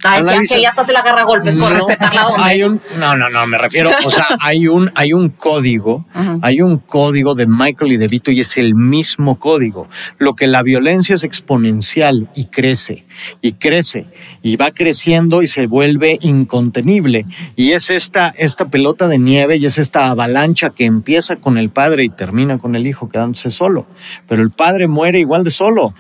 Ah, 0.04 0.20
que 0.48 0.62
ya 0.62 0.70
hasta 0.70 0.84
se 0.84 0.94
la 0.94 1.00
agarra 1.00 1.24
golpes 1.24 1.56
por 1.56 1.72
respetar 1.72 2.14
la 2.14 2.28
onda. 2.28 2.46
Hay 2.46 2.64
un, 2.64 2.82
no, 2.98 3.16
no, 3.16 3.30
no, 3.30 3.46
me 3.48 3.58
refiero, 3.58 3.90
o 4.06 4.12
sea, 4.12 4.28
hay 4.40 4.68
un, 4.68 4.92
hay 4.96 5.14
un 5.14 5.30
código, 5.30 6.06
hay 6.42 6.62
un 6.62 6.78
código 6.78 7.36
de 7.36 7.46
Michael 7.48 7.94
y 7.94 7.98
de 7.98 8.08
Vito 8.08 8.32
y 8.32 8.40
es 8.40 8.58
el 8.58 8.76
mismo 8.76 9.40
código. 9.40 9.88
Lo 10.18 10.36
que 10.36 10.48
la 10.48 10.64
violencia 10.64 11.16
es 11.16 11.24
exponencial 11.24 12.30
y 12.36 12.46
crece, 12.46 13.06
y 13.42 13.54
crece, 13.54 14.08
y 14.42 14.56
va 14.56 14.72
creciendo 14.72 15.42
y 15.42 15.48
se 15.48 15.68
vuelve 15.68 16.18
incontenible. 16.22 17.26
Y 17.56 17.72
es 17.72 17.90
esta, 17.90 18.30
esta 18.30 18.66
pelota 18.70 19.08
de 19.08 19.20
nieve 19.20 19.58
y 19.58 19.66
es 19.66 19.78
esta 19.78 20.10
avalancha 20.10 20.72
que 20.72 20.86
empieza 20.86 21.36
con 21.36 21.58
el 21.58 21.70
padre 21.70 22.04
y 22.04 22.10
termina 22.10 22.58
con 22.58 22.76
el 22.76 22.88
hijo 22.88 23.10
quedándose 23.10 23.50
solo. 23.50 23.86
Pero 24.28 24.42
el 24.42 24.52
padre 24.52 24.88
muere 24.88 25.20
igual 25.20 25.44
de 25.44 25.52
solo 25.52 25.94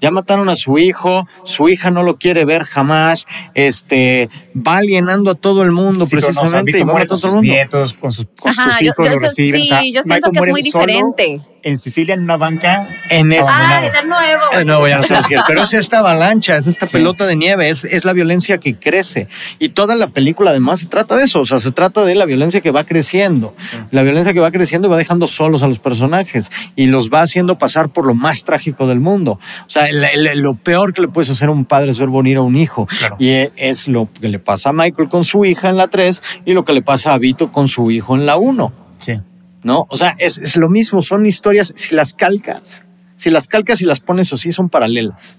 ya 0.00 0.10
mataron 0.10 0.48
a 0.48 0.54
su 0.54 0.78
hijo, 0.78 1.26
su 1.44 1.68
hija 1.68 1.90
no 1.90 2.02
lo 2.02 2.16
quiere 2.16 2.44
ver 2.44 2.64
jamás, 2.64 3.26
este, 3.54 4.28
va 4.56 4.78
alienando 4.78 5.30
a 5.30 5.34
todo 5.34 5.62
el 5.62 5.72
mundo 5.72 6.06
precisamente 6.06 6.78
y 6.78 6.84
muere 6.84 7.04
a 7.04 7.06
todo 7.06 7.26
el 7.28 7.34
mundo. 7.34 7.52
nietos, 7.52 7.94
con 7.94 8.12
sus, 8.12 8.26
con 8.38 8.52
sus 8.52 8.82
hijos 8.82 9.08
lo 9.08 9.18
reciben. 9.18 9.62
Sí, 9.62 9.92
yo 9.92 10.02
siento 10.02 10.30
que 10.30 10.38
es 10.38 10.48
muy 10.48 10.62
diferente 10.62 11.40
en 11.62 11.78
Sicilia 11.78 12.14
en 12.14 12.22
una 12.22 12.36
banca. 12.36 12.88
En 13.08 13.32
ese, 13.32 13.50
ah, 13.52 13.80
de 13.80 14.06
nuevo. 14.06 14.42
De 14.56 14.64
nuevo, 14.64 14.88
ya 14.88 14.96
no 14.96 15.02
sé 15.02 15.16
Pero 15.46 15.62
es 15.62 15.74
esta 15.74 15.98
avalancha, 15.98 16.56
es 16.56 16.66
esta 16.66 16.86
pelota 16.86 17.26
de 17.26 17.36
nieve, 17.36 17.68
es, 17.68 17.84
es 17.84 18.04
la 18.04 18.12
violencia 18.12 18.58
que 18.58 18.76
crece. 18.76 19.28
Y 19.58 19.70
toda 19.70 19.94
la 19.94 20.08
película 20.08 20.50
además 20.50 20.80
se 20.80 20.88
trata 20.88 21.16
de 21.16 21.24
eso, 21.24 21.40
o 21.40 21.44
sea, 21.44 21.58
se 21.58 21.70
trata 21.70 22.04
de 22.04 22.14
la 22.14 22.24
violencia 22.24 22.60
que 22.60 22.70
va 22.70 22.84
creciendo. 22.84 23.54
La 23.90 24.02
violencia 24.02 24.32
que 24.32 24.40
va 24.40 24.50
creciendo 24.50 24.88
y 24.88 24.90
va 24.90 24.96
dejando 24.96 25.26
solos 25.26 25.62
a 25.62 25.68
los 25.68 25.78
personajes 25.78 26.50
y 26.76 26.86
los 26.86 27.10
va 27.10 27.22
haciendo 27.22 27.58
pasar 27.58 27.90
por 27.90 28.06
lo 28.06 28.14
más 28.14 28.44
trágico 28.44 28.86
del 28.86 29.00
mundo. 29.00 29.38
O 29.66 29.70
sea, 29.70 29.86
lo 30.34 30.54
peor 30.54 30.92
que 30.92 31.02
le 31.02 31.08
puedes 31.08 31.30
hacer 31.30 31.48
a 31.48 31.52
un 31.52 31.64
padre 31.64 31.90
es 31.90 31.98
ver 31.98 32.08
morir 32.08 32.38
a 32.38 32.42
un 32.42 32.56
hijo. 32.56 32.86
Y 33.18 33.30
es 33.56 33.88
lo 33.88 34.08
que 34.20 34.28
le 34.28 34.38
pasa 34.38 34.70
a 34.70 34.72
Michael 34.72 35.08
con 35.08 35.24
su 35.24 35.44
hija 35.44 35.68
en 35.68 35.76
la 35.76 35.88
3 35.88 36.22
y 36.44 36.52
lo 36.52 36.64
que 36.64 36.72
le 36.72 36.82
pasa 36.82 37.12
a 37.12 37.18
Vito 37.18 37.52
con 37.52 37.68
su 37.68 37.90
hijo 37.90 38.16
en 38.16 38.26
la 38.26 38.36
1. 38.36 38.72
Sí. 38.98 39.14
¿No? 39.62 39.84
O 39.88 39.96
sea, 39.96 40.14
es, 40.18 40.56
lo 40.56 40.68
mismo, 40.68 41.02
son 41.02 41.26
historias, 41.26 41.72
si 41.76 41.94
las 41.94 42.12
calcas, 42.12 42.82
si 43.16 43.30
las 43.30 43.48
calcas 43.48 43.80
y 43.82 43.86
las 43.86 44.00
pones 44.00 44.32
así, 44.32 44.52
son 44.52 44.68
paralelas. 44.68 45.38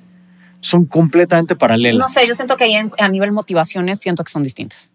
Son 0.59 0.85
completamente 0.85 1.55
paralelas. 1.55 1.99
No 1.99 2.07
sé, 2.07 2.27
yo 2.27 2.35
siento 2.35 2.55
que 2.55 2.65
ahí 2.65 2.75
a 2.75 3.09
nivel 3.09 3.31
motivaciones 3.31 3.99
siento 3.99 4.23
que 4.23 4.31
son 4.31 4.43
distintas. 4.43 4.89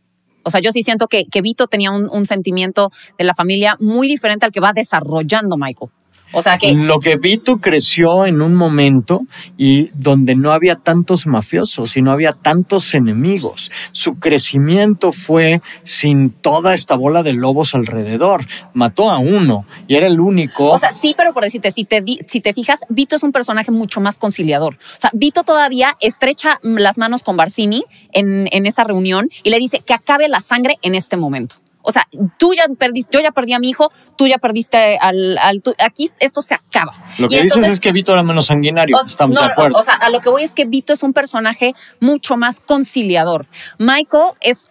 O 0.47 0.51
sea, 0.51 0.61
yo 0.61 0.71
sí 0.71 0.85
siento 0.85 1.09
que, 1.09 1.25
que 1.27 1.43
Vito 1.43 1.67
tenía 1.67 1.91
un, 1.91 2.25
sentimiento 2.25 2.93
de 3.19 3.25
la 3.25 3.35
familia 3.35 3.77
muy 3.81 4.07
diferente 4.07 4.47
al 4.47 4.53
que 4.53 4.61
va 4.61 4.73
desarrollando 4.73 5.57
Michael. 5.57 5.91
O 6.33 6.43
sea 6.43 6.59
que. 6.59 6.73
Lo 6.73 7.01
que 7.01 7.17
Vito 7.17 7.59
creció 7.59 8.27
en 8.27 8.43
un 8.43 8.55
momento 8.55 9.23
y 9.57 9.91
donde 9.95 10.35
no 10.35 10.53
había 10.53 10.77
tantos 10.77 11.27
mafiosos 11.27 11.97
y 11.97 12.03
no 12.03 12.13
había 12.13 12.33
tantos 12.33 12.95
enemigos. 12.95 13.71
Su 13.93 14.15
crecimiento 14.15 15.13
fue 15.13 15.61
sin 15.83 16.31
toda 16.31 16.75
esta 16.75 16.95
bola 16.97 17.23
de 17.23 17.33
lobos 17.33 17.75
alrededor. 17.75 18.47
Mató 18.75 19.11
a 19.11 19.19
uno 19.19 19.67
y 19.87 19.95
era 19.97 20.07
el 20.07 20.21
único. 20.21 20.71
O 20.71 20.79
sea, 20.79 20.93
sí, 20.93 21.15
pero 21.17 21.33
por 21.33 21.45
decirte, 21.45 21.71
si 21.71 21.85
te, 21.85 22.03
si 22.27 22.41
te 22.41 22.53
fijas, 22.53 22.81
Vito 22.89 23.17
es 23.17 23.23
un 23.23 23.33
personaje 23.33 23.71
mucho 23.71 24.01
más 24.01 24.19
conciliador. 24.19 24.75
O 24.97 25.01
sea, 25.01 25.11
Vito 25.13 25.43
todavía 25.45 25.97
estrecha 26.01 26.61
las 26.63 26.99
manos 26.99 27.23
con 27.23 27.37
Barcini 27.37 27.85
en, 28.13 28.49
en 28.53 28.67
esa 28.67 28.85
reunión 28.85 29.29
y 29.43 29.51
le 29.51 29.59
dice 29.59 29.83
que 29.85 29.95
acabe 29.95 30.29
la 30.29 30.41
sangre 30.41 30.77
en 30.83 30.95
este 30.95 31.17
momento. 31.17 31.57
O 31.89 31.93
sea, 31.93 32.09
tú 32.37 32.53
ya 32.53 32.67
perdiste, 32.77 33.17
yo 33.17 33.23
ya 33.23 33.31
perdí 33.31 33.53
a 33.53 33.61
mi 33.61 33.71
hijo, 33.71 33.93
tú 34.17 34.27
ya 34.27 34.39
perdiste 34.39 34.99
al, 34.99 35.39
al 35.39 35.63
aquí 35.79 36.11
esto 36.19 36.43
se 36.43 36.55
acaba. 36.55 36.93
Lo 37.19 37.29
que 37.29 37.43
dices 37.43 37.65
es 37.65 37.79
que 37.79 37.93
Vito 37.93 38.13
era 38.13 38.25
menos 38.25 38.47
sanguinario, 38.47 38.99
estamos 39.07 39.39
de 39.39 39.45
acuerdo. 39.45 39.79
O 39.79 39.83
sea, 39.85 39.95
a 39.95 40.11
lo 40.11 40.21
que 40.21 40.29
voy 40.29 40.43
es 40.43 40.55
que 40.55 40.65
Vito 40.65 40.93
es 40.93 41.05
un 41.05 41.13
personaje 41.13 41.75
mucho 42.01 42.37
más 42.37 42.59
conciliador. 42.59 43.47
Michael 43.79 44.33
es 44.41 44.69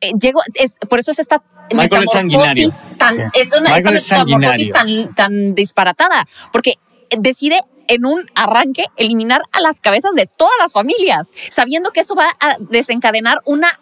eh, 0.00 0.12
llegó, 0.20 0.40
es, 0.54 0.76
por 0.88 0.98
eso 0.98 1.12
es 1.12 1.20
esta 1.20 1.42
Michael 1.72 2.04
es 2.04 2.10
sanguinario. 2.10 2.68
Tan, 2.96 3.30
es 3.34 3.52
una 3.52 3.76
metamorfosis 3.76 4.72
tan, 4.72 5.14
tan 5.14 5.54
disparatada, 5.54 6.26
porque 6.52 6.74
decide 7.16 7.60
en 7.88 8.04
un 8.04 8.26
arranque 8.34 8.84
eliminar 8.96 9.42
a 9.52 9.60
las 9.60 9.80
cabezas 9.80 10.12
de 10.14 10.26
todas 10.26 10.54
las 10.60 10.72
familias, 10.72 11.32
sabiendo 11.50 11.90
que 11.90 12.00
eso 12.00 12.14
va 12.14 12.28
a 12.40 12.56
desencadenar 12.60 13.40
una 13.44 13.80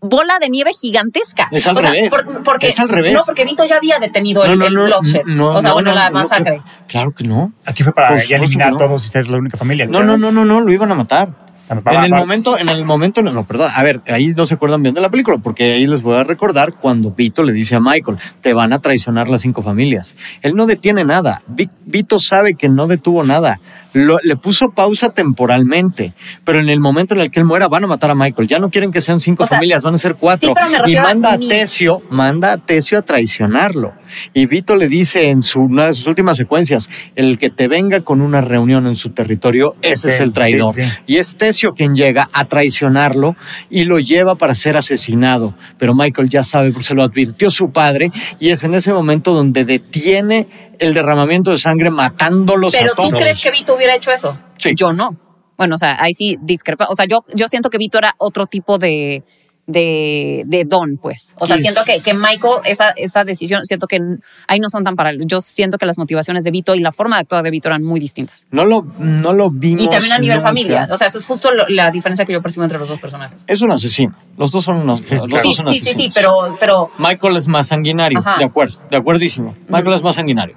bola 0.00 0.38
de 0.40 0.48
nieve 0.48 0.70
gigantesca. 0.72 1.48
Es 1.50 1.66
al 1.66 1.76
revés. 1.76 2.12
porque, 2.44 2.68
es 2.68 2.80
al 2.80 2.88
revés. 2.88 3.12
No, 3.12 3.20
porque 3.24 3.44
Vito 3.44 3.64
ya 3.64 3.76
había 3.76 3.98
detenido 3.98 4.44
el, 4.44 4.58
no, 4.58 4.68
no, 4.68 5.54
o 5.54 5.62
sea, 5.62 5.72
bueno, 5.72 5.94
la 5.94 6.10
masacre. 6.10 6.62
Claro 6.86 7.12
que 7.12 7.24
no. 7.24 7.52
Aquí 7.66 7.82
fue 7.82 7.92
para 7.92 8.20
eliminar 8.20 8.74
a 8.74 8.76
todos 8.76 9.04
y 9.04 9.08
ser 9.08 9.28
la 9.28 9.38
única 9.38 9.56
familia. 9.56 9.86
No, 9.86 10.02
no, 10.02 10.16
no, 10.16 10.30
no, 10.32 10.44
no, 10.44 10.60
lo 10.60 10.72
iban 10.72 10.90
a 10.92 10.94
matar. 10.94 11.30
En 11.70 12.04
el 12.04 12.10
momento, 12.10 12.58
en 12.58 12.68
el 12.68 12.84
momento, 12.84 13.22
no, 13.22 13.46
perdón, 13.46 13.70
a 13.72 13.82
ver, 13.84 14.00
ahí 14.08 14.28
no 14.36 14.44
se 14.44 14.54
acuerdan 14.54 14.82
bien 14.82 14.92
de 14.92 15.00
la 15.00 15.08
película, 15.08 15.38
porque 15.38 15.74
ahí 15.74 15.86
les 15.86 16.02
voy 16.02 16.16
a 16.16 16.24
recordar 16.24 16.74
cuando 16.74 17.12
Vito 17.12 17.44
le 17.44 17.52
dice 17.52 17.76
a 17.76 17.80
Michael, 17.80 18.18
te 18.40 18.52
van 18.54 18.72
a 18.72 18.80
traicionar 18.80 19.28
las 19.28 19.42
cinco 19.42 19.62
familias. 19.62 20.16
Él 20.42 20.56
no 20.56 20.66
detiene 20.66 21.04
nada. 21.04 21.42
Vito 21.46 22.18
sabe 22.18 22.54
que 22.54 22.68
no 22.68 22.88
detuvo 22.88 23.22
nada 23.22 23.60
le 23.92 24.36
puso 24.36 24.70
pausa 24.70 25.10
temporalmente, 25.10 26.14
pero 26.44 26.60
en 26.60 26.68
el 26.68 26.80
momento 26.80 27.14
en 27.14 27.20
el 27.20 27.30
que 27.30 27.40
él 27.40 27.46
muera 27.46 27.68
van 27.68 27.84
a 27.84 27.86
matar 27.86 28.10
a 28.10 28.14
Michael. 28.14 28.48
Ya 28.48 28.58
no 28.58 28.70
quieren 28.70 28.90
que 28.90 29.00
sean 29.00 29.18
cinco 29.18 29.46
familias, 29.46 29.82
van 29.82 29.94
a 29.94 29.98
ser 29.98 30.14
cuatro. 30.14 30.54
y 30.86 30.94
manda 30.96 31.32
a, 31.32 31.38
Tesio, 31.38 32.02
manda 32.10 32.52
a 32.52 32.56
Tesio 32.58 32.98
a 32.98 33.02
traicionarlo. 33.02 33.92
Y 34.34 34.46
Vito 34.46 34.76
le 34.76 34.88
dice 34.88 35.30
en 35.30 35.42
su, 35.42 35.60
una 35.60 35.86
de 35.86 35.92
sus 35.92 36.06
últimas 36.06 36.36
secuencias, 36.36 36.88
el 37.16 37.38
que 37.38 37.50
te 37.50 37.68
venga 37.68 38.00
con 38.00 38.20
una 38.20 38.40
reunión 38.40 38.86
en 38.86 38.96
su 38.96 39.10
territorio, 39.10 39.76
ese 39.82 40.10
es 40.10 40.20
el 40.20 40.32
traidor. 40.32 40.74
Y 41.06 41.16
es 41.16 41.36
Tesio 41.36 41.74
quien 41.74 41.94
llega 41.94 42.28
a 42.32 42.44
traicionarlo 42.44 43.36
y 43.68 43.84
lo 43.84 43.98
lleva 43.98 44.34
para 44.34 44.54
ser 44.54 44.76
asesinado. 44.76 45.54
Pero 45.78 45.94
Michael 45.94 46.28
ya 46.28 46.44
sabe, 46.44 46.72
porque 46.72 46.86
se 46.86 46.94
lo 46.94 47.02
advirtió 47.02 47.50
su 47.50 47.70
padre, 47.70 48.10
y 48.38 48.50
es 48.50 48.64
en 48.64 48.74
ese 48.74 48.92
momento 48.92 49.32
donde 49.32 49.64
detiene 49.64 50.69
el 50.80 50.94
derramamiento 50.94 51.50
de 51.50 51.58
sangre 51.58 51.90
matándolos 51.90 52.74
Pero 52.76 52.92
a 52.92 52.96
todos. 52.96 53.10
¿tú 53.10 53.16
crees 53.16 53.40
que 53.42 53.50
Vito 53.50 53.74
hubiera 53.74 53.94
hecho 53.94 54.10
eso? 54.10 54.36
Sí. 54.58 54.72
Yo 54.74 54.92
no. 54.92 55.16
Bueno, 55.56 55.74
o 55.74 55.78
sea, 55.78 56.02
ahí 56.02 56.14
sí 56.14 56.38
discrepa. 56.40 56.86
O 56.88 56.94
sea, 56.94 57.06
yo, 57.06 57.24
yo 57.34 57.46
siento 57.46 57.70
que 57.70 57.78
Vito 57.78 57.98
era 57.98 58.14
otro 58.18 58.46
tipo 58.46 58.78
de, 58.78 59.24
de, 59.70 60.44
de 60.46 60.64
don, 60.64 60.96
pues. 60.96 61.34
O 61.36 61.46
sea, 61.46 61.58
siento 61.58 61.80
que, 61.84 62.00
que 62.02 62.14
Michael, 62.14 62.60
esa, 62.64 62.90
esa 62.90 63.24
decisión, 63.24 63.64
siento 63.64 63.86
que 63.86 64.00
ahí 64.46 64.60
no 64.60 64.68
son 64.68 64.84
tan 64.84 64.96
paralelos. 64.96 65.26
Yo 65.26 65.40
siento 65.40 65.78
que 65.78 65.86
las 65.86 65.98
motivaciones 65.98 66.44
de 66.44 66.50
Vito 66.50 66.74
y 66.74 66.80
la 66.80 66.92
forma 66.92 67.16
de 67.16 67.22
actuar 67.22 67.42
de 67.42 67.50
Vito 67.50 67.68
eran 67.68 67.82
muy 67.82 68.00
distintas. 68.00 68.46
No 68.50 68.64
lo, 68.64 68.86
no 68.98 69.32
lo 69.32 69.50
vimos. 69.50 69.84
Y 69.84 69.88
también 69.88 70.12
a 70.12 70.18
nivel 70.18 70.40
familia. 70.40 70.88
O 70.90 70.96
sea, 70.96 71.06
eso 71.06 71.18
es 71.18 71.26
justo 71.26 71.50
la 71.68 71.90
diferencia 71.90 72.24
que 72.24 72.32
yo 72.32 72.42
percibo 72.42 72.64
entre 72.64 72.78
los 72.78 72.88
dos 72.88 73.00
personajes. 73.00 73.44
Es 73.46 73.60
un 73.62 73.72
asesino. 73.72 74.14
Los 74.36 74.50
dos 74.50 74.64
son 74.64 74.76
unos, 74.76 75.00
sí, 75.04 75.16
sí, 75.20 75.80
sí, 75.80 75.94
sí, 75.94 76.10
pero, 76.14 76.56
pero. 76.58 76.90
Michael 76.98 77.36
es 77.36 77.48
más 77.48 77.68
sanguinario. 77.68 78.22
De 78.38 78.44
acuerdo, 78.44 78.78
de 78.90 78.96
acuerdísimo. 78.96 79.54
Michael 79.68 79.94
es 79.94 80.02
más 80.02 80.16
sanguinario. 80.16 80.56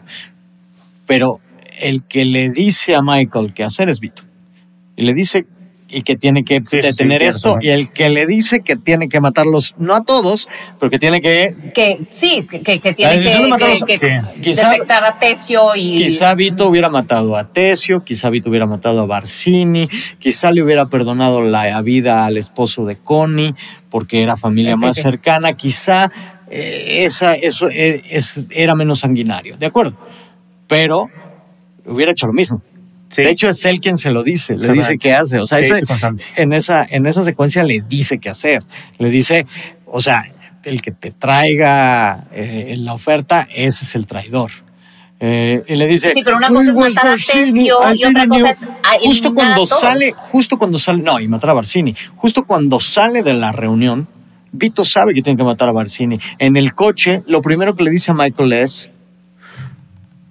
Pero 1.05 1.39
el 1.79 2.03
que 2.03 2.25
le 2.25 2.49
dice 2.49 2.95
a 2.95 3.01
Michael 3.01 3.53
qué 3.53 3.63
hacer 3.63 3.89
es 3.89 3.99
Vito. 3.99 4.23
Y 4.95 5.03
le 5.03 5.13
dice 5.13 5.45
y 5.93 6.01
que 6.01 6.15
tiene 6.15 6.43
que 6.43 6.59
detener 6.59 7.21
esto 7.21 7.57
y 7.61 7.69
el 7.69 7.91
que 7.91 8.09
le 8.09 8.25
dice 8.25 8.61
que 8.61 8.75
tiene 8.75 9.09
que 9.09 9.19
matarlos, 9.19 9.75
no 9.77 9.95
a 9.95 10.03
todos, 10.03 10.49
pero 10.79 10.89
que 10.89 10.99
tiene 10.99 11.21
que... 11.21 11.55
Que 11.73 11.99
sí, 12.09 12.47
que, 12.49 12.61
que 12.79 12.93
tiene 12.93 13.21
que, 13.21 13.97
detectar 14.35 15.05
a 15.05 15.19
Tesio 15.19 15.75
y... 15.75 15.97
Quizá 15.97 16.33
Vito 16.33 16.67
hubiera 16.67 16.89
matado 16.89 17.35
a 17.35 17.47
Tesio, 17.51 18.03
quizá 18.03 18.29
Vito 18.29 18.49
hubiera 18.49 18.65
matado 18.65 19.01
a 19.01 19.05
Barcini, 19.05 19.87
quizá 20.19 20.51
le 20.51 20.63
hubiera 20.63 20.89
perdonado 20.89 21.41
la 21.41 21.81
vida 21.81 22.25
al 22.25 22.37
esposo 22.37 22.85
de 22.85 22.97
Connie 22.97 23.53
porque 23.89 24.23
era 24.23 24.35
familia 24.35 24.75
más 24.75 24.95
cercana, 24.95 25.53
quizá 25.53 26.11
eh, 26.49 27.03
esa, 27.05 27.33
eso 27.33 27.69
eh, 27.69 28.01
es, 28.09 28.45
era 28.49 28.73
menos 28.73 29.01
sanguinario, 29.01 29.57
¿de 29.57 29.67
acuerdo? 29.67 29.95
Pero 30.67 31.09
hubiera 31.85 32.11
hecho 32.11 32.25
lo 32.25 32.33
mismo. 32.33 32.61
De 33.15 33.29
hecho, 33.29 33.49
es 33.49 33.65
él 33.65 33.79
quien 33.79 33.97
se 33.97 34.11
lo 34.11 34.23
dice, 34.23 34.55
le 34.55 34.71
dice 34.73 34.97
qué 34.97 35.13
hace. 35.13 35.39
O 35.39 35.45
sea, 35.45 35.59
en, 36.35 36.53
esa, 36.53 36.85
en 36.89 37.05
esa 37.05 37.23
secuencia 37.23 37.63
le 37.63 37.81
dice 37.81 38.19
qué 38.19 38.29
hacer. 38.29 38.63
Le 38.97 39.09
dice, 39.09 39.45
o 39.85 40.01
sea, 40.01 40.23
el 40.63 40.81
que 40.81 40.91
te 40.91 41.11
traiga 41.11 42.25
eh, 42.31 42.75
la 42.77 42.93
oferta, 42.93 43.47
ese 43.53 43.85
es 43.85 43.95
el 43.95 44.07
traidor. 44.07 44.51
Eh, 45.19 45.63
y 45.67 45.75
le 45.75 45.87
dice. 45.87 46.11
Sí, 46.13 46.21
pero 46.23 46.37
una 46.37 46.49
cosa 46.49 46.71
es 46.71 46.75
matar 46.75 47.07
a 47.07 47.15
y 47.55 48.03
otra 48.03 48.27
cosa 48.27 48.49
es 48.51 48.65
justo 49.01 49.33
cuando 49.33 49.65
sale, 49.65 50.11
justo 50.17 50.57
cuando 50.57 50.77
sale, 50.77 51.01
no, 51.01 51.19
y 51.19 51.27
matar 51.27 51.51
a 51.51 51.53
Barcini. 51.53 51.95
Justo 52.17 52.43
cuando 52.43 52.79
sale 52.79 53.23
de 53.23 53.33
la 53.33 53.51
reunión, 53.51 54.07
Vito 54.51 54.83
sabe 54.83 55.13
que 55.13 55.21
tiene 55.21 55.37
que 55.37 55.45
matar 55.45 55.69
a 55.69 55.71
Barcini. 55.71 56.19
En 56.39 56.57
el 56.57 56.73
coche, 56.73 57.23
lo 57.27 57.41
primero 57.41 57.75
que 57.75 57.83
le 57.83 57.91
dice 57.91 58.11
a 58.11 58.15
Michael 58.15 58.51
es: 58.53 58.91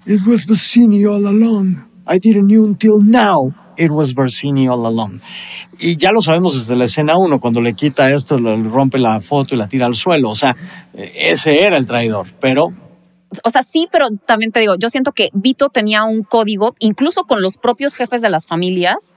It 0.05 0.21
was 0.27 0.47
Barcini 0.47 1.07
all 1.07 1.27
along. 1.27 1.92
I 2.13 2.19
didn't 2.19 2.49
know 2.49 2.65
until 2.65 3.01
now 3.01 3.55
it 3.77 3.91
was 3.91 4.13
Barsini 4.15 4.69
all 4.69 4.87
along. 4.87 5.21
Y 5.79 5.97
ya 5.97 6.11
lo 6.13 6.21
sabemos 6.21 6.55
desde 6.55 6.77
la 6.77 6.85
escena 6.85 7.17
1, 7.17 7.41
cuando 7.41 7.61
le 7.61 7.73
quita 7.75 8.11
esto, 8.11 8.37
le 8.39 8.57
rompe 8.63 8.99
la 8.99 9.21
foto 9.21 9.55
y 9.55 9.59
la 9.59 9.67
tira 9.67 9.87
al 9.87 9.95
suelo. 9.95 10.31
O 10.31 10.37
sea, 10.37 10.55
ese 10.95 11.63
era 11.63 11.77
el 11.77 11.87
traidor, 11.87 12.29
pero... 12.39 12.73
O 13.45 13.51
sea, 13.51 13.63
sí, 13.63 13.89
pero 13.91 14.09
también 14.27 14.53
te 14.53 14.61
digo, 14.61 14.75
yo 14.79 14.91
siento 14.91 15.13
que 15.13 15.31
Vito 15.33 15.71
tenía 15.71 16.05
un 16.05 16.23
código, 16.23 16.75
incluso 16.81 17.25
con 17.25 17.41
los 17.41 17.57
propios 17.57 17.95
jefes 17.95 18.21
de 18.21 18.29
las 18.29 18.47
familias, 18.47 19.15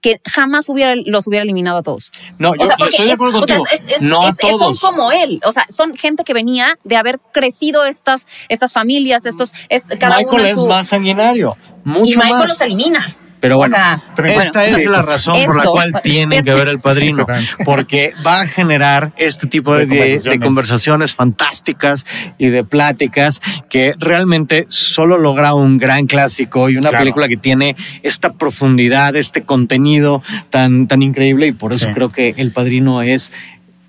que 0.00 0.20
jamás 0.24 0.68
hubiera, 0.68 0.94
los 1.06 1.26
hubiera 1.26 1.42
eliminado 1.42 1.78
a 1.78 1.82
todos. 1.82 2.12
No, 2.38 2.54
yo, 2.54 2.68
estoy 2.86 3.06
de 3.06 3.12
acuerdo 3.12 3.38
contigo. 3.40 3.64
no 4.02 4.26
a 4.26 4.34
todos. 4.34 4.78
Son 4.78 4.94
como 4.94 5.12
él. 5.12 5.40
O 5.44 5.52
sea, 5.52 5.66
son 5.68 5.96
gente 5.96 6.24
que 6.24 6.32
venía 6.32 6.78
de 6.84 6.96
haber 6.96 7.20
crecido 7.32 7.84
estas, 7.84 8.26
estas 8.48 8.72
familias, 8.72 9.24
estos. 9.26 9.52
cada 9.98 10.18
Michael 10.18 10.46
es 10.46 10.62
más 10.64 10.88
sanguinario. 10.88 11.56
Mucho 11.84 12.12
y 12.12 12.16
Michael 12.16 12.48
los 12.48 12.60
elimina. 12.60 13.16
Pero 13.40 13.56
bueno, 13.56 13.76
esta 14.24 14.64
es 14.66 14.86
la 14.86 15.02
razón 15.02 15.36
por 15.44 15.56
la 15.56 15.64
cual 15.64 15.92
tienen 16.02 16.44
que 16.44 16.54
ver 16.54 16.68
el 16.68 16.80
padrino, 16.80 17.26
porque 17.64 18.12
va 18.26 18.42
a 18.42 18.46
generar 18.46 19.12
este 19.16 19.46
tipo 19.46 19.74
de, 19.74 20.40
conversaciones. 20.42 21.14
fantásticas 21.14 22.06
y 22.38 22.48
de 22.48 22.64
pláticas 22.64 23.40
que 23.68 23.94
realmente 23.98 24.66
solo 24.68 25.18
logra 25.18 25.54
un 25.54 25.78
gran 25.78 26.06
clásico 26.06 26.68
y 26.68 26.76
una 26.76 26.90
película 26.90 27.28
que 27.28 27.36
tiene 27.36 27.76
esta 28.02 28.32
profundidad, 28.32 29.16
este 29.16 29.42
contenido 29.42 30.22
tan, 30.50 30.86
tan 30.88 31.02
increíble 31.02 31.46
y 31.46 31.52
por 31.52 31.72
eso 31.72 31.88
creo 31.94 32.08
que 32.08 32.34
el 32.36 32.52
padrino 32.52 33.02
es 33.02 33.32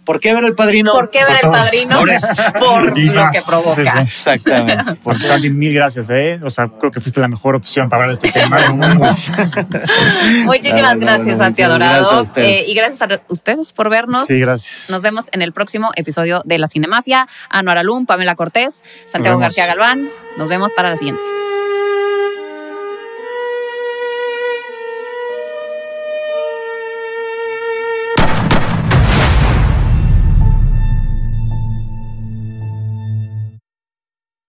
¿Por 0.09 0.19
qué 0.19 0.33
ver 0.33 0.43
el 0.43 0.55
padrino? 0.55 0.91
¿Por 0.91 1.11
qué 1.11 1.23
ver 1.23 1.37
el 1.43 1.51
padrino? 1.51 1.99
Por, 1.99 2.09
por 2.59 2.97
lo 2.97 3.31
que 3.31 3.39
provoca. 3.47 4.01
Exactamente. 4.01 4.95
Por 4.95 5.21
Sandy, 5.21 5.51
mil 5.51 5.71
gracias, 5.71 6.09
¿eh? 6.09 6.39
O 6.43 6.49
sea, 6.49 6.67
creo 6.67 6.91
que 6.91 6.99
fuiste 6.99 7.21
la 7.21 7.27
mejor 7.27 7.53
opción 7.53 7.89
para 7.89 8.05
hablar 8.05 8.17
de 8.17 8.27
este 8.27 8.39
tema. 8.39 8.57
Muchísimas 10.45 10.99
gracias, 10.99 11.37
Santi 11.37 11.61
Adorado. 11.61 12.23
Eh, 12.37 12.65
y 12.67 12.73
gracias 12.73 13.03
a 13.03 13.21
ustedes 13.27 13.71
por 13.71 13.91
vernos. 13.91 14.25
Sí, 14.25 14.39
gracias. 14.39 14.89
Nos 14.89 15.03
vemos 15.03 15.27
en 15.31 15.43
el 15.43 15.53
próximo 15.53 15.91
episodio 15.95 16.41
de 16.43 16.57
La 16.57 16.67
Cinemafia. 16.67 17.27
Anuar 17.47 17.77
Alum, 17.77 18.07
Pamela 18.07 18.33
Cortés, 18.33 18.81
Santiago 19.05 19.37
García 19.37 19.67
Galván. 19.67 20.09
Nos 20.37 20.49
vemos 20.49 20.73
para 20.73 20.89
la 20.89 20.97
siguiente. 20.97 21.21